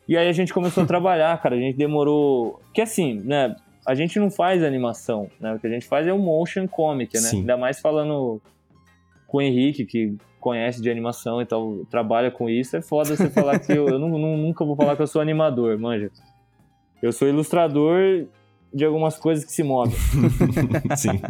E 0.07 0.15
aí 0.17 0.27
a 0.27 0.33
gente 0.33 0.53
começou 0.53 0.83
a 0.83 0.85
trabalhar, 0.85 1.41
cara. 1.41 1.55
A 1.55 1.59
gente 1.59 1.77
demorou. 1.77 2.59
Que 2.73 2.81
assim, 2.81 3.15
né? 3.23 3.55
A 3.85 3.95
gente 3.95 4.19
não 4.19 4.29
faz 4.29 4.63
animação, 4.63 5.27
né? 5.39 5.53
O 5.55 5.59
que 5.59 5.65
a 5.67 5.69
gente 5.69 5.85
faz 5.87 6.05
é 6.05 6.13
um 6.13 6.19
motion 6.19 6.67
comic, 6.67 7.15
né? 7.15 7.21
Sim. 7.21 7.39
Ainda 7.39 7.57
mais 7.57 7.79
falando 7.79 8.41
com 9.27 9.37
o 9.37 9.41
Henrique, 9.41 9.85
que 9.85 10.15
conhece 10.41 10.81
de 10.81 10.89
animação 10.89 11.41
e 11.41 11.45
tal, 11.45 11.85
trabalha 11.89 12.29
com 12.29 12.49
isso. 12.49 12.75
É 12.75 12.81
foda 12.81 13.15
você 13.15 13.29
falar 13.29 13.59
que 13.59 13.71
eu, 13.71 13.87
eu 13.87 13.97
nu- 13.99 14.17
nunca 14.37 14.65
vou 14.65 14.75
falar 14.75 14.95
que 14.97 15.01
eu 15.01 15.07
sou 15.07 15.21
animador, 15.21 15.77
manja. 15.79 16.09
Eu 17.01 17.11
sou 17.13 17.27
ilustrador 17.29 18.25
de 18.73 18.85
algumas 18.85 19.17
coisas 19.17 19.43
que 19.45 19.51
se 19.51 19.63
movem. 19.63 19.95
Sim. 20.97 21.21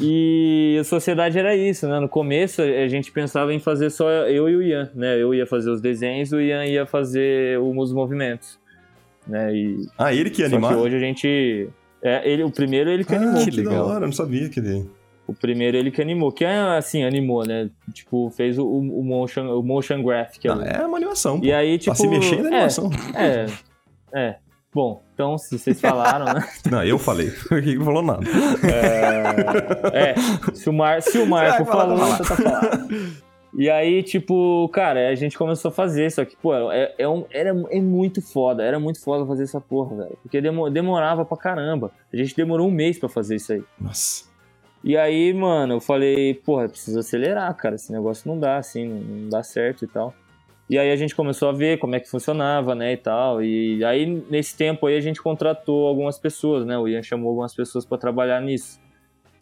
E 0.00 0.76
a 0.80 0.84
sociedade 0.84 1.38
era 1.38 1.54
isso, 1.56 1.88
né? 1.88 1.98
No 2.00 2.08
começo 2.08 2.60
a 2.62 2.88
gente 2.88 3.10
pensava 3.12 3.52
em 3.54 3.58
fazer 3.58 3.90
só 3.90 4.08
eu 4.10 4.48
e 4.48 4.56
o 4.56 4.62
Ian, 4.62 4.90
né? 4.94 5.20
Eu 5.20 5.34
ia 5.34 5.46
fazer 5.46 5.70
os 5.70 5.80
desenhos, 5.80 6.32
o 6.32 6.40
Ian 6.40 6.64
ia 6.66 6.84
fazer 6.86 7.58
os 7.60 7.92
movimentos, 7.92 8.58
né? 9.26 9.54
E 9.54 9.86
Ah, 9.98 10.12
ele 10.14 10.30
que 10.30 10.42
ia 10.42 10.48
só 10.48 10.56
animar? 10.56 10.74
que 10.74 10.80
hoje 10.80 10.96
a 10.96 11.00
gente 11.00 11.68
é, 12.02 12.28
ele, 12.30 12.42
o 12.42 12.50
primeiro 12.50 12.90
ele 12.90 13.04
que 13.04 13.14
Ah, 13.14 13.18
animou. 13.18 13.44
que 13.44 13.50
Que 13.50 13.62
da 13.62 13.70
legal. 13.70 13.86
hora, 13.86 13.96
eu 14.04 14.06
não 14.08 14.12
sabia 14.12 14.48
que 14.50 14.60
ele... 14.60 14.86
O 15.26 15.32
primeiro 15.32 15.76
ele 15.76 15.90
que 15.90 16.02
animou, 16.02 16.30
que 16.30 16.44
é 16.44 16.56
assim, 16.76 17.02
animou, 17.02 17.46
né? 17.46 17.70
Tipo, 17.92 18.30
fez 18.30 18.58
o, 18.58 18.66
o 18.66 19.02
motion, 19.02 19.58
o 19.58 19.62
motion 19.62 20.02
graphic. 20.02 20.46
Não, 20.46 20.62
é 20.62 20.86
uma 20.86 20.98
animação. 20.98 21.40
E 21.42 21.52
aí, 21.52 21.78
tipo. 21.78 21.96
Pra 21.96 22.04
se 22.04 22.06
mexer 22.06 22.42
na 22.42 22.48
é, 22.50 22.52
animação. 22.54 22.90
É, 23.14 23.46
é. 24.12 24.36
Bom, 24.74 25.02
então, 25.14 25.38
se 25.38 25.56
vocês 25.56 25.80
falaram, 25.80 26.26
né? 26.26 26.46
Não, 26.70 26.84
eu 26.84 26.98
falei. 26.98 27.32
Não 27.78 27.84
falou 27.84 28.02
nada. 28.02 28.26
É, 29.92 30.14
se 30.52 30.68
o, 30.68 30.72
Mar, 30.72 31.00
se 31.00 31.16
o 31.16 31.26
Marco 31.26 31.64
falou, 31.64 31.96
fala. 31.96 32.14
então 32.14 32.26
tá 32.26 32.36
falado. 32.36 32.88
E 33.56 33.70
aí, 33.70 34.02
tipo, 34.02 34.68
cara, 34.70 35.08
a 35.08 35.14
gente 35.14 35.38
começou 35.38 35.68
a 35.68 35.72
fazer, 35.72 36.10
só 36.10 36.24
que, 36.24 36.36
pô, 36.36 36.52
é, 36.72 36.92
é 36.98 37.08
um, 37.08 37.24
era, 37.30 37.50
é 37.70 37.80
muito 37.80 38.20
foda, 38.20 38.64
era 38.64 38.80
muito 38.80 39.00
foda 39.00 39.24
fazer 39.24 39.44
essa 39.44 39.60
porra, 39.60 39.96
velho. 39.96 40.18
Porque 40.22 40.40
demo- 40.40 40.68
demorava 40.68 41.24
pra 41.24 41.36
caramba. 41.36 41.92
A 42.12 42.16
gente 42.16 42.34
demorou 42.34 42.66
um 42.66 42.72
mês 42.72 42.98
pra 42.98 43.08
fazer 43.08 43.36
isso 43.36 43.52
aí. 43.52 43.62
Nossa. 43.80 44.24
E 44.86 44.98
aí, 44.98 45.32
mano, 45.32 45.76
eu 45.76 45.80
falei, 45.80 46.34
porra, 46.34 46.68
preciso 46.68 46.98
acelerar, 46.98 47.56
cara. 47.56 47.74
Esse 47.74 47.90
negócio 47.90 48.28
não 48.30 48.38
dá, 48.38 48.58
assim, 48.58 48.86
não, 48.86 49.30
dá 49.30 49.42
certo 49.42 49.86
e 49.86 49.88
tal. 49.88 50.14
E 50.68 50.78
aí 50.78 50.90
a 50.90 50.96
gente 50.96 51.14
começou 51.14 51.48
a 51.48 51.52
ver 51.52 51.78
como 51.78 51.94
é 51.94 52.00
que 52.00 52.08
funcionava, 52.08 52.74
né, 52.74 52.92
e 52.92 52.96
tal. 52.98 53.42
E 53.42 53.82
aí, 53.82 54.04
nesse 54.30 54.54
tempo 54.54 54.86
aí, 54.86 54.94
a 54.94 55.00
gente 55.00 55.22
contratou 55.22 55.86
algumas 55.86 56.18
pessoas, 56.18 56.66
né? 56.66 56.76
O 56.76 56.86
Ian 56.86 57.02
chamou 57.02 57.30
algumas 57.30 57.54
pessoas 57.54 57.86
pra 57.86 57.96
trabalhar 57.96 58.42
nisso. 58.42 58.78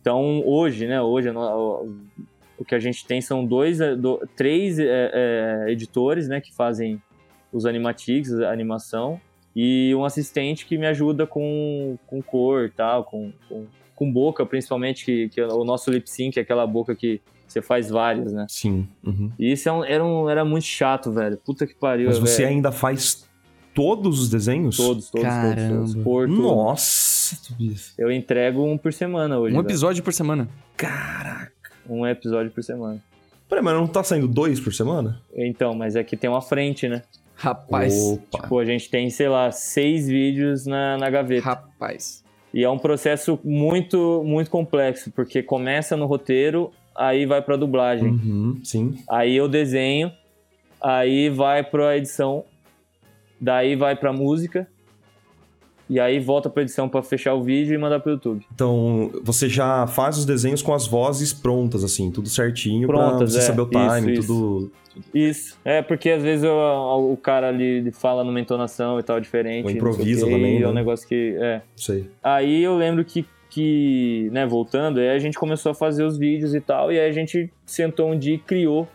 Então, 0.00 0.42
hoje, 0.46 0.86
né, 0.86 1.02
hoje 1.02 1.28
o, 1.30 2.64
que 2.64 2.76
a 2.76 2.78
gente 2.78 3.04
tem 3.04 3.20
são 3.20 3.44
dois, 3.44 3.78
do- 3.98 4.20
três 4.36 4.78
eh, 4.78 4.84
eh, 4.88 5.64
editores, 5.68 6.28
né, 6.28 6.40
que 6.40 6.54
fazem 6.54 7.02
os 7.52 7.66
animatics, 7.66 8.32
a 8.40 8.52
animação, 8.52 9.20
e 9.54 9.92
um 9.94 10.04
assistente 10.04 10.66
que 10.66 10.78
me 10.78 10.86
ajuda 10.86 11.26
com, 11.26 11.98
com 12.06 12.22
cor 12.22 12.70
tal, 12.76 13.04
com, 13.04 13.32
com, 13.48 13.66
com 13.94 14.10
boca, 14.12 14.44
principalmente, 14.46 15.04
que, 15.04 15.28
que 15.28 15.40
o 15.42 15.64
nosso 15.64 15.90
lip 15.90 16.08
sync 16.10 16.38
é 16.38 16.42
aquela 16.42 16.66
boca 16.66 16.94
que 16.94 17.20
você 17.46 17.60
faz 17.60 17.90
várias, 17.90 18.32
né? 18.32 18.46
Sim. 18.48 18.88
uhum. 19.04 19.30
E 19.38 19.52
isso 19.52 19.68
é 19.68 19.72
um- 19.72 19.84
era, 19.84 20.04
um, 20.04 20.28
era 20.30 20.44
muito 20.44 20.64
chato, 20.64 21.12
velho. 21.12 21.36
Puta 21.36 21.66
que 21.66 21.74
pariu, 21.74 22.06
Mas 22.08 22.18
você 22.18 22.42
velho. 22.42 22.54
ainda 22.56 22.72
faz 22.72 23.28
todos 23.74 24.20
os 24.20 24.30
desenhos? 24.30 24.76
Todos, 24.76 25.10
todos, 25.10 25.26
todos, 25.28 25.44
todos. 25.44 25.54
Caramba. 25.94 26.02
Por 26.04 26.28
tudo. 26.28 26.42
Nossa, 26.42 27.36
Tobias. 27.48 27.94
Eu 27.98 28.10
entrego 28.10 28.64
um 28.64 28.76
por 28.78 28.92
semana 28.92 29.38
hoje, 29.38 29.54
Um 29.54 29.58
velho. 29.58 29.66
episódio 29.68 30.02
por 30.02 30.12
semana. 30.12 30.48
Caraca. 30.76 31.52
Um 31.88 32.06
episódio 32.06 32.50
por 32.50 32.62
semana. 32.62 33.02
Peraí, 33.48 33.62
mas 33.62 33.74
não 33.74 33.86
tá 33.86 34.02
saindo 34.02 34.26
dois 34.26 34.58
por 34.58 34.72
semana? 34.72 35.20
Então, 35.34 35.74
mas 35.74 35.94
é 35.94 36.02
que 36.02 36.16
tem 36.16 36.30
uma 36.30 36.40
frente, 36.40 36.88
né? 36.88 37.02
Rapaz. 37.34 37.94
Opa. 37.94 38.46
Pô, 38.48 38.58
a 38.60 38.64
gente 38.64 38.88
tem, 38.88 39.10
sei 39.10 39.28
lá, 39.28 39.50
seis 39.52 40.06
vídeos 40.08 40.64
na, 40.64 40.96
na 40.96 41.10
gaveta. 41.10 41.44
Rapaz. 41.48 42.21
E 42.52 42.62
é 42.62 42.68
um 42.68 42.78
processo 42.78 43.38
muito, 43.42 44.22
muito 44.24 44.50
complexo, 44.50 45.10
porque 45.10 45.42
começa 45.42 45.96
no 45.96 46.06
roteiro, 46.06 46.70
aí 46.94 47.24
vai 47.24 47.40
pra 47.40 47.56
dublagem. 47.56 48.08
Uhum, 48.08 48.60
sim. 48.62 48.98
Aí 49.08 49.34
eu 49.36 49.48
desenho, 49.48 50.12
aí 50.80 51.30
vai 51.30 51.62
pra 51.62 51.96
edição, 51.96 52.44
daí 53.40 53.74
vai 53.74 53.96
pra 53.96 54.12
música, 54.12 54.68
e 55.92 56.00
aí 56.00 56.18
volta 56.18 56.48
pra 56.48 56.62
edição 56.62 56.88
pra 56.88 57.02
fechar 57.02 57.34
o 57.34 57.42
vídeo 57.42 57.74
e 57.74 57.78
mandar 57.78 58.00
pro 58.00 58.12
YouTube. 58.12 58.44
Então, 58.54 59.10
você 59.22 59.48
já 59.48 59.86
faz 59.86 60.16
os 60.18 60.24
desenhos 60.24 60.62
com 60.62 60.72
as 60.72 60.86
vozes 60.86 61.32
prontas, 61.32 61.84
assim, 61.84 62.10
tudo 62.10 62.28
certinho 62.28 62.86
pra 62.88 62.98
Prontas, 62.98 63.32
você 63.32 63.38
é. 63.38 63.42
saber 63.42 63.60
o 63.62 63.66
time, 63.68 64.12
Isso, 64.12 64.20
isso. 64.20 64.26
tudo. 64.26 64.72
Isso. 65.14 65.58
É, 65.64 65.80
porque 65.82 66.10
às 66.10 66.22
vezes 66.22 66.44
eu- 66.44 66.52
o 66.54 67.16
cara 67.16 67.48
ali 67.48 67.90
fala 67.92 68.22
numa 68.24 68.38
entonação 68.40 68.98
e 68.98 69.02
tal 69.02 69.18
diferente. 69.20 69.64
Ou 69.64 69.70
improvisa 69.70 70.26
quê, 70.26 70.32
também, 70.32 70.60
é 70.62 70.66
um 70.66 70.72
né? 70.72 70.80
negócio 70.80 71.06
que. 71.08 71.36
É. 71.40 71.62
Sei. 71.76 72.10
Aí 72.22 72.62
eu 72.62 72.76
lembro 72.76 73.02
que, 73.04 73.24
que, 73.48 74.28
né, 74.32 74.46
voltando, 74.46 74.98
aí 75.00 75.08
a 75.10 75.18
gente 75.18 75.38
começou 75.38 75.72
a 75.72 75.74
fazer 75.74 76.04
os 76.04 76.18
vídeos 76.18 76.54
e 76.54 76.60
tal, 76.60 76.92
e 76.92 76.98
aí 77.00 77.08
a 77.08 77.12
gente 77.12 77.50
sentou 77.64 78.10
um 78.10 78.18
dia 78.18 78.34
e 78.34 78.38
criou 78.38 78.86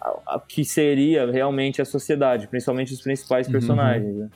a, 0.00 0.36
a 0.36 0.40
que 0.40 0.64
seria 0.64 1.30
realmente 1.30 1.80
a 1.80 1.84
sociedade, 1.84 2.46
principalmente 2.48 2.92
os 2.92 3.00
principais 3.02 3.46
Uhum. 3.46 3.52
personagens, 3.52 4.14
né? 4.16 4.28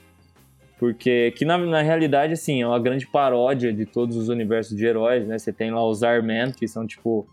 Porque 0.79 1.31
que 1.33 1.45
na, 1.45 1.57
na 1.57 1.81
realidade, 1.83 2.35
assim, 2.35 2.61
é 2.62 2.66
uma 2.66 2.79
grande 2.79 3.07
paródia 3.07 3.72
de 3.72 3.87
todos 3.87 4.16
os 4.16 4.29
universos 4.29 4.77
de 4.77 4.85
heróis, 4.85 5.27
né? 5.27 5.39
Você 5.39 5.53
tem 5.53 5.70
lá 5.70 5.83
os 5.87 6.03
Armen, 6.03 6.53
que 6.53 6.68
são, 6.68 6.87
tipo, 6.87 7.27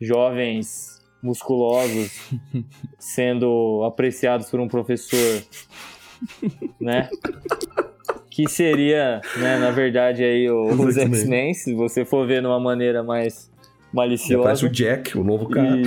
jovens 0.00 1.00
musculosos 1.22 2.30
sendo 2.98 3.82
apreciados 3.84 4.50
por 4.50 4.60
um 4.60 4.68
professor, 4.68 5.42
né? 6.80 7.08
que 8.30 8.48
seria, 8.48 9.20
né, 9.38 9.58
na 9.58 9.70
verdade, 9.70 10.22
aí 10.22 10.48
o- 10.50 10.66
Os 10.72 10.80
os 10.80 10.96
X-Men. 10.98 11.52
Se 11.52 11.74
você 11.74 12.04
for 12.04 12.26
ver 12.26 12.40
de 12.40 12.46
uma 12.46 12.60
maneira 12.60 13.02
mais 13.02 13.50
maliciosa. 13.92 14.40
aparece 14.42 14.66
o 14.66 14.68
Jack, 14.68 15.18
o 15.18 15.24
novo 15.24 15.48
cara. 15.48 15.76
E... 15.76 15.84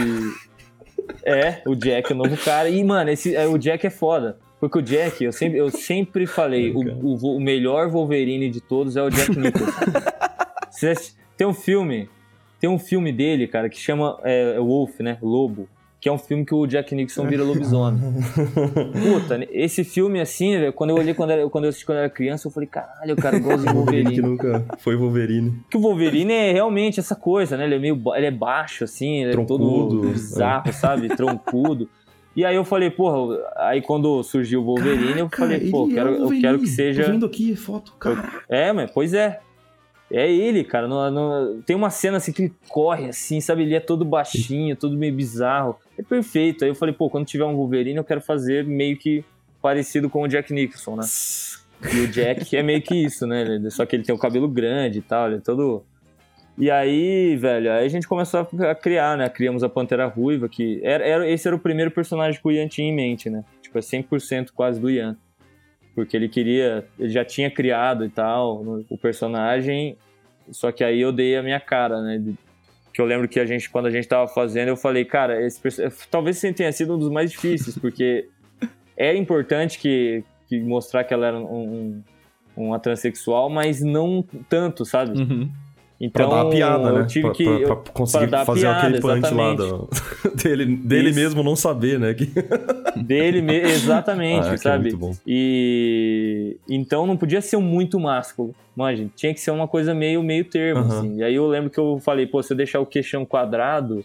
É, 1.23 1.61
o 1.65 1.73
Jack 1.75 2.11
o 2.11 2.15
novo 2.15 2.35
cara. 2.37 2.69
E, 2.69 2.83
mano, 2.83 3.09
esse, 3.09 3.35
é, 3.35 3.47
o 3.47 3.57
Jack 3.57 3.87
é 3.87 3.89
foda. 3.89 4.37
Porque 4.63 4.79
o 4.79 4.81
Jack, 4.81 5.21
eu 5.21 5.33
sempre, 5.33 5.59
eu 5.59 5.69
sempre 5.69 6.25
falei, 6.25 6.71
o, 6.71 6.79
o, 6.79 7.35
o 7.35 7.39
melhor 7.41 7.89
Wolverine 7.89 8.49
de 8.49 8.61
todos 8.61 8.95
é 8.95 9.03
o 9.03 9.09
Jack 9.09 9.37
Nicholson. 9.37 9.91
Tem 11.35 11.45
um 11.45 11.53
filme, 11.53 12.07
tem 12.61 12.69
um 12.69 12.79
filme 12.79 13.11
dele, 13.11 13.45
cara, 13.45 13.67
que 13.67 13.77
chama 13.77 14.17
é, 14.23 14.57
Wolf, 14.57 15.01
né? 15.01 15.17
Lobo. 15.21 15.67
Que 15.99 16.07
é 16.07 16.11
um 16.13 16.17
filme 16.17 16.45
que 16.45 16.55
o 16.55 16.65
Jack 16.65 16.95
Nicholson 16.95 17.27
vira 17.27 17.43
lobisomem. 17.43 17.99
Puta, 19.03 19.45
esse 19.51 19.83
filme, 19.83 20.21
assim, 20.21 20.57
velho, 20.57 20.71
quando 20.71 20.91
eu 20.91 20.95
olhei 20.95 21.13
quando, 21.13 21.31
era, 21.31 21.49
quando 21.49 21.65
eu 21.65 21.69
assisti 21.69 21.85
quando 21.85 21.97
eu 21.97 22.03
era 22.05 22.09
criança, 22.09 22.47
eu 22.47 22.51
falei, 22.51 22.67
caralho, 22.67 23.15
o 23.15 23.17
cara 23.17 23.37
gosta 23.39 23.67
de 23.67 23.73
Wolverine 23.73 24.13
que 24.13 24.21
nunca 24.21 24.65
foi 24.77 24.95
Wolverine. 24.95 25.59
Que 25.69 25.75
o 25.75 25.81
Wolverine 25.81 26.31
é 26.31 26.53
realmente 26.53 27.01
essa 27.01 27.17
coisa, 27.17 27.57
né? 27.57 27.65
Ele 27.65 27.75
é 27.75 27.79
meio 27.79 28.01
ele 28.15 28.27
é 28.27 28.31
baixo, 28.31 28.85
assim, 28.85 29.23
ele 29.23 29.31
é 29.31 29.33
Troncudo, 29.33 29.65
todo 29.65 30.01
bizarro, 30.07 30.71
sabe? 30.71 31.09
Troncudo. 31.09 31.89
E 32.35 32.43
aí 32.43 32.55
eu 32.55 32.65
falei, 32.65 32.89
porra, 32.89 33.37
aí 33.57 33.81
quando 33.81 34.23
surgiu 34.23 34.61
o 34.61 34.65
Wolverine, 34.65 35.19
eu 35.19 35.29
falei, 35.29 35.69
pô, 35.69 35.87
é 35.89 35.93
quero, 35.93 36.09
o 36.27 36.33
eu 36.33 36.41
quero 36.41 36.57
que 36.59 36.65
Tô 36.65 36.71
seja. 36.71 37.03
vendo 37.11 37.25
aqui 37.25 37.55
foto, 37.55 37.93
cara. 37.99 38.41
É, 38.49 38.71
mas 38.73 38.89
pois 38.91 39.13
é. 39.13 39.39
É 40.11 40.31
ele, 40.31 40.63
cara. 40.63 40.87
No- 40.87 41.09
no- 41.09 41.61
Tem 41.63 41.75
uma 41.75 41.89
cena 41.89 42.17
assim 42.17 42.31
que 42.31 42.43
ele 42.43 42.53
corre 42.69 43.09
assim, 43.09 43.39
sabe? 43.41 43.63
Ele 43.63 43.75
é 43.75 43.79
todo 43.79 44.03
baixinho, 44.05 44.75
todo 44.75 44.95
meio 44.97 45.13
bizarro. 45.13 45.75
É 45.97 46.03
perfeito. 46.03 46.63
Aí 46.63 46.69
eu 46.71 46.75
falei, 46.75 46.93
pô, 46.93 47.09
quando 47.09 47.25
tiver 47.25 47.45
um 47.45 47.55
Wolverine, 47.55 47.97
eu 47.97 48.03
quero 48.03 48.21
fazer 48.21 48.63
meio 48.65 48.97
que 48.97 49.23
parecido 49.61 50.09
com 50.09 50.21
o 50.23 50.27
Jack 50.27 50.53
Nicholson, 50.53 50.95
né? 50.97 51.03
E 51.93 51.99
o 51.99 52.07
Jack 52.07 52.55
é 52.55 52.63
meio 52.63 52.81
que 52.81 52.95
isso, 52.95 53.27
né? 53.27 53.59
Só 53.69 53.85
que 53.85 53.95
ele 53.95 54.03
tem 54.03 54.15
o 54.15 54.17
cabelo 54.17 54.47
grande 54.47 54.99
e 54.99 55.01
tal, 55.01 55.27
ele 55.27 55.35
é 55.35 55.39
todo. 55.39 55.83
E 56.57 56.69
aí, 56.69 57.35
velho, 57.35 57.71
aí 57.71 57.85
a 57.85 57.89
gente 57.89 58.07
começou 58.07 58.47
a- 58.59 58.75
criar, 58.75 59.17
né? 59.17 59.27
Criamos 59.27 59.63
a 59.63 59.69
Pantera 59.69 60.05
Ruiva, 60.05 60.47
que 60.47 60.79
era, 60.83 61.03
era- 61.05 61.29
esse 61.29 61.47
era 61.47 61.55
o 61.55 61.59
primeiro 61.59 61.89
personagem 61.89 62.39
que 62.39 62.47
o 62.47 62.51
Ian 62.51 62.67
tinha 62.67 62.87
em 62.87 62.95
mente, 62.95 63.29
né? 63.29 63.43
Tipo, 63.61 63.77
é 63.79 63.81
100% 63.81 64.51
quase 64.53 64.79
do 64.79 64.89
Ian. 64.89 65.17
Porque 65.95 66.15
ele 66.15 66.29
queria, 66.29 66.85
ele 66.99 67.09
já 67.09 67.25
tinha 67.25 67.49
criado 67.49 68.05
e 68.05 68.09
tal 68.09 68.63
no- 68.63 68.85
o 68.89 68.97
personagem, 68.97 69.95
só 70.51 70.71
que 70.71 70.83
aí 70.83 71.01
eu 71.01 71.11
dei 71.11 71.35
a 71.37 71.41
minha 71.43 71.59
cara, 71.59 72.01
né? 72.01 72.21
Que 72.93 73.01
eu 73.01 73.05
lembro 73.05 73.27
que 73.27 73.39
a 73.39 73.45
gente, 73.45 73.67
quando 73.69 73.87
a 73.87 73.91
gente 73.91 74.07
tava 74.07 74.27
fazendo, 74.27 74.67
eu 74.69 74.77
falei, 74.77 75.03
cara, 75.05 75.43
esse 75.43 75.59
perso- 75.59 75.81
talvez 76.11 76.39
tenha 76.39 76.71
sido 76.71 76.95
um 76.95 76.99
dos 76.99 77.09
mais 77.09 77.31
difíceis, 77.31 77.75
porque 77.79 78.27
era 78.95 79.17
importante 79.17 79.79
que, 79.79 80.23
que 80.47 80.59
mostrar 80.59 81.03
que 81.03 81.13
ela 81.15 81.25
era 81.27 81.39
um, 81.39 81.43
um- 81.45 82.03
uma 82.55 82.77
transexual, 82.79 83.49
mas 83.49 83.81
não 83.81 84.23
tanto, 84.47 84.85
sabe? 84.85 85.19
Uhum. 85.19 85.49
Pra 86.09 86.25
Então 86.25 86.29
dar 86.35 86.41
a 86.41 86.49
piada, 86.49 86.89
eu 86.89 86.93
né? 86.99 87.05
tive 87.05 87.21
pra, 87.27 87.31
que 87.33 87.43
pra- 87.43 87.53
eu- 87.53 87.67
pra 87.67 87.91
conseguir 87.93 88.27
pra 88.27 88.45
fazer 88.45 88.61
piada, 88.61 88.77
aquele 88.79 88.99
punch 89.01 89.07
lá 89.07 89.17
exatamente. 89.17 89.57
do- 89.57 89.89
dele, 90.43 90.65
dele 90.77 91.09
Isso. 91.09 91.19
mesmo 91.19 91.43
não 91.43 91.55
saber, 91.55 91.99
né? 91.99 92.13
Que... 92.13 92.27
dele 93.01 93.41
me- 93.41 93.55
exatamente, 93.59 94.47
Ah, 94.49 94.53
é 94.53 94.57
sabe? 94.57 94.95
bom. 94.95 95.13
E 95.25 96.57
então 96.69 97.05
não 97.07 97.15
podia 97.17 97.41
ser 97.41 97.57
muito 97.57 97.99
másculo, 97.99 98.53
manja. 98.75 99.07
Tinha 99.15 99.33
que 99.33 99.39
ser 99.39 99.51
uma 99.51 99.67
coisa 99.67 99.93
meio 99.93 100.21
meio 100.23 100.45
termo, 100.45 100.81
Aham. 100.81 100.97
assim. 100.99 101.17
E 101.17 101.23
aí 101.23 101.35
eu 101.35 101.47
lembro 101.47 101.69
que 101.69 101.79
eu 101.79 101.99
falei, 101.99 102.25
pô, 102.25 102.41
se 102.43 102.51
eu 102.53 102.57
deixar 102.57 102.79
o 102.79 102.85
queixão 102.85 103.25
quadrado, 103.25 104.03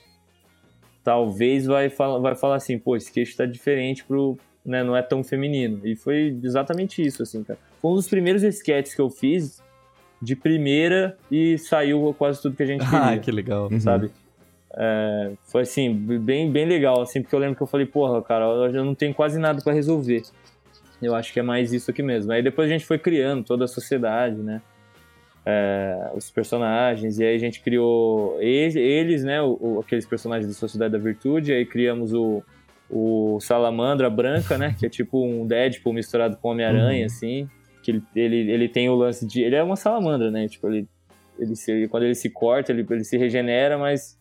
talvez 1.03 1.66
vai 1.66 1.88
falar, 1.88 2.18
vai 2.18 2.34
falar 2.34 2.57
assim, 2.57 2.78
pô, 2.78 2.96
esse 2.96 3.11
queixo 3.11 3.36
tá 3.36 3.46
diferente 3.46 4.05
pro, 4.05 4.38
né, 4.64 4.82
não 4.84 4.96
é 4.96 5.03
tão 5.03 5.24
feminino. 5.24 5.80
E 5.84 5.96
foi 5.96 6.36
exatamente 6.42 7.03
isso, 7.05 7.22
assim, 7.22 7.42
cara. 7.42 7.59
Foi 7.80 7.90
um 7.92 7.94
dos 7.94 8.09
primeiros 8.09 8.42
sketches 8.42 8.94
que 8.94 9.01
eu 9.01 9.09
fiz 9.11 9.58
de 10.21 10.35
primeira 10.37 11.16
e 11.31 11.57
saiu 11.59 12.14
quase 12.19 12.41
tudo 12.43 12.57
que 12.57 12.62
a 12.62 12.66
gente 12.66 12.81
queria 12.89 12.99
Ah, 13.12 13.19
que 13.19 13.31
legal. 13.31 13.69
Uhum. 13.71 13.81
sabe? 13.81 14.11
É, 14.81 15.33
foi 15.51 15.62
assim, 15.62 15.93
bem, 15.95 16.51
bem 16.51 16.66
legal, 16.66 17.01
assim, 17.01 17.21
porque 17.23 17.35
eu 17.35 17.39
lembro 17.41 17.57
que 17.57 17.62
eu 17.62 17.66
falei, 17.66 17.87
porra, 17.87 18.23
cara, 18.23 18.45
eu 18.45 18.85
não 18.85 18.95
tenho 18.95 19.14
quase 19.14 19.39
nada 19.39 19.61
pra 19.62 19.73
resolver. 19.73 20.23
Eu 21.01 21.14
acho 21.14 21.33
que 21.33 21.41
é 21.41 21.43
mais 21.43 21.73
isso 21.73 21.91
aqui 21.91 22.03
mesmo. 22.03 22.33
Aí 22.33 22.43
depois 22.43 22.69
a 22.69 22.73
gente 22.73 22.85
foi 22.85 22.99
criando 22.99 23.45
toda 23.45 23.64
a 23.64 23.69
sociedade, 23.69 24.37
né? 24.37 24.61
É, 25.47 26.11
os 26.14 26.31
personagens, 26.31 27.19
e 27.19 27.25
aí 27.25 27.35
a 27.35 27.39
gente 27.39 27.61
criou 27.62 28.37
eles, 28.41 28.77
eles 28.77 29.25
né? 29.25 29.41
O, 29.41 29.57
o- 29.61 29.81
aqueles 29.81 30.05
personagens 30.05 30.47
da 30.49 30.53
Sociedade 30.59 30.93
da 30.93 30.99
Virtude, 30.99 31.53
aí 31.53 31.64
criamos 31.64 32.12
o, 32.12 32.43
o 32.91 33.39
Salamandra 33.41 34.11
Branca, 34.11 34.59
né? 34.59 34.77
Que 34.79 34.87
é 34.87 34.89
tipo 34.91 35.25
um 35.25 35.47
Deadpool 35.47 35.93
misturado 35.95 36.37
com 36.37 36.51
Homem-Aranha, 36.51 37.01
Uhum. 37.01 37.07
assim. 37.07 37.49
Que 37.89 37.93
ele, 37.93 38.03
ele, 38.14 38.51
ele 38.51 38.68
tem 38.68 38.89
o 38.91 38.95
lance 38.95 39.26
de. 39.26 39.41
Ele 39.43 39.55
é 39.57 39.62
uma 39.62 39.76
salamandra, 39.76 40.30
né? 40.30 40.47
Tipo, 40.47 40.68
ele, 40.68 40.86
ele 41.39 41.57
se, 41.57 41.89
quando 41.89 42.03
ele 42.03 42.14
se 42.14 42.28
corta, 42.28 42.70
ele, 42.70 42.86
ele 42.91 43.05
se 43.05 43.16
regenera, 43.16 43.78
mas 43.78 44.18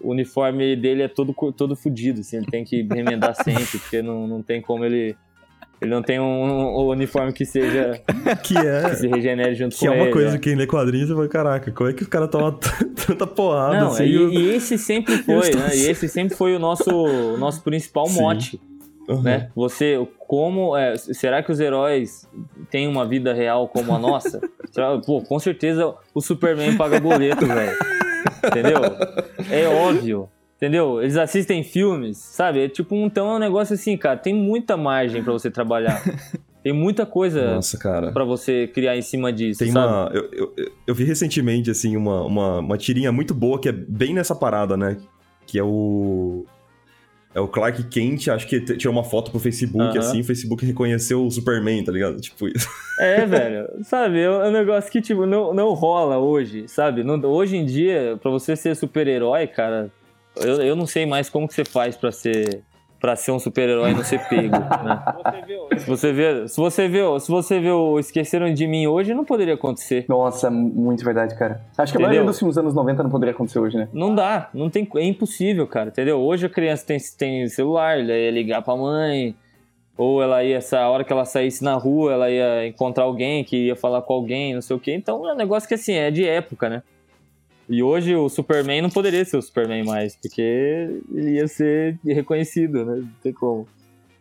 o 0.00 0.10
uniforme 0.12 0.76
dele 0.76 1.02
é 1.02 1.08
todo, 1.08 1.34
todo 1.56 1.74
fudido, 1.74 2.20
assim, 2.20 2.36
ele 2.36 2.46
tem 2.46 2.62
que 2.64 2.82
remendar 2.82 3.34
sempre, 3.42 3.64
porque 3.78 4.00
não, 4.02 4.26
não 4.28 4.42
tem 4.42 4.60
como 4.62 4.84
ele. 4.84 5.16
Ele 5.80 5.92
não 5.92 6.02
tem 6.02 6.18
um, 6.18 6.24
um 6.24 6.88
uniforme 6.88 7.32
que 7.32 7.44
seja. 7.44 8.00
Que 8.44 8.56
é, 8.56 8.90
que 8.90 8.96
se 8.96 9.08
regenere 9.08 9.54
junto 9.54 9.74
que 9.76 9.86
com 9.86 9.92
é 9.92 9.96
uma 9.96 10.04
ele. 10.04 10.12
coisa 10.12 10.30
né? 10.32 10.38
que 10.38 10.44
quem 10.44 10.54
lê 10.56 10.66
quadrinhos 10.66 11.08
você 11.08 11.14
vai, 11.14 11.28
caraca, 11.28 11.72
como 11.72 11.88
é 11.90 11.92
que 11.92 12.02
os 12.02 12.08
caras 12.08 12.28
tomam 12.30 12.52
tanta 13.06 13.26
porrada 13.26 13.80
Não, 13.80 13.88
assim? 13.88 14.04
e, 14.04 14.14
eu- 14.14 14.32
e 14.32 14.48
esse 14.50 14.76
sempre 14.78 15.16
foi, 15.18 15.50
né? 15.54 15.74
E 15.76 15.86
esse 15.88 16.08
sempre 16.08 16.36
foi 16.36 16.54
o 16.54 16.58
nosso, 16.58 16.90
o 16.90 17.36
nosso 17.36 17.62
principal 17.62 18.06
Sim. 18.06 18.20
mote. 18.20 18.60
Uhum. 19.08 19.22
né? 19.22 19.50
Você, 19.54 20.06
como, 20.26 20.76
é, 20.76 20.96
será 20.96 21.42
que 21.42 21.50
os 21.50 21.58
heróis 21.60 22.28
têm 22.70 22.86
uma 22.86 23.06
vida 23.06 23.32
real 23.32 23.66
como 23.68 23.94
a 23.94 23.98
nossa? 23.98 24.40
Será- 24.70 24.98
Pô, 24.98 25.22
com 25.22 25.38
certeza 25.38 25.94
o 26.14 26.20
Superman 26.20 26.76
paga 26.76 27.00
boleto, 27.00 27.46
velho. 27.46 27.76
Entendeu? 28.46 28.78
É 29.50 29.66
óbvio. 29.66 30.28
Entendeu? 30.56 31.00
Eles 31.00 31.16
assistem 31.16 31.62
filmes, 31.62 32.18
sabe? 32.18 32.64
É 32.64 32.68
tipo, 32.68 32.94
então 32.96 33.30
é 33.30 33.36
um 33.36 33.38
negócio 33.38 33.74
assim, 33.74 33.96
cara, 33.96 34.16
tem 34.18 34.34
muita 34.34 34.76
margem 34.76 35.22
pra 35.22 35.32
você 35.32 35.50
trabalhar. 35.50 36.02
Tem 36.60 36.72
muita 36.72 37.06
coisa 37.06 37.54
Nossa, 37.54 37.78
cara. 37.78 38.10
pra 38.10 38.24
você 38.24 38.66
criar 38.66 38.96
em 38.96 39.00
cima 39.00 39.32
disso, 39.32 39.60
Tem 39.60 39.70
sabe? 39.70 39.86
uma. 39.86 40.10
Eu, 40.12 40.28
eu, 40.32 40.54
eu 40.88 40.94
vi 40.94 41.04
recentemente, 41.04 41.70
assim, 41.70 41.96
uma, 41.96 42.24
uma, 42.26 42.58
uma 42.58 42.76
tirinha 42.76 43.12
muito 43.12 43.32
boa 43.32 43.60
que 43.60 43.68
é 43.68 43.72
bem 43.72 44.12
nessa 44.12 44.34
parada, 44.34 44.76
né? 44.76 44.96
Que 45.46 45.56
é 45.56 45.62
o. 45.62 46.44
É 47.34 47.40
o 47.40 47.46
Clark 47.46 47.82
Kent, 47.84 48.28
acho 48.28 48.46
que 48.46 48.58
tirou 48.60 48.92
uma 48.92 49.04
foto 49.04 49.30
pro 49.30 49.38
Facebook, 49.38 49.84
Aham. 49.84 49.98
assim, 49.98 50.20
o 50.20 50.24
Facebook 50.24 50.64
reconheceu 50.64 51.24
o 51.24 51.30
Superman, 51.30 51.84
tá 51.84 51.92
ligado? 51.92 52.20
Tipo 52.20 52.48
isso. 52.48 52.66
É, 53.00 53.24
velho. 53.24 53.68
Sabe, 53.84 54.20
é 54.20 54.28
um 54.28 54.50
negócio 54.50 54.90
que, 54.90 55.00
tipo, 55.00 55.24
não, 55.24 55.54
não 55.54 55.72
rola 55.72 56.18
hoje, 56.18 56.66
sabe? 56.66 57.04
Não- 57.04 57.20
hoje 57.30 57.56
em 57.56 57.64
dia, 57.64 58.18
pra 58.20 58.28
você 58.28 58.56
ser 58.56 58.74
super-herói, 58.74 59.46
cara, 59.46 59.88
eu, 60.36 60.60
eu 60.62 60.74
não 60.74 60.84
sei 60.84 61.06
mais 61.06 61.28
como 61.30 61.46
que 61.46 61.54
você 61.54 61.64
faz 61.64 61.96
pra 61.96 62.10
ser 62.10 62.62
para 63.00 63.14
ser 63.16 63.30
um 63.30 63.38
super-herói 63.38 63.90
e 63.90 63.94
não 63.94 64.02
ser 64.02 64.18
pego, 64.28 64.56
né? 64.84 65.02
Se 65.78 65.86
você 65.86 66.12
vê, 66.12 66.48
se 66.48 66.56
você 66.56 66.88
vê, 66.88 67.20
se 67.20 67.30
você 67.30 67.60
vê 67.60 67.70
o 67.70 67.98
Esqueceram 67.98 68.52
de 68.52 68.66
Mim 68.66 68.86
hoje, 68.86 69.14
não 69.14 69.24
poderia 69.24 69.54
acontecer. 69.54 70.04
Nossa, 70.08 70.50
muito 70.50 71.04
verdade, 71.04 71.36
cara. 71.36 71.60
Acho 71.76 71.92
que 71.92 71.98
a 71.98 72.00
Entendeu? 72.00 72.00
maioria 72.08 72.24
dos 72.24 72.38
filmes 72.38 72.56
dos 72.56 72.62
anos 72.62 72.74
90 72.74 73.02
não 73.02 73.10
poderia 73.10 73.32
acontecer 73.34 73.58
hoje, 73.58 73.76
né? 73.76 73.88
Não 73.92 74.14
dá, 74.14 74.50
não 74.52 74.68
tem, 74.68 74.88
é 74.96 75.04
impossível, 75.04 75.66
cara, 75.66 75.88
entendeu? 75.90 76.18
Hoje 76.18 76.46
a 76.46 76.48
criança 76.48 76.84
tem, 76.86 76.98
tem 77.16 77.48
celular, 77.48 77.98
ela 77.98 78.12
ia 78.12 78.30
ligar 78.30 78.62
pra 78.62 78.74
mãe, 78.76 79.34
ou 79.96 80.22
ela 80.22 80.44
ia, 80.44 80.56
essa 80.58 80.86
hora 80.88 81.02
que 81.02 81.12
ela 81.12 81.24
saísse 81.24 81.62
na 81.62 81.74
rua, 81.74 82.12
ela 82.12 82.30
ia 82.30 82.66
encontrar 82.68 83.04
alguém 83.04 83.42
que 83.42 83.66
ia 83.66 83.74
falar 83.76 84.02
com 84.02 84.12
alguém, 84.14 84.54
não 84.54 84.62
sei 84.62 84.76
o 84.76 84.78
quê. 84.80 84.94
Então 84.94 85.28
é 85.28 85.32
um 85.34 85.36
negócio 85.36 85.68
que, 85.68 85.74
assim, 85.74 85.94
é 85.94 86.10
de 86.10 86.24
época, 86.24 86.68
né? 86.68 86.82
E 87.68 87.82
hoje 87.82 88.14
o 88.16 88.28
Superman 88.28 88.80
não 88.82 88.90
poderia 88.90 89.24
ser 89.24 89.36
o 89.36 89.42
Superman 89.42 89.84
mais, 89.84 90.16
porque 90.16 91.00
ele 91.12 91.32
ia 91.32 91.46
ser 91.46 91.98
reconhecido, 92.04 92.84
né? 92.84 92.96
Não 92.96 93.08
tem 93.22 93.32
como. 93.32 93.68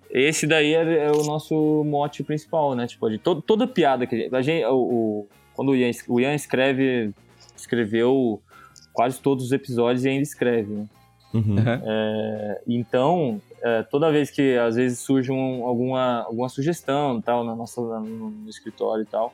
Esse 0.09 0.45
daí 0.47 0.73
é, 0.73 1.05
é 1.05 1.11
o 1.11 1.23
nosso 1.23 1.83
mote 1.85 2.23
principal, 2.23 2.75
né? 2.75 2.87
Tipo, 2.87 3.09
de 3.09 3.17
todo, 3.17 3.41
toda 3.41 3.65
piada 3.67 4.05
que 4.05 4.15
a 4.15 4.17
gente. 4.17 4.35
A 4.35 4.41
gente 4.41 4.65
o, 4.65 4.75
o- 4.75 5.27
quando 5.53 5.69
o 5.69 5.75
Ian, 5.75 5.91
o 6.07 6.19
Ian 6.19 6.33
escreve, 6.35 7.11
escreveu 7.55 8.41
quase 8.93 9.19
todos 9.19 9.45
os 9.45 9.51
episódios 9.51 10.03
e 10.05 10.09
ainda 10.09 10.23
escreve, 10.23 10.73
né? 10.73 10.85
Uhum. 11.33 11.55
Então, 12.67 13.41
é, 13.61 13.83
toda 13.83 14.11
vez 14.11 14.29
que 14.29 14.57
às 14.57 14.75
vezes 14.75 14.99
surge 14.99 15.31
um- 15.31 15.65
alguma, 15.65 16.23
alguma 16.23 16.49
sugestão 16.49 17.21
tal, 17.21 17.43
na 17.43 17.55
nossa, 17.55 17.81
no, 17.81 18.29
no 18.29 18.49
escritório 18.49 19.03
e 19.03 19.05
tal, 19.05 19.33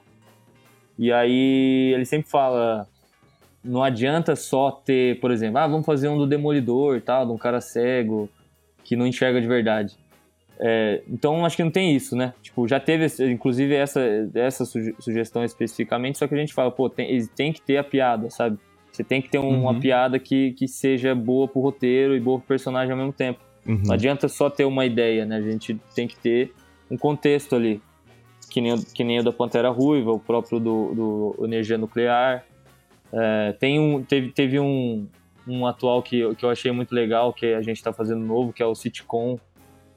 e 0.97 1.11
aí 1.11 1.91
ele 1.93 2.05
sempre 2.05 2.30
fala: 2.30 2.88
não 3.64 3.84
adianta 3.84 4.36
só 4.36 4.70
ter, 4.72 5.20
por 5.20 5.32
exemplo, 5.32 5.57
ah, 5.57 5.68
vamos 5.68 5.86
fazer 5.86 6.07
um 6.09 6.18
do 6.18 6.28
Demolidor 6.28 6.97
e 6.97 7.01
tal, 7.01 7.26
de 7.26 7.32
um 7.32 7.38
cara 7.38 7.61
cego 7.61 8.30
que 8.84 8.95
não 8.95 9.07
enxerga 9.07 9.39
de 9.41 9.47
verdade. 9.47 9.95
É, 10.59 11.01
então, 11.09 11.45
acho 11.45 11.55
que 11.57 11.64
não 11.64 11.72
tem 11.72 11.95
isso, 11.95 12.16
né? 12.16 12.34
Tipo, 12.41 12.68
já 12.68 12.80
teve, 12.80 13.07
inclusive, 13.32 13.74
essa, 13.74 14.01
essa 14.36 14.66
suge- 14.66 14.95
sugestão 14.99 15.43
especificamente, 15.43 16.18
só 16.20 16.28
que 16.28 16.36
a 16.36 16.38
gente 16.38 16.53
fala, 16.53 16.70
pô, 16.72 16.89
tem, 16.89 17.26
tem 17.36 17.51
que 17.51 17.61
ter 17.61 17.78
a 17.78 17.84
piada, 17.84 18.30
sabe? 18.30 18.57
Você 18.91 19.03
tem 19.03 19.22
que 19.22 19.30
ter 19.30 19.39
um- 19.39 19.61
uma 19.61 19.72
Uhum. 19.72 19.80
piada 19.80 20.20
que, 20.20 20.51
que 20.51 20.68
seja 20.68 21.16
boa 21.16 21.47
pro 21.47 21.59
roteiro 21.61 22.16
e 22.16 22.20
boa 22.20 22.38
pro 22.38 22.47
personagem 22.47 22.91
ao 22.91 22.97
mesmo 22.97 23.11
tempo. 23.14 23.39
Uhum. 23.68 23.82
Não 23.86 23.93
adianta 23.93 24.28
só 24.28 24.49
ter 24.49 24.66
uma 24.66 24.86
ideia, 24.86 25.26
né? 25.26 25.38
A 25.38 25.41
gente 25.41 25.80
tem 25.95 26.07
que 26.07 26.16
ter 26.18 26.53
um 26.91 26.97
contexto 26.97 27.55
ali. 27.55 27.82
que 28.49 28.61
nem, 28.61 28.78
que 28.80 29.03
nem 29.03 29.20
o 29.20 29.24
da 29.24 29.32
Pantera 29.32 29.70
Ruiva, 29.70 30.11
o 30.11 30.20
próprio 30.20 30.59
do, 30.59 31.34
do 31.36 31.45
Energia 31.45 31.76
Nuclear. 31.78 32.45
É, 33.14 33.51
tem 33.53 33.80
um, 33.80 34.03
teve, 34.03 34.32
teve 34.32 34.59
um, 34.59 35.07
um 35.47 35.66
atual 35.68 36.01
que, 36.01 36.20
eu- 36.20 36.36
que 36.36 36.43
eu 36.43 36.49
achei 36.49 36.72
muito 36.72 36.93
legal, 36.95 37.32
que 37.32 37.45
a 37.53 37.61
gente 37.61 37.82
tá 37.84 37.93
fazendo 37.93 38.26
novo, 38.26 38.51
que 38.51 38.64
é 38.64 38.66
o 38.66 38.74
sitcom. 38.76 39.38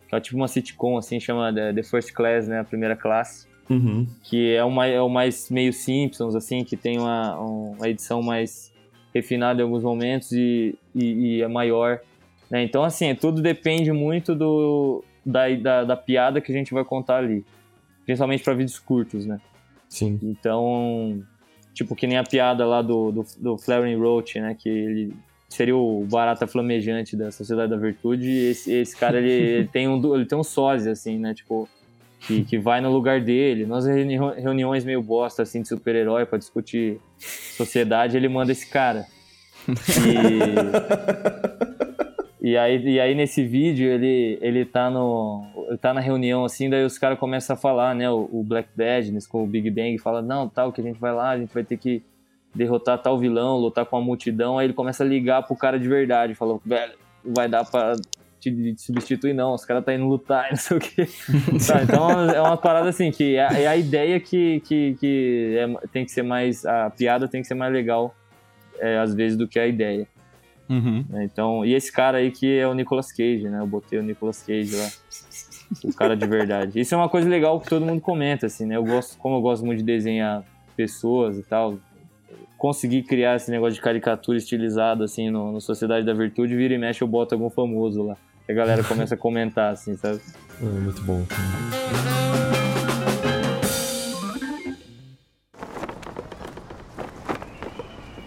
Que 0.09 0.15
é 0.15 0.21
tipo 0.21 0.37
uma 0.37 0.47
sitcom, 0.49 0.97
assim, 0.99 1.19
chama 1.19 1.53
The 1.53 1.83
First 1.83 2.13
Class, 2.13 2.47
né? 2.47 2.61
A 2.61 2.65
primeira 2.65 2.95
classe 2.95 3.47
Uhum. 3.69 4.07
que 4.23 4.55
é 4.55 4.63
o 4.63 4.71
mais, 4.71 4.95
é 4.95 5.01
o 5.01 5.09
mais 5.09 5.51
meio 5.51 5.73
Simpsons, 5.73 6.37
assim, 6.37 6.63
que 6.63 6.77
tem 6.77 6.99
uma, 6.99 7.41
um- 7.41 7.73
uma 7.73 7.89
edição 7.89 8.23
mais 8.23 8.73
refinada 9.13 9.61
em 9.61 9.65
alguns 9.65 9.83
momentos 9.83 10.31
e, 10.31 10.79
e, 10.95 11.39
e 11.39 11.43
é 11.43 11.49
maior. 11.49 11.99
né? 12.51 12.63
Então, 12.63 12.85
assim, 12.85 13.13
tudo 13.17 13.43
depende 13.43 13.91
muito 13.91 14.33
do, 14.37 15.03
da, 15.25 15.49
da, 15.57 15.85
da 15.85 15.97
piada 15.97 16.41
que 16.41 16.53
a 16.53 16.55
gente 16.55 16.73
vai 16.73 16.85
contar 16.85 17.17
ali. 17.17 17.45
Principalmente 18.05 18.45
para 18.45 18.55
vídeos 18.55 18.79
curtos, 18.79 19.27
né? 19.27 19.41
Sim. 19.89 20.21
Então, 20.23 21.25
tipo, 21.77 21.95
que 21.95 22.07
nem 22.07 22.17
a 22.17 22.25
piada 22.25 22.65
lá 22.65 22.81
do, 22.81 23.13
do, 23.13 23.27
do 23.39 23.59
Flaring 23.59 23.97
Roach, 23.97 24.41
né? 24.41 24.57
Que 24.59 24.69
ele 24.69 25.13
seria 25.49 25.77
o 25.77 26.07
barata 26.11 26.47
flamejante 26.47 27.15
da 27.15 27.31
Sociedade 27.31 27.71
da 27.71 27.77
Virtude. 27.77 28.27
E 28.27 28.51
esse, 28.51 28.73
esse 28.73 28.97
cara, 28.97 29.19
ele, 29.19 29.31
ele 29.61 29.69
tem 29.69 29.87
um, 29.87 30.15
ele 30.15 30.25
tem 30.25 30.39
um 30.39 30.43
sósia, 30.43 30.93
assim, 30.93 31.19
né? 31.19 31.35
Tipo, 31.35 31.69
que, 32.21 32.45
que 32.45 32.59
vai 32.59 32.81
no 32.81 32.91
lugar 32.91 33.21
dele. 33.21 33.67
Nas 33.67 33.85
reuni- 33.87 34.17
reuniões 34.17 34.87
meio 34.87 35.03
bosta, 35.03 35.43
assim, 35.43 35.61
de 35.61 35.69
super-herói 35.69 36.25
pra 36.25 36.39
discutir 36.39 36.99
sociedade, 37.19 38.17
ele 38.17 38.29
manda 38.29 38.51
esse 38.51 38.67
cara. 38.67 39.07
E... 39.69 41.57
E 42.47 42.57
aí, 42.57 42.81
e 42.81 43.01
aí 43.01 43.13
nesse 43.13 43.43
vídeo 43.45 43.91
ele, 43.91 44.39
ele 44.41 44.65
tá 44.65 44.89
no. 44.89 45.43
Tá 45.81 45.93
na 45.93 46.01
reunião 46.01 46.45
assim, 46.45 46.71
daí 46.71 46.85
os 46.85 46.99
caras 46.99 47.19
começam 47.19 47.55
a 47.55 47.57
falar, 47.57 47.95
né? 47.95 48.09
O, 48.11 48.29
o 48.33 48.45
Black 48.45 48.69
Badness 48.77 49.27
com 49.27 49.43
o 49.43 49.47
Big 49.47 49.71
Bang 49.71 49.99
fala, 49.99 50.23
não, 50.23 50.49
tal, 50.49 50.73
que 50.73 50.81
a 50.81 50.85
gente 50.85 50.99
vai 50.99 51.13
lá, 51.13 51.31
a 51.31 51.39
gente 51.39 51.53
vai 51.53 51.65
ter 51.65 51.77
que 51.77 52.03
derrotar 52.55 52.99
tal 53.03 53.19
vilão, 53.19 53.59
lutar 53.59 53.85
com 53.85 53.97
a 53.97 54.01
multidão. 54.01 54.59
Aí 54.59 54.67
ele 54.67 54.73
começa 54.73 55.05
a 55.05 55.07
ligar 55.07 55.43
pro 55.43 55.57
cara 55.57 55.79
de 55.79 55.89
verdade, 55.89 56.35
falou, 56.35 56.61
velho, 56.65 56.95
vai 57.25 57.49
dar 57.49 57.65
pra 57.65 57.95
te, 58.41 58.75
te 58.75 58.81
substituir, 58.83 59.35
não. 59.35 59.55
Os 59.55 59.65
caras 59.65 59.85
tá 59.85 59.95
indo 59.95 60.07
lutar, 60.07 60.47
e 60.47 60.51
não 60.55 60.57
sei 60.57 60.77
o 60.77 60.81
quê. 60.81 61.07
Tá, 61.67 61.83
então 61.83 62.31
é 62.31 62.41
uma 62.41 62.57
parada 62.57 62.89
assim, 62.89 63.11
que 63.11 63.37
é, 63.37 63.63
é 63.63 63.67
a 63.67 63.77
ideia 63.77 64.19
que, 64.21 64.61
que, 64.61 64.97
que 64.99 65.57
é- 65.59 65.87
tem 65.89 66.05
que 66.05 66.11
ser 66.13 66.23
mais. 66.23 66.65
A 66.65 66.91
piada 66.91 67.29
tem 67.29 67.43
que 67.43 67.49
ser 67.49 67.55
mais 67.55 67.73
legal, 67.73 68.15
é, 68.79 68.99
às 68.99 69.15
vezes, 69.15 69.37
do 69.37 69.47
que 69.47 69.59
a 69.59 69.67
ideia. 69.67 70.07
Uhum. 70.69 71.05
Então, 71.23 71.65
e 71.65 71.75
esse 71.75 71.93
cara 71.93 72.19
aí 72.19 72.31
que 72.33 72.59
é 72.59 72.67
o 72.67 72.75
Nicolas 72.75 73.13
Cage, 73.13 73.49
né? 73.49 73.61
Eu 73.61 73.67
botei 73.67 73.99
o 73.99 74.03
Nicolas 74.03 74.43
Cage 74.43 74.75
lá. 74.75 74.89
O 75.85 75.93
cara 75.93 76.17
de 76.17 76.27
verdade. 76.27 76.81
Isso 76.81 76.95
é 76.95 76.99
uma 76.99 77.09
coisa 77.09 77.29
legal 77.29 77.61
que 77.61 77.69
todo 77.69 77.85
mundo 77.85 78.01
comenta, 78.01 78.47
assim, 78.47 78.67
né? 78.67 78.77
Eu 78.77 78.85
gosto, 78.85 79.19
como 79.19 79.37
eu 79.37 79.41
gosto 79.41 79.65
muito 79.65 79.79
de 79.79 79.85
desenhar 79.85 80.45
pessoas 80.77 81.39
e 81.39 81.43
tal, 81.43 81.79
conseguir 82.57 83.03
criar 83.03 83.37
esse 83.37 83.51
negócio 83.51 83.75
de 83.75 83.81
caricatura 83.81 84.39
estilizado, 84.39 85.05
assim, 85.05 85.31
no, 85.31 85.53
no 85.53 85.61
Sociedade 85.61 86.05
da 86.07 86.15
Virtude, 86.15 86.57
vira 86.57 86.75
e 86.75 86.79
mexe, 86.79 87.03
eu 87.03 87.09
boto 87.09 87.35
algum 87.35 87.51
famoso 87.51 88.03
lá. 88.03 88.17
E 88.49 88.53
a 88.53 88.55
galera 88.55 88.85
começa 88.85 89.15
a 89.15 89.19
comentar, 89.19 89.73
assim, 89.73 89.97
sabe? 89.97 90.21
É, 90.61 90.65
muito 90.65 91.03
bom. 91.03 91.25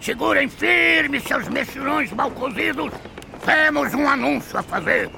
Segurem 0.00 0.48
firme, 0.48 1.20
seus 1.20 1.48
mexilhões 1.48 2.12
mal 2.12 2.30
cozidos. 2.30 2.90
Temos 3.44 3.94
um 3.94 4.08
anúncio 4.08 4.58
a 4.58 4.62
fazer. 4.62 5.10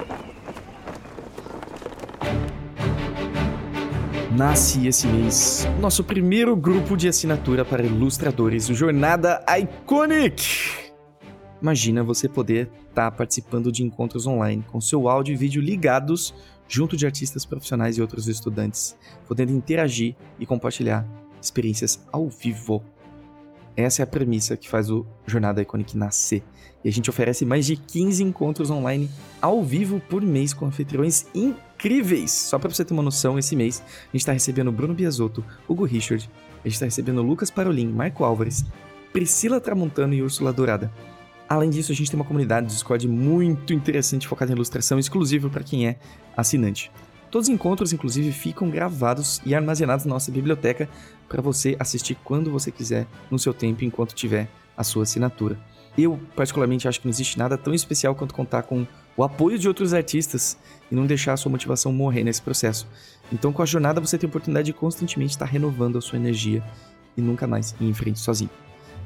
Nasce 4.37 4.87
esse 4.87 5.07
mês 5.07 5.67
nosso 5.79 6.03
primeiro 6.03 6.57
grupo 6.57 6.97
de 6.97 7.07
assinatura 7.07 7.67
para 7.67 7.85
ilustradores, 7.85 8.71
o 8.71 8.75
Jornada 8.75 9.45
Iconic. 9.47 10.91
Imagina 11.61 12.03
você 12.03 12.31
poder 12.31 12.71
estar 12.89 13.11
participando 13.11 13.71
de 13.71 13.83
encontros 13.83 14.27
online 14.27 14.65
com 14.73 14.81
seu 14.81 15.07
áudio 15.07 15.35
e 15.35 15.37
vídeo 15.37 15.61
ligados 15.61 16.35
junto 16.67 16.97
de 16.97 17.05
artistas 17.05 17.45
profissionais 17.45 17.99
e 17.99 18.01
outros 18.01 18.27
estudantes, 18.27 18.97
podendo 19.29 19.53
interagir 19.53 20.17
e 20.39 20.47
compartilhar 20.47 21.07
experiências 21.41 22.03
ao 22.11 22.27
vivo. 22.31 22.83
Essa 23.77 24.03
é 24.03 24.05
a 24.05 24.07
premissa 24.07 24.57
que 24.57 24.69
faz 24.69 24.91
o 24.91 25.07
Jornada 25.27 25.63
Iconic 25.63 25.97
nascer. 25.97 26.43
E 26.85 26.89
a 26.89 26.93
gente 26.93 27.09
oferece 27.09 27.45
mais 27.45 27.65
de 27.65 27.77
15 27.77 28.23
encontros 28.23 28.71
online 28.71 29.09
ao 29.41 29.63
vivo 29.63 30.01
por 30.01 30.21
mês 30.21 30.53
com 30.53 30.67
anfitriões 30.67 31.27
incríveis. 31.35 32.31
Só 32.33 32.59
para 32.59 32.69
você 32.69 32.85
ter 32.85 32.93
uma 32.93 33.03
noção, 33.03 33.39
esse 33.39 33.55
mês 33.55 33.83
a 33.87 34.07
gente 34.07 34.17
está 34.23 34.33
recebendo 34.33 34.73
Bruno 34.73 34.95
Biasotto, 34.95 35.45
Hugo 35.69 35.85
Richard, 35.85 36.29
a 36.65 36.69
gente 36.69 36.75
está 36.75 36.85
recebendo 36.85 37.23
Lucas 37.23 37.51
Parolin, 37.51 37.87
Marco 37.87 38.25
Álvares, 38.25 38.65
Priscila 39.13 39.61
Tramontano 39.61 40.13
e 40.15 40.23
Úrsula 40.23 40.53
Dourada. 40.53 40.93
Além 41.49 41.71
disso, 41.71 41.93
a 41.93 41.95
gente 41.95 42.11
tem 42.11 42.19
uma 42.19 42.25
comunidade 42.25 42.67
do 42.67 42.71
Discord 42.71 43.07
muito 43.07 43.73
interessante 43.73 44.27
focada 44.27 44.51
em 44.51 44.55
ilustração, 44.55 44.99
exclusiva 44.99 45.51
para 45.51 45.63
quem 45.63 45.87
é 45.87 45.99
assinante. 46.37 46.91
Todos 47.33 47.49
os 47.49 47.55
encontros, 47.55 47.95
inclusive, 47.95 48.31
ficam 48.31 48.69
gravados 48.69 49.41
e 49.47 49.55
armazenados 49.55 50.05
na 50.05 50.13
nossa 50.13 50.31
biblioteca 50.31 50.87
para 51.27 51.41
você 51.41 51.75
assistir 51.79 52.15
quando 52.23 52.51
você 52.51 52.71
quiser, 52.71 53.07
no 53.31 53.39
seu 53.39 53.55
tempo, 53.55 53.83
enquanto 53.83 54.15
tiver 54.15 54.51
a 54.77 54.85
sua 54.85 55.05
assinatura. 55.05 55.59
Eu, 55.97 56.21
particularmente, 56.37 56.87
acho 56.87 57.01
que 57.01 57.07
não 57.07 57.11
existe 57.11 57.39
nada 57.39 57.57
tão 57.57 57.73
especial 57.73 58.15
quanto 58.15 58.35
contar 58.35 58.65
com 58.65 58.87
o 59.17 59.25
apoio 59.25 59.59
de 59.59 59.67
outros 59.67 59.95
artistas 59.95 60.59
e 60.91 60.95
não 60.95 61.07
deixar 61.07 61.33
a 61.33 61.37
sua 61.39 61.51
motivação 61.51 61.91
morrer 61.91 62.23
nesse 62.23 62.43
processo. 62.43 62.87
Então, 63.33 63.51
com 63.51 63.63
a 63.63 63.67
jornada, 63.67 63.99
você 63.99 64.19
tem 64.19 64.29
a 64.29 64.31
oportunidade 64.31 64.67
de 64.67 64.75
constantemente 64.75 65.31
estar 65.31 65.47
renovando 65.47 65.97
a 65.97 66.03
sua 66.03 66.19
energia 66.19 66.63
e 67.17 67.23
nunca 67.23 67.47
mais 67.47 67.75
ir 67.81 67.87
em 67.87 67.95
frente 67.95 68.21
sozinho. 68.21 68.51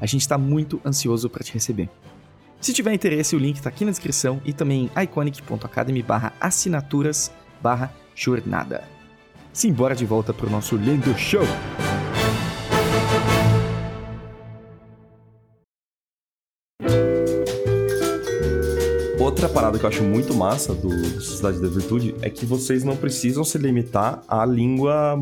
A 0.00 0.06
gente 0.06 0.22
está 0.22 0.36
muito 0.36 0.80
ansioso 0.84 1.30
para 1.30 1.44
te 1.44 1.52
receber. 1.52 1.88
Se 2.60 2.72
tiver 2.72 2.92
interesse, 2.92 3.36
o 3.36 3.38
link 3.38 3.54
está 3.54 3.68
aqui 3.68 3.84
na 3.84 3.92
descrição 3.92 4.42
e 4.44 4.52
também 4.52 4.86
em 4.86 4.90
jornada. 8.16 8.82
Simbora 9.52 9.94
de 9.94 10.04
volta 10.04 10.32
pro 10.34 10.50
nosso 10.50 10.76
lindo 10.76 11.16
show! 11.16 11.44
Outra 19.18 19.48
parada 19.48 19.78
que 19.78 19.84
eu 19.84 19.88
acho 19.88 20.02
muito 20.04 20.34
massa 20.34 20.74
do, 20.74 20.88
do 20.88 21.20
Sociedade 21.20 21.60
da 21.60 21.68
Virtude 21.68 22.14
é 22.22 22.28
que 22.30 22.44
vocês 22.46 22.84
não 22.84 22.96
precisam 22.96 23.42
se 23.44 23.56
limitar 23.58 24.22
à 24.28 24.44
língua 24.44 25.18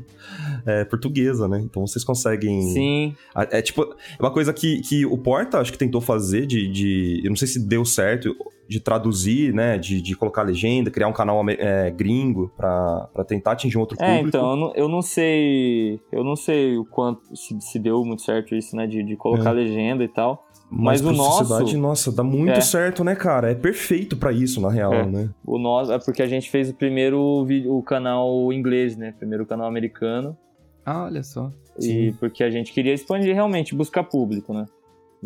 é, 0.66 0.84
portuguesa, 0.84 1.46
né? 1.46 1.60
Então 1.62 1.86
vocês 1.86 2.02
conseguem. 2.02 2.62
Sim. 2.72 3.14
A- 3.34 3.46
É 3.50 3.62
tipo, 3.62 3.82
é 3.82 4.22
uma 4.22 4.30
coisa 4.32 4.52
que, 4.52 4.80
que 4.80 5.04
o 5.06 5.16
Porta 5.18 5.60
acho 5.60 5.70
que 5.70 5.78
tentou 5.78 6.00
fazer 6.00 6.46
de, 6.46 6.66
de- 6.68 7.20
Eu 7.24 7.28
não 7.30 7.36
sei 7.36 7.46
se 7.46 7.58
deu 7.60 7.84
certo 7.84 8.34
de 8.68 8.80
traduzir, 8.80 9.52
né? 9.54 9.78
De, 9.78 10.00
de 10.02 10.14
colocar 10.16 10.42
legenda, 10.42 10.90
criar 10.90 11.08
um 11.08 11.12
canal 11.12 11.42
é, 11.50 11.90
gringo 11.90 12.50
pra, 12.56 13.08
pra 13.12 13.24
tentar 13.24 13.52
atingir 13.52 13.76
um 13.76 13.80
outro 13.80 13.96
É, 14.00 14.16
público. 14.18 14.28
então, 14.36 14.50
eu 14.50 14.56
não, 14.56 14.72
eu 14.74 14.88
não 14.88 15.02
sei. 15.02 16.00
Eu 16.12 16.24
não 16.24 16.36
sei 16.36 16.76
o 16.76 16.84
quanto 16.84 17.20
se, 17.36 17.58
se 17.60 17.78
deu 17.78 18.04
muito 18.04 18.22
certo 18.22 18.54
isso, 18.54 18.74
né? 18.76 18.86
De, 18.86 19.02
de 19.02 19.16
colocar 19.16 19.50
É. 19.50 19.52
legenda 19.54 20.02
e 20.04 20.08
tal. 20.08 20.44
Mas, 20.68 21.00
mas 21.00 21.14
o 21.14 21.16
nosso- 21.16 21.78
nossa, 21.78 22.10
dá 22.12 22.24
muito 22.24 22.50
É. 22.58 22.60
certo, 22.60 23.04
né, 23.04 23.14
cara? 23.14 23.50
É 23.52 23.54
perfeito 23.54 24.16
pra 24.16 24.32
isso, 24.32 24.60
na 24.60 24.68
real, 24.68 24.92
É. 24.92 25.06
né? 25.06 25.30
O 25.46 25.58
nosso 25.58 25.92
é 25.92 25.98
porque 25.98 26.20
a 26.22 26.26
gente 26.26 26.50
fez 26.50 26.68
o 26.70 26.74
primeiro 26.74 27.44
vídeo, 27.44 27.72
o 27.72 27.82
canal 27.84 28.52
inglês, 28.52 28.96
né? 28.96 29.14
Primeiro 29.16 29.46
canal 29.46 29.68
americano. 29.68 30.36
Ah, 30.84 31.04
olha 31.04 31.22
só. 31.22 31.52
E 31.80 32.12
porque 32.18 32.42
a 32.42 32.50
gente 32.50 32.72
queria 32.72 32.92
expandir 32.94 33.32
realmente, 33.34 33.74
buscar 33.76 34.02
público, 34.04 34.52
né? 34.52 34.66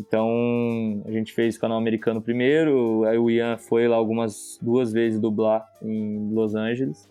Então, 0.00 1.02
a 1.04 1.10
gente 1.10 1.32
fez 1.32 1.56
o 1.56 1.60
canal 1.60 1.76
americano 1.76 2.22
primeiro, 2.22 3.04
aí 3.04 3.18
o 3.18 3.30
Ian 3.30 3.58
foi 3.58 3.86
lá 3.86 3.96
algumas 3.96 4.58
duas 4.62 4.92
vezes 4.92 5.20
dublar 5.20 5.66
em 5.82 6.32
Los 6.32 6.54
Angeles 6.54 7.08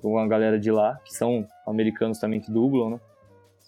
com 0.00 0.18
a, 0.18 0.28
galera 0.28 0.60
de 0.60 0.70
lá, 0.70 1.00
que 1.04 1.12
são 1.12 1.44
americanos 1.66 2.18
também 2.18 2.40
que 2.40 2.52
dublam, 2.52 2.90
né? 2.90 3.00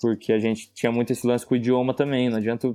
Porque 0.01 0.33
a 0.33 0.39
gente 0.39 0.73
tinha 0.73 0.93
muito 0.93 1.13
esse 1.13 1.27
lance 1.27 1.45
com 1.45 1.55
o 1.55 1.57
idioma 1.57 1.93
também, 1.93 2.29
não 2.29 2.37
adianta 2.37 2.73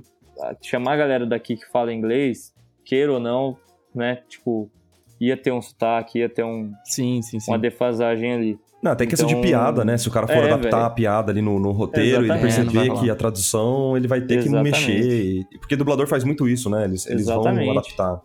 chamar 0.60 0.94
a 0.94 0.96
galera 0.96 1.26
daqui 1.26 1.56
que 1.56 1.66
fala 1.66 1.92
inglês, 1.92 2.54
queira 2.84 3.12
ou 3.12 3.20
não, 3.20 3.56
né? 3.94 4.16
Tipo, 4.28 4.70
ia 5.18 5.36
ter 5.36 5.52
um 5.52 5.62
sotaque, 5.62 6.18
ia 6.18 6.28
ter 6.28 6.44
um, 6.44 6.72
Sim, 6.84 7.22
sim, 7.22 7.40
sim. 7.40 7.50
uma 7.50 7.58
defasagem 7.58 8.32
ali. 8.32 8.58
Não, 8.82 8.92
até 8.92 9.04
questão 9.06 9.28
Então- 9.28 9.40
de 9.42 9.46
piada, 9.46 9.84
né? 9.84 9.98
Se 9.98 10.08
o 10.08 10.10
cara 10.10 10.26
for 10.26 10.36
É, 10.36 10.46
adaptar 10.52 10.76
velho. 10.78 10.86
a 10.86 10.90
piada 10.90 11.30
ali 11.32 11.42
no, 11.42 11.58
no 11.58 11.70
roteiro, 11.70 12.24
ele 12.24 12.32
Exatamente. 12.32 12.54
perceber 12.56 12.90
É, 12.90 12.94
que 13.00 13.10
a 13.10 13.14
tradução 13.14 13.96
ele 13.96 14.08
vai 14.08 14.20
ter 14.22 14.38
Exatamente. 14.38 14.78
que 14.86 14.92
mexer. 14.92 15.44
e- 15.52 15.58
Porque 15.58 15.76
dublador 15.76 16.06
faz 16.06 16.24
muito 16.24 16.48
isso, 16.48 16.70
né? 16.70 16.84
Eles, 16.84 17.06
eles 17.06 17.26
vão 17.26 17.46
adaptar. 17.46 18.20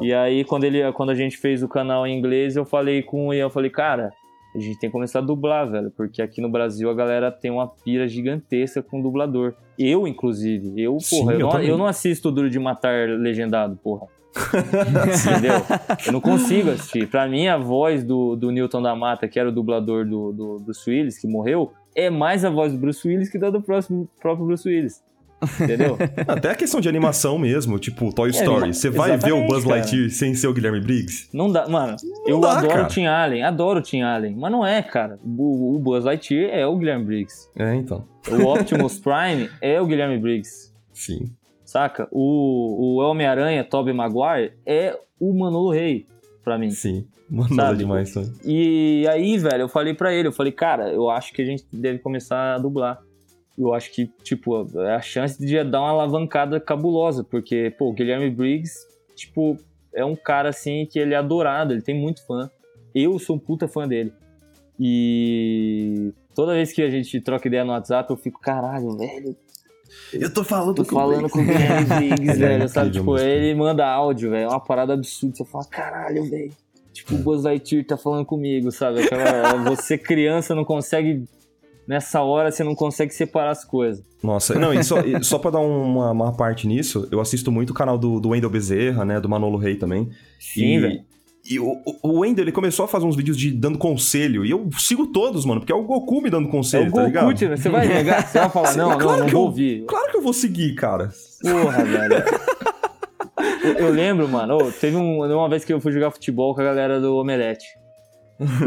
E 0.00 0.14
aí, 0.14 0.44
quando, 0.44 0.64
ele, 0.64 0.90
quando 0.92 1.10
a 1.10 1.14
gente 1.14 1.36
fez 1.36 1.62
o 1.62 1.68
canal 1.68 2.06
em 2.06 2.16
inglês, 2.18 2.56
eu 2.56 2.64
falei 2.64 3.02
com 3.02 3.28
o 3.28 3.34
Ian, 3.34 3.42
eu 3.44 3.50
falei, 3.50 3.70
cara, 3.70 4.10
a 4.56 4.58
gente 4.58 4.78
tem 4.78 4.88
que 4.88 4.92
começar 4.92 5.18
a 5.18 5.22
dublar, 5.22 5.70
velho, 5.70 5.92
porque 5.94 6.22
aqui 6.22 6.40
no 6.40 6.48
Brasil 6.50 6.88
a 6.90 6.94
galera 6.94 7.30
tem 7.30 7.50
uma 7.50 7.68
pira 7.68 8.08
gigantesca 8.08 8.82
com 8.82 9.02
dublador. 9.02 9.52
Eu, 9.78 10.08
inclusive, 10.08 10.72
eu, 10.82 10.98
Sim, 11.00 11.18
porra, 11.20 11.32
eu, 11.34 11.40
eu 11.40 11.46
não, 11.48 11.62
eu 11.62 11.78
não 11.78 11.86
assisto 11.86 12.30
Duro 12.32 12.48
de 12.48 12.58
Matar 12.58 13.08
legendado, 13.10 13.76
porra. 13.76 14.06
Entendeu? 15.30 15.64
Eu 16.06 16.12
não 16.12 16.20
consigo 16.20 16.70
assistir. 16.70 17.08
Pra 17.08 17.28
mim, 17.28 17.48
a 17.48 17.56
voz 17.56 18.04
do, 18.04 18.36
do 18.36 18.50
Newton 18.50 18.82
da 18.82 18.94
Mata, 18.94 19.28
que 19.28 19.38
era 19.38 19.48
o 19.48 19.52
dublador 19.52 20.04
do, 20.04 20.32
do, 20.32 20.58
do 20.58 20.72
Willis, 20.86 21.18
que 21.18 21.26
morreu, 21.26 21.72
é 21.94 22.10
mais 22.10 22.44
a 22.44 22.50
voz 22.50 22.72
do 22.72 22.78
Bruce 22.78 23.06
Willis 23.06 23.28
que 23.28 23.38
da 23.38 23.50
do 23.50 23.60
próximo, 23.60 24.08
próprio 24.20 24.46
Bruce 24.46 24.68
Willis. 24.68 25.02
Entendeu? 25.60 25.96
Até 26.26 26.50
a 26.50 26.54
questão 26.54 26.80
de 26.80 26.88
animação 26.88 27.38
mesmo, 27.38 27.78
tipo 27.78 28.12
Toy 28.12 28.28
É, 28.28 28.32
Story. 28.32 28.74
Você 28.74 28.90
vai 28.90 29.16
ver 29.16 29.32
o 29.32 29.46
Buzz 29.46 29.64
cara. 29.64 29.76
Lightyear 29.76 30.10
sem 30.10 30.34
ser 30.34 30.48
o 30.48 30.52
Guilherme 30.52 30.80
Briggs? 30.80 31.28
Não 31.32 31.50
dá, 31.50 31.68
mano. 31.68 31.96
eu 32.26 32.40
dá, 32.40 32.58
adoro 32.58 32.68
cara. 32.68 32.84
o 32.84 32.88
Tim 32.88 33.06
Allen, 33.06 33.42
adoro 33.44 33.78
o 33.78 33.82
Tim 33.82 34.02
Allen, 34.02 34.34
mas 34.36 34.50
não 34.50 34.66
é, 34.66 34.82
cara. 34.82 35.18
O, 35.24 35.76
o 35.76 35.78
Buzz 35.78 36.04
Lightyear 36.04 36.50
é 36.52 36.66
o 36.66 36.76
Guilherme 36.76 37.04
Briggs. 37.04 37.48
É, 37.56 37.74
então. 37.74 38.04
O 38.28 38.42
Optimus 38.52 38.98
Prime 38.98 39.48
é 39.60 39.80
o 39.80 39.86
Guilherme 39.86 40.18
Briggs. 40.18 40.72
Sim. 40.92 41.30
Saca? 41.68 42.08
O, 42.10 42.96
o 42.96 42.96
Homem-Aranha, 42.96 43.62
Tobey 43.62 43.92
Maguire, 43.92 44.54
é 44.64 44.98
o 45.20 45.34
Manolo 45.38 45.70
Rey, 45.70 46.06
pra 46.42 46.56
mim. 46.56 46.70
Sim. 46.70 47.06
Mano, 47.28 47.54
Sabe? 47.54 47.74
é 47.74 47.76
demais 47.76 48.10
também. 48.10 48.32
E 48.42 49.06
aí, 49.06 49.36
velho, 49.36 49.64
eu 49.64 49.68
falei 49.68 49.92
pra 49.92 50.14
ele, 50.14 50.28
eu 50.28 50.32
falei, 50.32 50.50
cara, 50.50 50.90
eu 50.90 51.10
acho 51.10 51.30
que 51.30 51.42
a 51.42 51.44
gente 51.44 51.66
deve 51.70 51.98
começar 51.98 52.54
a 52.54 52.58
dublar. 52.58 53.02
Eu 53.58 53.74
acho 53.74 53.92
que, 53.92 54.06
tipo, 54.22 54.66
é 54.80 54.94
a 54.94 55.02
chance 55.02 55.38
de 55.38 55.62
dar 55.62 55.82
uma 55.82 55.90
alavancada 55.90 56.58
cabulosa, 56.58 57.22
porque, 57.22 57.70
pô, 57.78 57.90
o 57.90 57.92
Guilherme 57.92 58.30
Briggs, 58.30 58.86
tipo, 59.14 59.58
é 59.94 60.02
um 60.02 60.16
cara, 60.16 60.48
assim, 60.48 60.86
que 60.90 60.98
ele 60.98 61.12
é 61.12 61.18
adorado, 61.18 61.74
ele 61.74 61.82
tem 61.82 61.94
muito 61.94 62.26
fã. 62.26 62.50
Eu 62.94 63.18
sou 63.18 63.36
um 63.36 63.38
puta 63.38 63.68
fã 63.68 63.86
dele. 63.86 64.14
E 64.80 66.14
toda 66.34 66.54
vez 66.54 66.72
que 66.72 66.80
a 66.80 66.88
gente 66.88 67.20
troca 67.20 67.46
ideia 67.46 67.62
no 67.62 67.72
WhatsApp, 67.72 68.08
eu 68.08 68.16
fico, 68.16 68.40
caralho, 68.40 68.96
velho, 68.96 69.36
Eu 70.12 70.32
tô 70.32 70.44
falando 70.44 70.74
tô 70.74 70.84
falando 70.84 71.28
com 71.28 71.40
o 71.40 71.44
Guilherme 71.44 72.30
é 72.30 72.34
velho, 72.34 72.68
sabe? 72.68 72.90
Tipo, 72.90 73.18
ele 73.18 73.54
manda 73.54 73.86
áudio, 73.86 74.30
velho, 74.30 74.44
é 74.44 74.48
uma 74.48 74.60
parada 74.60 74.94
absurda. 74.94 75.36
Você 75.36 75.44
fala, 75.44 75.64
caralho, 75.66 76.28
velho. 76.28 76.52
Tipo, 76.92 77.14
o 77.14 77.18
Buzz 77.18 77.44
Lightyear 77.44 77.84
tá 77.84 77.96
falando 77.96 78.24
comigo, 78.24 78.70
sabe? 78.70 79.02
Aquela, 79.02 79.54
você 79.70 79.96
criança 79.96 80.54
não 80.54 80.64
consegue... 80.64 81.24
Nessa 81.86 82.20
hora 82.20 82.50
você 82.50 82.62
não 82.62 82.74
consegue 82.74 83.14
separar 83.14 83.50
as 83.50 83.64
coisas. 83.64 84.04
Nossa, 84.22 84.54
não, 84.58 84.74
e 84.74 84.84
só, 84.84 85.00
e 85.00 85.24
só 85.24 85.38
pra 85.38 85.52
dar 85.52 85.60
uma, 85.60 86.10
uma 86.10 86.36
parte 86.36 86.66
nisso, 86.66 87.08
eu 87.10 87.18
assisto 87.18 87.50
muito 87.50 87.70
o 87.70 87.74
canal 87.74 87.96
do, 87.96 88.20
do 88.20 88.30
Wendel 88.30 88.50
Bezerra, 88.50 89.06
né? 89.06 89.18
Do 89.18 89.28
Manolo 89.28 89.56
Rey 89.56 89.76
também. 89.76 90.10
Sim, 90.38 90.76
e, 90.76 90.80
velho. 90.80 91.04
E 91.50 91.58
o, 91.58 91.80
o- 92.02 92.20
Wendel, 92.20 92.44
ele 92.44 92.52
começou 92.52 92.84
a 92.84 92.88
fazer 92.88 93.06
uns 93.06 93.16
vídeos 93.16 93.36
de 93.36 93.50
dando 93.50 93.78
conselho. 93.78 94.44
E 94.44 94.50
eu 94.50 94.68
sigo 94.78 95.06
todos, 95.06 95.44
mano, 95.44 95.60
porque 95.60 95.72
é 95.72 95.76
o 95.76 95.82
Goku 95.82 96.20
me 96.20 96.28
dando 96.30 96.48
É 96.48 96.50
conselho, 96.50 96.90
o 96.90 96.92
tá 96.94 97.04
ligado? 97.04 97.26
Goku, 97.32 97.44
né? 97.46 97.56
Você 97.56 97.68
vai 97.68 97.88
negar? 97.88 98.26
Você 98.26 98.38
vai 98.38 98.50
falar, 98.50 98.74
não, 98.76 98.90
não, 98.90 98.98
Claro 98.98 99.20
não 99.22 99.28
vou 99.28 99.40
eu- 99.40 99.46
ouvir. 99.46 99.84
Claro 99.86 100.10
que 100.10 100.16
eu 100.16 100.22
vou 100.22 100.32
seguir, 100.32 100.74
cara. 100.74 101.10
Porra, 101.42 101.84
velho. 101.84 102.14
Eu, 103.64 103.72
eu 103.86 103.90
lembro, 103.92 104.28
mano, 104.28 104.56
ô, 104.56 104.70
teve 104.72 104.96
um- 104.96 105.22
uma 105.24 105.48
vez 105.48 105.64
que 105.64 105.72
eu 105.72 105.80
fui 105.80 105.92
jogar 105.92 106.10
futebol 106.10 106.54
com 106.54 106.60
a 106.60 106.64
galera 106.64 107.00
do 107.00 107.16
Omelete. 107.16 107.64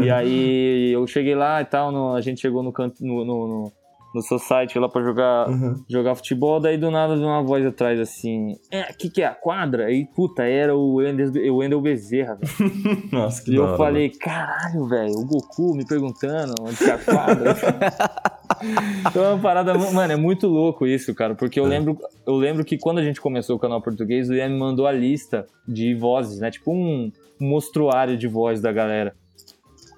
E 0.02 0.10
aí 0.10 0.92
eu 0.92 1.06
cheguei 1.06 1.34
lá 1.34 1.60
e 1.62 1.64
tal, 1.64 1.90
no- 1.92 2.14
a 2.14 2.20
gente 2.20 2.40
chegou 2.40 2.62
no 2.62 2.72
canto, 2.72 2.96
no, 3.04 3.24
no, 3.24 3.48
no, 3.48 3.72
no 4.14 4.20
society 4.22 4.78
lá 4.78 4.88
pra 4.88 5.02
jogar, 5.02 5.48
Uhum. 5.48 5.82
jogar 5.88 6.14
futebol, 6.14 6.60
daí 6.60 6.76
do 6.76 6.90
nada 6.90 7.14
veio 7.16 7.26
uma 7.28 7.42
voz 7.42 7.64
atrás 7.66 7.98
assim, 8.00 8.54
é, 8.70 8.82
o 8.90 8.96
que 8.96 9.08
que 9.10 9.22
é 9.22 9.26
a 9.26 9.34
quadra? 9.34 9.90
E 9.90 10.04
puta, 10.06 10.42
era 10.44 10.76
o 10.76 10.94
Wendel, 10.96 11.32
o 11.52 11.56
Wendel 11.58 11.80
Bezerra. 11.80 12.38
Nossa, 13.12 13.42
que 13.42 13.52
E 13.52 13.54
eu 13.56 13.64
hora, 13.64 13.76
falei, 13.76 14.10
caralho, 14.10 14.86
velho, 14.86 15.12
o 15.14 15.26
Goku 15.26 15.74
me 15.74 15.86
perguntando 15.86 16.54
onde 16.60 16.76
que 16.76 16.84
é 16.84 16.92
a 16.92 16.98
quadra. 16.98 17.56
então 19.08 19.24
é 19.24 19.28
uma 19.30 19.38
parada, 19.42 19.74
mano, 19.76 20.12
é 20.12 20.16
muito 20.16 20.46
louco 20.46 20.86
isso, 20.86 21.14
cara, 21.14 21.34
porque 21.34 21.58
É. 21.58 21.62
eu 21.62 21.66
lembro, 21.66 21.98
eu 22.26 22.34
lembro 22.36 22.64
que 22.64 22.78
quando 22.78 22.98
a 22.98 23.02
gente 23.04 23.20
começou 23.20 23.56
o 23.56 23.58
canal 23.58 23.80
português, 23.82 24.28
o 24.28 24.34
Ian 24.34 24.48
me 24.50 24.58
mandou 24.58 24.86
a 24.86 24.92
lista 24.92 25.46
de 25.66 25.94
vozes, 25.94 26.38
né? 26.40 26.50
Tipo 26.50 26.72
um 26.72 27.10
mostruário 27.40 28.16
de 28.16 28.28
voz 28.28 28.60
da 28.60 28.70
galera. 28.72 29.14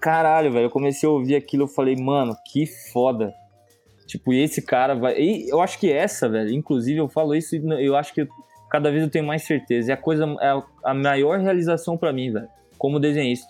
Caralho, 0.01 0.53
velho, 0.53 0.67
eu 0.67 0.71
comecei 0.71 1.09
a 1.09 1.13
ouvir 1.13 1.35
aquilo, 1.35 1.65
eu 1.65 1.69
falei, 1.69 1.97
mano, 1.97 2.35
que 2.53 2.67
foda. 2.93 3.33
Tipo, 4.07 4.33
e 4.33 4.43
esse 4.43 4.61
cara 4.63 4.95
vai. 4.95 5.19
E 5.19 5.49
eu 5.49 5.61
acho 5.61 5.79
que 5.79 5.91
essa, 5.91 6.29
velho, 6.29 6.51
inclusive 6.53 6.99
eu 6.99 7.09
falo 7.09 7.35
isso 7.35 7.57
e 7.57 7.87
eu 7.87 7.97
acho 7.97 8.13
que 8.13 8.27
cada 8.71 8.91
vez 8.91 9.03
eu 9.03 9.11
tenho 9.11 9.25
mais 9.27 9.43
certeza. 9.45 9.93
É 9.93 9.95
a 9.95 9.97
coisa, 9.97 10.25
é 10.41 10.51
a- 10.85 10.95
maior 10.95 11.39
realização 11.39 11.97
pra 11.97 12.13
mim, 12.13 12.31
velho, 12.33 12.49
como 12.77 13.01
desenhista. 13.01 13.47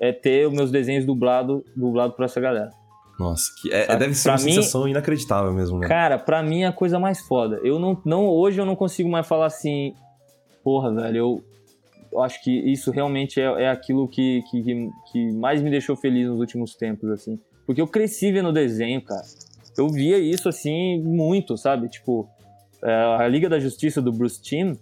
É 0.00 0.12
ter 0.12 0.46
os 0.48 0.52
meus 0.54 0.70
desenhos 0.70 1.04
dublado, 1.04 1.64
dublado 1.76 2.12
pra 2.14 2.24
essa 2.26 2.40
galera. 2.40 2.70
Nossa, 3.18 3.44
que 3.60 3.72
é, 3.72 3.86
Sabe? 3.86 3.98
deve 4.00 4.14
ser 4.14 4.22
Pra 4.24 4.32
uma 4.38 4.44
mim- 4.44 4.52
sensação 4.52 4.88
inacreditável 4.88 5.52
mesmo, 5.52 5.78
né? 5.78 5.86
Cara, 5.86 6.18
pra 6.18 6.42
mim 6.42 6.62
é 6.62 6.66
a 6.66 6.72
coisa 6.72 6.98
mais 6.98 7.20
foda. 7.20 7.60
Eu 7.62 7.78
não, 7.78 8.00
não 8.04 8.26
hoje 8.26 8.60
eu 8.60 8.66
não 8.66 8.74
consigo 8.74 9.08
mais 9.08 9.26
falar 9.26 9.46
assim, 9.46 9.94
porra, 10.64 10.92
velho, 10.92 11.16
eu, 11.16 11.44
eu 12.12 12.20
acho 12.22 12.42
que 12.42 12.50
isso 12.50 12.90
realmente 12.90 13.40
é, 13.40 13.44
é 13.64 13.68
aquilo 13.70 14.08
que, 14.08 14.42
que, 14.50 14.62
que- 14.62 14.90
que 15.12 15.32
mais 15.32 15.62
me 15.62 15.70
deixou 15.70 15.94
feliz 15.96 16.26
nos 16.28 16.38
últimos 16.40 16.74
tempos, 16.74 17.08
assim. 17.10 17.38
Porque 17.66 17.80
eu 17.80 17.86
cresci 17.86 18.32
vendo 18.32 18.52
desenho, 18.52 19.00
cara. 19.02 19.22
Eu 19.76 19.88
via 19.88 20.18
isso, 20.18 20.48
assim, 20.48 21.00
muito, 21.02 21.56
sabe? 21.56 21.88
Tipo, 21.88 22.28
é, 22.82 22.92
a 22.92 23.28
Liga 23.28 23.48
da 23.48 23.58
Justiça 23.58 24.02
do 24.02 24.12
Bruce 24.12 24.40
Timm, 24.42 24.74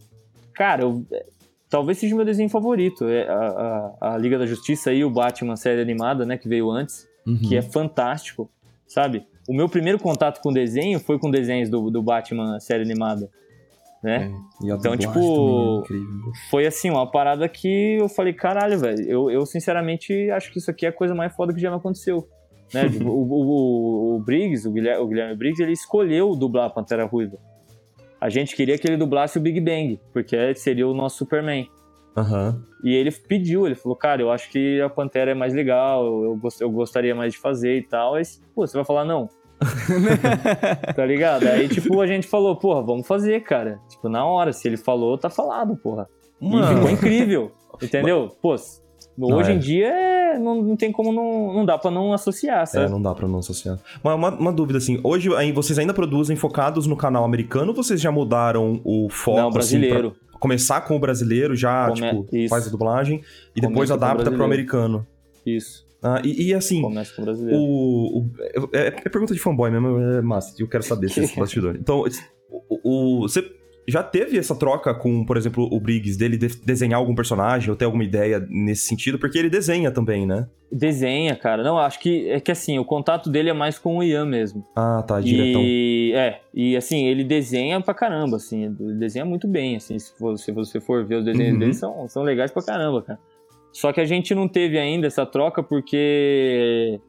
cara, 0.55 0.83
eu, 0.83 1.05
é, 1.12 1.27
talvez 1.69 1.99
seja 1.99 2.15
o 2.15 2.17
meu 2.17 2.27
desenho 2.27 2.49
favorito. 2.49 3.09
É 3.09 3.29
a, 3.29 3.95
a, 4.01 4.15
a 4.15 4.19
Liga 4.19 4.39
da 4.39 4.47
Justiça 4.47 4.93
e 4.93 5.05
o 5.05 5.11
Batman 5.11 5.57
série 5.57 5.81
animada, 5.81 6.25
né, 6.27 6.37
que 6.37 6.49
veio 6.49 6.71
antes 6.71 7.09
Uhum. 7.27 7.39
que 7.39 7.57
é 7.57 7.62
fantástico, 7.62 8.51
sabe? 8.87 9.27
O 9.49 9.55
meu 9.55 9.69
primeiro 9.69 9.99
contato 9.99 10.41
com 10.41 10.53
desenho 10.53 10.99
foi 10.99 11.19
com 11.19 11.31
desenhos 11.31 11.69
do, 11.69 11.91
do 11.91 12.03
Batman 12.03 12.59
série 12.61 12.83
animada, 12.83 13.31
né? 14.03 14.33
A 14.62 14.75
Então, 14.75 14.97
tipo, 14.97 15.85
é. 15.85 16.51
Foi 16.51 16.67
assim, 16.67 16.91
uma 16.91 17.11
parada 17.11 17.49
que 17.49 17.99
eu 18.01 18.09
falei, 18.09 18.33
caralho, 18.33 18.79
velho, 18.79 19.03
eu, 19.03 19.31
eu 19.31 19.47
sinceramente 19.47 20.31
acho 20.31 20.51
que 20.51 20.59
isso 20.59 20.71
aqui 20.71 20.87
é 20.87 20.89
a 20.89 20.93
coisa 20.93 21.15
mais 21.15 21.35
foda 21.35 21.53
que 21.53 21.61
já 21.61 21.71
me 21.71 21.77
aconteceu. 21.77 22.27
Né? 22.72 22.88
Tipo, 22.88 23.09
o, 23.10 23.22
o, 23.28 24.16
o, 24.16 24.20
Briggs, 24.20 24.66
o 24.68 24.72
Guilherme, 24.72 25.02
o 25.02 25.06
Guilherme 25.09 25.36
Briggs, 25.36 25.62
ele 25.62 25.72
escolheu 25.72 26.34
dublar 26.36 26.66
a 26.66 26.70
Pantera 26.70 27.05
Ruiva. 27.05 27.36
A 28.20 28.28
gente 28.28 28.55
queria 28.55 28.76
que 28.78 28.86
ele 28.86 28.97
dublasse 28.97 29.38
o 29.38 29.40
Big 29.40 29.60
Bang, 29.60 29.98
porque 30.12 30.55
seria 30.55 30.86
o 30.86 30.94
nosso 30.94 31.18
Superman. 31.18 31.68
Aham. 32.16 32.62
E 32.84 32.94
ele 32.94 33.10
pediu, 33.10 33.66
ele 33.66 33.74
falou, 33.74 33.97
cara, 33.97 34.20
eu 34.20 34.30
acho 34.30 34.51
que 34.51 34.80
a 34.80 34.88
Pantera 34.90 35.30
é 35.30 35.34
mais 35.34 35.55
legal, 35.55 36.05
eu, 36.24 36.36
gost- 36.36 36.60
eu 36.60 36.70
gostaria 36.70 37.14
mais 37.14 37.32
de 37.32 37.38
fazer 37.38 37.76
e 37.78 37.82
tal. 37.82 38.14
Aí, 38.14 38.22
pô, 38.55 38.66
você 38.66 38.76
vai 38.76 38.84
falar 38.84 39.05
não. 39.05 39.28
tá 40.94 41.05
ligado? 41.06 41.47
Aí, 41.47 41.68
tipo, 41.68 42.01
a 42.01 42.06
gente 42.06 42.26
falou, 42.26 42.56
porra, 42.56 42.82
vamos 42.82 43.06
fazer, 43.06 43.40
cara. 43.42 43.78
Tipo, 43.88 44.09
na 44.09 44.24
hora, 44.24 44.52
se 44.52 44.66
ele 44.68 44.76
falou, 44.76 45.16
tá 45.18 45.30
falado, 45.30 45.76
porra. 45.76 46.09
E 46.40 46.48
Mano. 46.48 46.76
ficou 46.76 46.90
incrível, 46.90 47.52
entendeu? 47.82 48.28
Pô, 48.40 48.55
s- 49.26 49.32
hoje 49.34 49.51
é. 49.51 49.55
em 49.55 49.59
dia 49.59 49.86
é, 49.88 50.38
não, 50.38 50.62
não 50.62 50.76
tem 50.76 50.90
como 50.92 51.12
não, 51.12 51.52
não 51.55 51.64
dá 51.64 51.76
pra 51.78 51.90
não 51.90 52.12
associar, 52.12 52.62
É, 52.62 52.66
sabe? 52.66 52.90
não 52.90 53.01
dá 53.02 53.14
pra 53.14 53.26
não 53.28 53.38
associar. 53.40 53.78
Uma, 54.02 54.14
uma, 54.14 54.30
uma 54.30 54.52
dúvida, 54.52 54.78
assim, 54.78 55.01
hoje 55.02 55.34
aí 55.36 55.52
vocês 55.52 55.78
ainda 55.78 55.92
produzem 55.94 56.36
focados 56.36 56.86
no 56.86 56.97
canal 56.97 57.24
americano 57.24 57.68
ou 57.68 57.74
vocês 57.74 58.01
já 58.01 58.10
mudaram 58.12 58.80
o 58.84 59.09
foco, 59.10 59.36
não, 59.38 59.48
assim, 59.48 59.55
brasileiro. 59.55 60.10
pra 60.30 60.38
começar 60.38 60.80
com 60.82 60.97
o 60.97 60.98
brasileiro, 60.98 61.55
já, 61.56 61.88
Come- 61.88 62.01
tipo, 62.01 62.36
isso. 62.36 62.48
faz 62.48 62.66
a 62.66 62.70
dublagem 62.70 63.22
e 63.55 63.60
depois 63.60 63.90
Começa 63.90 63.92
o 63.92 63.97
adapta 63.97 64.30
pro 64.30 64.44
americano. 64.44 65.06
Isso, 65.44 65.86
Ah, 66.02 66.20
e, 66.24 66.48
e, 66.48 66.55
assim, 66.55 66.80
começa 66.80 67.14
com 67.14 67.22
o 67.22 67.24
brasileiro. 67.26 67.60
o, 67.60 68.18
o- 68.20 68.30
é, 68.72 68.86
é 68.86 68.90
pergunta 69.09 69.34
de 69.34 69.40
fanboy 69.40 69.70
mesmo, 69.70 69.98
é 69.98 70.22
massa, 70.22 70.55
eu 70.59 70.68
quero 70.68 70.82
saber 70.82 71.09
se 71.10 71.20
esse 71.24 71.38
bastidor. 71.38 71.76
Então, 71.76 72.05
o, 72.51 72.78
o- 72.84 73.20
você 73.28 73.42
já 73.89 74.02
teve 74.02 74.39
essa 74.39 74.55
troca 74.55 74.94
com, 74.94 75.24
por 75.24 75.36
exemplo, 75.36 75.69
o 75.73 75.81
Briggs, 75.81 76.16
dele 76.19 76.36
de- 76.36 76.61
desenhar 76.65 76.98
algum 77.01 77.15
personagem 77.15 77.70
ou 77.70 77.77
ter 77.77 77.85
alguma 77.86 78.05
ideia 78.05 78.44
nesse 78.48 78.82
sentido? 78.86 79.19
Porque 79.19 79.39
ele 79.39 79.51
desenha 79.51 79.90
também, 79.90 80.27
né? 80.27 80.47
Desenha, 80.70 81.35
cara. 81.35 81.62
Não, 81.65 81.77
acho 81.78 81.98
que 81.98 82.28
é 82.31 82.39
que 82.39 82.52
assim, 82.52 82.78
o 82.78 82.85
contato 82.85 83.28
dele 83.28 83.51
é 83.51 83.52
mais 83.52 83.78
com 83.78 83.98
o 83.98 84.02
Ian 84.05 84.24
mesmo. 84.27 84.65
Ah, 84.77 85.02
tá, 85.07 85.20
diretão. 85.20 85.61
E, 85.65 86.12
é, 86.15 86.40
e 86.55 86.77
assim, 86.77 87.07
ele 87.07 87.24
desenha 87.24 87.81
pra 87.81 87.93
caramba, 87.93 88.36
assim, 88.36 88.65
ele 88.78 88.94
desenha 88.94 89.24
muito 89.24 89.48
bem, 89.48 89.77
assim, 89.77 89.98
se, 89.98 90.16
for- 90.16 90.39
se 90.39 90.52
você 90.52 90.81
for 90.81 91.05
ver 91.05 91.16
os 91.16 91.24
desenhos 91.24 91.55
Uhum. 91.55 91.59
dele, 91.59 91.74
são, 91.74 92.09
são 92.09 92.23
legais 92.23 92.52
pra 92.52 92.62
caramba, 92.62 93.02
cara. 93.02 93.19
Só 93.73 93.93
que 93.93 94.01
a 94.01 94.05
gente 94.05 94.35
não 94.35 94.47
teve 94.47 94.78
ainda 94.78 95.07
essa 95.07 95.24
troca 95.27 95.62
porque 95.62 97.01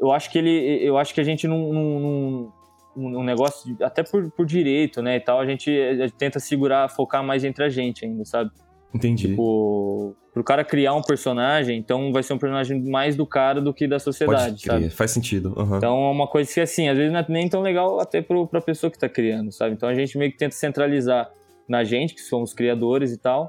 eu 0.00 0.10
acho 0.12 0.30
que 0.30 0.38
ele, 0.38 0.78
eu 0.82 0.96
acho 0.96 1.12
que 1.14 1.20
a 1.20 1.24
gente 1.24 1.46
não, 1.48 1.72
não- 1.72 2.00
não- 2.00 2.52
um, 2.96 3.18
um 3.20 3.24
negócio, 3.24 3.74
de- 3.76 3.82
até 3.84 4.02
por, 4.02 4.30
por 4.32 4.44
direito, 4.46 5.00
né, 5.02 5.16
e 5.16 5.20
tal, 5.20 5.40
a 5.40 5.46
gente, 5.46 5.70
a 5.70 5.94
gente 6.06 6.14
tenta 6.14 6.38
segurar, 6.40 6.88
focar 6.88 7.22
mais 7.24 7.44
entre 7.44 7.64
a 7.64 7.68
gente 7.68 8.04
ainda, 8.04 8.24
sabe? 8.24 8.50
Entendi. 8.92 9.28
Tipo, 9.28 10.16
pro 10.34 10.42
cara 10.42 10.64
criar 10.64 10.94
um 10.94 11.02
personagem, 11.02 11.78
então 11.78 12.12
vai 12.12 12.22
ser 12.24 12.32
um 12.32 12.38
personagem 12.38 12.82
mais 12.90 13.14
do 13.14 13.24
cara 13.24 13.60
do 13.60 13.72
que 13.72 13.86
da 13.86 13.98
sociedade, 14.00 14.62
sabe? 14.66 14.90
faz 14.90 15.12
sentido. 15.12 15.54
aham. 15.56 15.76
Então 15.76 15.94
é 16.06 16.10
uma 16.10 16.26
coisa 16.26 16.52
que, 16.52 16.60
assim, 16.60 16.88
às 16.88 16.96
vezes 16.96 17.12
não 17.12 17.20
é 17.20 17.26
nem 17.28 17.48
tão 17.48 17.60
legal 17.62 18.00
até 18.00 18.20
pro, 18.20 18.46
pra 18.48 18.60
pessoa 18.60 18.90
que 18.90 18.98
tá 18.98 19.08
criando, 19.08 19.52
sabe? 19.52 19.74
Então 19.74 19.88
a 19.88 19.94
gente 19.94 20.18
meio 20.18 20.32
que 20.32 20.38
tenta 20.38 20.54
centralizar 20.56 21.30
na 21.68 21.84
gente, 21.84 22.14
que 22.14 22.20
somos 22.20 22.52
criadores 22.52 23.12
e 23.12 23.16
tal, 23.18 23.48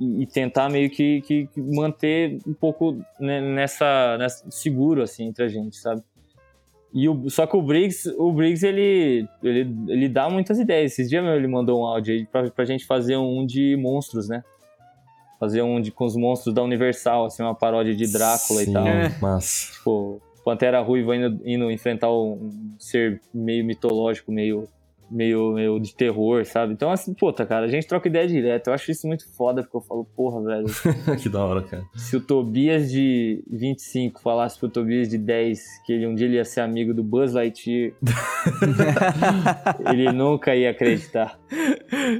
e, 0.00 0.22
e 0.22 0.26
tentar 0.28 0.68
meio 0.70 0.88
que, 0.90 1.20
que- 1.22 1.48
que 1.48 1.60
manter 1.60 2.38
um 2.46 2.54
pouco 2.54 2.96
né, 3.18 3.40
nessa, 3.40 4.16
nessa 4.16 4.48
seguro, 4.48 5.02
assim, 5.02 5.24
entre 5.26 5.42
a 5.44 5.48
gente, 5.48 5.76
sabe? 5.76 6.02
E 6.92 7.08
o, 7.08 7.28
só 7.28 7.46
que 7.46 7.56
o 7.56 7.62
Briggs, 7.62 8.08
o 8.16 8.32
Briggs 8.32 8.66
ele, 8.66 9.28
ele, 9.42 9.76
ele 9.88 10.08
dá 10.08 10.28
muitas 10.28 10.58
ideias. 10.58 10.92
Esses 10.92 11.08
dias 11.08 11.22
mesmo 11.22 11.36
ele 11.36 11.48
mandou 11.48 11.82
um 11.82 11.86
áudio 11.86 12.14
aí 12.14 12.26
pra, 12.26 12.50
pra 12.50 12.64
gente 12.64 12.86
fazer 12.86 13.16
um 13.16 13.44
de 13.44 13.76
monstros, 13.76 14.28
né? 14.28 14.42
Fazer 15.38 15.62
um 15.62 15.80
de, 15.80 15.92
com 15.92 16.04
os 16.04 16.16
monstros 16.16 16.54
da 16.54 16.62
Universal, 16.62 17.26
assim, 17.26 17.42
uma 17.42 17.54
paródia 17.54 17.94
de 17.94 18.10
Drácula 18.10 18.62
Sim, 18.62 18.70
e 18.70 18.72
tal. 18.72 18.86
É. 18.86 19.14
Mas. 19.20 19.70
Tipo, 19.74 20.20
Pantera 20.44 20.80
Ruiva 20.80 21.14
indo, 21.14 21.40
indo 21.44 21.70
enfrentar 21.70 22.10
um 22.10 22.50
ser 22.78 23.20
meio 23.34 23.64
mitológico, 23.64 24.32
meio 24.32 24.66
meio, 25.10 25.52
meio 25.52 25.78
de 25.80 25.94
terror, 25.94 26.44
sabe? 26.44 26.72
Então, 26.72 26.90
assim, 26.90 27.14
puta, 27.14 27.46
cara, 27.46 27.66
a 27.66 27.68
gente 27.68 27.86
troca 27.86 28.08
ideia 28.08 28.26
direto. 28.26 28.68
Eu 28.68 28.74
acho 28.74 28.90
isso 28.90 29.06
muito 29.06 29.28
foda, 29.34 29.62
porque 29.62 29.76
eu 29.76 29.80
falo, 29.80 30.04
porra, 30.04 30.42
velho. 30.42 30.66
que 31.20 31.28
da 31.28 31.44
hora, 31.44 31.62
cara. 31.62 31.82
Se 31.94 32.16
o 32.16 32.20
Tobias 32.20 32.90
de 32.90 33.42
25 33.50 34.20
falasse 34.20 34.58
pro 34.58 34.68
Tobias 34.68 35.08
de 35.08 35.18
10 35.18 35.82
que 35.84 35.92
ele 35.92 36.06
um 36.06 36.14
dia 36.14 36.26
ele 36.26 36.36
ia 36.36 36.44
ser 36.44 36.60
amigo 36.60 36.92
do 36.92 37.02
Buzz 37.02 37.32
Lightyear, 37.32 37.92
ele 39.90 40.12
nunca 40.12 40.54
ia 40.54 40.70
acreditar. 40.70 41.38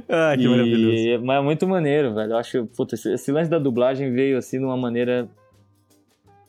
Ah, 0.07 0.35
que 0.35 0.43
E- 0.43 0.47
maravilhoso. 0.47 1.25
Mas 1.25 1.37
é 1.39 1.41
muito 1.41 1.67
maneiro, 1.67 2.13
velho. 2.13 2.31
Eu 2.31 2.37
acho, 2.37 2.65
puta, 2.67 2.95
esse, 2.95 3.31
lance 3.31 3.49
da 3.49 3.59
dublagem 3.59 4.11
veio 4.11 4.37
assim 4.37 4.57
de 4.57 4.65
uma 4.65 4.77
maneira 4.77 5.29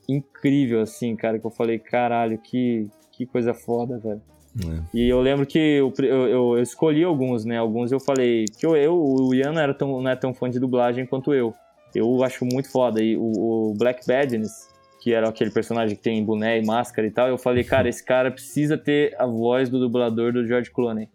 incrível, 0.09 0.81
assim, 0.81 1.15
cara, 1.15 1.39
que 1.39 1.47
eu 1.47 1.51
falei, 1.51 1.79
caralho, 1.79 2.37
que, 2.39 2.89
que 3.13 3.27
coisa 3.27 3.55
foda, 3.55 3.99
velho. 3.99 4.21
É. 4.59 4.81
E 4.93 5.09
eu 5.09 5.21
lembro 5.21 5.47
que 5.47 5.59
eu, 5.59 5.93
eu, 5.99 6.27
eu- 6.57 6.59
escolhi 6.63 7.05
alguns, 7.05 7.45
né? 7.45 7.59
Alguns 7.59 7.93
eu 7.93 8.01
falei. 8.01 8.47
Que 8.59 8.67
eu, 8.67 8.77
eu 8.77 8.95
o 8.95 9.35
Ian 9.35 9.53
não, 9.53 9.61
era 9.63 9.73
tão, 9.75 10.01
não 10.03 10.11
é 10.11 10.17
tão 10.17 10.35
fã 10.35 10.51
de 10.51 10.59
dublagem 10.59 11.07
quanto 11.07 11.33
eu. 11.33 11.55
Eu 11.95 12.23
acho 12.25 12.45
muito 12.45 12.71
foda. 12.71 13.03
E 13.03 13.17
o, 13.17 13.23
o 13.71 13.75
Black 13.77 14.07
Badness, 14.07 14.69
que 15.01 15.13
era 15.15 15.29
aquele 15.29 15.51
personagem 15.51 15.97
que 15.97 16.03
tem 16.03 16.25
boné 16.25 16.59
e 16.59 16.65
máscara 16.65 17.07
e 17.07 17.11
tal, 17.11 17.29
eu 17.29 17.39
falei, 17.39 17.65
cara, 17.65 17.89
esse 17.89 18.05
cara 18.05 18.31
precisa 18.31 18.77
ter 18.77 19.15
a 19.19 19.27
voz 19.27 19.69
do 19.69 19.79
dublador 19.79 20.33
do 20.33 20.47
George 20.47 20.71
Clooney. 20.71 21.09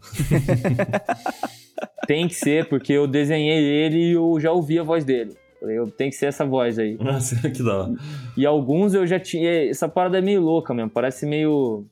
tem 2.08 2.28
que 2.28 2.36
ser, 2.36 2.68
porque 2.68 2.94
eu 2.94 3.08
desenhei 3.08 3.64
ele 3.64 3.98
e 3.98 4.12
eu 4.14 4.40
já 4.40 4.52
ouvi 4.52 4.80
a 4.80 4.84
voz 4.84 5.04
dele. 5.04 5.36
Eu 5.62 5.90
tem 5.90 6.10
que 6.10 6.16
ser 6.16 6.28
essa 6.28 6.46
voz 6.46 6.78
aí. 6.78 6.96
Nossa, 7.00 7.36
que 7.50 7.64
da. 7.64 7.90
E 8.38 8.46
alguns 8.46 8.94
eu 8.94 9.08
já 9.08 9.20
tinha. 9.20 9.70
Essa 9.70 9.90
parada 9.90 10.18
é 10.18 10.22
meio 10.22 10.42
louca 10.42 10.74
mesmo, 10.74 10.90
parece 10.92 11.26
meio. 11.26 11.86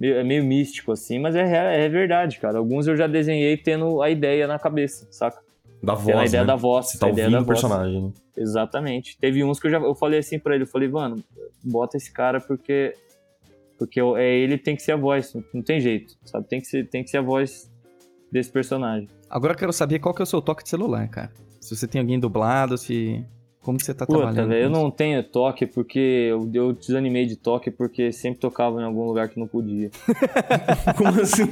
Meio- 0.00 0.16
é 0.16 0.24
meio 0.24 0.42
místico, 0.44 0.90
assim, 0.90 1.18
mas 1.20 1.36
é, 1.36 1.44
rea- 1.44 1.70
é 1.70 1.88
verdade, 1.88 2.40
cara. 2.40 2.58
Alguns 2.58 2.88
eu 2.88 2.96
já 2.96 3.06
desenhei 3.06 3.56
tendo 3.56 4.00
a 4.02 4.10
ideia 4.10 4.46
na 4.48 4.58
cabeça, 4.58 5.06
saca? 5.12 5.38
Da 5.82 5.94
Tendo 5.96 6.10
a 6.10 6.14
voz, 6.16 6.30
ideia 6.30 6.42
né? 6.42 6.46
da 6.46 6.56
voz. 6.56 6.86
Você 6.88 6.98
tá 6.98 7.06
a 7.06 7.10
ideia 7.10 7.30
da 7.30 7.40
o 7.40 7.44
voz. 7.44 7.60
personagem, 7.60 8.02
né? 8.02 8.12
Exatamente. 8.36 9.16
Teve 9.18 9.44
uns 9.44 9.60
que 9.60 9.66
eu 9.66 9.70
já 9.70 9.78
eu 9.78 9.94
falei 9.94 10.18
assim 10.20 10.38
pra 10.38 10.54
ele, 10.54 10.64
eu 10.64 10.68
falei, 10.68 10.88
mano, 10.88 11.22
bota 11.62 11.96
esse 11.96 12.10
cara 12.12 12.40
porque. 12.40 12.94
Porque 13.78 13.98
eu- 14.00 14.14
é 14.16 14.28
ele 14.30 14.58
tem 14.58 14.76
que 14.76 14.82
ser 14.82 14.92
a 14.92 14.96
voz, 14.96 15.34
não 15.54 15.62
tem 15.62 15.80
jeito, 15.80 16.14
sabe? 16.24 16.46
Tem 16.48 16.60
que 16.60 16.66
ser, 16.66 16.86
tem 16.88 17.02
que 17.02 17.08
ser 17.08 17.16
a 17.18 17.22
voz 17.22 17.70
desse 18.30 18.50
personagem. 18.50 19.08
Agora 19.28 19.54
eu 19.54 19.56
quero 19.58 19.72
saber 19.72 19.98
qual 20.00 20.14
que 20.14 20.20
é 20.20 20.24
o 20.24 20.26
seu 20.26 20.42
toque 20.42 20.62
de 20.62 20.68
celular, 20.68 21.08
cara. 21.08 21.30
Se 21.60 21.74
você 21.74 21.86
tem 21.88 21.98
alguém 22.00 22.18
dublado, 22.20 22.76
se... 22.76 23.24
Como 23.62 23.76
que 23.78 23.84
você 23.84 23.92
tá 23.92 24.06
Puta, 24.06 24.18
trabalhando? 24.18 24.48
velho, 24.48 24.62
eu 24.64 24.70
não 24.70 24.90
tenho 24.90 25.22
toque 25.22 25.66
porque 25.66 25.98
eu, 26.30 26.50
eu 26.54 26.72
desanimei 26.72 27.26
de 27.26 27.36
toque 27.36 27.70
porque 27.70 28.10
sempre 28.10 28.40
tocava 28.40 28.80
em 28.80 28.84
algum 28.84 29.04
lugar 29.04 29.28
que 29.28 29.38
não 29.38 29.46
podia. 29.46 29.90
Como 30.96 31.20
assim? 31.20 31.48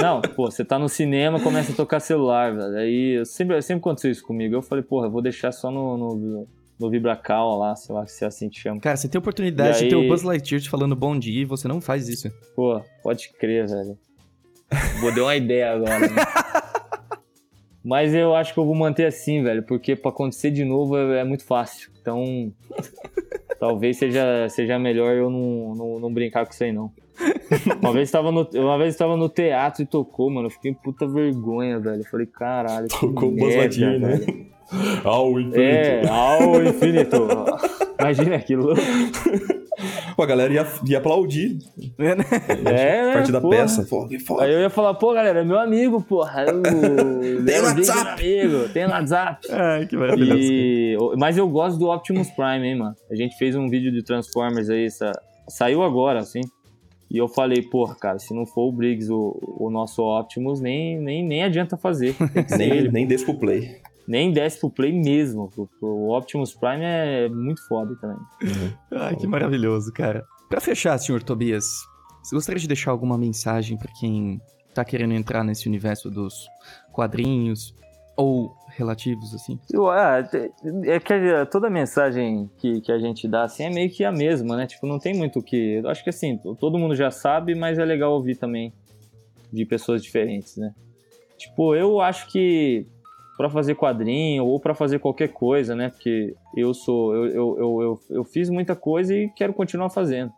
Não, 0.00 0.20
pô, 0.22 0.50
você 0.50 0.64
tá 0.64 0.78
no 0.78 0.88
cinema, 0.88 1.40
começa 1.40 1.72
a 1.72 1.74
tocar 1.74 2.00
celular, 2.00 2.54
velho. 2.54 2.76
Aí 2.76 3.18
eu 3.18 3.24
sempre, 3.26 3.60
sempre 3.60 3.80
aconteceu 3.80 4.10
isso 4.10 4.24
comigo. 4.24 4.54
Eu 4.54 4.62
falei, 4.62 4.82
porra, 4.84 5.06
eu 5.06 5.10
vou 5.10 5.20
deixar 5.20 5.50
só 5.52 5.70
no, 5.70 5.96
no, 5.96 6.46
no 6.78 6.90
Vibracal 6.90 7.58
lá, 7.58 7.74
sei 7.76 7.94
lá 7.94 8.06
se 8.06 8.24
é 8.24 8.28
assim 8.28 8.48
que 8.48 8.58
chama. 8.58 8.80
Cara, 8.80 8.96
você 8.96 9.08
tem 9.08 9.18
oportunidade 9.18 9.78
E 9.78 9.82
de 9.84 9.88
ter 9.90 9.96
o 9.96 10.06
Buzz 10.08 10.22
Lightyear 10.22 10.62
te 10.62 10.70
falando 10.70 10.94
bom 10.96 11.18
dia 11.18 11.42
e 11.42 11.44
você 11.44 11.66
não 11.68 11.80
faz 11.80 12.08
isso. 12.08 12.30
Pô, 12.54 12.80
pode 13.02 13.30
crer, 13.38 13.66
velho. 13.68 13.98
Vou 15.00 15.14
dar 15.14 15.22
uma 15.24 15.36
ideia 15.36 15.72
agora. 15.72 15.98
né? 15.98 16.08
Mas 17.84 18.14
eu 18.14 18.34
acho 18.34 18.54
que 18.54 18.60
eu 18.60 18.64
vou 18.64 18.74
manter 18.74 19.06
assim, 19.06 19.42
velho, 19.42 19.62
porque 19.62 19.96
pra 19.96 20.10
acontecer 20.10 20.50
de 20.50 20.64
novo 20.64 20.96
é, 20.96 21.20
é 21.20 21.24
muito 21.24 21.44
fácil. 21.44 21.90
Então, 22.00 22.52
talvez 23.58 23.96
seja, 23.96 24.48
seja 24.48 24.78
melhor 24.78 25.14
eu 25.14 25.28
não, 25.28 25.74
não, 25.74 25.98
não 25.98 26.12
brincar 26.12 26.46
com 26.46 26.52
isso 26.52 26.62
aí, 26.62 26.72
não. 26.72 26.92
Uma 27.80 27.92
vez 27.92 28.08
estava 28.08 28.32
no, 28.32 28.48
uma 28.54 28.78
vez 28.78 28.94
estava 28.94 29.16
no 29.16 29.28
teatro 29.28 29.82
e 29.82 29.86
tocou, 29.86 30.30
mano. 30.30 30.46
Eu 30.46 30.50
fiquei 30.50 30.70
em 30.70 30.74
puta 30.74 31.06
vergonha, 31.06 31.78
velho. 31.78 32.00
Eu 32.00 32.06
falei, 32.06 32.26
caralho. 32.26 32.88
Tocou 32.88 33.30
merda, 33.30 33.58
Lightyear, 33.58 33.98
né? 33.98 34.20
Ao 35.04 35.38
infinito. 35.38 35.60
É, 35.60 36.08
ao 36.08 36.64
infinito. 36.64 37.26
Imagina 38.00 38.36
aquilo. 38.36 38.74
Pô, 40.16 40.22
a 40.22 40.26
galera 40.26 40.52
ia, 40.52 40.66
ia 40.86 40.98
aplaudir. 40.98 41.58
É, 41.98 42.14
né? 42.14 43.12
parte 43.14 43.32
da 43.32 43.40
porra. 43.40 43.56
peça. 43.56 43.86
Pô. 43.88 44.08
Aí 44.40 44.52
eu 44.52 44.60
ia 44.60 44.70
falar, 44.70 44.94
pô, 44.94 45.12
galera, 45.12 45.40
é 45.40 45.44
meu 45.44 45.58
amigo, 45.58 46.02
porra. 46.02 46.44
Eu, 46.44 46.62
Tem 47.44 47.56
eu 47.56 47.64
WhatsApp. 47.64 48.22
amigo, 48.22 48.68
tem 48.72 48.86
WhatsApp. 48.86 49.46
Ai, 49.50 49.86
que 49.86 49.96
E, 50.18 50.96
mas 51.18 51.36
eu 51.38 51.48
gosto 51.48 51.78
do 51.78 51.90
Optimus 51.90 52.28
Prime, 52.30 52.66
hein, 52.66 52.78
mano. 52.78 52.94
A 53.10 53.14
gente 53.14 53.36
fez 53.36 53.56
um 53.56 53.68
vídeo 53.68 53.90
de 53.92 54.02
Transformers 54.02 54.68
aí, 54.70 54.90
sa- 54.90 55.12
saiu 55.48 55.82
agora, 55.82 56.20
assim. 56.20 56.40
E 57.10 57.18
eu 57.18 57.28
falei, 57.28 57.60
porra, 57.62 57.94
cara, 57.94 58.18
se 58.18 58.32
não 58.34 58.46
for 58.46 58.68
o 58.68 58.72
Briggs, 58.72 59.12
o, 59.12 59.38
o 59.58 59.68
nosso 59.70 60.02
Optimus, 60.02 60.60
nem, 60.60 60.98
nem, 60.98 61.22
nem 61.22 61.42
adianta 61.42 61.76
fazer. 61.76 62.14
Nem, 62.56 62.70
ele. 62.70 62.90
nem 62.90 63.06
pro 63.06 63.34
play. 63.34 63.76
Nem 64.06 64.32
desce 64.32 64.58
pro 64.60 64.70
play 64.70 64.92
mesmo. 64.92 65.48
O, 65.56 65.68
o 65.86 66.16
Optimus 66.16 66.54
Prime 66.54 66.82
é 66.84 67.28
muito 67.28 67.66
foda 67.68 67.94
também. 68.00 68.16
Ai, 68.90 69.16
que 69.16 69.26
maravilhoso, 69.26 69.92
cara. 69.92 70.24
Pra 70.48 70.60
fechar, 70.60 70.98
senhor 70.98 71.22
Tobias, 71.22 71.64
você 72.22 72.34
gostaria 72.34 72.60
de 72.60 72.68
deixar 72.68 72.90
alguma 72.90 73.16
mensagem 73.16 73.76
pra 73.78 73.90
quem 73.98 74.40
tá 74.74 74.84
querendo 74.84 75.14
entrar 75.14 75.44
nesse 75.44 75.68
universo 75.68 76.10
dos 76.10 76.46
quadrinhos 76.92 77.74
ou 78.16 78.54
relativos, 78.76 79.34
assim? 79.34 79.58
Eu, 79.70 79.88
ah, 79.90 80.18
é 80.84 81.00
que 81.00 81.12
a- 81.12 81.46
toda 81.46 81.70
mensagem 81.70 82.50
que, 82.58 82.80
que 82.80 82.92
a 82.92 82.98
gente 82.98 83.26
dá 83.28 83.44
assim 83.44 83.64
é 83.64 83.70
meio 83.70 83.90
que 83.90 84.04
a 84.04 84.12
mesma, 84.12 84.56
né? 84.56 84.66
Tipo, 84.66 84.86
não 84.86 84.98
tem 84.98 85.14
muito 85.14 85.38
o 85.38 85.42
que. 85.42 85.74
Eu 85.82 85.88
acho 85.88 86.02
que 86.04 86.10
assim, 86.10 86.38
todo 86.58 86.78
mundo 86.78 86.94
já 86.94 87.10
sabe, 87.10 87.54
mas 87.54 87.78
é 87.78 87.84
legal 87.84 88.12
ouvir 88.12 88.36
também 88.36 88.72
de 89.52 89.64
pessoas 89.64 90.02
diferentes, 90.02 90.56
né? 90.56 90.74
Tipo, 91.38 91.74
eu 91.74 92.00
acho 92.00 92.30
que 92.30 92.86
pra 93.42 93.50
fazer 93.50 93.74
quadrinho 93.74 94.44
ou 94.44 94.60
pra 94.60 94.72
fazer 94.72 95.00
qualquer 95.00 95.28
coisa, 95.28 95.74
né? 95.74 95.88
Porque 95.88 96.32
eu 96.56 96.72
sou. 96.72 97.12
Eu, 97.12 97.26
eu, 97.26 97.80
eu, 97.80 98.00
eu, 98.10 98.24
fiz 98.24 98.48
muita 98.48 98.76
coisa 98.76 99.12
e 99.12 99.28
quero 99.30 99.52
continuar 99.52 99.90
fazendo. 99.90 100.30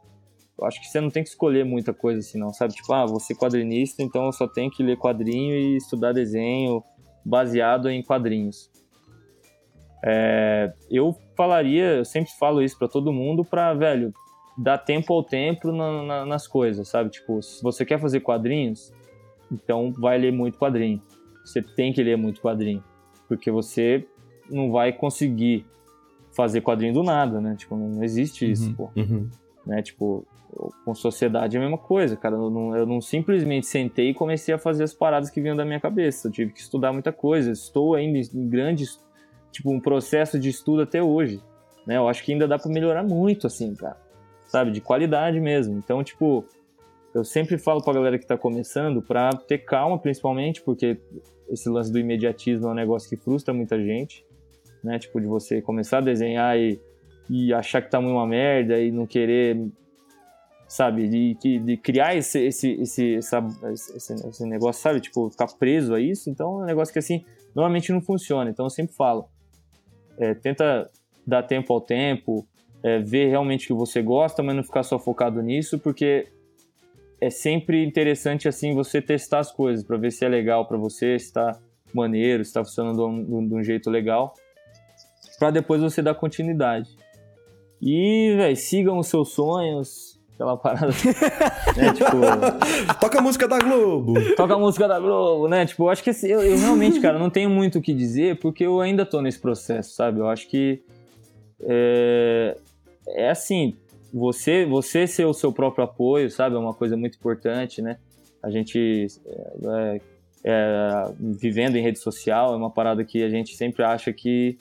Eu 0.59 0.65
acho 0.65 0.81
que 0.81 0.87
você 0.87 1.03
não 1.03 1.11
tem 1.11 1.23
que 1.23 1.29
escolher 1.29 1.65
muita 1.67 1.93
coisa 1.93 2.21
assim, 2.21 2.39
não, 2.39 2.51
sabe? 2.55 2.73
Tipo, 2.73 2.95
ah, 2.95 3.05
vou 3.05 3.21
ser 3.21 3.35
quadrinista, 3.35 4.03
então 4.03 4.25
eu 4.25 4.33
só 4.33 4.49
tenho 4.49 4.71
que 4.71 4.83
ler 4.83 4.97
quadrinho 4.97 5.55
e 5.55 5.77
estudar 5.77 6.13
desenho 6.13 6.83
baseado 7.23 7.91
em 7.91 8.03
quadrinhos. 8.03 8.71
É, 10.03 10.73
eu 10.91 11.15
falaria, 11.37 11.97
eu 11.97 12.05
sempre 12.07 12.31
falo 12.39 12.63
isso 12.63 12.79
pra 12.79 12.89
todo 12.89 13.13
mundo, 13.13 13.45
pra, 13.45 13.75
velho, 13.75 14.15
dar 14.57 14.79
tempo 14.79 15.13
ao 15.13 15.23
tempo 15.23 15.71
na- 15.73 16.03
na- 16.05 16.27
nas 16.27 16.47
coisas, 16.47 16.89
sabe? 16.89 17.11
Tipo, 17.11 17.43
se 17.43 17.63
você 17.63 17.85
quer 17.85 18.01
fazer 18.01 18.21
quadrinhos, 18.21 18.93
então 19.53 19.93
vai 19.93 20.17
ler 20.17 20.33
muito 20.33 20.59
quadrinho. 20.59 21.03
Você 21.45 21.61
tem 21.61 21.93
que 21.93 22.03
ler 22.03 22.17
muito 22.17 22.41
quadrinho, 22.41 22.83
porque 23.29 23.51
você 23.51 24.07
não 24.51 24.71
vai 24.71 24.93
conseguir 24.93 25.65
fazer 26.33 26.61
quadrinho 26.61 26.93
do 26.95 27.03
nada, 27.03 27.41
né? 27.41 27.55
Tipo, 27.57 27.77
não 27.77 28.03
existe 28.03 28.51
isso, 28.51 28.69
Uhum. 28.69 28.75
pô 28.75 28.91
Uhum. 28.97 29.29
né? 29.67 29.83
Tipo, 29.83 30.27
com 30.85 30.95
sociedade 30.95 31.57
é 31.57 31.61
a 31.61 31.63
mesma 31.63 31.79
coisa, 31.79 32.17
cara. 32.17 32.37
Eu 32.37 32.51
não, 32.51 32.77
eu 32.77 32.87
não 32.87 33.01
simplesmente 33.01 33.67
sentei 33.67 34.11
e 34.11 34.15
comecei 34.15 34.55
a 34.55 34.59
fazer 34.59 34.85
as 34.85 34.93
paradas 34.95 35.31
que 35.31 35.41
vinham 35.41 35.57
da 35.57 35.65
minha 35.65 35.81
cabeça. 35.81 36.29
Eu 36.29 36.33
tive 36.33 36.53
que 36.53 36.61
estudar 36.61 36.93
muita 36.93 37.13
coisa. 37.13 37.51
Estou 37.51 37.95
ainda 37.95 38.19
em 38.19 38.49
grandes, 38.49 39.01
tipo, 39.51 39.73
um 39.73 39.81
processo 39.81 40.39
de 40.39 40.49
estudo 40.49 40.83
até 40.83 41.03
hoje, 41.03 41.41
né? 41.87 41.97
Eu 41.97 42.09
acho 42.09 42.23
que 42.25 42.33
ainda 42.33 42.47
dá 42.47 42.59
pra 42.59 42.71
melhorar 42.71 43.03
muito, 43.03 43.47
assim, 43.47 43.75
cara. 43.75 43.97
Sabe? 44.47 44.71
De 44.71 44.81
qualidade 44.81 45.41
mesmo. 45.41 45.77
Então, 45.79 46.05
tipo, 46.05 46.45
eu 47.15 47.25
sempre 47.25 47.57
falo 47.59 47.83
pra 47.83 47.93
galera 47.93 48.19
que 48.19 48.27
tá 48.27 48.37
começando 48.37 49.01
pra 49.01 49.31
ter 49.31 49.59
calma, 49.59 49.99
principalmente, 49.99 50.63
porque 50.63 51.01
esse 51.49 51.69
lance 51.69 51.93
do 51.93 51.99
imediatismo 51.99 52.67
é 52.69 52.71
um 52.71 52.75
negócio 52.75 53.09
que 53.09 53.17
frustra 53.17 53.55
muita 53.55 53.83
gente, 53.83 54.27
né? 54.83 54.99
Tipo, 54.99 55.21
de 55.21 55.27
você 55.27 55.63
começar 55.63 55.99
a 55.99 56.01
desenhar 56.01 56.59
e 56.59 56.81
e 57.29 57.53
achar 57.53 57.83
que 57.83 57.91
tá 57.91 58.01
muito 58.01 58.15
uma 58.15 58.27
merda 58.27 58.79
e 58.79 58.91
não 58.91 59.07
querer, 59.07 59.59
sabe, 60.69 61.09
de, 61.09 61.35
de, 61.35 61.59
de 61.59 61.77
criar 61.77 62.15
esse, 62.15 62.39
esse, 62.47 62.73
esse, 62.81 63.17
essa, 63.17 63.47
esse, 63.73 64.15
esse 64.15 64.47
negócio, 64.47 64.83
sabe, 64.83 65.01
tipo, 65.01 65.31
ficar 65.31 65.47
preso 65.59 65.95
a 65.95 66.01
isso. 66.01 66.29
Então 66.29 66.61
é 66.61 66.65
um 66.65 66.67
negócio 66.67 66.93
que, 66.93 66.99
assim, 66.99 67.25
normalmente 67.55 67.93
não 67.93 68.01
funciona. 68.01 68.51
Então 68.51 68.67
eu 68.67 68.71
sempre 68.71 68.95
falo, 68.95 69.27
é, 70.19 70.35
tenta 70.35 70.91
dar 71.27 71.43
tempo 71.43 71.73
ao 71.73 71.81
tempo, 71.81 72.47
é, 72.83 72.99
ver 72.99 73.29
realmente 73.29 73.65
o 73.65 73.69
que 73.69 73.75
você 73.75 74.03
gosta, 74.03 74.43
mas 74.43 74.55
não 74.55 74.63
ficar 74.63 74.83
só 74.83 74.99
focado 74.99 75.41
nisso, 75.41 75.79
porque 75.79 76.29
é 77.25 77.31
sempre 77.31 77.83
interessante, 77.85 78.47
assim, 78.47 78.75
você 78.75 79.01
testar 79.01 79.39
as 79.39 79.51
coisas 79.51 79.85
para 79.85 79.97
ver 79.97 80.11
se 80.11 80.25
é 80.25 80.29
legal 80.29 80.67
para 80.67 80.77
você, 80.77 81.19
se 81.19 81.33
tá 81.33 81.59
maneiro, 81.93 82.45
se 82.45 82.53
tá 82.53 82.63
funcionando 82.63 82.97
de 82.97 83.33
um, 83.33 83.49
de 83.49 83.55
um 83.55 83.63
jeito 83.63 83.89
legal, 83.89 84.35
para 85.39 85.51
depois 85.51 85.81
você 85.81 86.03
dar 86.03 86.15
continuidade. 86.15 86.89
E, 87.81 88.35
velho, 88.37 88.57
sigam 88.57 88.99
os 88.99 89.07
seus 89.07 89.31
sonhos. 89.31 90.21
Aquela 90.35 90.57
parada. 90.57 90.89
né? 90.89 91.93
Tipo, 91.95 92.95
Toca 93.01 93.21
a 93.21 93.23
música 93.23 93.47
da 93.47 93.59
Globo. 93.59 94.15
toca 94.35 94.55
a 94.55 94.59
música 94.59 94.89
da 94.89 94.99
Globo, 94.99 95.49
né? 95.49 95.65
Tipo, 95.65 95.85
eu 95.85 95.91
acho 95.91 96.03
que 96.03 96.11
assim, 96.11 96.27
eu, 96.27 96.43
eu 96.43 96.59
realmente, 96.59 97.01
cara, 97.01 97.19
não 97.19 97.31
tenho 97.31 97.49
muito 97.49 97.79
o 97.79 97.81
que 97.83 97.95
dizer 97.95 98.39
porque 98.41 98.67
eu 98.67 98.81
ainda 98.81 99.07
tô 99.07 99.23
nesse 99.23 99.39
processo, 99.39 99.95
sabe? 99.95 100.19
Eu 100.21 100.29
acho 100.29 100.49
que. 100.49 100.83
É, 101.61 102.57
é 103.09 103.31
assim, 103.31 103.77
você, 104.15 104.65
você 104.65 105.09
ser 105.09 105.25
o 105.25 105.35
seu 105.35 105.53
próprio 105.53 105.85
apoio, 105.85 106.31
sabe? 106.31 106.55
É 106.55 106.59
uma 106.59 106.73
coisa 106.73 106.97
muito 106.97 107.17
importante, 107.17 107.83
né? 107.83 107.99
A 108.41 108.49
gente 108.49 109.09
é, 109.67 110.01
é, 110.45 111.13
vivendo 111.19 111.75
em 111.75 111.83
rede 111.83 111.99
social 111.99 112.55
é 112.55 112.57
uma 112.57 112.71
parada 112.71 113.05
que 113.05 113.25
a 113.25 113.29
gente 113.29 113.57
sempre 113.57 113.83
acha 113.83 114.13
que 114.13 114.57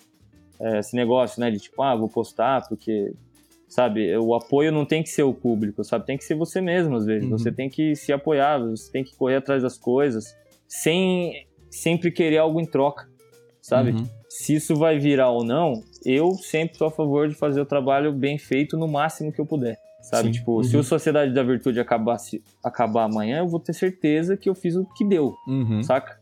é, 0.60 0.80
esse 0.80 0.96
negócio, 0.96 1.40
né? 1.40 1.52
De 1.52 1.60
tipo, 1.60 1.84
ah, 1.84 1.96
vou 1.96 2.10
postar 2.10 2.68
porque, 2.68 3.14
sabe? 3.68 4.18
O 4.18 4.34
apoio 4.34 4.72
não 4.72 4.86
tem 4.86 5.04
que 5.04 5.10
ser 5.10 5.24
o 5.24 5.34
público, 5.34 5.84
sabe? 5.84 6.08
Tem 6.08 6.18
que 6.18 6.24
ser 6.24 6.34
você 6.34 6.60
mesmo, 6.60 6.96
às 6.96 7.06
vezes. 7.06 7.30
Uhum. 7.30 7.38
Você 7.38 7.52
tem 7.52 7.70
que 7.70 7.96
se 7.96 8.12
apoiar, 8.12 8.58
você 8.58 8.92
tem 8.92 9.04
que 9.04 9.16
correr 9.16 9.36
atrás 9.36 9.62
das 9.62 9.78
coisas 9.78 10.36
sem 10.68 11.46
sempre 11.70 12.10
querer 12.12 12.40
algo 12.40 12.60
em 12.60 12.66
troca, 12.66 13.08
sabe? 13.62 13.92
Uhum. 13.92 14.08
Se 14.28 14.56
isso 14.56 14.76
vai 14.76 14.98
virar 14.98 15.30
ou 15.30 15.44
não, 15.44 15.84
eu 16.06 16.34
sempre 16.36 16.78
sou 16.78 16.88
a 16.88 16.92
favor 16.92 17.28
de 17.28 17.36
fazer 17.36 17.62
o 17.62 17.66
trabalho 17.66 18.12
bem 18.14 18.38
feito 18.38 18.78
no 18.78 18.88
máximo 18.88 19.32
que 19.32 19.40
eu 19.40 19.46
puder. 19.46 19.78
Sabe? 20.02 20.28
Sim. 20.28 20.32
Tipo, 20.34 20.58
uhum. 20.58 20.64
se 20.64 20.76
o 20.76 20.84
Sociedade 20.84 21.34
da 21.34 21.44
Virtude 21.44 21.80
acabasse, 21.80 22.44
acabar 22.64 23.06
amanhã, 23.06 23.40
eu 23.40 23.48
vou 23.48 23.60
ter 23.60 23.74
certeza 23.74 24.36
que 24.36 24.50
eu 24.50 24.56
fiz 24.56 24.76
o 24.76 24.86
que 24.86 25.06
deu, 25.06 25.34
uhum. 25.48 25.82
saca? 25.82 26.20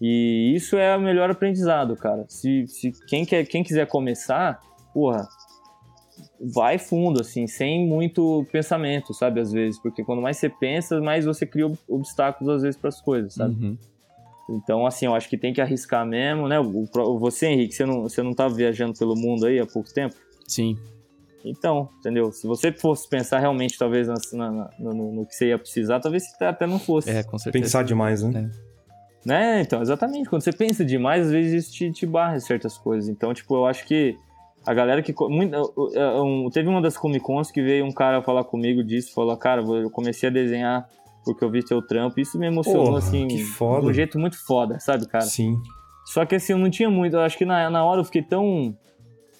E 0.00 0.52
isso 0.54 0.76
é 0.76 0.96
o 0.96 1.00
melhor 1.00 1.30
aprendizado, 1.30 1.94
cara. 1.96 2.24
Se, 2.28 2.66
se 2.66 2.92
quem, 3.06 3.26
quer, 3.26 3.44
quem 3.44 3.62
quiser 3.62 3.86
começar, 3.86 4.60
porra, 4.94 5.28
vai 6.40 6.78
fundo, 6.78 7.20
assim, 7.20 7.46
sem 7.46 7.86
muito 7.86 8.46
pensamento, 8.50 9.12
sabe? 9.12 9.40
Às 9.40 9.52
vezes, 9.52 9.78
porque 9.80 10.04
quando 10.04 10.22
mais 10.22 10.38
você 10.38 10.48
pensa, 10.48 11.00
mais 11.00 11.24
você 11.24 11.44
cria 11.44 11.70
obstáculos, 11.88 12.54
às 12.54 12.62
vezes, 12.62 12.80
para 12.80 12.88
as 12.88 13.00
coisas, 13.00 13.34
sabe? 13.34 13.54
Uhum. 13.62 13.78
Então, 14.48 14.86
assim, 14.86 15.06
eu 15.06 15.14
acho 15.14 15.28
que 15.28 15.36
tem 15.36 15.52
que 15.52 15.60
arriscar 15.60 16.06
mesmo, 16.06 16.48
né? 16.48 16.56
Você, 17.20 17.46
Henrique, 17.46 17.74
você 17.74 17.84
não, 17.84 18.02
você 18.02 18.22
não 18.22 18.32
tá 18.32 18.48
viajando 18.48 18.98
pelo 18.98 19.14
mundo 19.14 19.46
aí 19.46 19.58
há 19.58 19.66
pouco 19.66 19.92
tempo? 19.92 20.14
Sim. 20.46 20.76
Então, 21.44 21.88
entendeu? 21.98 22.32
Se 22.32 22.46
você 22.46 22.72
fosse 22.72 23.08
pensar 23.08 23.38
realmente, 23.38 23.78
talvez, 23.78 24.08
na, 24.08 24.14
na, 24.32 24.70
no, 24.78 25.12
no, 25.12 25.26
que 25.26 25.34
você 25.34 25.48
ia 25.48 25.58
precisar, 25.58 26.00
talvez 26.00 26.24
você 26.24 26.44
até 26.44 26.66
não 26.66 26.78
fosse. 26.78 27.10
É, 27.10 27.22
com 27.22 27.38
certeza. 27.38 27.62
Pensar 27.62 27.84
demais, 27.84 28.22
né? 28.22 28.50
É. 28.64 28.68
Né? 29.24 29.60
Então, 29.60 29.82
exatamente. 29.82 30.28
Quando 30.28 30.42
você 30.42 30.52
pensa 30.52 30.84
demais, 30.84 31.26
às 31.26 31.32
vezes 31.32 31.64
isso 31.64 31.72
te, 31.74 31.92
te 31.92 32.06
barra 32.06 32.40
certas 32.40 32.78
coisas. 32.78 33.08
Então, 33.08 33.34
tipo, 33.34 33.54
eu 33.54 33.66
acho 33.66 33.84
que 33.84 34.16
a 34.66 34.72
galera 34.72 35.02
que. 35.02 35.14
Muito, 35.28 35.56
um, 35.76 36.48
teve 36.50 36.68
uma 36.68 36.80
das 36.80 36.96
Comic 36.96 37.24
Cons 37.24 37.50
que 37.50 37.62
veio 37.62 37.84
um 37.84 37.92
cara 37.92 38.22
falar 38.22 38.44
comigo 38.44 38.82
disso, 38.82 39.12
falou, 39.12 39.36
cara, 39.36 39.62
eu 39.62 39.90
comecei 39.90 40.28
a 40.28 40.32
desenhar 40.32 40.88
porque 41.32 41.44
eu 41.44 41.50
vi 41.50 41.62
teu 41.62 41.82
trampo. 41.82 42.18
Isso 42.18 42.38
me 42.38 42.46
emocionou, 42.46 42.86
Porra, 42.86 42.98
assim, 42.98 43.26
de 43.26 43.44
um 43.62 43.92
jeito 43.92 44.18
muito 44.18 44.38
foda, 44.44 44.80
sabe, 44.80 45.06
cara? 45.06 45.24
Sim. 45.24 45.60
Só 46.06 46.24
que 46.24 46.34
assim, 46.34 46.52
eu 46.52 46.58
não 46.58 46.70
tinha 46.70 46.88
muito. 46.88 47.16
Eu 47.16 47.20
acho 47.20 47.36
que 47.36 47.44
na, 47.44 47.68
na 47.68 47.84
hora 47.84 48.00
eu 48.00 48.04
fiquei 48.04 48.22
tão 48.22 48.74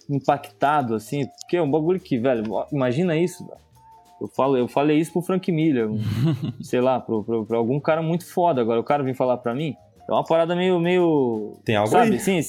impactado, 0.09 0.95
assim, 0.95 1.27
porque 1.41 1.57
é 1.57 1.63
um 1.63 1.71
bagulho 1.71 1.99
que, 1.99 2.19
velho, 2.19 2.45
imagina 2.73 3.17
isso. 3.17 3.47
Eu, 4.21 4.29
falo, 4.29 4.57
eu 4.57 4.69
falei 4.69 4.99
isso 4.99 5.13
pro 5.13 5.23
Frank 5.23 5.51
Miller, 5.51 5.89
um, 5.91 5.99
sei 6.61 6.81
lá, 6.81 7.01
pro, 7.01 7.25
pro, 7.25 7.47
pro, 7.47 7.57
algum 7.57 7.81
cara 7.81 8.03
muito 8.03 8.27
foda. 8.27 8.61
Agora, 8.61 8.81
o 8.81 8.85
cara 8.85 9.03
vem 9.03 9.15
falar 9.15 9.39
pra 9.39 9.55
mim. 9.55 9.75
É 10.09 10.13
uma 10.13 10.25
parada 10.25 10.55
meio. 10.55 10.79
meio 10.79 11.59
tem 11.65 11.77
algo 11.77 11.91
sabe? 11.91 12.13
aí. 12.13 12.19
Sim, 12.21 12.41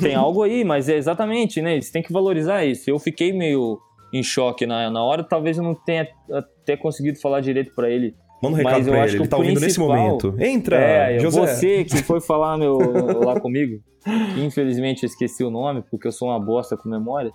tem 0.00 0.14
algo 0.14 0.42
aí, 0.42 0.64
mas 0.64 0.88
é 0.88 0.96
exatamente, 0.96 1.60
né? 1.60 1.80
Você 1.80 1.92
tem 1.92 2.02
que 2.02 2.12
valorizar 2.12 2.64
isso. 2.64 2.88
Eu 2.88 2.98
fiquei 2.98 3.32
meio 3.32 3.78
em 4.12 4.22
choque 4.22 4.66
na, 4.66 4.90
na 4.90 5.02
hora, 5.02 5.24
talvez 5.24 5.58
eu 5.58 5.64
não 5.64 5.74
tenha 5.74 6.08
até 6.32 6.76
conseguido 6.76 7.20
falar 7.20 7.40
direito 7.40 7.74
para 7.74 7.90
ele 7.90 8.14
Manda 8.42 8.54
um 8.54 8.58
recado 8.58 8.84
pra 8.84 9.06
ele, 9.06 9.16
ele 9.16 9.28
tá 9.28 9.36
ouvindo 9.36 9.60
nesse 9.60 9.80
momento. 9.80 10.34
Entra, 10.38 10.76
é, 10.76 11.18
José. 11.18 11.40
Você 11.40 11.84
que 11.84 12.02
foi 12.02 12.20
falar 12.20 12.58
meu, 12.58 12.76
lá 13.24 13.40
comigo, 13.40 13.82
que 14.34 14.44
infelizmente 14.44 15.04
eu 15.04 15.06
esqueci 15.06 15.42
o 15.42 15.50
nome, 15.50 15.82
porque 15.90 16.06
eu 16.06 16.12
sou 16.12 16.28
uma 16.28 16.38
bosta 16.38 16.76
com 16.76 16.88
memória. 16.88 17.32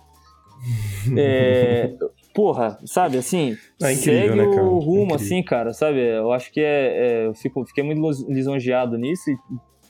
É, 1.16 1.92
porra, 2.32 2.78
sabe, 2.84 3.18
assim, 3.18 3.56
é 3.82 3.92
incrível, 3.92 3.96
segue 3.96 4.36
né, 4.36 4.44
o 4.44 4.78
rumo, 4.78 5.02
incrível. 5.02 5.14
assim, 5.16 5.42
cara, 5.42 5.72
sabe? 5.72 5.98
Eu 5.98 6.32
acho 6.32 6.52
que 6.52 6.60
é, 6.60 7.24
é 7.24 7.26
eu 7.26 7.34
fico, 7.34 7.64
fiquei 7.66 7.82
muito 7.82 8.00
lisonjeado 8.28 8.96
nisso, 8.96 9.24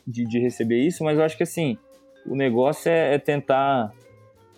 de, 0.07 0.25
de, 0.25 0.39
receber 0.41 0.81
isso, 0.81 1.05
mas 1.05 1.19
eu 1.19 1.25
acho 1.25 1.37
que, 1.37 1.43
assim, 1.43 1.77
o 2.27 2.35
negócio 2.35 2.91
é, 2.91 3.15
é 3.15 3.19
tentar 3.19 3.93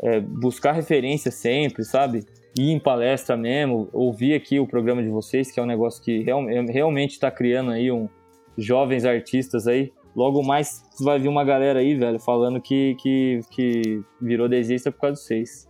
é, 0.01 0.21
buscar 0.21 0.73
referência 0.73 1.31
sempre, 1.31 1.85
sabe? 1.85 2.25
Ir 2.57 2.71
em 2.71 2.79
palestra 2.79 3.37
mesmo, 3.37 3.89
ouvir 3.93 4.35
aqui 4.35 4.61
o 4.61 4.67
programa 4.67 5.03
de 5.03 5.09
vocês, 5.09 5.51
que 5.51 5.59
é 5.59 5.63
um 5.63 5.67
negócio 5.67 6.03
que 6.03 6.23
real, 6.23 6.45
realmente 6.69 7.13
está 7.13 7.31
criando 7.31 7.71
aí 7.71 7.91
um 7.91 8.09
jovens 8.57 9.05
artistas 9.05 9.67
aí. 9.67 9.93
Logo 10.15 10.43
mais 10.45 10.85
vai 11.01 11.19
vir 11.19 11.29
uma 11.29 11.45
galera 11.45 11.81
aí, 11.81 11.97
velho, 11.97 12.21
falando 12.21 12.61
que, 12.61 12.95
que, 13.01 13.41
que 13.51 14.01
virou 14.23 14.49
desista 14.49 14.93
por 14.93 15.01
causa 15.01 15.15
dos 15.15 15.27
seis. 15.27 15.69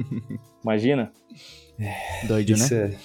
Imagina? 0.62 1.10
É, 1.78 2.26
Doido, 2.26 2.52
Isso 2.52 2.74
né? 2.74 2.92
É... 2.92 2.96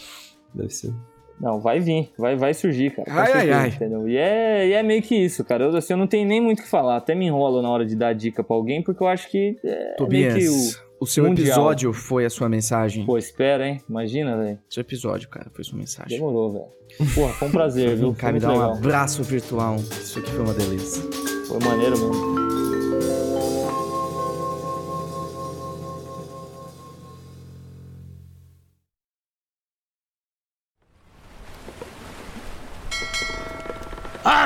Deve 0.53 0.69
ser. 0.69 0.93
Não, 1.41 1.59
vai 1.59 1.79
vir, 1.79 2.09
vai, 2.17 2.35
vai 2.35 2.53
surgir, 2.53 2.91
cara. 2.91 3.11
Ai, 3.11 3.31
ai, 3.33 3.51
ai. 3.51 3.69
Entendeu? 3.69 4.07
E 4.07 4.15
é, 4.15 4.67
e 4.67 4.73
é 4.73 4.83
meio 4.83 5.01
que 5.01 5.15
isso, 5.15 5.43
cara. 5.43 5.65
Eu, 5.65 5.75
assim, 5.75 5.93
eu 5.93 5.97
não 5.97 6.07
tenho 6.07 6.27
nem 6.27 6.39
muito 6.39 6.59
o 6.59 6.63
que 6.63 6.69
falar. 6.69 6.97
Até 6.97 7.15
me 7.15 7.25
enrolo 7.25 7.61
na 7.61 7.69
hora 7.69 7.85
de 7.85 7.95
dar 7.95 8.13
dica 8.13 8.43
pra 8.43 8.55
alguém, 8.55 8.83
porque 8.83 9.01
eu 9.01 9.07
acho 9.07 9.29
que 9.29 9.57
é 9.63 9.95
Tobias, 9.97 10.35
meio 10.35 10.47
que 10.47 10.49
o 10.77 10.91
o 11.01 11.07
seu 11.07 11.25
mundial. 11.25 11.47
episódio 11.47 11.91
foi 11.93 12.25
a 12.25 12.29
sua 12.29 12.47
mensagem. 12.47 13.03
Pô, 13.07 13.17
espera, 13.17 13.67
hein? 13.67 13.81
Imagina, 13.89 14.37
velho. 14.37 14.59
Seu 14.69 14.81
episódio, 14.81 15.27
cara, 15.29 15.49
foi 15.51 15.63
sua 15.63 15.75
mensagem. 15.79 16.15
Demorou, 16.15 16.51
velho. 16.51 17.11
Porra, 17.15 17.33
foi 17.33 17.47
um 17.47 17.51
prazer, 17.51 17.95
viu? 17.97 18.13
Cara, 18.13 18.33
me 18.33 18.39
dá 18.39 18.53
um 18.53 18.61
abraço 18.61 19.23
virtual. 19.23 19.77
Isso 19.77 20.19
aqui 20.19 20.29
foi 20.29 20.45
uma 20.45 20.53
delícia. 20.53 21.01
Foi 21.47 21.57
maneiro 21.59 21.97
mesmo. 21.97 22.40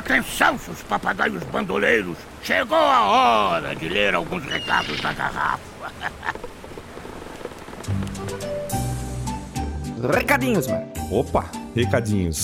Atenção, 0.05 0.55
seus 0.59 0.83
papagaios 0.83 1.43
bandoleiros! 1.45 2.15
Chegou 2.43 2.77
a 2.77 3.05
hora 3.05 3.75
de 3.75 3.89
ler 3.89 4.13
alguns 4.13 4.43
recados 4.45 5.01
da 5.01 5.11
garrafa. 5.11 5.91
Recadinhos, 10.13 10.67
mano. 10.67 10.85
Opa, 11.09 11.49
recadinhos. 11.75 12.37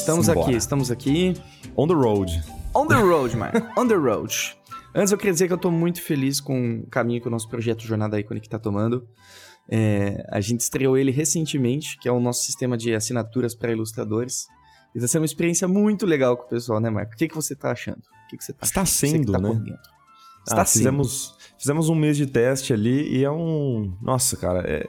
Estamos 0.00 0.26
Simbora. 0.26 0.48
aqui, 0.48 0.56
estamos 0.56 0.90
aqui. 0.90 1.40
On 1.76 1.86
the 1.86 1.94
road. 1.94 2.42
On 2.74 2.88
the 2.88 2.96
road, 2.96 3.36
mano. 3.36 3.52
On 3.78 3.86
the 3.86 3.94
road. 3.94 4.56
Antes 4.92 5.12
eu 5.12 5.18
queria 5.18 5.32
dizer 5.32 5.46
que 5.46 5.52
eu 5.52 5.58
tô 5.58 5.70
muito 5.70 6.02
feliz 6.02 6.40
com 6.40 6.80
o 6.80 6.86
caminho 6.88 7.20
que 7.20 7.28
o 7.28 7.30
nosso 7.30 7.48
projeto 7.48 7.82
Jornada 7.82 8.18
Iconic 8.18 8.48
tá 8.48 8.58
tomando. 8.58 9.06
É, 9.70 10.26
a 10.32 10.40
gente 10.40 10.62
estreou 10.62 10.98
ele 10.98 11.12
recentemente, 11.12 11.96
que 12.00 12.08
é 12.08 12.12
o 12.12 12.18
nosso 12.18 12.42
sistema 12.42 12.76
de 12.76 12.92
assinaturas 12.92 13.54
para 13.54 13.70
ilustradores. 13.70 14.48
E 14.96 15.00
tá 15.00 15.06
sendo 15.06 15.20
uma 15.20 15.26
experiência 15.26 15.68
muito 15.68 16.06
legal 16.06 16.38
com 16.38 16.44
o 16.44 16.48
pessoal, 16.48 16.80
né, 16.80 16.88
Marco? 16.88 17.12
O 17.12 17.16
que, 17.18 17.28
que 17.28 17.34
você 17.34 17.54
tá 17.54 17.70
achando? 17.70 17.98
O 17.98 18.28
que, 18.30 18.38
que 18.38 18.42
você 18.42 18.54
tá 18.54 18.64
Está 18.64 18.86
sendo, 18.86 19.32
tá 19.32 19.38
né? 19.38 19.50
Está 20.48 20.62
ah, 20.62 20.64
sendo. 20.64 20.78
Fizemos, 20.78 21.36
fizemos 21.58 21.88
um 21.90 21.94
mês 21.94 22.16
de 22.16 22.26
teste 22.26 22.72
ali 22.72 23.06
e 23.14 23.22
é 23.22 23.30
um... 23.30 23.94
Nossa, 24.00 24.38
cara, 24.38 24.60
é... 24.66 24.88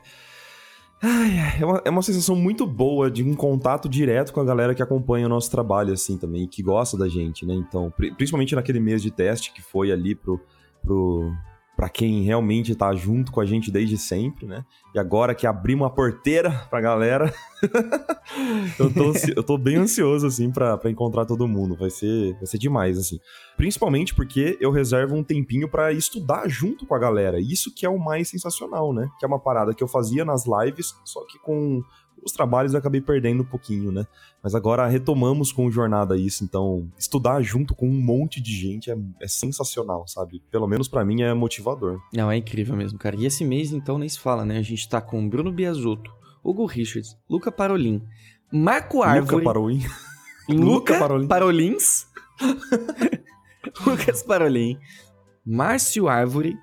Ai, 1.02 1.60
é, 1.60 1.66
uma, 1.66 1.82
é 1.84 1.90
uma 1.90 2.02
sensação 2.02 2.38
muito 2.38 2.66
boa 2.66 3.12
de 3.12 3.22
um 3.22 3.36
contato 3.36 3.90
direto 3.90 4.32
com 4.32 4.40
a 4.40 4.46
galera 4.46 4.74
que 4.74 4.82
acompanha 4.82 5.26
o 5.26 5.30
nosso 5.30 5.52
trabalho, 5.52 5.92
assim, 5.92 6.18
também, 6.18 6.44
e 6.44 6.48
que 6.48 6.64
gosta 6.64 6.98
da 6.98 7.10
gente, 7.10 7.46
né? 7.46 7.54
Então, 7.54 7.94
principalmente 8.16 8.56
naquele 8.56 8.80
mês 8.80 9.02
de 9.02 9.12
teste 9.12 9.52
que 9.52 9.62
foi 9.62 9.92
ali 9.92 10.16
pro, 10.16 10.40
pro, 10.82 11.34
para 11.78 11.90
quem 11.90 12.24
realmente 12.24 12.74
tá 12.74 12.92
junto 12.96 13.32
com 13.32 13.40
a 13.40 13.46
gente 13.46 13.70
desde 13.70 14.00
sempre, 14.00 14.48
né? 14.48 14.66
E 14.96 15.00
agora 15.00 15.36
que 15.36 15.46
abrimos 15.46 15.86
a 15.86 15.92
porteira 15.92 16.50
pra 16.72 16.82
galera, 16.82 17.32
eu, 18.80 18.92
tô, 18.92 19.14
eu 19.36 19.44
tô 19.44 19.60
bem 19.60 19.76
ansioso, 19.76 20.26
assim, 20.26 20.50
pra, 20.50 20.80
encontrar 20.86 21.24
todo 21.26 21.48
mundo. 21.48 21.76
Vai 21.76 21.92
ser, 21.92 22.34
vai 22.34 22.48
ser 22.48 22.58
demais, 22.58 22.98
assim. 22.98 23.20
Principalmente 23.56 24.16
porque 24.16 24.58
eu 24.60 24.72
reservo 24.72 25.16
um 25.16 25.24
tempinho 25.24 25.70
para 25.70 25.92
estudar 25.92 26.50
junto 26.50 26.84
com 26.84 26.96
a 26.96 27.00
galera. 27.00 27.40
Isso 27.40 27.72
que 27.72 27.86
é 27.86 27.90
o 27.90 28.00
mais 28.00 28.28
sensacional, 28.28 28.92
né? 28.92 29.08
Que 29.20 29.26
é 29.26 29.28
uma 29.28 29.40
parada 29.40 29.72
que 29.72 29.84
eu 29.84 29.88
fazia 29.88 30.26
nas 30.26 30.46
lives, 30.48 30.96
só 31.06 31.24
que 31.28 31.38
com 31.38 31.84
os 32.28 32.32
trabalhos 32.32 32.74
eu 32.74 32.80
acabei 32.80 33.02
perdendo 33.02 33.42
um 33.42 33.46
pouquinho, 33.46 33.92
né? 33.92 34.06
Mas 34.44 34.54
agora 34.54 34.88
retomamos 34.88 35.52
com 35.52 35.66
o 35.66 35.72
Jornada 35.72 36.16
isso, 36.16 36.44
então 36.44 36.88
estudar 36.98 37.42
junto 37.42 37.74
com 37.74 37.88
um 37.88 38.02
monte 38.02 38.40
de 38.40 38.52
gente 38.52 38.92
é, 38.92 38.98
é 39.22 39.28
sensacional, 39.28 40.08
sabe? 40.08 40.44
Pelo 40.52 40.68
menos 40.68 40.88
para 40.88 41.04
mim 41.04 41.24
é 41.24 41.34
motivador. 41.34 42.00
Não, 42.14 42.30
é 42.30 42.38
incrível 42.38 42.76
mesmo, 42.76 43.00
cara. 43.00 43.16
E 43.16 43.26
esse 43.26 43.44
mês, 43.44 43.72
então, 43.72 43.98
nem 43.98 44.08
se 44.08 44.20
fala, 44.20 44.46
né? 44.46 44.58
A 44.58 44.62
gente 44.62 44.88
tá 44.88 45.02
com 45.02 45.28
Bruno 45.28 45.52
Biasotto, 45.52 46.12
Hugo 46.44 46.66
Richards, 46.66 47.18
Luca 47.30 47.52
Parolin, 47.52 48.02
Marco 48.52 49.02
Árvore... 49.02 49.36
Luca 49.44 49.44
Parolin. 49.44 49.86
Luca 50.50 51.00
Parolin. 51.00 51.28
Parolins. 51.28 52.08
Lucas 53.86 54.24
Parolin. 54.24 54.78
Márcio 55.46 56.08
Árvore. 56.08 56.58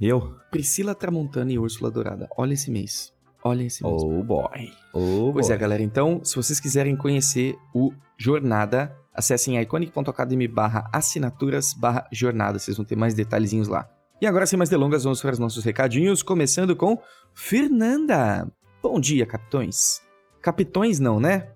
Eu. 0.00 0.34
Priscila 0.50 0.94
Tramontana 0.94 1.52
e 1.52 1.58
Úrsula 1.58 1.90
Dourada. 1.90 2.28
Olha 2.36 2.54
esse 2.54 2.70
mês. 2.70 3.12
Olha 3.44 3.64
esse 3.64 3.82
mês. 3.82 4.02
Oh 4.02 4.22
boy. 4.22 4.72
Oh 4.92 5.30
pois 5.32 5.46
é, 5.46 5.48
boy. 5.50 5.56
é, 5.56 5.58
galera. 5.58 5.82
Então, 5.82 6.20
se 6.22 6.36
vocês 6.36 6.60
quiserem 6.60 6.96
conhecer 6.96 7.56
o 7.74 7.92
Jornada, 8.16 8.96
acessem 9.12 9.60
iconic.academy 9.60 10.46
barra 10.46 10.88
assinaturas 10.92 11.72
barra 11.74 12.06
jornada. 12.12 12.58
Vocês 12.58 12.76
vão 12.76 12.86
ter 12.86 12.96
mais 12.96 13.14
detalhezinhos 13.14 13.68
lá. 13.68 13.88
E 14.20 14.26
agora, 14.26 14.46
sem 14.46 14.56
mais 14.56 14.70
delongas, 14.70 15.02
vamos 15.02 15.20
para 15.20 15.32
os 15.32 15.38
nossos 15.40 15.64
recadinhos, 15.64 16.22
começando 16.22 16.76
com 16.76 16.96
Fernanda. 17.34 18.46
Bom 18.80 19.00
dia, 19.00 19.26
capitões. 19.26 20.00
Capitões 20.40 21.00
não, 21.00 21.18
né? 21.18 21.48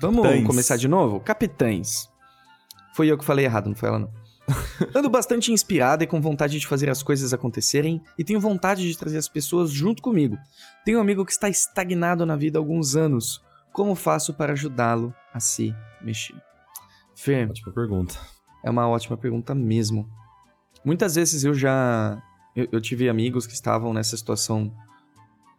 Vamos 0.00 0.22
Capitães. 0.22 0.46
começar 0.46 0.76
de 0.76 0.88
novo? 0.88 1.20
Capitães. 1.20 2.08
Foi 2.94 3.06
eu 3.06 3.16
que 3.16 3.24
falei 3.24 3.44
errado, 3.44 3.68
não 3.68 3.74
foi 3.76 3.88
ela 3.88 3.98
não. 4.00 4.10
Ando 4.94 5.10
bastante 5.10 5.52
inspirada 5.52 6.04
e 6.04 6.06
com 6.06 6.20
vontade 6.20 6.58
de 6.58 6.66
fazer 6.66 6.88
as 6.88 7.02
coisas 7.02 7.32
acontecerem 7.32 8.02
e 8.18 8.24
tenho 8.24 8.40
vontade 8.40 8.88
de 8.88 8.96
trazer 8.96 9.18
as 9.18 9.28
pessoas 9.28 9.70
junto 9.70 10.02
comigo. 10.02 10.36
Tenho 10.84 10.98
um 10.98 11.00
amigo 11.00 11.24
que 11.24 11.32
está 11.32 11.48
estagnado 11.48 12.24
na 12.24 12.36
vida 12.36 12.58
há 12.58 12.60
alguns 12.60 12.96
anos. 12.96 13.42
Como 13.72 13.94
faço 13.94 14.34
para 14.34 14.52
ajudá-lo 14.52 15.14
a 15.32 15.40
se 15.40 15.74
mexer? 16.02 16.34
Fê, 17.14 17.44
Ótima 17.44 17.72
pergunta. 17.72 18.14
é 18.64 18.70
uma 18.70 18.88
ótima 18.88 19.16
pergunta 19.16 19.54
mesmo. 19.54 20.08
Muitas 20.84 21.16
vezes 21.16 21.44
eu 21.44 21.52
já. 21.52 22.22
Eu, 22.54 22.68
eu 22.72 22.80
tive 22.80 23.08
amigos 23.08 23.46
que 23.46 23.52
estavam 23.52 23.92
nessa 23.92 24.16
situação 24.16 24.72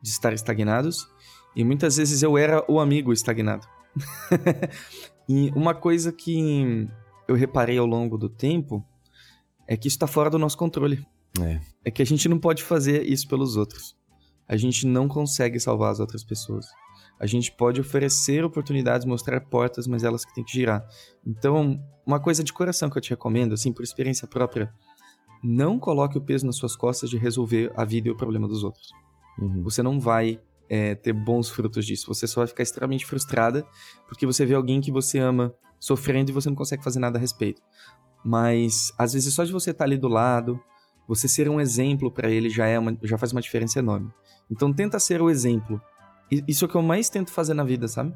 de 0.02 0.10
estar 0.10 0.34
estagnados, 0.34 1.08
e 1.56 1.64
muitas 1.64 1.98
vezes 1.98 2.24
eu 2.24 2.38
era 2.38 2.64
o 2.72 2.80
amigo 2.80 3.12
estagnado. 3.12 3.68
e 5.28 5.52
uma 5.56 5.76
coisa 5.76 6.12
que 6.12 6.88
eu 7.30 7.36
reparei 7.36 7.78
ao 7.78 7.86
longo 7.86 8.18
do 8.18 8.28
tempo 8.28 8.84
é 9.68 9.78
que 9.78 9.88
isso 9.88 9.96
está 9.96 10.08
fora 10.08 10.32
do 10.32 10.40
nosso 10.40 10.58
controle. 10.58 11.06
É. 11.40 11.60
É 11.86 11.92
que 11.92 12.02
a 12.02 12.06
gente 12.06 12.28
não 12.28 12.40
pode 12.40 12.64
fazer 12.64 13.04
isso 13.04 13.28
pelos 13.28 13.56
outros. 13.56 13.96
A 14.48 14.58
gente 14.58 14.88
não 14.88 15.08
consegue 15.08 15.60
salvar 15.60 15.92
as 15.92 16.00
outras 16.00 16.24
pessoas. 16.24 16.66
A 17.20 17.28
gente 17.28 17.52
pode 17.52 17.80
oferecer 17.80 18.44
oportunidades, 18.44 19.06
mostrar 19.06 19.40
portas, 19.42 19.86
mas 19.86 20.04
elas 20.04 20.26
que 20.26 20.34
têm 20.34 20.44
que 20.44 20.54
girar. 20.54 20.84
Então, 21.24 21.80
uma 22.04 22.20
coisa 22.20 22.44
de 22.44 22.52
coração 22.52 22.90
que 22.90 22.98
eu 22.98 23.02
te 23.02 23.12
recomendo, 23.12 23.54
assim, 23.54 23.72
por 23.72 23.84
experiência 23.84 24.28
própria, 24.28 24.74
não 25.44 25.78
coloque 25.78 26.18
o 26.18 26.22
peso 26.22 26.48
nas 26.48 26.56
suas 26.56 26.76
costas 26.76 27.12
de 27.12 27.18
resolver 27.18 27.72
a 27.76 27.86
vida 27.86 28.08
e 28.08 28.12
o 28.12 28.18
problema 28.18 28.48
dos 28.48 28.64
outros. 28.64 28.92
Uhum. 29.38 29.62
Você 29.62 29.84
não 29.84 30.00
vai 30.00 30.42
é, 30.68 30.96
ter 30.96 31.14
bons 31.14 31.48
frutos 31.48 31.86
disso. 31.86 32.08
Você 32.08 32.26
só 32.26 32.42
vai 32.42 32.48
ficar 32.48 32.64
extremamente 32.64 33.06
frustrada 33.06 33.64
porque 34.08 34.26
você 34.26 34.48
vê 34.48 34.56
alguém 34.56 34.82
que 34.82 34.92
você 34.92 35.20
ama 35.20 35.54
sofrendo 35.80 36.32
e 36.32 36.34
você 36.34 36.50
não 36.50 36.56
consegue 36.56 36.84
fazer 36.84 37.00
nada 37.00 37.18
a 37.18 37.22
respeito. 37.22 37.62
Mas, 38.24 38.92
às 38.98 39.14
vezes, 39.14 39.34
só 39.34 39.44
de 39.44 39.52
você 39.52 39.72
estar 39.72 39.86
ali 39.86 39.98
do 39.98 40.08
lado, 40.08 40.60
você 41.08 41.28
ser 41.28 41.50
um 41.50 41.60
exemplo 41.60 42.12
para 42.12 42.30
ele 42.30 42.50
já, 42.50 42.68
é 42.68 42.78
uma, 42.78 42.98
já 43.02 43.18
faz 43.18 43.32
uma 43.32 43.42
diferença 43.42 43.80
enorme. 43.80 44.12
Então, 44.52 44.74
tenta 44.74 45.00
ser 45.00 45.22
o 45.22 45.30
exemplo. 45.30 45.82
Isso 46.48 46.66
é 46.66 46.68
o 46.68 46.70
que 46.70 46.76
eu 46.76 46.82
mais 46.82 47.10
tento 47.10 47.32
fazer 47.32 47.54
na 47.54 47.64
vida, 47.64 47.88
sabe? 47.88 48.14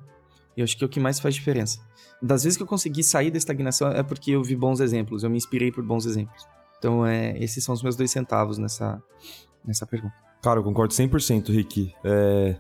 Eu 0.56 0.64
acho 0.64 0.78
que 0.78 0.84
é 0.84 0.88
o 0.88 0.90
que 0.90 1.00
mais 1.00 1.20
faz 1.20 1.34
diferença. 1.34 1.80
Das 2.22 2.44
vezes 2.44 2.58
que 2.58 2.64
eu 2.64 2.68
consegui 2.68 3.04
sair 3.04 3.32
da 3.32 3.38
estagnação 3.38 3.90
é 3.90 4.04
porque 4.04 4.32
eu 4.32 4.44
vi 4.44 4.56
bons 4.56 4.80
exemplos, 4.80 5.24
eu 5.24 5.30
me 5.30 5.38
inspirei 5.38 5.72
por 5.72 5.84
bons 5.84 6.06
exemplos. 6.06 6.46
Então, 6.78 7.06
é, 7.06 7.38
esses 7.42 7.64
são 7.64 7.74
os 7.74 7.82
meus 7.82 7.96
dois 7.96 8.12
centavos 8.12 8.58
nessa, 8.58 9.02
nessa 9.66 9.88
pergunta. 9.88 10.14
Cara, 10.44 10.60
eu 10.60 10.64
concordo 10.64 10.94
100%, 10.94 11.50
Rick. 11.50 11.94
É, 12.04 12.56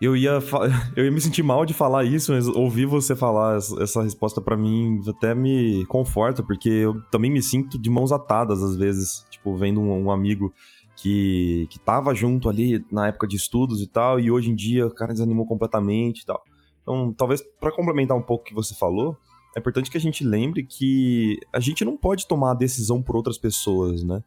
Eu, 0.00 0.16
ia 0.16 0.38
eu 0.96 1.04
ia 1.04 1.10
me 1.10 1.20
sentir 1.20 1.42
mal 1.42 1.64
de 1.64 1.74
falar 1.74 2.04
isso, 2.04 2.32
mas 2.32 2.46
ouvir 2.46 2.86
você 2.86 3.14
falar 3.14 3.56
essa 3.56 4.02
resposta 4.02 4.40
pra 4.40 4.56
mim 4.56 5.00
até 5.08 5.34
me 5.34 5.84
conforta, 5.86 6.42
porque 6.42 6.68
eu 6.68 7.00
também 7.10 7.30
me 7.30 7.42
sinto 7.42 7.78
de 7.78 7.90
mãos 7.90 8.12
atadas 8.12 8.62
às 8.62 8.76
vezes, 8.76 9.24
tipo, 9.30 9.56
vendo 9.56 9.80
um, 9.80 10.04
um 10.04 10.10
amigo 10.10 10.52
que, 10.96 11.66
que 11.70 11.78
tava 11.78 12.14
junto 12.14 12.48
ali 12.48 12.84
na 12.90 13.08
época 13.08 13.26
de 13.26 13.36
estudos 13.36 13.80
e 13.80 13.86
tal, 13.86 14.20
e 14.20 14.30
hoje 14.30 14.50
em 14.50 14.54
dia 14.54 14.86
o 14.86 14.94
cara 14.94 15.12
desanimou 15.12 15.46
completamente 15.46 16.20
e 16.20 16.26
tal. 16.26 16.42
Então, 16.82 17.12
talvez 17.12 17.42
pra 17.58 17.72
complementar 17.72 18.16
um 18.16 18.22
pouco 18.22 18.42
o 18.42 18.46
que 18.46 18.54
você 18.54 18.74
falou, 18.74 19.16
é 19.56 19.60
importante 19.60 19.90
que 19.90 19.96
a 19.96 20.00
gente 20.00 20.24
lembre 20.24 20.64
que 20.64 21.38
a 21.52 21.60
gente 21.60 21.84
não 21.84 21.96
pode 21.96 22.26
tomar 22.26 22.50
a 22.50 22.54
decisão 22.54 23.02
por 23.02 23.16
outras 23.16 23.38
pessoas, 23.38 24.02
né? 24.02 24.22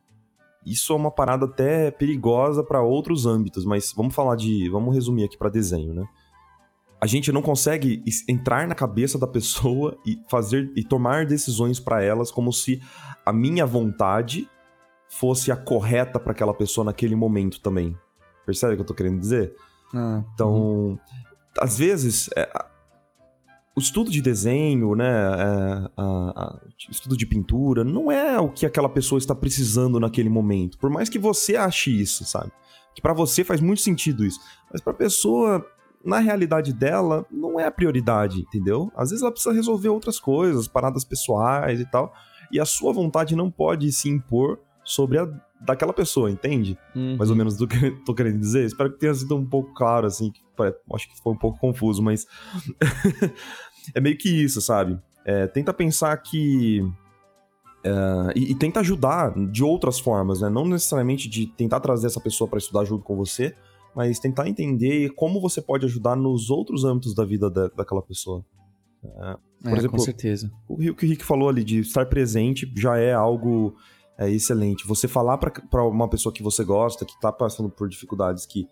Isso 0.72 0.94
é 0.94 0.96
uma 0.96 1.12
parada 1.12 1.46
até 1.46 1.92
perigosa 1.92 2.64
para 2.64 2.82
outros 2.82 3.26
âmbitos, 3.26 3.66
mas 3.66 3.94
vamos 3.96 4.14
falar 4.14 4.36
de, 4.36 4.70
vamos 4.70 4.94
resumir 4.94 5.24
aqui 5.24 5.38
para 5.38 5.50
desenho, 5.50 5.94
né? 5.94 6.06
A 7.00 7.06
gente 7.06 7.32
não 7.32 7.42
consegue 7.44 8.04
entrar 8.28 8.68
na 8.68 8.74
cabeça 8.74 9.20
da 9.20 9.28
pessoa 9.28 9.98
e 10.06 10.20
fazer 10.28 10.72
e 10.76 10.84
tomar 10.84 11.26
decisões 11.26 11.80
para 11.80 12.04
elas 12.04 12.32
como 12.32 12.52
se 12.52 12.82
a 13.26 13.32
minha 13.32 13.66
vontade 13.66 14.50
fosse 15.08 15.52
a 15.52 15.56
correta 15.56 16.20
para 16.20 16.32
aquela 16.32 16.54
pessoa 16.54 16.86
naquele 16.86 17.16
momento 17.16 17.62
também. 17.62 17.96
Percebe 18.46 18.74
o 18.74 18.76
que 18.78 18.82
eu 18.82 18.86
tô 18.86 18.94
querendo 18.94 19.20
dizer? 19.20 19.56
Ah, 19.94 20.24
Então, 20.34 21.00
às 21.60 21.78
vezes, 21.78 22.30
é, 22.36 22.50
o 23.78 23.80
estudo 23.80 24.10
de 24.10 24.22
desenho, 24.24 24.96
né, 24.96 25.06
é, 25.08 25.90
a- 25.96 26.34
a- 26.36 26.60
estudo 26.90 27.16
de 27.16 27.28
pintura, 27.28 27.84
não 27.84 28.12
é 28.12 28.40
o 28.40 28.50
que 28.50 28.66
aquela 28.66 28.90
pessoa 28.90 29.20
está 29.20 29.36
precisando 29.36 30.00
naquele 30.00 30.30
momento. 30.30 30.80
Por 30.80 30.90
mais 30.90 31.10
que 31.10 31.20
você 31.20 31.56
ache 31.56 31.92
isso, 31.92 32.26
sabe? 32.26 32.52
Que 32.96 33.02
pra 33.04 33.14
você 33.14 33.44
faz 33.44 33.62
muito 33.62 33.82
sentido 33.82 34.26
isso. 34.26 34.40
Mas 34.72 34.82
pra 34.82 34.94
pessoa, 34.96 35.64
na 36.04 36.18
realidade 36.18 36.74
dela, 36.74 37.24
não 37.32 37.60
é 37.60 37.66
a 37.66 37.72
prioridade, 37.72 38.40
entendeu? 38.42 38.92
Às 38.96 39.12
vezes 39.12 39.22
ela 39.22 39.32
precisa 39.32 39.54
resolver 39.54 39.90
outras 39.90 40.20
coisas, 40.20 40.68
paradas 40.68 41.06
pessoais 41.06 41.80
e 41.80 41.86
tal. 41.86 42.12
E 42.52 42.60
a 42.60 42.66
sua 42.66 42.92
vontade 42.92 43.36
não 43.36 43.52
pode 43.52 43.92
se 43.92 44.10
impor 44.10 44.60
sobre 44.84 45.20
a 45.20 45.28
daquela 45.60 45.92
pessoa, 45.92 46.30
entende? 46.30 46.78
uhum. 46.96 47.18
mais 47.18 47.32
ou 47.32 47.36
menos 47.36 47.58
do 47.58 47.68
que 47.68 47.84
eu 47.84 48.04
tô 48.06 48.14
querendo 48.14 48.38
dizer. 48.40 48.64
Espero 48.66 48.92
que 48.94 49.00
tenha 49.00 49.14
sido 49.16 49.36
um 49.36 49.44
pouco 49.44 49.74
claro, 49.74 50.06
assim, 50.06 50.30
que 50.32 50.40
acho 50.94 51.10
que 51.10 51.20
foi 51.20 51.34
um 51.34 51.38
pouco 51.38 51.58
confuso, 51.60 52.00
mas 52.04 52.28
é 53.94 54.00
meio 54.02 54.18
que 54.18 54.30
isso, 54.30 54.62
sabe? 54.62 55.00
É, 55.26 55.48
tenta 55.48 55.74
pensar 55.74 56.16
que. 56.18 56.82
é, 57.84 57.92
e, 58.36 58.52
e 58.52 58.56
tenta 58.56 58.80
ajudar 58.80 59.34
de 59.52 59.64
outras 59.64 60.00
formas, 60.00 60.42
né? 60.42 60.50
Não 60.50 60.66
necessariamente 60.66 61.30
de 61.30 61.48
tentar 61.48 61.80
trazer 61.80 62.08
essa 62.08 62.20
pessoa 62.20 62.48
pra 62.50 62.58
estudar 62.60 62.86
junto 62.86 63.04
com 63.04 63.16
você, 63.16 63.56
mas 63.96 64.20
tentar 64.20 64.48
entender 64.48 65.10
como 65.16 65.40
você 65.42 65.62
pode 65.62 65.86
ajudar 65.86 66.16
nos 66.16 66.50
outros 66.50 66.84
âmbitos 66.84 67.14
da 67.16 67.26
vida 67.26 67.50
da- 67.50 67.70
daquela 67.70 68.02
pessoa. 68.02 68.44
É, 69.04 69.38
por 69.70 69.78
exemplo, 69.78 69.98
com 69.98 70.04
certeza. 70.04 70.52
O 70.68 70.78
que 70.78 71.06
o 71.06 71.10
Rick 71.10 71.24
falou 71.24 71.50
ali 71.50 71.64
de 71.64 71.80
estar 71.80 72.06
presente 72.08 72.72
já 72.76 72.98
é 72.98 73.14
algo 73.14 73.76
é, 74.18 74.30
excelente. 74.30 74.88
Você 74.88 75.08
falar 75.08 75.38
pra 75.38 75.52
pra 75.52 75.84
uma 75.84 76.08
pessoa 76.10 76.34
que 76.34 76.42
você 76.44 76.64
gosta, 76.64 77.06
que 77.06 77.20
tá 77.20 77.32
passando 77.32 77.70
por 77.70 77.88
dificuldades, 77.88 78.46
que 78.46 78.68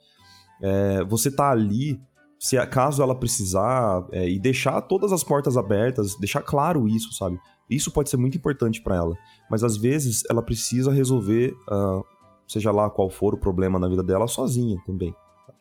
é, 0.62 1.04
você 1.04 1.30
tá 1.30 1.52
ali, 1.52 2.00
se 2.40 2.64
caso 2.68 3.02
ela 3.02 3.16
precisar, 3.16 4.06
é, 4.12 4.30
e 4.30 4.40
deixar 4.40 4.82
todas 4.82 5.12
as 5.12 5.24
portas 5.24 5.58
abertas, 5.58 6.16
deixar 6.20 6.42
claro 6.42 6.88
isso, 6.88 7.14
sabe? 7.14 7.40
Isso 7.70 7.92
pode 7.92 8.10
ser 8.10 8.18
muito 8.18 8.38
importante 8.38 8.82
pra 8.82 8.96
ela. 8.96 9.16
Mas 9.50 9.64
às 9.64 9.78
vezes 9.78 10.24
ela 10.30 10.42
precisa 10.42 10.92
resolver, 10.92 11.56
ah, 11.70 12.02
seja 12.48 12.72
lá 12.72 12.90
qual 12.90 13.10
for 13.10 13.34
o 13.34 13.38
problema 13.38 13.80
na 13.80 13.88
vida 13.88 14.04
dela, 14.04 14.28
sozinha 14.28 14.78
também. 14.86 15.16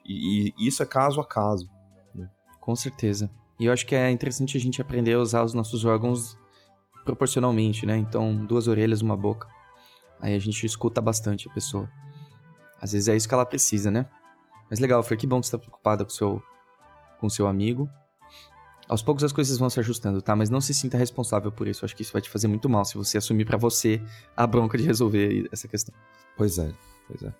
E, 0.04 0.52
e 0.58 0.66
isso 0.68 0.82
é 0.82 0.86
caso 0.86 1.20
a 1.20 1.26
caso. 1.26 1.68
Com 2.60 2.74
certeza. 2.74 3.30
E 3.58 3.66
eu 3.66 3.72
acho 3.72 3.86
que 3.86 3.94
é 3.94 4.10
interessante 4.10 4.56
a 4.56 4.60
gente 4.60 4.82
aprender 4.82 5.14
a 5.14 5.20
usar 5.20 5.44
os 5.44 5.54
nossos 5.54 5.84
órgãos 5.84 6.36
proporcionalmente, 7.04 7.86
né? 7.86 7.96
Então, 7.96 8.44
duas 8.44 8.66
orelhas, 8.66 9.02
uma 9.02 9.16
boca. 9.16 9.46
Aí 10.20 10.34
a 10.34 10.38
gente 10.38 10.64
escuta 10.64 11.00
bastante 11.00 11.48
a 11.48 11.52
pessoa. 11.52 11.88
Às 12.80 12.92
vezes 12.92 13.08
é 13.08 13.16
isso 13.16 13.28
que 13.28 13.34
ela 13.34 13.46
precisa, 13.46 13.90
né? 13.90 14.06
Mas 14.70 14.80
legal, 14.80 15.02
foi 15.02 15.16
que 15.16 15.26
bom 15.26 15.40
que 15.40 15.46
você 15.46 15.52
tá 15.52 15.58
preocupada 15.58 16.04
com 16.04 16.10
o 16.10 16.14
seu, 16.14 16.42
com 17.24 17.30
seu 17.30 17.46
amigo. 17.46 17.88
Aos 18.86 19.00
poucos 19.00 19.24
as 19.24 19.32
coisas 19.32 19.56
vão 19.56 19.70
se 19.70 19.80
ajustando, 19.80 20.20
tá? 20.20 20.36
Mas 20.36 20.50
não 20.50 20.60
se 20.60 20.74
sinta 20.74 20.98
responsável 20.98 21.50
por 21.50 21.66
isso. 21.66 21.82
Acho 21.82 21.96
que 21.96 22.02
isso 22.02 22.12
vai 22.12 22.20
te 22.20 22.28
fazer 22.28 22.48
muito 22.48 22.68
mal 22.68 22.84
se 22.84 22.98
você 22.98 23.16
assumir 23.16 23.46
pra 23.46 23.56
você 23.56 24.02
a 24.36 24.46
bronca 24.46 24.76
de 24.76 24.84
resolver 24.84 25.48
essa 25.50 25.66
questão. 25.66 25.94
Pois 26.36 26.58
é, 26.58 26.70
pois 27.08 27.22
é. 27.22 27.32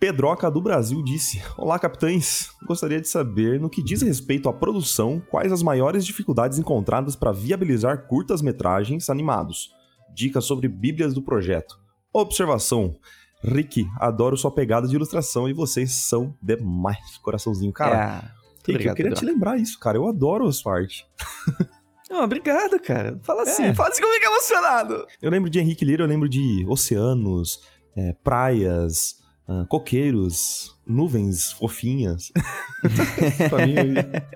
Pedroca 0.00 0.50
do 0.50 0.62
Brasil 0.62 1.02
disse: 1.02 1.42
Olá, 1.58 1.78
capitães. 1.78 2.50
Gostaria 2.66 2.98
de 2.98 3.08
saber, 3.08 3.60
no 3.60 3.68
que 3.68 3.82
diz 3.82 4.00
respeito 4.00 4.48
à 4.48 4.54
produção, 4.54 5.20
quais 5.28 5.52
as 5.52 5.62
maiores 5.62 6.06
dificuldades 6.06 6.58
encontradas 6.58 7.14
para 7.14 7.30
viabilizar 7.30 8.06
curtas-metragens 8.06 9.10
animados. 9.10 9.70
Dicas 10.14 10.46
sobre 10.46 10.66
bíblias 10.66 11.12
do 11.12 11.20
projeto. 11.20 11.78
Observação. 12.10 12.96
Rick, 13.44 13.86
adoro 13.98 14.36
sua 14.36 14.50
pegada 14.50 14.88
de 14.88 14.96
ilustração 14.96 15.46
e 15.46 15.52
vocês 15.52 15.92
são 15.92 16.34
demais. 16.42 17.18
Coraçãozinho, 17.18 17.72
cara. 17.72 18.24
É, 18.34 18.37
obrigado, 18.72 18.92
eu 18.92 18.96
queria 18.96 19.12
te 19.12 19.24
lembrar 19.24 19.56
isso, 19.58 19.78
cara. 19.78 19.96
Eu 19.98 20.06
adoro 20.08 20.46
a 20.46 20.52
sua 20.52 20.74
arte. 20.76 21.06
Não, 22.10 22.24
obrigado, 22.24 22.80
cara. 22.80 23.18
Fala 23.22 23.42
assim, 23.42 23.64
É. 23.64 23.74
fala 23.74 23.90
assim 23.90 24.00
comigo 24.02 24.24
emocionado. 24.24 25.06
Eu 25.20 25.30
lembro 25.30 25.50
de 25.50 25.58
Henrique 25.58 25.84
Lira, 25.84 26.04
eu 26.04 26.08
lembro 26.08 26.28
de 26.28 26.64
oceanos, 26.66 27.60
é, 27.94 28.14
praias, 28.24 29.16
ah, 29.46 29.66
coqueiros, 29.68 30.74
nuvens 30.86 31.52
fofinhas. 31.52 32.32
pra 33.50 33.66
mim, 33.66 33.74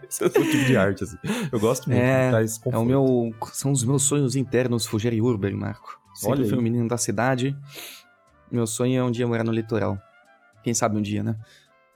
esse 0.09 0.23
é 0.23 0.27
o 0.27 0.31
tipo 0.31 0.65
de 0.67 0.77
arte, 0.77 1.05
assim. 1.05 1.17
Eu 1.51 1.59
gosto 1.59 1.89
muito, 1.89 2.01
É, 2.03 2.31
É 2.71 2.77
o 2.79 2.85
meu. 2.85 3.35
São 3.53 3.73
os 3.73 3.83
meus 3.85 4.03
sonhos 4.03 4.37
internos 4.37 4.85
fugir 4.87 5.19
urban, 5.23 5.53
Marco. 5.57 5.99
Sempre 6.15 6.41
Olha 6.41 6.45
fui 6.45 6.55
um 6.55 6.59
aí. 6.59 6.65
menino 6.65 6.89
da 6.89 6.99
cidade. 6.99 7.57
Meu 8.51 8.67
sonho 8.67 9.01
é 9.01 9.03
um 9.03 9.11
dia 9.11 9.27
morar 9.27 9.45
no 9.45 9.53
litoral. 9.53 9.97
Quem 10.63 10.75
sabe 10.75 10.97
um 10.99 11.03
dia, 11.03 11.23
né? 11.23 11.37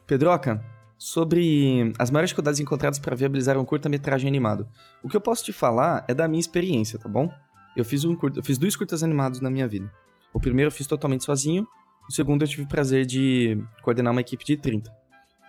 Pedroca, 0.06 0.64
sobre 0.98 1.92
as 1.98 2.10
maiores 2.10 2.30
dificuldades 2.30 2.60
encontradas 2.60 2.98
para 2.98 3.14
viabilizar 3.14 3.58
um 3.58 3.64
curta-metragem 3.64 4.28
animado. 4.28 4.66
O 5.02 5.08
que 5.08 5.16
eu 5.16 5.20
posso 5.20 5.44
te 5.44 5.52
falar 5.52 6.04
é 6.08 6.14
da 6.14 6.26
minha 6.26 6.40
experiência, 6.40 6.98
tá 6.98 7.08
bom? 7.08 7.30
Eu 7.76 7.84
fiz, 7.84 8.04
um 8.04 8.16
curta, 8.16 8.38
eu 8.38 8.44
fiz 8.44 8.56
dois 8.56 8.74
curtas 8.74 9.02
animados 9.02 9.40
na 9.40 9.50
minha 9.50 9.68
vida. 9.68 9.92
O 10.32 10.40
primeiro 10.40 10.68
eu 10.68 10.72
fiz 10.72 10.86
totalmente 10.86 11.24
sozinho. 11.24 11.66
O 12.08 12.12
segundo 12.12 12.42
eu 12.42 12.48
tive 12.48 12.62
o 12.62 12.68
prazer 12.68 13.04
de 13.04 13.62
coordenar 13.82 14.12
uma 14.12 14.20
equipe 14.20 14.44
de 14.44 14.56
30. 14.56 14.90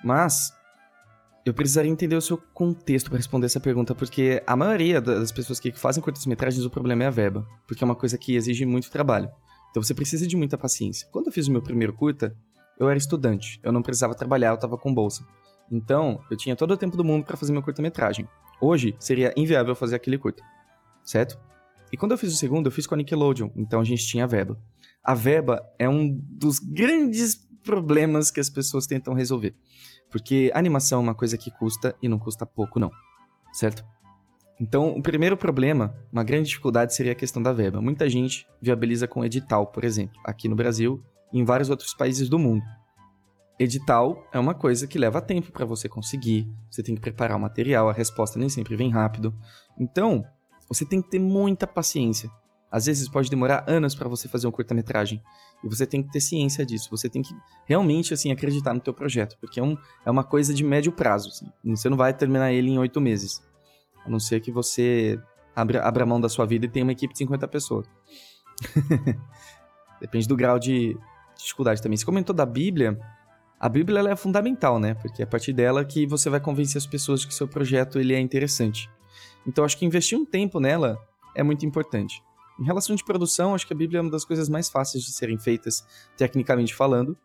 Mas 0.03 0.51
eu 1.45 1.53
precisaria 1.53 1.89
entender 1.89 2.15
o 2.15 2.21
seu 2.21 2.37
contexto 2.37 3.09
para 3.09 3.17
responder 3.17 3.45
essa 3.45 3.59
pergunta, 3.59 3.95
porque 3.95 4.43
a 4.45 4.55
maioria 4.55 4.99
das 4.99 5.31
pessoas 5.31 5.59
que 5.59 5.71
fazem 5.71 6.03
curtas-metragens, 6.03 6.65
o 6.65 6.69
problema 6.69 7.05
é 7.05 7.07
a 7.07 7.11
verba, 7.11 7.47
porque 7.65 7.83
é 7.83 7.85
uma 7.85 7.95
coisa 7.95 8.17
que 8.17 8.35
exige 8.35 8.65
muito 8.65 8.91
trabalho. 8.91 9.29
Então 9.71 9.81
você 9.81 9.93
precisa 9.93 10.27
de 10.27 10.35
muita 10.35 10.57
paciência. 10.57 11.07
Quando 11.11 11.27
eu 11.27 11.31
fiz 11.31 11.47
o 11.47 11.51
meu 11.51 11.61
primeiro 11.61 11.93
curta, 11.93 12.35
eu 12.79 12.89
era 12.89 12.97
estudante, 12.97 13.59
eu 13.63 13.71
não 13.71 13.81
precisava 13.81 14.15
trabalhar, 14.15 14.49
eu 14.49 14.55
estava 14.55 14.77
com 14.77 14.93
bolsa. 14.93 15.25
Então, 15.71 16.21
eu 16.29 16.37
tinha 16.37 16.55
todo 16.55 16.71
o 16.71 16.77
tempo 16.77 16.95
do 16.95 17.03
mundo 17.03 17.25
para 17.25 17.35
fazer 17.35 17.51
meu 17.51 17.61
curta-metragem. 17.61 18.27
Hoje, 18.61 18.95
seria 18.99 19.33
inviável 19.35 19.75
fazer 19.75 19.95
aquele 19.95 20.17
curta, 20.17 20.43
certo? 21.03 21.37
E 21.91 21.97
quando 21.97 22.11
eu 22.13 22.17
fiz 22.17 22.33
o 22.33 22.37
segundo, 22.37 22.67
eu 22.67 22.71
fiz 22.71 22.87
com 22.87 22.95
a 22.95 22.97
Nickelodeon, 22.97 23.49
então 23.55 23.79
a 23.79 23.83
gente 23.83 24.05
tinha 24.05 24.27
verba. 24.27 24.57
A 25.03 25.13
verba 25.13 25.61
é 25.79 25.87
um 25.87 26.09
dos 26.09 26.59
grandes 26.59 27.47
problemas 27.63 28.31
que 28.31 28.39
as 28.39 28.49
pessoas 28.49 28.87
tentam 28.87 29.13
resolver. 29.13 29.55
Porque 30.09 30.51
animação 30.53 30.99
é 30.99 31.03
uma 31.03 31.15
coisa 31.15 31.37
que 31.37 31.51
custa 31.51 31.95
e 32.01 32.07
não 32.07 32.17
custa 32.17 32.45
pouco, 32.45 32.79
não. 32.79 32.91
Certo? 33.53 33.85
Então, 34.59 34.89
o 34.89 35.01
primeiro 35.01 35.37
problema, 35.37 35.95
uma 36.11 36.23
grande 36.23 36.49
dificuldade 36.49 36.93
seria 36.95 37.11
a 37.11 37.15
questão 37.15 37.41
da 37.41 37.53
verba. 37.53 37.81
Muita 37.81 38.09
gente 38.09 38.47
viabiliza 38.61 39.07
com 39.07 39.23
edital, 39.23 39.67
por 39.67 39.83
exemplo, 39.83 40.19
aqui 40.25 40.47
no 40.47 40.55
Brasil 40.55 41.03
em 41.33 41.43
vários 41.43 41.69
outros 41.69 41.93
países 41.93 42.29
do 42.29 42.39
mundo. 42.39 42.63
Edital 43.59 44.23
é 44.31 44.37
uma 44.37 44.53
coisa 44.53 44.85
que 44.85 44.99
leva 44.99 45.19
tempo 45.19 45.51
para 45.51 45.65
você 45.65 45.89
conseguir. 45.89 46.47
Você 46.69 46.83
tem 46.83 46.93
que 46.93 47.01
preparar 47.01 47.37
o 47.37 47.39
material, 47.39 47.89
a 47.89 47.93
resposta 47.93 48.37
nem 48.37 48.49
sempre 48.49 48.75
vem 48.75 48.91
rápido. 48.91 49.33
Então, 49.79 50.23
você 50.69 50.85
tem 50.85 51.01
que 51.01 51.09
ter 51.09 51.19
muita 51.19 51.65
paciência. 51.65 52.29
Às 52.71 52.85
vezes 52.85 53.07
pode 53.07 53.29
demorar 53.29 53.63
anos 53.67 53.95
para 53.95 54.09
você 54.09 54.27
fazer 54.27 54.45
um 54.45 54.51
curta-metragem. 54.51 55.23
E 55.63 55.67
você 55.67 55.87
tem 55.87 56.03
que 56.03 56.11
ter 56.11 56.19
ciência 56.19 56.65
disso. 56.65 56.89
Você 56.91 57.09
tem 57.09 57.21
que 57.21 57.33
realmente 57.65 58.13
assim 58.13 58.31
acreditar 58.31 58.73
no 58.73 58.79
teu 58.79 58.93
projeto, 58.93 59.37
porque 59.39 59.59
é, 59.59 59.63
um, 59.63 59.75
é 60.05 60.11
uma 60.11 60.23
coisa 60.23 60.53
de 60.53 60.63
médio 60.63 60.91
prazo. 60.91 61.29
Assim. 61.29 61.47
Você 61.75 61.89
não 61.89 61.97
vai 61.97 62.13
terminar 62.13 62.51
ele 62.51 62.69
em 62.69 62.77
oito 62.77 62.99
meses, 63.01 63.41
a 64.05 64.09
não 64.09 64.19
ser 64.19 64.41
que 64.41 64.51
você 64.51 65.19
abra, 65.55 65.81
abra 65.81 66.05
mão 66.05 66.21
da 66.21 66.29
sua 66.29 66.45
vida 66.45 66.65
e 66.65 66.69
tenha 66.69 66.85
uma 66.85 66.91
equipe 66.91 67.13
de 67.13 67.19
50 67.19 67.47
pessoas. 67.47 67.87
Depende 69.99 70.27
do 70.27 70.35
grau 70.35 70.59
de 70.59 70.95
dificuldade 71.37 71.81
também. 71.81 71.97
Você 71.97 72.05
comentou 72.05 72.35
da 72.35 72.45
Bíblia. 72.45 72.99
A 73.59 73.67
Bíblia 73.67 73.99
é 74.09 74.15
fundamental, 74.15 74.79
né? 74.79 74.93
Porque 74.93 75.21
é 75.21 75.25
a 75.25 75.27
partir 75.27 75.53
dela 75.53 75.83
que 75.83 76.05
você 76.05 76.29
vai 76.29 76.39
convencer 76.39 76.77
as 76.77 76.85
pessoas 76.85 77.21
de 77.21 77.27
que 77.27 77.33
seu 77.33 77.47
projeto 77.47 77.99
ele 77.99 78.13
é 78.13 78.19
interessante. 78.19 78.89
Então 79.45 79.63
acho 79.63 79.77
que 79.77 79.85
investir 79.85 80.17
um 80.17 80.25
tempo 80.25 80.59
nela 80.59 80.97
é 81.35 81.41
muito 81.41 81.65
importante. 81.65 82.21
Em 82.59 82.63
relação 82.63 82.95
de 82.95 83.03
produção, 83.03 83.53
acho 83.53 83.67
que 83.67 83.73
a 83.73 83.75
Bíblia 83.75 83.99
é 83.99 84.01
uma 84.01 84.11
das 84.11 84.25
coisas 84.25 84.49
mais 84.49 84.69
fáceis 84.69 85.03
de 85.03 85.11
serem 85.11 85.37
feitas, 85.37 85.85
tecnicamente 86.17 86.73
falando, 86.73 87.15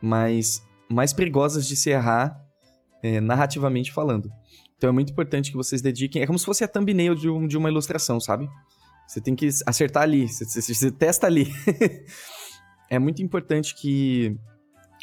mas 0.00 0.66
mais 0.88 1.12
perigosas 1.12 1.66
de 1.66 1.74
se 1.74 1.90
errar 1.90 2.38
é, 3.02 3.20
narrativamente 3.20 3.90
falando. 3.90 4.30
Então 4.76 4.90
é 4.90 4.92
muito 4.92 5.12
importante 5.12 5.50
que 5.50 5.56
vocês 5.56 5.80
dediquem. 5.80 6.22
É 6.22 6.26
como 6.26 6.38
se 6.38 6.44
fosse 6.44 6.62
a 6.62 6.68
thumbnail 6.68 7.14
de, 7.14 7.28
um, 7.28 7.46
de 7.46 7.56
uma 7.56 7.70
ilustração, 7.70 8.20
sabe? 8.20 8.48
Você 9.06 9.20
tem 9.20 9.34
que 9.34 9.48
acertar 9.66 10.02
ali, 10.02 10.28
você, 10.28 10.44
você, 10.44 10.74
você 10.74 10.90
testa 10.90 11.26
ali. 11.26 11.46
é 12.92 12.98
muito 12.98 13.22
importante 13.22 13.74
que 13.74 14.36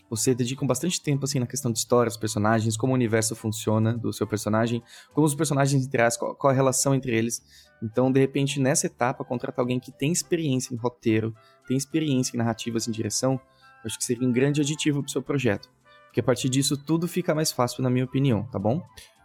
você 0.07 0.35
dedique 0.35 0.63
bastante 0.63 1.01
tempo 1.01 1.25
assim 1.25 1.39
na 1.39 1.47
questão 1.47 1.71
de 1.71 1.79
história, 1.79 2.07
os 2.07 2.17
personagens, 2.17 2.77
como 2.77 2.93
o 2.93 2.95
universo 2.95 3.35
funciona 3.35 3.97
do 3.97 4.13
seu 4.13 4.27
personagem, 4.27 4.83
como 5.11 5.25
os 5.25 5.33
personagens 5.33 5.83
interagem, 5.83 6.19
qual, 6.19 6.35
qual 6.35 6.51
a 6.51 6.55
relação 6.55 6.93
entre 6.93 7.15
eles. 7.15 7.43
Então, 7.81 8.11
de 8.11 8.19
repente, 8.19 8.59
nessa 8.59 8.85
etapa, 8.85 9.25
contratar 9.25 9.63
alguém 9.63 9.79
que 9.79 9.91
tem 9.91 10.11
experiência 10.11 10.71
em 10.71 10.77
roteiro, 10.77 11.33
tem 11.67 11.75
experiência 11.75 12.35
em 12.35 12.37
narrativas 12.37 12.87
em 12.87 12.91
direção, 12.91 13.41
acho 13.83 13.97
que 13.97 14.05
seria 14.05 14.27
um 14.27 14.31
grande 14.31 14.61
aditivo 14.61 15.01
para 15.01 15.07
o 15.07 15.11
seu 15.11 15.23
projeto. 15.23 15.67
Porque 16.05 16.19
a 16.19 16.23
partir 16.23 16.47
disso 16.47 16.77
tudo 16.77 17.07
fica 17.07 17.33
mais 17.33 17.51
fácil, 17.51 17.81
na 17.81 17.89
minha 17.89 18.05
opinião, 18.05 18.43
tá 18.51 18.59
bom? 18.59 18.83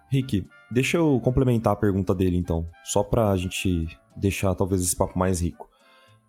Rick, 0.08 0.46
deixa 0.70 0.96
eu 0.96 1.20
complementar 1.22 1.74
a 1.74 1.76
pergunta 1.76 2.14
dele 2.14 2.38
então, 2.38 2.66
só 2.82 3.02
para 3.02 3.30
a 3.30 3.36
gente 3.36 3.86
deixar 4.16 4.54
talvez 4.54 4.80
esse 4.80 4.96
papo 4.96 5.18
mais 5.18 5.42
rico. 5.42 5.68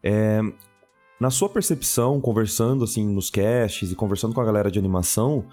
É, 0.03 0.41
na 1.19 1.29
sua 1.29 1.49
percepção, 1.49 2.19
conversando 2.19 2.83
assim 2.83 3.05
nos 3.07 3.29
casts 3.29 3.91
e 3.91 3.95
conversando 3.95 4.33
com 4.33 4.41
a 4.41 4.45
galera 4.45 4.69
de 4.69 4.77
animação, 4.77 5.45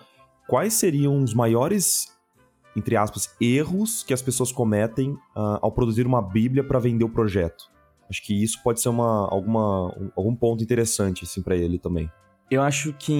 quais 0.49 0.75
seriam 0.75 1.23
os 1.23 1.35
maiores, 1.35 2.09
entre 2.77 2.97
aspas, 2.97 3.35
erros 3.41 4.03
que 4.03 4.13
as 4.13 4.21
pessoas 4.21 4.51
cometem 4.51 5.11
uh, 5.11 5.59
ao 5.61 5.71
produzir 5.71 6.07
uma 6.07 6.21
Bíblia 6.21 6.65
para 6.65 6.79
vender 6.79 7.05
o 7.05 7.09
projeto? 7.09 7.71
Acho 8.11 8.23
que 8.23 8.43
isso 8.43 8.63
pode 8.63 8.81
ser 8.81 8.89
uma, 8.89 9.29
alguma, 9.31 9.95
algum 10.17 10.35
ponto 10.35 10.63
interessante 10.63 11.25
assim 11.25 11.41
para 11.41 11.57
ele 11.57 11.79
também. 11.79 12.11
Eu 12.51 12.61
acho 12.61 12.93
que 12.93 13.13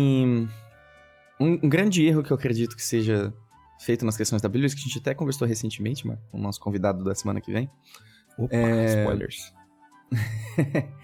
um, 1.41 1.59
um, 1.63 1.69
grande 1.69 2.05
erro 2.05 2.23
que 2.23 2.31
eu 2.31 2.37
acredito 2.37 2.77
que 2.77 2.83
seja 2.83 3.33
feito 3.81 4.05
nas 4.05 4.17
questões 4.17 4.43
da 4.43 4.49
Bíblia, 4.49 4.69
que 4.69 4.77
a 4.77 4.83
gente 4.83 4.99
até 4.99 5.15
conversou 5.15 5.49
recentemente, 5.49 6.03
com 6.03 6.19
o 6.33 6.39
nosso 6.39 6.61
convidado 6.61 7.03
da 7.03 7.15
semana 7.15 7.41
que 7.41 7.51
vem. 7.51 7.71
Opa, 8.37 8.55
é... 8.55 9.01
spoilers. 9.01 9.55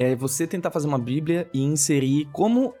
é 0.00 0.16
você 0.16 0.46
tentar 0.46 0.70
fazer 0.70 0.88
uma 0.88 0.98
Bíblia 0.98 1.48
e 1.52 1.62
inserir 1.62 2.26
como 2.32 2.74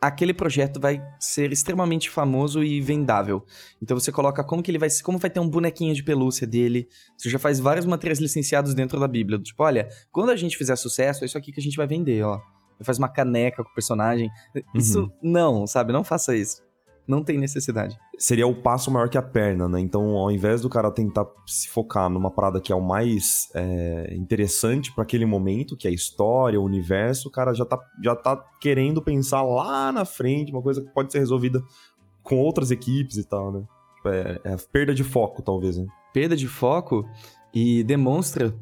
aquele 0.00 0.32
projeto 0.32 0.78
vai 0.78 1.02
ser 1.18 1.50
extremamente 1.50 2.08
famoso 2.08 2.62
e 2.62 2.80
vendável. 2.80 3.44
Então 3.82 3.98
você 3.98 4.12
coloca 4.12 4.44
como 4.44 4.62
que 4.62 4.70
ele 4.70 4.78
vai 4.78 4.88
como 5.02 5.18
vai 5.18 5.30
ter 5.30 5.40
um 5.40 5.48
bonequinho 5.48 5.92
de 5.92 6.04
pelúcia 6.04 6.46
dele. 6.46 6.86
Você 7.18 7.28
já 7.28 7.40
faz 7.40 7.58
vários 7.58 7.84
materiais 7.84 8.20
licenciados 8.20 8.72
dentro 8.72 9.00
da 9.00 9.08
Bíblia. 9.08 9.38
Tipo, 9.40 9.64
olha, 9.64 9.88
quando 10.12 10.30
a 10.30 10.36
gente 10.36 10.56
fizer 10.56 10.76
sucesso, 10.76 11.24
é 11.24 11.26
isso 11.26 11.36
aqui 11.36 11.50
que 11.50 11.58
a 11.58 11.62
gente 11.62 11.76
vai 11.76 11.88
vender, 11.88 12.22
ó. 12.22 12.40
Faz 12.82 12.98
uma 12.98 13.08
caneca 13.08 13.64
com 13.64 13.70
o 13.70 13.74
personagem. 13.74 14.30
Isso 14.74 15.00
uhum. 15.00 15.10
não, 15.22 15.66
sabe? 15.66 15.92
Não 15.92 16.04
faça 16.04 16.36
isso. 16.36 16.62
Não 17.06 17.22
tem 17.22 17.38
necessidade. 17.38 17.98
Seria 18.18 18.46
o 18.46 18.54
passo 18.54 18.90
maior 18.90 19.08
que 19.08 19.18
a 19.18 19.22
perna, 19.22 19.68
né? 19.68 19.78
Então, 19.80 20.16
ao 20.16 20.30
invés 20.30 20.62
do 20.62 20.70
cara 20.70 20.90
tentar 20.90 21.26
se 21.46 21.68
focar 21.68 22.08
numa 22.08 22.30
parada 22.30 22.60
que 22.60 22.72
é 22.72 22.76
o 22.76 22.80
mais 22.80 23.50
é, 23.54 24.14
interessante 24.14 24.92
para 24.92 25.04
aquele 25.04 25.26
momento, 25.26 25.76
que 25.76 25.86
é 25.86 25.90
a 25.90 25.94
história, 25.94 26.58
o 26.58 26.64
universo, 26.64 27.28
o 27.28 27.30
cara 27.30 27.52
já 27.52 27.64
tá, 27.64 27.78
já 28.02 28.16
tá 28.16 28.36
querendo 28.60 29.02
pensar 29.02 29.42
lá 29.42 29.92
na 29.92 30.04
frente, 30.06 30.50
uma 30.50 30.62
coisa 30.62 30.80
que 30.80 30.88
pode 30.88 31.12
ser 31.12 31.18
resolvida 31.18 31.62
com 32.22 32.38
outras 32.38 32.70
equipes 32.70 33.18
e 33.18 33.24
tal, 33.24 33.52
né? 33.52 33.62
É, 34.06 34.40
é 34.44 34.56
perda 34.72 34.94
de 34.94 35.04
foco, 35.04 35.42
talvez, 35.42 35.76
né? 35.76 35.86
Perda 36.12 36.34
de 36.34 36.48
foco 36.48 37.06
e 37.52 37.84
demonstra 37.84 38.54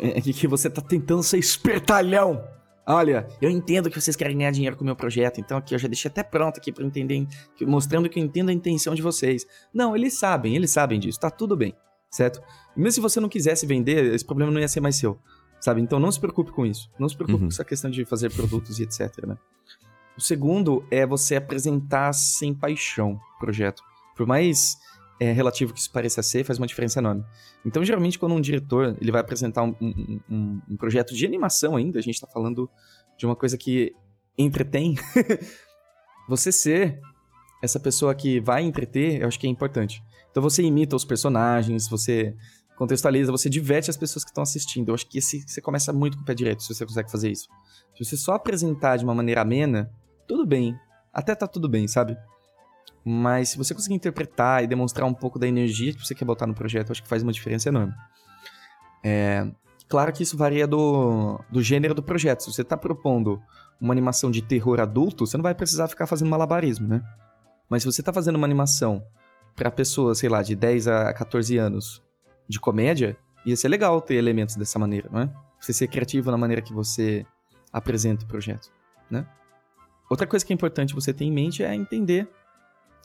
é, 0.00 0.20
que 0.20 0.46
você 0.46 0.70
tá 0.70 0.80
tentando 0.80 1.22
ser 1.22 1.38
espertalhão 1.38 2.42
Olha, 2.86 3.28
eu 3.40 3.48
entendo 3.48 3.88
que 3.88 4.00
vocês 4.00 4.16
querem 4.16 4.36
ganhar 4.36 4.50
dinheiro 4.50 4.76
com 4.76 4.82
o 4.82 4.84
meu 4.84 4.96
projeto, 4.96 5.40
então 5.40 5.56
aqui 5.56 5.74
eu 5.74 5.78
já 5.78 5.86
deixei 5.86 6.10
até 6.10 6.22
pronto 6.22 6.58
aqui 6.58 6.72
para 6.72 6.84
entender, 6.84 7.26
mostrando 7.60 8.08
que 8.08 8.18
eu 8.18 8.24
entendo 8.24 8.48
a 8.48 8.52
intenção 8.52 8.94
de 8.94 9.02
vocês. 9.02 9.46
Não, 9.72 9.94
eles 9.94 10.18
sabem, 10.18 10.56
eles 10.56 10.70
sabem 10.72 10.98
disso, 10.98 11.20
tá 11.20 11.30
tudo 11.30 11.56
bem, 11.56 11.74
certo? 12.10 12.42
Mesmo 12.76 12.92
se 12.92 13.00
você 13.00 13.20
não 13.20 13.28
quisesse 13.28 13.66
vender, 13.66 14.12
esse 14.12 14.24
problema 14.24 14.50
não 14.50 14.60
ia 14.60 14.66
ser 14.66 14.80
mais 14.80 14.96
seu, 14.96 15.16
sabe? 15.60 15.80
Então 15.80 16.00
não 16.00 16.10
se 16.10 16.18
preocupe 16.18 16.50
com 16.50 16.66
isso. 16.66 16.90
Não 16.98 17.08
se 17.08 17.14
preocupe 17.14 17.42
uhum. 17.42 17.48
com 17.48 17.52
essa 17.52 17.64
questão 17.64 17.88
de 17.88 18.04
fazer 18.04 18.32
produtos 18.32 18.80
e 18.80 18.82
etc, 18.82 19.26
né? 19.26 19.38
O 20.16 20.20
segundo 20.20 20.84
é 20.90 21.06
você 21.06 21.36
apresentar 21.36 22.12
sem 22.12 22.52
paixão 22.52 23.18
o 23.36 23.38
projeto. 23.38 23.82
Por 24.16 24.26
mais 24.26 24.76
é, 25.22 25.30
relativo 25.32 25.72
que 25.72 25.78
isso 25.78 25.90
pareça 25.92 26.20
ser, 26.20 26.44
faz 26.44 26.58
uma 26.58 26.66
diferença 26.66 26.98
enorme. 26.98 27.24
Então, 27.64 27.84
geralmente, 27.84 28.18
quando 28.18 28.34
um 28.34 28.40
diretor 28.40 28.96
ele 29.00 29.12
vai 29.12 29.20
apresentar 29.20 29.62
um, 29.62 29.74
um, 29.80 30.20
um, 30.28 30.62
um 30.70 30.76
projeto 30.76 31.14
de 31.14 31.24
animação 31.24 31.76
ainda, 31.76 32.00
a 32.00 32.02
gente 32.02 32.14
está 32.14 32.26
falando 32.26 32.68
de 33.16 33.24
uma 33.24 33.36
coisa 33.36 33.56
que 33.56 33.94
entretém, 34.36 34.96
você 36.28 36.50
ser 36.50 36.98
essa 37.62 37.78
pessoa 37.78 38.12
que 38.16 38.40
vai 38.40 38.62
entreter, 38.62 39.22
eu 39.22 39.28
acho 39.28 39.38
que 39.38 39.46
é 39.46 39.50
importante. 39.50 40.02
Então, 40.30 40.42
você 40.42 40.62
imita 40.62 40.96
os 40.96 41.04
personagens, 41.04 41.88
você 41.88 42.34
contextualiza, 42.76 43.30
você 43.30 43.48
diverte 43.48 43.90
as 43.90 43.96
pessoas 43.96 44.24
que 44.24 44.30
estão 44.30 44.42
assistindo. 44.42 44.88
Eu 44.88 44.94
acho 44.94 45.06
que 45.06 45.18
esse, 45.18 45.44
você 45.46 45.60
começa 45.60 45.92
muito 45.92 46.16
com 46.16 46.24
o 46.24 46.26
pé 46.26 46.34
direito 46.34 46.64
se 46.64 46.74
você 46.74 46.84
consegue 46.84 47.10
fazer 47.10 47.30
isso. 47.30 47.46
Se 47.94 48.04
você 48.04 48.16
só 48.16 48.32
apresentar 48.32 48.96
de 48.96 49.04
uma 49.04 49.14
maneira 49.14 49.42
amena, 49.42 49.88
tudo 50.26 50.44
bem. 50.44 50.74
Até 51.12 51.32
tá 51.34 51.46
tudo 51.46 51.68
bem, 51.68 51.86
sabe? 51.86 52.16
Mas 53.04 53.50
se 53.50 53.58
você 53.58 53.74
conseguir 53.74 53.94
interpretar 53.94 54.62
e 54.62 54.66
demonstrar 54.66 55.08
um 55.08 55.14
pouco 55.14 55.38
da 55.38 55.46
energia 55.46 55.92
que 55.92 56.04
você 56.04 56.14
quer 56.14 56.24
botar 56.24 56.46
no 56.46 56.54
projeto, 56.54 56.92
acho 56.92 57.02
que 57.02 57.08
faz 57.08 57.22
uma 57.22 57.32
diferença 57.32 57.68
enorme. 57.68 57.92
É, 59.02 59.50
claro 59.88 60.12
que 60.12 60.22
isso 60.22 60.36
varia 60.36 60.66
do, 60.66 61.40
do 61.50 61.62
gênero 61.62 61.94
do 61.94 62.02
projeto. 62.02 62.44
Se 62.44 62.52
você 62.52 62.62
está 62.62 62.76
propondo 62.76 63.42
uma 63.80 63.92
animação 63.92 64.30
de 64.30 64.40
terror 64.40 64.80
adulto, 64.80 65.26
você 65.26 65.36
não 65.36 65.42
vai 65.42 65.54
precisar 65.54 65.88
ficar 65.88 66.06
fazendo 66.06 66.30
malabarismo, 66.30 66.86
né? 66.86 67.02
Mas 67.68 67.82
se 67.82 67.90
você 67.90 68.00
está 68.00 68.12
fazendo 68.12 68.36
uma 68.36 68.46
animação 68.46 69.02
para 69.56 69.70
pessoas, 69.70 70.18
sei 70.18 70.28
lá, 70.28 70.42
de 70.42 70.54
10 70.54 70.86
a 70.88 71.12
14 71.12 71.58
anos 71.58 72.02
de 72.48 72.60
comédia, 72.60 73.16
ia 73.44 73.56
ser 73.56 73.68
legal 73.68 74.00
ter 74.00 74.14
elementos 74.14 74.54
dessa 74.54 74.78
maneira, 74.78 75.08
não 75.10 75.20
é? 75.20 75.32
Você 75.60 75.72
ser 75.72 75.88
criativo 75.88 76.30
na 76.30 76.36
maneira 76.36 76.62
que 76.62 76.72
você 76.72 77.26
apresenta 77.72 78.24
o 78.24 78.28
projeto, 78.28 78.70
né? 79.10 79.26
Outra 80.08 80.26
coisa 80.26 80.44
que 80.44 80.52
é 80.52 80.54
importante 80.54 80.94
você 80.94 81.12
ter 81.12 81.24
em 81.24 81.32
mente 81.32 81.64
é 81.64 81.74
entender 81.74 82.28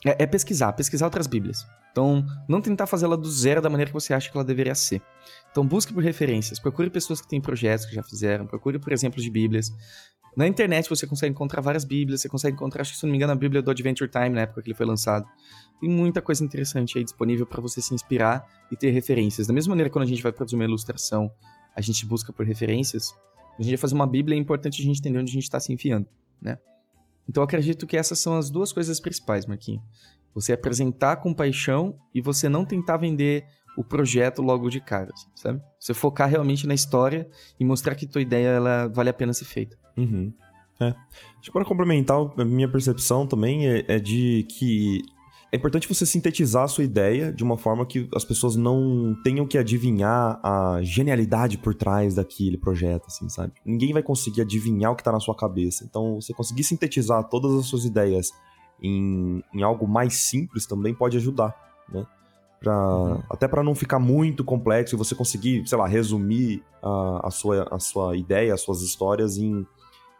É, 0.04 0.22
é 0.22 0.26
pesquisar, 0.26 0.72
pesquisar 0.72 1.06
outras 1.06 1.26
bíblias. 1.26 1.66
Então, 1.90 2.24
não 2.48 2.60
tentar 2.60 2.86
fazê-la 2.86 3.16
do 3.16 3.28
zero 3.28 3.60
da 3.60 3.68
maneira 3.68 3.90
que 3.90 3.94
você 3.94 4.14
acha 4.14 4.30
que 4.30 4.36
ela 4.36 4.44
deveria 4.44 4.74
ser. 4.74 5.02
Então, 5.50 5.66
busque 5.66 5.92
por 5.92 6.02
referências, 6.02 6.58
procure 6.60 6.88
pessoas 6.90 7.20
que 7.20 7.28
têm 7.28 7.40
projetos 7.40 7.86
que 7.86 7.94
já 7.94 8.02
fizeram, 8.02 8.46
procure 8.46 8.78
por 8.78 8.92
exemplos 8.92 9.24
de 9.24 9.30
bíblias. 9.30 9.72
Na 10.36 10.46
internet 10.46 10.88
você 10.88 11.04
consegue 11.04 11.32
encontrar 11.32 11.60
várias 11.60 11.84
bíblias, 11.84 12.20
você 12.20 12.28
consegue 12.28 12.54
encontrar, 12.54 12.82
acho 12.82 12.92
que 12.92 12.98
se 12.98 13.04
não 13.04 13.10
me 13.10 13.16
engano, 13.16 13.32
a 13.32 13.36
bíblia 13.36 13.60
do 13.60 13.70
Adventure 13.70 14.08
Time, 14.08 14.28
na 14.28 14.42
época 14.42 14.62
que 14.62 14.68
ele 14.68 14.76
foi 14.76 14.86
lançado. 14.86 15.26
Tem 15.80 15.90
muita 15.90 16.22
coisa 16.22 16.44
interessante 16.44 16.96
aí 16.96 17.02
disponível 17.02 17.44
para 17.44 17.60
você 17.60 17.80
se 17.80 17.92
inspirar 17.92 18.46
e 18.70 18.76
ter 18.76 18.90
referências. 18.90 19.48
Da 19.48 19.52
mesma 19.52 19.70
maneira, 19.70 19.90
quando 19.90 20.04
a 20.04 20.08
gente 20.08 20.22
vai 20.22 20.30
produzir 20.30 20.54
uma 20.54 20.64
ilustração, 20.64 21.28
a 21.74 21.80
gente 21.80 22.06
busca 22.06 22.32
por 22.32 22.46
referências, 22.46 23.12
a 23.58 23.62
gente 23.62 23.72
vai 23.72 23.78
fazer 23.78 23.96
uma 23.96 24.06
bíblia, 24.06 24.36
é 24.36 24.38
importante 24.38 24.80
a 24.80 24.84
gente 24.84 25.00
entender 25.00 25.18
onde 25.18 25.30
a 25.30 25.34
gente 25.34 25.42
está 25.42 25.58
se 25.58 25.72
enfiando, 25.72 26.06
né? 26.40 26.58
Então 27.28 27.42
acredito 27.42 27.86
que 27.86 27.96
essas 27.96 28.18
são 28.18 28.36
as 28.36 28.50
duas 28.50 28.72
coisas 28.72 28.98
principais, 28.98 29.46
Marquinhos. 29.46 29.82
Você 30.34 30.52
apresentar 30.52 31.16
com 31.16 31.34
paixão 31.34 31.98
e 32.14 32.20
você 32.20 32.48
não 32.48 32.64
tentar 32.64 32.96
vender 32.96 33.44
o 33.76 33.84
projeto 33.84 34.42
logo 34.42 34.68
de 34.68 34.80
cara, 34.80 35.12
sabe? 35.34 35.62
Você 35.78 35.94
focar 35.94 36.28
realmente 36.28 36.66
na 36.66 36.74
história 36.74 37.28
e 37.60 37.64
mostrar 37.64 37.94
que 37.94 38.06
tua 38.06 38.20
ideia 38.20 38.48
ela 38.48 38.88
vale 38.88 39.10
a 39.10 39.14
pena 39.14 39.32
ser 39.32 39.44
feita. 39.44 39.76
Uhum. 39.96 40.32
É. 40.80 40.86
Acho 40.86 41.42
que 41.42 41.52
para 41.52 41.64
complementar, 41.64 42.18
a 42.36 42.44
minha 42.44 42.68
percepção 42.68 43.26
também 43.26 43.68
é, 43.68 43.84
é 43.88 43.98
de 43.98 44.46
que 44.48 45.02
é 45.50 45.56
importante 45.56 45.88
você 45.88 46.04
sintetizar 46.04 46.64
a 46.64 46.68
sua 46.68 46.84
ideia 46.84 47.32
de 47.32 47.42
uma 47.42 47.56
forma 47.56 47.86
que 47.86 48.08
as 48.14 48.24
pessoas 48.24 48.54
não 48.54 49.16
tenham 49.24 49.46
que 49.46 49.56
adivinhar 49.56 50.38
a 50.42 50.80
genialidade 50.82 51.56
por 51.56 51.74
trás 51.74 52.14
daquele 52.14 52.58
projeto, 52.58 53.06
assim, 53.06 53.28
sabe? 53.28 53.54
Ninguém 53.64 53.92
vai 53.92 54.02
conseguir 54.02 54.42
adivinhar 54.42 54.92
o 54.92 54.96
que 54.96 55.02
tá 55.02 55.10
na 55.10 55.20
sua 55.20 55.34
cabeça. 55.34 55.84
Então, 55.84 56.20
você 56.20 56.34
conseguir 56.34 56.64
sintetizar 56.64 57.24
todas 57.24 57.54
as 57.54 57.66
suas 57.66 57.86
ideias 57.86 58.30
em, 58.82 59.42
em 59.54 59.62
algo 59.62 59.88
mais 59.88 60.14
simples 60.14 60.66
também 60.66 60.94
pode 60.94 61.16
ajudar, 61.16 61.54
né? 61.90 62.06
Pra, 62.60 62.96
uhum. 62.96 63.22
Até 63.30 63.48
para 63.48 63.62
não 63.62 63.74
ficar 63.74 63.98
muito 63.98 64.44
complexo 64.44 64.94
e 64.94 64.98
você 64.98 65.14
conseguir, 65.14 65.66
sei 65.66 65.78
lá, 65.78 65.86
resumir 65.86 66.62
a, 66.82 67.28
a, 67.28 67.30
sua, 67.30 67.68
a 67.70 67.78
sua 67.78 68.16
ideia, 68.16 68.52
as 68.52 68.60
suas 68.60 68.82
histórias 68.82 69.38
em 69.38 69.66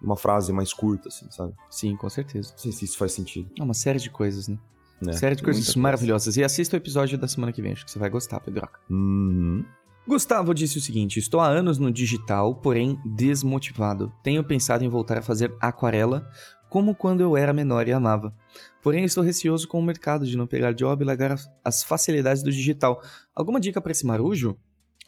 uma 0.00 0.16
frase 0.16 0.52
mais 0.52 0.72
curta, 0.72 1.09
assim, 1.09 1.26
sabe? 1.30 1.52
Sim, 1.68 1.96
com 1.96 2.09
certeza. 2.09 2.52
Não 2.52 2.59
sei 2.59 2.72
se 2.72 2.84
isso 2.84 2.96
faz 2.96 3.12
sentido. 3.12 3.50
É 3.59 3.62
uma 3.62 3.74
série 3.74 3.98
de 3.98 4.09
coisas, 4.09 4.48
né? 4.48 4.56
Né? 5.01 5.12
Série 5.12 5.37
de 5.37 5.43
coisas 5.43 5.65
Muita 5.66 5.81
maravilhosas. 5.81 6.27
Coisa. 6.27 6.41
E 6.41 6.45
assista 6.45 6.77
o 6.77 6.79
episódio 6.79 7.16
da 7.19 7.29
semana 7.29 7.53
que 7.53 7.62
vem, 7.62 7.73
acho 7.73 7.85
que 7.85 7.91
você 7.91 7.99
vai 7.99 8.11
gostar, 8.11 8.41
Pedroca. 8.41 8.81
Uhum. 8.91 9.65
Gustavo 10.07 10.55
disse 10.55 10.79
o 10.79 10.81
seguinte: 10.81 11.19
Estou 11.19 11.41
há 11.41 11.49
anos 11.49 11.79
no 11.79 11.93
digital, 11.93 12.55
porém 12.55 12.99
desmotivado. 13.05 14.12
Tenho 14.23 14.43
pensado 14.43 14.85
em 14.85 14.89
voltar 14.89 15.19
a 15.19 15.23
fazer 15.23 15.55
aquarela, 15.61 16.27
como 16.70 16.95
quando 16.95 17.20
eu 17.20 17.37
era 17.37 17.53
menor 17.53 17.87
e 17.87 17.93
amava. 17.93 18.35
Porém, 18.83 19.05
estou 19.05 19.23
receoso 19.23 19.69
com 19.69 19.79
o 19.79 19.83
mercado 19.83 20.27
de 20.27 20.37
não 20.37 20.47
pegar 20.47 20.73
job 20.73 21.03
e 21.03 21.07
largar 21.07 21.37
as 21.65 21.83
facilidades 21.83 22.43
do 22.43 22.51
digital. 22.51 23.03
Alguma 23.35 23.61
dica 23.61 23.81
para 23.81 23.93
esse 23.93 24.07
marujo? 24.07 24.57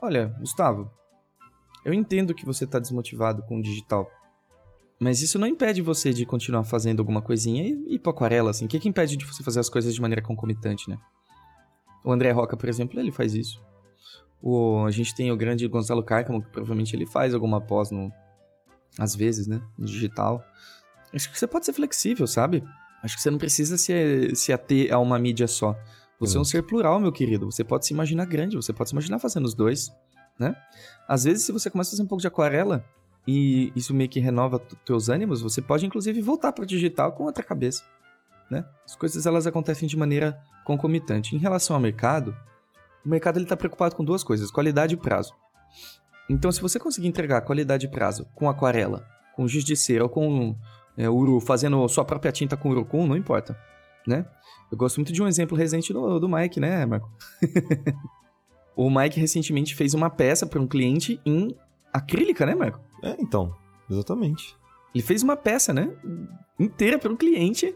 Olha, 0.02 0.34
Gustavo, 0.38 0.90
eu 1.84 1.94
entendo 1.94 2.34
que 2.34 2.44
você 2.44 2.64
está 2.64 2.78
desmotivado 2.78 3.42
com 3.42 3.58
o 3.58 3.62
digital. 3.62 4.10
Mas 5.00 5.22
isso 5.22 5.38
não 5.38 5.46
impede 5.46 5.80
você 5.80 6.12
de 6.12 6.26
continuar 6.26 6.62
fazendo 6.62 7.00
alguma 7.00 7.22
coisinha 7.22 7.64
e 7.64 7.94
ir 7.94 7.98
pra 7.98 8.12
aquarela, 8.12 8.50
assim. 8.50 8.66
O 8.66 8.68
que, 8.68 8.78
que 8.78 8.88
impede 8.88 9.16
de 9.16 9.24
você 9.24 9.42
fazer 9.42 9.58
as 9.58 9.70
coisas 9.70 9.94
de 9.94 10.00
maneira 10.00 10.20
concomitante, 10.20 10.90
né? 10.90 10.98
O 12.04 12.12
André 12.12 12.30
Roca, 12.32 12.54
por 12.54 12.68
exemplo, 12.68 13.00
ele 13.00 13.10
faz 13.10 13.34
isso. 13.34 13.64
O, 14.42 14.84
a 14.84 14.90
gente 14.90 15.14
tem 15.14 15.32
o 15.32 15.36
grande 15.38 15.66
Gonzalo 15.66 16.02
Cárcamo, 16.02 16.42
que 16.42 16.50
provavelmente 16.50 16.94
ele 16.94 17.06
faz 17.06 17.32
alguma 17.32 17.62
pós 17.62 17.90
no. 17.90 18.12
Às 18.98 19.16
vezes, 19.16 19.46
né? 19.46 19.62
No 19.78 19.86
digital. 19.86 20.44
Acho 21.14 21.30
que 21.30 21.38
você 21.38 21.46
pode 21.46 21.64
ser 21.64 21.72
flexível, 21.72 22.26
sabe? 22.26 22.62
Acho 23.02 23.16
que 23.16 23.22
você 23.22 23.30
não 23.30 23.38
precisa 23.38 23.78
se, 23.78 24.34
se 24.34 24.52
ater 24.52 24.92
a 24.92 24.98
uma 24.98 25.18
mídia 25.18 25.46
só. 25.46 25.74
Você 26.18 26.36
é 26.36 26.40
um 26.40 26.44
ser 26.44 26.62
plural, 26.64 27.00
meu 27.00 27.10
querido. 27.10 27.50
Você 27.50 27.64
pode 27.64 27.86
se 27.86 27.94
imaginar 27.94 28.26
grande, 28.26 28.54
você 28.54 28.74
pode 28.74 28.90
se 28.90 28.94
imaginar 28.94 29.18
fazendo 29.18 29.46
os 29.46 29.54
dois, 29.54 29.90
né? 30.38 30.54
Às 31.08 31.24
vezes, 31.24 31.44
se 31.44 31.52
você 31.52 31.70
começa 31.70 31.88
a 31.88 31.92
fazer 31.92 32.02
um 32.02 32.06
pouco 32.06 32.20
de 32.20 32.28
aquarela 32.28 32.84
e 33.26 33.72
isso 33.76 33.94
meio 33.94 34.08
que 34.08 34.20
renova 34.20 34.58
teus 34.84 35.08
ânimos, 35.08 35.40
você 35.42 35.60
pode 35.60 35.86
inclusive 35.86 36.20
voltar 36.20 36.52
para 36.52 36.64
digital 36.64 37.12
com 37.12 37.24
outra 37.24 37.44
cabeça, 37.44 37.84
né? 38.50 38.64
As 38.84 38.96
coisas 38.96 39.26
elas 39.26 39.46
acontecem 39.46 39.88
de 39.88 39.96
maneira 39.96 40.40
concomitante. 40.64 41.36
Em 41.36 41.38
relação 41.38 41.76
ao 41.76 41.82
mercado, 41.82 42.34
o 43.04 43.08
mercado 43.08 43.40
está 43.40 43.56
preocupado 43.56 43.94
com 43.94 44.04
duas 44.04 44.24
coisas: 44.24 44.50
qualidade 44.50 44.94
e 44.94 44.96
prazo. 44.96 45.34
Então, 46.28 46.50
se 46.52 46.60
você 46.60 46.78
conseguir 46.78 47.08
entregar 47.08 47.40
qualidade 47.42 47.86
e 47.86 47.90
prazo 47.90 48.26
com 48.34 48.48
aquarela, 48.48 49.06
com 49.34 49.48
giz 49.48 49.64
de 49.64 49.76
cera 49.76 50.04
ou 50.04 50.08
com 50.08 50.56
é, 50.96 51.08
uru, 51.08 51.40
fazendo 51.40 51.86
sua 51.88 52.04
própria 52.04 52.30
tinta 52.30 52.56
com 52.56 52.70
urucum, 52.70 53.06
não 53.06 53.16
importa, 53.16 53.58
né? 54.06 54.24
Eu 54.70 54.78
gosto 54.78 54.96
muito 54.98 55.12
de 55.12 55.22
um 55.22 55.26
exemplo 55.26 55.56
recente 55.56 55.92
do, 55.92 56.20
do 56.20 56.28
Mike, 56.28 56.60
né, 56.60 56.86
Marco? 56.86 57.10
o 58.76 58.88
Mike 58.88 59.18
recentemente 59.18 59.74
fez 59.74 59.94
uma 59.94 60.08
peça 60.08 60.46
para 60.46 60.60
um 60.60 60.66
cliente 60.66 61.20
em 61.24 61.56
acrílica, 61.92 62.46
né, 62.46 62.54
Marco? 62.54 62.80
É, 63.02 63.16
então, 63.18 63.54
exatamente. 63.90 64.56
Ele 64.94 65.02
fez 65.02 65.22
uma 65.22 65.36
peça, 65.36 65.72
né? 65.72 65.94
Inteira 66.58 66.98
para 66.98 67.12
um 67.12 67.16
cliente 67.16 67.74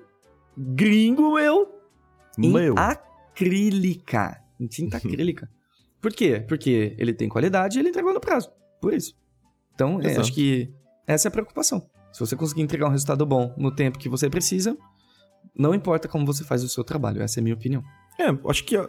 gringo, 0.57 1.35
meu. 1.35 1.69
Meu. 2.37 2.75
Em 2.75 2.79
acrílica. 2.79 4.43
Em 4.59 4.67
tinta 4.67 4.97
acrílica. 4.99 5.49
Por 6.01 6.13
quê? 6.13 6.45
Porque 6.47 6.95
ele 6.99 7.15
tem 7.15 7.29
qualidade 7.29 7.79
e 7.79 7.81
ele 7.81 7.89
entregou 7.89 8.13
no 8.13 8.21
prazo. 8.21 8.51
Por 8.81 8.93
isso. 8.93 9.17
Então, 9.75 10.01
é, 10.03 10.17
acho 10.17 10.33
que 10.33 10.73
essa 11.07 11.29
é 11.29 11.31
a 11.31 11.33
preocupação. 11.33 11.89
Se 12.13 12.21
você 12.21 12.37
conseguir 12.37 12.63
entregar 12.63 12.87
um 12.87 12.91
resultado 12.91 13.25
bom 13.27 13.55
no 13.57 13.75
tempo 13.75 13.99
que 13.99 14.09
você 14.09 14.31
precisa, 14.31 14.77
não 15.57 15.75
importa 15.75 16.09
como 16.09 16.27
você 16.27 16.45
faz 16.45 16.63
o 16.63 16.69
seu 16.69 16.85
trabalho. 16.85 17.23
Essa 17.23 17.39
é 17.39 17.41
a 17.41 17.43
minha 17.43 17.55
opinião. 17.55 17.83
É, 18.19 18.27
acho 18.49 18.65
que 18.65 18.77
ah, 18.77 18.87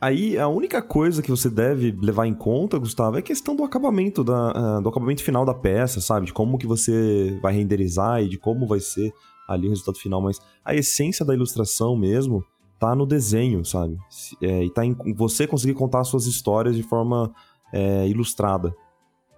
aí 0.00 0.38
a 0.38 0.48
única 0.48 0.80
coisa 0.82 1.22
que 1.22 1.30
você 1.30 1.48
deve 1.48 1.90
levar 2.00 2.26
em 2.26 2.34
conta, 2.34 2.78
Gustavo, 2.78 3.16
é 3.16 3.20
a 3.20 3.22
questão 3.22 3.54
do 3.54 3.64
acabamento, 3.64 4.22
da, 4.22 4.78
uh, 4.78 4.82
do 4.82 4.88
acabamento 4.88 5.22
final 5.22 5.44
da 5.44 5.54
peça, 5.54 6.00
sabe? 6.00 6.26
De 6.26 6.32
como 6.32 6.58
que 6.58 6.66
você 6.66 7.38
vai 7.42 7.54
renderizar 7.54 8.22
e 8.22 8.28
de 8.28 8.38
como 8.38 8.66
vai 8.66 8.80
ser 8.80 9.12
ali 9.48 9.66
o 9.66 9.70
resultado 9.70 9.98
final. 9.98 10.20
Mas 10.20 10.40
a 10.64 10.74
essência 10.74 11.24
da 11.24 11.34
ilustração 11.34 11.96
mesmo 11.96 12.44
tá 12.78 12.94
no 12.94 13.06
desenho, 13.06 13.64
sabe? 13.64 13.96
É, 14.42 14.64
e 14.64 14.70
tá 14.70 14.84
em 14.84 14.94
você 15.14 15.46
conseguir 15.46 15.74
contar 15.74 16.04
suas 16.04 16.26
histórias 16.26 16.76
de 16.76 16.82
forma 16.82 17.32
é, 17.72 18.06
ilustrada, 18.08 18.74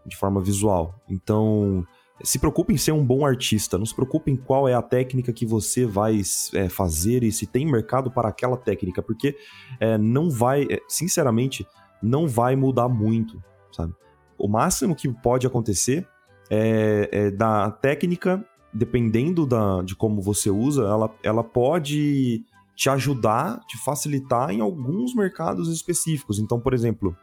de 0.05 0.17
forma 0.17 0.41
visual. 0.41 0.95
Então, 1.09 1.87
se 2.23 2.39
preocupe 2.39 2.73
em 2.73 2.79
ser 2.79 2.93
um 2.93 3.05
bom 3.05 3.27
artista, 3.27 3.77
não 3.77 3.85
se 3.85 3.95
preocupe 3.95 4.31
em 4.31 4.37
qual 4.37 4.69
é 4.69 4.75
a 4.75 4.83
técnica 4.83 5.33
que 5.33 5.45
você 5.45 5.85
vai 5.85 6.21
é, 6.55 6.69
fazer 6.69 7.23
e 7.23 7.31
se 7.31 7.47
tem 7.47 7.67
mercado 7.67 8.11
para 8.11 8.29
aquela 8.29 8.57
técnica, 8.57 9.03
porque 9.03 9.37
é, 9.79 9.99
não 9.99 10.31
vai, 10.31 10.67
é, 10.71 10.81
sinceramente, 10.89 11.67
não 12.03 12.27
vai 12.27 12.57
mudar 12.57 12.89
muito, 12.89 13.43
sabe? 13.71 13.95
O 14.39 14.49
máximo 14.49 14.95
que 14.95 15.09
pode 15.09 15.47
acontecer 15.47 16.07
é, 16.51 17.09
é 17.13 17.31
da 17.31 17.71
técnica, 17.71 18.45
dependendo 18.73 19.47
da, 19.47 19.83
de 19.83 19.95
como 19.95 20.21
você 20.21 20.51
usa, 20.51 20.83
ela, 20.85 21.15
ela 21.23 21.45
pode 21.45 22.45
te 22.75 22.91
ajudar, 22.91 23.61
te 23.67 23.79
facilitar 23.79 24.51
em 24.51 24.61
alguns 24.61 25.15
mercados 25.15 25.69
específicos. 25.69 26.39
Então, 26.39 26.61
por 26.61 26.75
exemplo, 26.75 27.17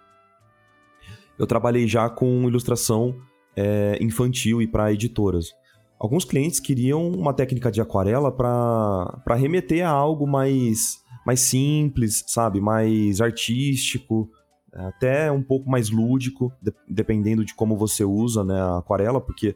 eu 1.37 1.45
trabalhei 1.45 1.87
já 1.87 2.09
com 2.09 2.47
ilustração 2.47 3.15
é, 3.55 3.97
infantil 4.01 4.61
e 4.61 4.67
para 4.67 4.91
editoras. 4.91 5.53
Alguns 5.99 6.25
clientes 6.25 6.59
queriam 6.59 7.07
uma 7.09 7.33
técnica 7.33 7.71
de 7.71 7.79
aquarela 7.79 8.31
para 8.31 9.35
remeter 9.35 9.85
a 9.85 9.89
algo 9.89 10.27
mais, 10.27 11.01
mais 11.25 11.39
simples, 11.39 12.23
sabe? 12.27 12.59
Mais 12.59 13.21
artístico, 13.21 14.29
até 14.73 15.31
um 15.31 15.41
pouco 15.41 15.69
mais 15.69 15.89
lúdico, 15.89 16.51
de, 16.61 16.73
dependendo 16.89 17.45
de 17.45 17.53
como 17.53 17.77
você 17.77 18.03
usa 18.03 18.43
né, 18.43 18.59
a 18.59 18.79
aquarela, 18.79 19.21
porque 19.21 19.55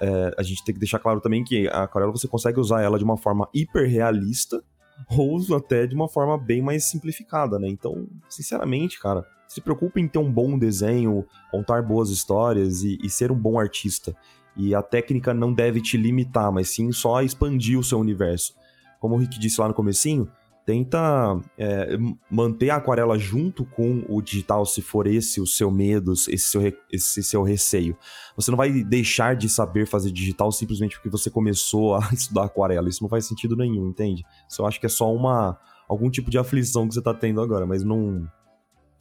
é, 0.00 0.34
a 0.36 0.42
gente 0.42 0.64
tem 0.64 0.74
que 0.74 0.80
deixar 0.80 0.98
claro 0.98 1.20
também 1.20 1.44
que 1.44 1.68
a 1.68 1.84
aquarela 1.84 2.10
você 2.10 2.26
consegue 2.26 2.58
usar 2.58 2.82
ela 2.82 2.98
de 2.98 3.04
uma 3.04 3.16
forma 3.16 3.48
hiper 3.54 3.88
realista 3.88 4.62
ou 5.16 5.38
até 5.54 5.86
de 5.86 5.94
uma 5.94 6.08
forma 6.08 6.38
bem 6.38 6.62
mais 6.62 6.84
simplificada, 6.84 7.58
né? 7.58 7.68
Então, 7.68 8.08
sinceramente, 8.28 8.98
cara, 8.98 9.26
se 9.48 9.60
preocupe 9.60 10.00
em 10.00 10.08
ter 10.08 10.18
um 10.18 10.30
bom 10.30 10.58
desenho, 10.58 11.24
contar 11.50 11.82
boas 11.82 12.10
histórias 12.10 12.82
e, 12.82 12.98
e, 13.02 13.08
ser 13.08 13.30
um 13.30 13.38
bom 13.38 13.58
artista. 13.58 14.14
E 14.56 14.74
a 14.74 14.82
técnica 14.82 15.34
não 15.34 15.52
deve 15.52 15.80
te 15.80 15.96
limitar, 15.96 16.50
mas 16.50 16.70
sim 16.70 16.90
só 16.92 17.22
expandir 17.22 17.78
o 17.78 17.84
seu 17.84 17.98
universo. 17.98 18.54
Como 18.98 19.14
o 19.14 19.18
Rick 19.18 19.38
disse 19.38 19.60
lá 19.60 19.68
no 19.68 19.74
comecinho, 19.74 20.28
tenta 20.66 21.40
é, 21.56 21.96
manter 22.28 22.70
a 22.70 22.76
aquarela 22.76 23.16
junto 23.16 23.64
com 23.64 24.04
o 24.08 24.20
digital, 24.20 24.66
se 24.66 24.82
for 24.82 25.06
esse 25.06 25.40
o 25.40 25.46
seu 25.46 25.70
medo, 25.70 26.12
esse 26.12 26.38
seu, 26.38 26.60
esse 26.90 27.22
seu 27.22 27.42
receio. 27.44 27.96
Você 28.34 28.50
não 28.50 28.58
vai 28.58 28.82
deixar 28.82 29.36
de 29.36 29.48
saber 29.48 29.86
fazer 29.86 30.10
digital 30.10 30.50
simplesmente 30.50 30.96
porque 30.96 31.08
você 31.08 31.30
começou 31.30 31.94
a 31.94 32.00
estudar 32.12 32.44
aquarela. 32.44 32.88
Isso 32.88 33.02
não 33.02 33.08
faz 33.08 33.26
sentido 33.26 33.54
nenhum, 33.54 33.88
entende? 33.88 34.24
Isso 34.48 34.60
eu 34.60 34.66
acho 34.66 34.80
que 34.80 34.86
é 34.86 34.88
só 34.88 35.14
uma 35.14 35.56
algum 35.88 36.10
tipo 36.10 36.28
de 36.30 36.36
aflição 36.36 36.88
que 36.88 36.94
você 36.94 36.98
está 36.98 37.14
tendo 37.14 37.40
agora, 37.40 37.64
mas 37.64 37.84
não 37.84 38.28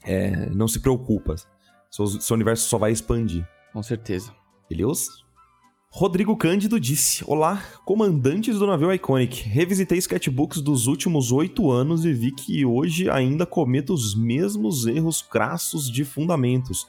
é, 0.05 0.49
não 0.51 0.67
se 0.67 0.79
preocupa. 0.79 1.35
Seu, 1.89 2.07
seu 2.07 2.35
universo 2.35 2.67
só 2.69 2.77
vai 2.77 2.91
expandir. 2.91 3.47
Com 3.73 3.81
certeza. 3.83 4.33
Beleza? 4.69 5.09
Rodrigo 5.89 6.35
Cândido 6.35 6.77
disse: 6.79 7.23
Olá, 7.25 7.63
comandantes 7.85 8.59
do 8.59 8.67
navio 8.67 8.93
Iconic. 8.93 9.47
Revisitei 9.47 9.97
sketchbooks 9.97 10.61
dos 10.61 10.87
últimos 10.87 11.31
oito 11.31 11.71
anos 11.71 12.03
e 12.03 12.11
vi 12.11 12.31
que 12.33 12.65
hoje 12.65 13.09
ainda 13.09 13.45
cometo 13.45 13.93
os 13.93 14.13
mesmos 14.13 14.85
erros 14.85 15.21
crassos 15.21 15.89
de 15.89 16.03
fundamentos. 16.03 16.85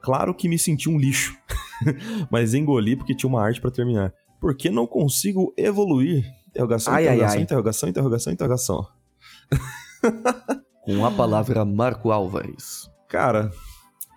Claro 0.00 0.32
que 0.32 0.48
me 0.48 0.56
senti 0.58 0.88
um 0.88 0.96
lixo, 0.96 1.36
mas 2.30 2.54
engoli 2.54 2.94
porque 2.94 3.16
tinha 3.16 3.28
uma 3.28 3.42
arte 3.42 3.60
para 3.60 3.72
terminar. 3.72 4.14
Por 4.40 4.54
que 4.54 4.70
não 4.70 4.86
consigo 4.86 5.52
evoluir? 5.56 6.24
Interrogação, 6.48 6.94
Ai, 6.94 7.08
ai, 7.08 7.14
interrogação, 7.16 7.36
ai. 7.36 7.42
interrogação, 7.42 7.88
interrogação, 7.88 8.32
interrogação. 8.32 8.88
Com 10.86 11.04
a 11.04 11.10
palavra 11.10 11.64
Marco 11.64 12.10
Álvares. 12.12 12.88
Cara, 13.08 13.50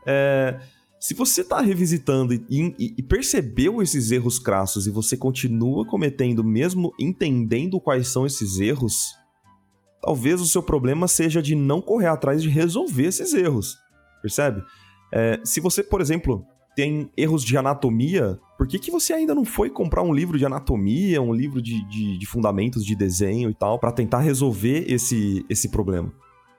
é, 0.06 0.60
se 1.00 1.14
você 1.14 1.44
tá 1.44 1.60
revisitando 1.62 2.34
e, 2.34 2.44
e- 2.50 2.94
e 2.98 3.04
percebeu 3.04 3.82
esses 3.82 4.12
erros 4.12 4.38
crassos 4.40 4.86
e 4.88 4.91
você 4.91 5.18
continua 5.18 5.86
cometendo, 5.86 6.44
mesmo 6.44 6.94
entendendo 7.00 7.80
quais 7.80 8.08
são 8.10 8.26
esses 8.26 8.60
erros, 8.60 9.16
talvez 10.02 10.40
o 10.41 10.46
seu 10.46 10.62
problema 10.62 11.08
seja 11.08 11.41
de 11.41 11.56
não 11.56 11.82
correr 11.82 12.08
atrás 12.08 12.41
de 12.41 12.50
resolver 12.50 13.06
esses 13.08 13.34
erros. 13.34 13.76
Percebe? 14.22 14.62
É, 15.12 15.40
se 15.44 15.60
você, 15.60 15.82
por 15.82 16.02
exemplo, 16.02 16.46
tem 16.76 17.10
erros 17.18 17.44
de 17.44 17.58
anatomia, 17.58 18.40
por 18.58 18.68
que, 18.68 18.78
que 18.78 18.91
você 18.91 19.12
ainda 19.14 19.34
não 19.34 19.44
foi 19.44 19.70
comprar 19.72 20.04
um 20.04 20.14
livro 20.14 20.38
de 20.38 20.46
anatomia, 20.46 21.20
um 21.22 21.34
livro 21.34 21.62
de, 21.62 21.84
de- 21.90 22.18
de 22.18 22.26
fundamentos 22.28 22.86
de 22.86 22.96
desenho 22.96 23.50
e 23.50 23.54
tal, 23.56 23.80
pra 23.80 23.91
tentar 23.91 24.20
resolver 24.20 24.86
esse, 24.88 25.44
esse 25.50 25.70
problema? 25.70 26.14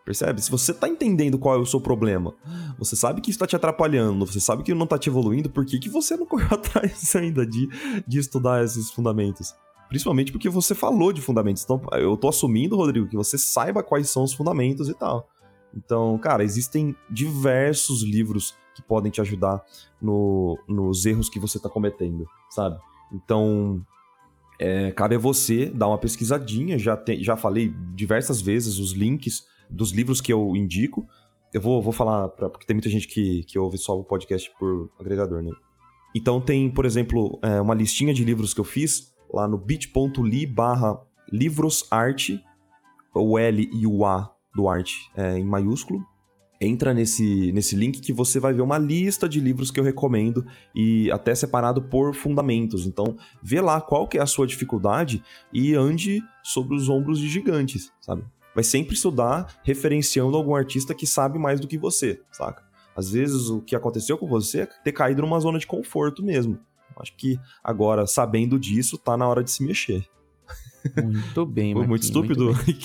Percebe? 0.05 0.41
Se 0.41 0.51
você 0.51 0.73
tá 0.75 0.89
entendendo 0.89 1.39
qual 1.39 1.55
é 1.55 1.59
o 1.59 1.67
seu 1.67 1.81
problema, 1.81 2.35
você 2.79 2.97
sabe 2.97 3.21
que 3.21 3.31
isso 3.31 3.39
tá 3.39 3.47
te 3.47 3.55
atrapalhando, 3.55 4.25
você 4.27 4.41
sabe 4.41 4.63
que 4.63 4.75
não 4.75 4.87
tá 4.87 4.99
te 4.99 5.09
evoluindo, 5.09 5.49
por 5.51 5.65
que, 5.65 5.79
que 5.79 5.89
você 5.89 6.17
não 6.17 6.27
correu 6.27 6.49
atrás 6.51 7.15
ainda 7.15 7.47
de, 7.47 7.69
de 8.07 8.19
estudar 8.19 8.65
esses 8.65 8.91
fundamentos? 8.91 9.55
Principalmente 9.89 10.33
porque 10.33 10.49
você 10.49 10.75
falou 10.75 11.13
de 11.13 11.21
fundamentos. 11.21 11.65
Então, 11.65 11.81
eu 11.93 12.17
tô 12.17 12.29
assumindo, 12.29 12.77
Rodrigo, 12.77 13.09
que 13.09 13.17
você 13.17 13.37
saiba 13.37 13.83
quais 13.83 14.09
são 14.09 14.23
os 14.25 14.33
fundamentos 14.33 14.89
e 14.89 14.95
tal. 14.95 15.29
Então, 15.75 16.17
cara, 16.19 16.43
existem 16.45 16.95
diversos 17.11 18.03
livros 18.03 18.55
que 18.75 18.83
podem 18.83 19.11
te 19.11 19.21
ajudar 19.21 19.63
no- 20.01 20.59
nos 20.69 21.05
erros 21.07 21.29
que 21.29 21.39
você 21.41 21.59
tá 21.59 21.69
cometendo, 21.69 22.25
sabe? 22.51 22.79
Então, 23.13 23.85
é, 24.61 24.91
cabe 24.93 25.17
a 25.17 25.19
você 25.19 25.67
dar 25.67 25.89
uma 25.89 25.99
pesquisadinha. 25.99 26.79
Já, 26.79 26.97
te- 26.97 27.23
já 27.23 27.37
falei 27.37 27.75
diversas 27.95 28.41
vezes 28.41 28.79
os 28.79 28.93
links 28.93 29.45
dos 29.71 29.93
livros 29.93 30.21
que 30.21 30.33
eu 30.33 30.57
indico. 30.57 31.07
Eu 31.53 31.61
vou, 31.61 31.83
vou 31.83 31.93
falar, 31.93 32.29
pra, 32.29 32.49
porque 32.49 32.67
tem 32.67 32.75
muita 32.75 32.89
gente 32.89 33.09
que, 33.09 33.45
que 33.45 33.59
ouve 33.59 33.79
só 33.79 33.99
o 33.99 34.05
podcast 34.05 34.51
por 34.59 34.91
agregador, 34.99 35.43
né? 35.43 35.51
Então 36.15 36.41
tem, 36.41 36.71
por 36.71 36.85
exemplo, 36.85 37.39
é, 37.43 37.61
uma 37.61 37.75
listinha 37.75 38.13
de 38.13 38.25
livros 38.25 38.53
que 38.53 38.61
eu 38.61 38.65
fiz 38.65 39.15
lá 39.33 39.47
no 39.47 39.57
bit.ly 39.57 40.47
barra 40.47 41.01
livrosarte, 41.33 42.43
o 43.15 43.39
L 43.39 43.71
e 43.73 43.87
o 43.87 44.05
A 44.05 44.33
do 44.55 44.69
arte 44.69 45.11
é, 45.17 45.39
em 45.39 45.45
maiúsculo. 45.45 46.05
Entra 46.61 46.93
nesse, 46.93 47.53
nesse 47.53 47.75
link 47.75 48.01
que 48.01 48.13
você 48.13 48.39
vai 48.39 48.53
ver 48.53 48.61
uma 48.61 48.77
lista 48.77 49.27
de 49.27 49.41
livros 49.41 49.71
que 49.71 49.81
eu 49.81 49.85
recomendo 49.85 50.45
e 50.75 51.11
até 51.11 51.35
separado 51.35 51.81
por 51.81 52.15
fundamentos. 52.15 52.87
Então, 52.87 53.17
vê 53.43 53.63
lá 53.63 53.81
qual 53.81 54.07
que 54.07 54.19
é 54.19 54.21
a 54.21 54.27
sua 54.27 54.47
dificuldade 54.47 55.23
e 55.53 55.75
ande 55.75 56.21
sobre 56.43 56.77
os 56.77 56.89
ombros 56.89 57.19
de 57.19 57.29
gigantes, 57.29 57.91
sabe? 57.99 58.25
Vai 58.55 58.65
sempre 58.65 58.95
estudar 58.95 59.61
referenciando 59.63 60.37
algum 60.37 60.55
artista 60.55 60.95
que 60.95 61.07
sabe 61.07 61.39
mais 61.39 61.61
do 61.61 61.69
que 61.69 61.79
você, 61.79 62.21
saca? 62.33 62.63
Às 62.97 63.13
vezes 63.13 63.49
o 63.49 63.61
que 63.61 63.77
aconteceu 63.77 64.19
com 64.19 64.27
você 64.27 64.61
é 64.63 64.67
ter 64.67 64.93
caído 64.93 65.23
numa 65.23 65.39
zona 65.41 65.59
de 65.59 65.67
conforto 65.67 66.23
mesmo. 66.23 66.59
Acho 66.99 67.17
que 67.17 67.39
agora, 67.63 68.07
sabendo 68.07 68.59
disso, 68.59 68.99
tá 68.99 69.17
na 69.17 69.27
hora 69.27 69.43
de 69.43 69.51
se 69.51 69.65
mexer. 69.65 70.05
Muito 71.03 71.47
bem, 71.47 71.75
Foi 71.75 71.87
muito 71.87 72.03
estúpido. 72.03 72.53
bem. 72.67 72.79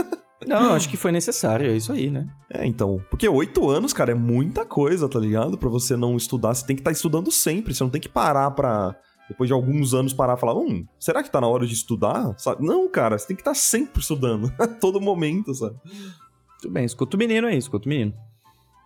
Não, 0.46 0.72
acho 0.72 0.88
que 0.88 0.96
foi 0.96 1.12
necessário, 1.12 1.70
é 1.70 1.76
isso 1.76 1.92
aí, 1.92 2.10
né? 2.10 2.26
é, 2.50 2.66
então. 2.66 2.98
Porque 3.10 3.28
oito 3.28 3.68
anos, 3.68 3.92
cara, 3.92 4.12
é 4.12 4.14
muita 4.14 4.64
coisa, 4.64 5.06
tá 5.06 5.18
ligado? 5.20 5.58
Pra 5.58 5.68
você 5.68 5.96
não 5.96 6.16
estudar, 6.16 6.54
você 6.54 6.66
tem 6.66 6.74
que 6.74 6.80
estar 6.80 6.90
estudando 6.92 7.30
sempre. 7.30 7.74
Você 7.74 7.84
não 7.84 7.90
tem 7.90 8.00
que 8.00 8.08
parar 8.08 8.50
pra. 8.52 8.96
Depois 9.30 9.46
de 9.46 9.54
alguns 9.54 9.94
anos 9.94 10.12
parar 10.12 10.36
e 10.36 10.40
falar, 10.40 10.56
hum, 10.56 10.84
será 10.98 11.22
que 11.22 11.30
tá 11.30 11.40
na 11.40 11.46
hora 11.46 11.64
de 11.64 11.72
estudar? 11.72 12.36
Sabe? 12.36 12.66
Não, 12.66 12.88
cara, 12.88 13.16
você 13.16 13.28
tem 13.28 13.36
que 13.36 13.42
estar 13.42 13.54
sempre 13.54 14.00
estudando. 14.00 14.52
a 14.58 14.66
todo 14.66 15.00
momento, 15.00 15.54
sabe? 15.54 15.76
Muito 15.84 16.68
bem, 16.68 16.84
escuta 16.84 17.16
o 17.16 17.18
menino 17.18 17.46
aí, 17.46 17.56
escuta 17.56 17.86
o 17.86 17.88
menino. 17.88 18.12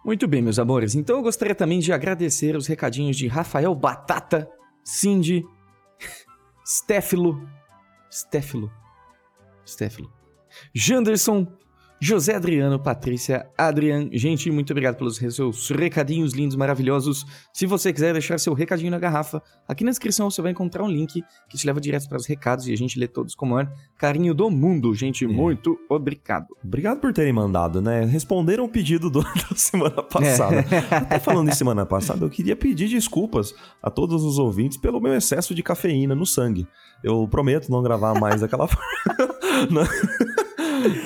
Muito 0.04 0.28
bem, 0.28 0.42
meus 0.42 0.58
amores. 0.58 0.94
Então 0.94 1.16
eu 1.16 1.22
gostaria 1.22 1.54
também 1.54 1.78
de 1.78 1.94
agradecer 1.94 2.54
os 2.56 2.66
recadinhos 2.66 3.16
de 3.16 3.26
Rafael 3.26 3.74
Batata, 3.74 4.46
Cindy, 4.84 5.46
Stéfilo, 6.62 7.40
Stéfilo, 8.12 8.70
Stéfilo, 9.66 10.12
Janderson, 10.74 11.46
José 12.06 12.34
Adriano, 12.34 12.78
Patrícia, 12.78 13.46
Adrian. 13.56 14.10
Gente, 14.12 14.50
muito 14.50 14.70
obrigado 14.72 14.96
pelos 14.96 15.16
seus 15.16 15.70
recadinhos 15.70 16.34
lindos, 16.34 16.54
maravilhosos. 16.54 17.24
Se 17.50 17.64
você 17.64 17.94
quiser 17.94 18.12
deixar 18.12 18.38
seu 18.38 18.52
recadinho 18.52 18.90
na 18.90 18.98
garrafa, 18.98 19.42
aqui 19.66 19.82
na 19.84 19.90
descrição 19.90 20.30
você 20.30 20.42
vai 20.42 20.52
encontrar 20.52 20.84
um 20.84 20.88
link 20.90 21.24
que 21.48 21.56
te 21.56 21.66
leva 21.66 21.80
direto 21.80 22.06
para 22.06 22.18
os 22.18 22.26
recados 22.26 22.68
e 22.68 22.74
a 22.74 22.76
gente 22.76 22.98
lê 22.98 23.08
todos 23.08 23.34
com 23.34 23.46
o 23.46 23.48
maior 23.48 23.72
carinho 23.96 24.34
do 24.34 24.50
mundo. 24.50 24.94
Gente, 24.94 25.26
muito 25.26 25.78
obrigado. 25.88 26.48
Obrigado 26.62 27.00
por 27.00 27.10
terem 27.10 27.32
mandado, 27.32 27.80
né? 27.80 28.04
Responderam 28.04 28.64
o 28.64 28.68
pedido 28.68 29.08
do- 29.08 29.22
da 29.48 29.56
semana 29.56 30.02
passada. 30.02 30.62
Até 30.92 31.18
falando 31.18 31.48
em 31.48 31.54
semana 31.54 31.86
passada, 31.86 32.22
eu 32.22 32.28
queria 32.28 32.54
pedir 32.54 32.86
desculpas 32.86 33.54
a 33.82 33.88
todos 33.90 34.22
os 34.24 34.38
ouvintes 34.38 34.76
pelo 34.76 35.00
meu 35.00 35.14
excesso 35.14 35.54
de 35.54 35.62
cafeína 35.62 36.14
no 36.14 36.26
sangue. 36.26 36.68
Eu 37.02 37.26
prometo 37.28 37.70
não 37.70 37.82
gravar 37.82 38.12
mais 38.20 38.42
daquela 38.42 38.68
forma. 38.68 39.88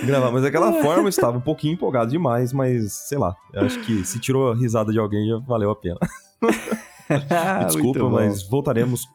Gravar 0.04 0.30
mais 0.30 0.42
daquela 0.42 0.72
forma, 0.82 1.04
eu 1.04 1.08
estava 1.08 1.38
um 1.38 1.40
pouquinho 1.40 1.74
empolgado 1.74 2.10
demais, 2.10 2.52
mas 2.52 2.92
sei 2.92 3.18
lá. 3.18 3.34
Eu 3.52 3.62
acho 3.62 3.80
que 3.80 4.04
se 4.04 4.18
tirou 4.18 4.52
a 4.52 4.54
risada 4.54 4.92
de 4.92 4.98
alguém 4.98 5.28
já 5.28 5.38
valeu 5.38 5.70
a 5.70 5.76
pena. 5.76 5.98
Desculpa, 7.66 8.08
mas 8.08 8.42
voltaremos 8.48 9.06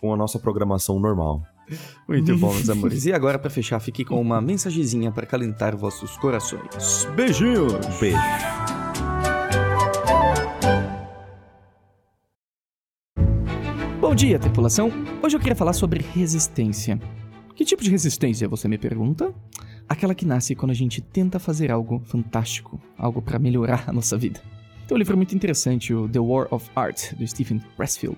com 0.00 0.14
a 0.14 0.16
nossa 0.16 0.38
programação 0.38 0.98
normal. 0.98 1.42
Muito 2.08 2.36
bom, 2.36 2.52
meus 2.52 2.68
amores. 2.70 3.06
E 3.06 3.12
agora, 3.12 3.38
pra 3.38 3.50
fechar, 3.50 3.78
fique 3.80 4.04
com 4.04 4.20
uma 4.20 4.40
mensagenzinha 4.40 5.10
para 5.12 5.26
calentar 5.26 5.76
vossos 5.76 6.16
corações. 6.16 7.06
Beijinhos! 7.14 7.72
Beijo. 8.00 8.18
Bom 14.00 14.14
dia, 14.14 14.38
tripulação. 14.38 14.90
Hoje 15.22 15.36
eu 15.36 15.40
queria 15.40 15.54
falar 15.54 15.72
sobre 15.72 16.00
resistência. 16.00 16.98
Que 17.54 17.64
tipo 17.64 17.82
de 17.82 17.90
resistência, 17.90 18.48
você 18.48 18.66
me 18.66 18.78
pergunta? 18.78 19.32
Aquela 19.90 20.14
que 20.14 20.24
nasce 20.24 20.54
quando 20.54 20.70
a 20.70 20.74
gente 20.74 21.00
tenta 21.00 21.40
fazer 21.40 21.68
algo 21.68 22.00
fantástico, 22.06 22.80
algo 22.96 23.20
pra 23.20 23.40
melhorar 23.40 23.82
a 23.88 23.92
nossa 23.92 24.16
vida. 24.16 24.40
Tem 24.86 24.94
um 24.94 24.98
livro 24.98 25.16
muito 25.16 25.34
interessante, 25.34 25.92
o 25.92 26.08
The 26.08 26.20
War 26.20 26.46
of 26.54 26.70
Art, 26.76 27.12
do 27.14 27.26
Stephen 27.26 27.60
Pressfield, 27.76 28.16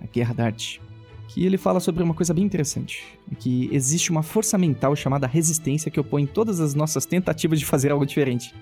A 0.00 0.06
Guerra 0.06 0.34
da 0.34 0.44
Arte, 0.44 0.80
que 1.26 1.44
ele 1.44 1.58
fala 1.58 1.80
sobre 1.80 2.04
uma 2.04 2.14
coisa 2.14 2.32
bem 2.32 2.44
interessante, 2.44 3.02
que 3.40 3.68
existe 3.72 4.12
uma 4.12 4.22
força 4.22 4.56
mental 4.56 4.94
chamada 4.94 5.26
resistência 5.26 5.90
que 5.90 5.98
opõe 5.98 6.26
todas 6.26 6.60
as 6.60 6.76
nossas 6.76 7.04
tentativas 7.04 7.58
de 7.58 7.66
fazer 7.66 7.90
algo 7.90 8.06
diferente. 8.06 8.54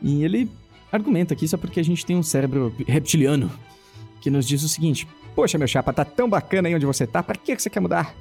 E 0.00 0.22
ele 0.22 0.48
argumenta 0.92 1.34
que 1.34 1.46
isso 1.46 1.56
é 1.56 1.58
porque 1.58 1.80
a 1.80 1.84
gente 1.84 2.06
tem 2.06 2.16
um 2.16 2.22
cérebro 2.22 2.72
reptiliano 2.86 3.50
que 4.20 4.30
nos 4.30 4.46
diz 4.46 4.62
o 4.62 4.68
seguinte: 4.68 5.08
Poxa, 5.34 5.58
meu 5.58 5.66
chapa, 5.66 5.92
tá 5.92 6.04
tão 6.04 6.28
bacana 6.28 6.68
aí 6.68 6.74
onde 6.76 6.86
você 6.86 7.08
tá, 7.08 7.24
pra 7.24 7.34
que 7.34 7.56
que 7.56 7.60
você 7.60 7.68
quer 7.68 7.80
mudar? 7.80 8.14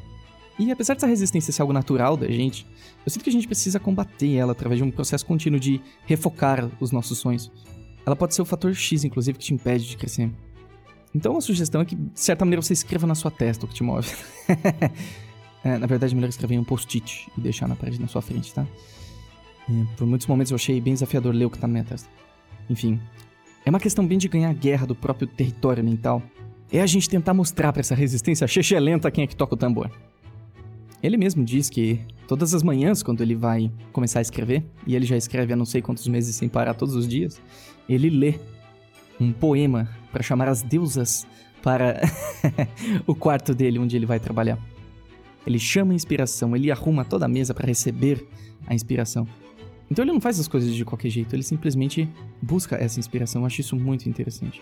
E 0.58 0.72
apesar 0.72 0.94
dessa 0.94 1.08
resistência 1.08 1.52
ser 1.52 1.62
algo 1.62 1.74
natural 1.74 2.16
da 2.16 2.28
gente, 2.28 2.66
eu 3.06 3.12
sinto 3.12 3.24
que 3.24 3.30
a 3.30 3.34
gente 3.34 3.48
precisa 3.48 3.80
combater 3.80 4.36
ela 4.36 4.52
através 4.52 4.78
de 4.78 4.84
um 4.84 4.92
processo 4.92 5.26
contínuo 5.26 5.60
de 5.60 5.82
refocar 6.06 6.70
os 6.80 6.92
nossos 6.92 7.18
sonhos. 7.18 7.52
Ela 8.06 8.16
pode 8.16 8.36
ser 8.36 8.42
o 8.42 8.46
fator 8.46 8.74
X, 8.74 9.04
inclusive, 9.04 9.38
que 9.38 9.46
te 9.46 9.54
impede 9.54 9.88
de 9.88 9.98
crescer. 9.98 10.30
Então 11.16 11.38
a 11.38 11.42
sugestão 11.42 11.82
é 11.82 11.86
que, 11.86 11.96
de 11.96 12.20
certa 12.20 12.46
maneira, 12.46 12.62
você 12.62 12.74
escreva 12.74 13.08
na 13.08 13.16
sua 13.16 13.32
testa 13.32 13.66
o 13.66 13.68
que 13.68 13.76
te 13.76 13.84
move. 13.84 14.10
É, 15.66 15.78
na 15.78 15.88
verdade, 15.88 16.12
é 16.12 16.16
melhor 16.16 16.28
escrever 16.28 16.56
em 16.56 16.60
um 16.60 16.64
post-it 16.64 17.32
e 17.38 17.40
deixar 17.40 17.70
na 17.70 17.76
parede 17.78 17.98
na 17.98 18.08
sua 18.10 18.22
frente, 18.22 18.54
tá? 18.54 18.68
É, 19.70 19.96
por 19.96 20.06
muitos 20.06 20.28
momentos 20.28 20.52
eu 20.52 20.56
achei 20.56 20.82
bem 20.82 20.94
desafiador 20.94 21.34
ler 21.34 21.46
o 21.46 21.50
que 21.50 21.58
tá 21.58 21.68
na 21.68 21.72
minha 21.72 21.86
testa. 21.86 22.10
Enfim, 22.70 23.00
é 23.66 23.70
uma 23.70 23.80
questão 23.80 24.06
bem 24.06 24.18
de 24.18 24.28
ganhar 24.28 24.50
a 24.50 24.54
guerra 24.54 24.86
do 24.86 24.94
próprio 24.94 25.26
território 25.26 25.82
mental. 25.82 26.22
É 26.70 26.82
a 26.82 26.86
gente 26.86 27.10
tentar 27.10 27.34
mostrar 27.34 27.72
pra 27.72 27.80
essa 27.80 27.96
resistência 27.96 28.46
lenta 28.80 29.10
quem 29.10 29.24
é 29.24 29.28
que 29.28 29.38
toca 29.38 29.54
o 29.54 29.58
tambor. 29.58 29.90
Ele 31.04 31.18
mesmo 31.18 31.44
diz 31.44 31.70
que 31.70 32.00
todas 32.30 32.54
as 32.54 32.64
manhãs, 32.64 33.04
quando 33.04 33.22
ele 33.22 33.36
vai 33.36 33.70
começar 33.92 34.20
a 34.20 34.22
escrever, 34.22 34.64
e 34.88 34.96
ele 34.96 35.06
já 35.06 35.18
escreve 35.18 35.52
há 35.52 35.56
não 35.56 35.66
sei 35.66 35.82
quantos 35.82 36.08
meses 36.08 36.34
sem 36.34 36.48
parar 36.48 36.74
todos 36.74 36.96
os 36.96 37.06
dias, 37.06 37.42
ele 37.90 38.10
lê 38.10 38.36
um 39.20 39.34
poema 39.34 39.90
para 40.14 40.24
chamar 40.24 40.48
as 40.48 40.62
deusas 40.62 41.28
para 41.62 42.00
o 43.06 43.14
quarto 43.14 43.54
dele 43.54 43.80
onde 43.80 43.98
ele 43.98 44.06
vai 44.06 44.18
trabalhar. 44.18 44.58
Ele 45.46 45.60
chama 45.60 45.92
a 45.92 45.96
inspiração, 45.96 46.56
ele 46.56 46.72
arruma 46.72 47.04
toda 47.04 47.26
a 47.26 47.28
mesa 47.28 47.54
para 47.54 47.68
receber 47.68 48.26
a 48.66 48.74
inspiração. 48.74 49.28
Então 49.92 50.06
ele 50.06 50.14
não 50.14 50.22
faz 50.22 50.40
as 50.40 50.48
coisas 50.48 50.74
de 50.74 50.86
qualquer 50.86 51.10
jeito, 51.10 51.36
ele 51.36 51.44
simplesmente 51.44 52.10
busca 52.42 52.78
essa 52.78 52.98
inspiração. 52.98 53.42
Eu 53.42 53.46
acho 53.46 53.60
isso 53.60 53.76
muito 53.76 54.08
interessante. 54.08 54.62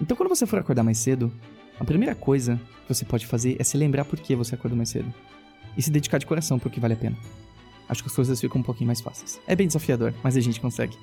Então 0.00 0.16
quando 0.16 0.30
você 0.30 0.46
for 0.46 0.58
acordar 0.58 0.82
mais 0.82 0.96
cedo, 0.96 1.30
A 1.78 1.84
primeira 1.84 2.14
coisa 2.14 2.60
que 2.86 2.94
você 2.94 3.04
pode 3.04 3.26
fazer 3.26 3.56
é 3.58 3.64
se 3.64 3.76
lembrar 3.76 4.04
por 4.04 4.18
que 4.18 4.36
você 4.36 4.54
acordou 4.54 4.76
mais 4.76 4.90
cedo. 4.90 5.12
E 5.76 5.82
se 5.82 5.90
dedicar 5.90 6.18
de 6.18 6.26
coração 6.26 6.58
porque 6.58 6.80
vale 6.80 6.94
a 6.94 6.96
pena. 6.96 7.16
Acho 7.88 8.02
que 8.02 8.08
as 8.08 8.14
coisas 8.14 8.40
ficam 8.40 8.60
um 8.60 8.64
pouquinho 8.64 8.86
mais 8.86 9.00
fáceis. 9.00 9.40
É 9.46 9.54
bem 9.54 9.66
desafiador, 9.66 10.14
mas 10.22 10.36
a 10.36 10.40
gente 10.40 10.60
consegue. 10.60 10.96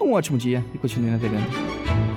Um 0.00 0.12
ótimo 0.12 0.36
dia 0.36 0.64
e 0.74 0.78
continue 0.78 1.10
navegando. 1.10 2.13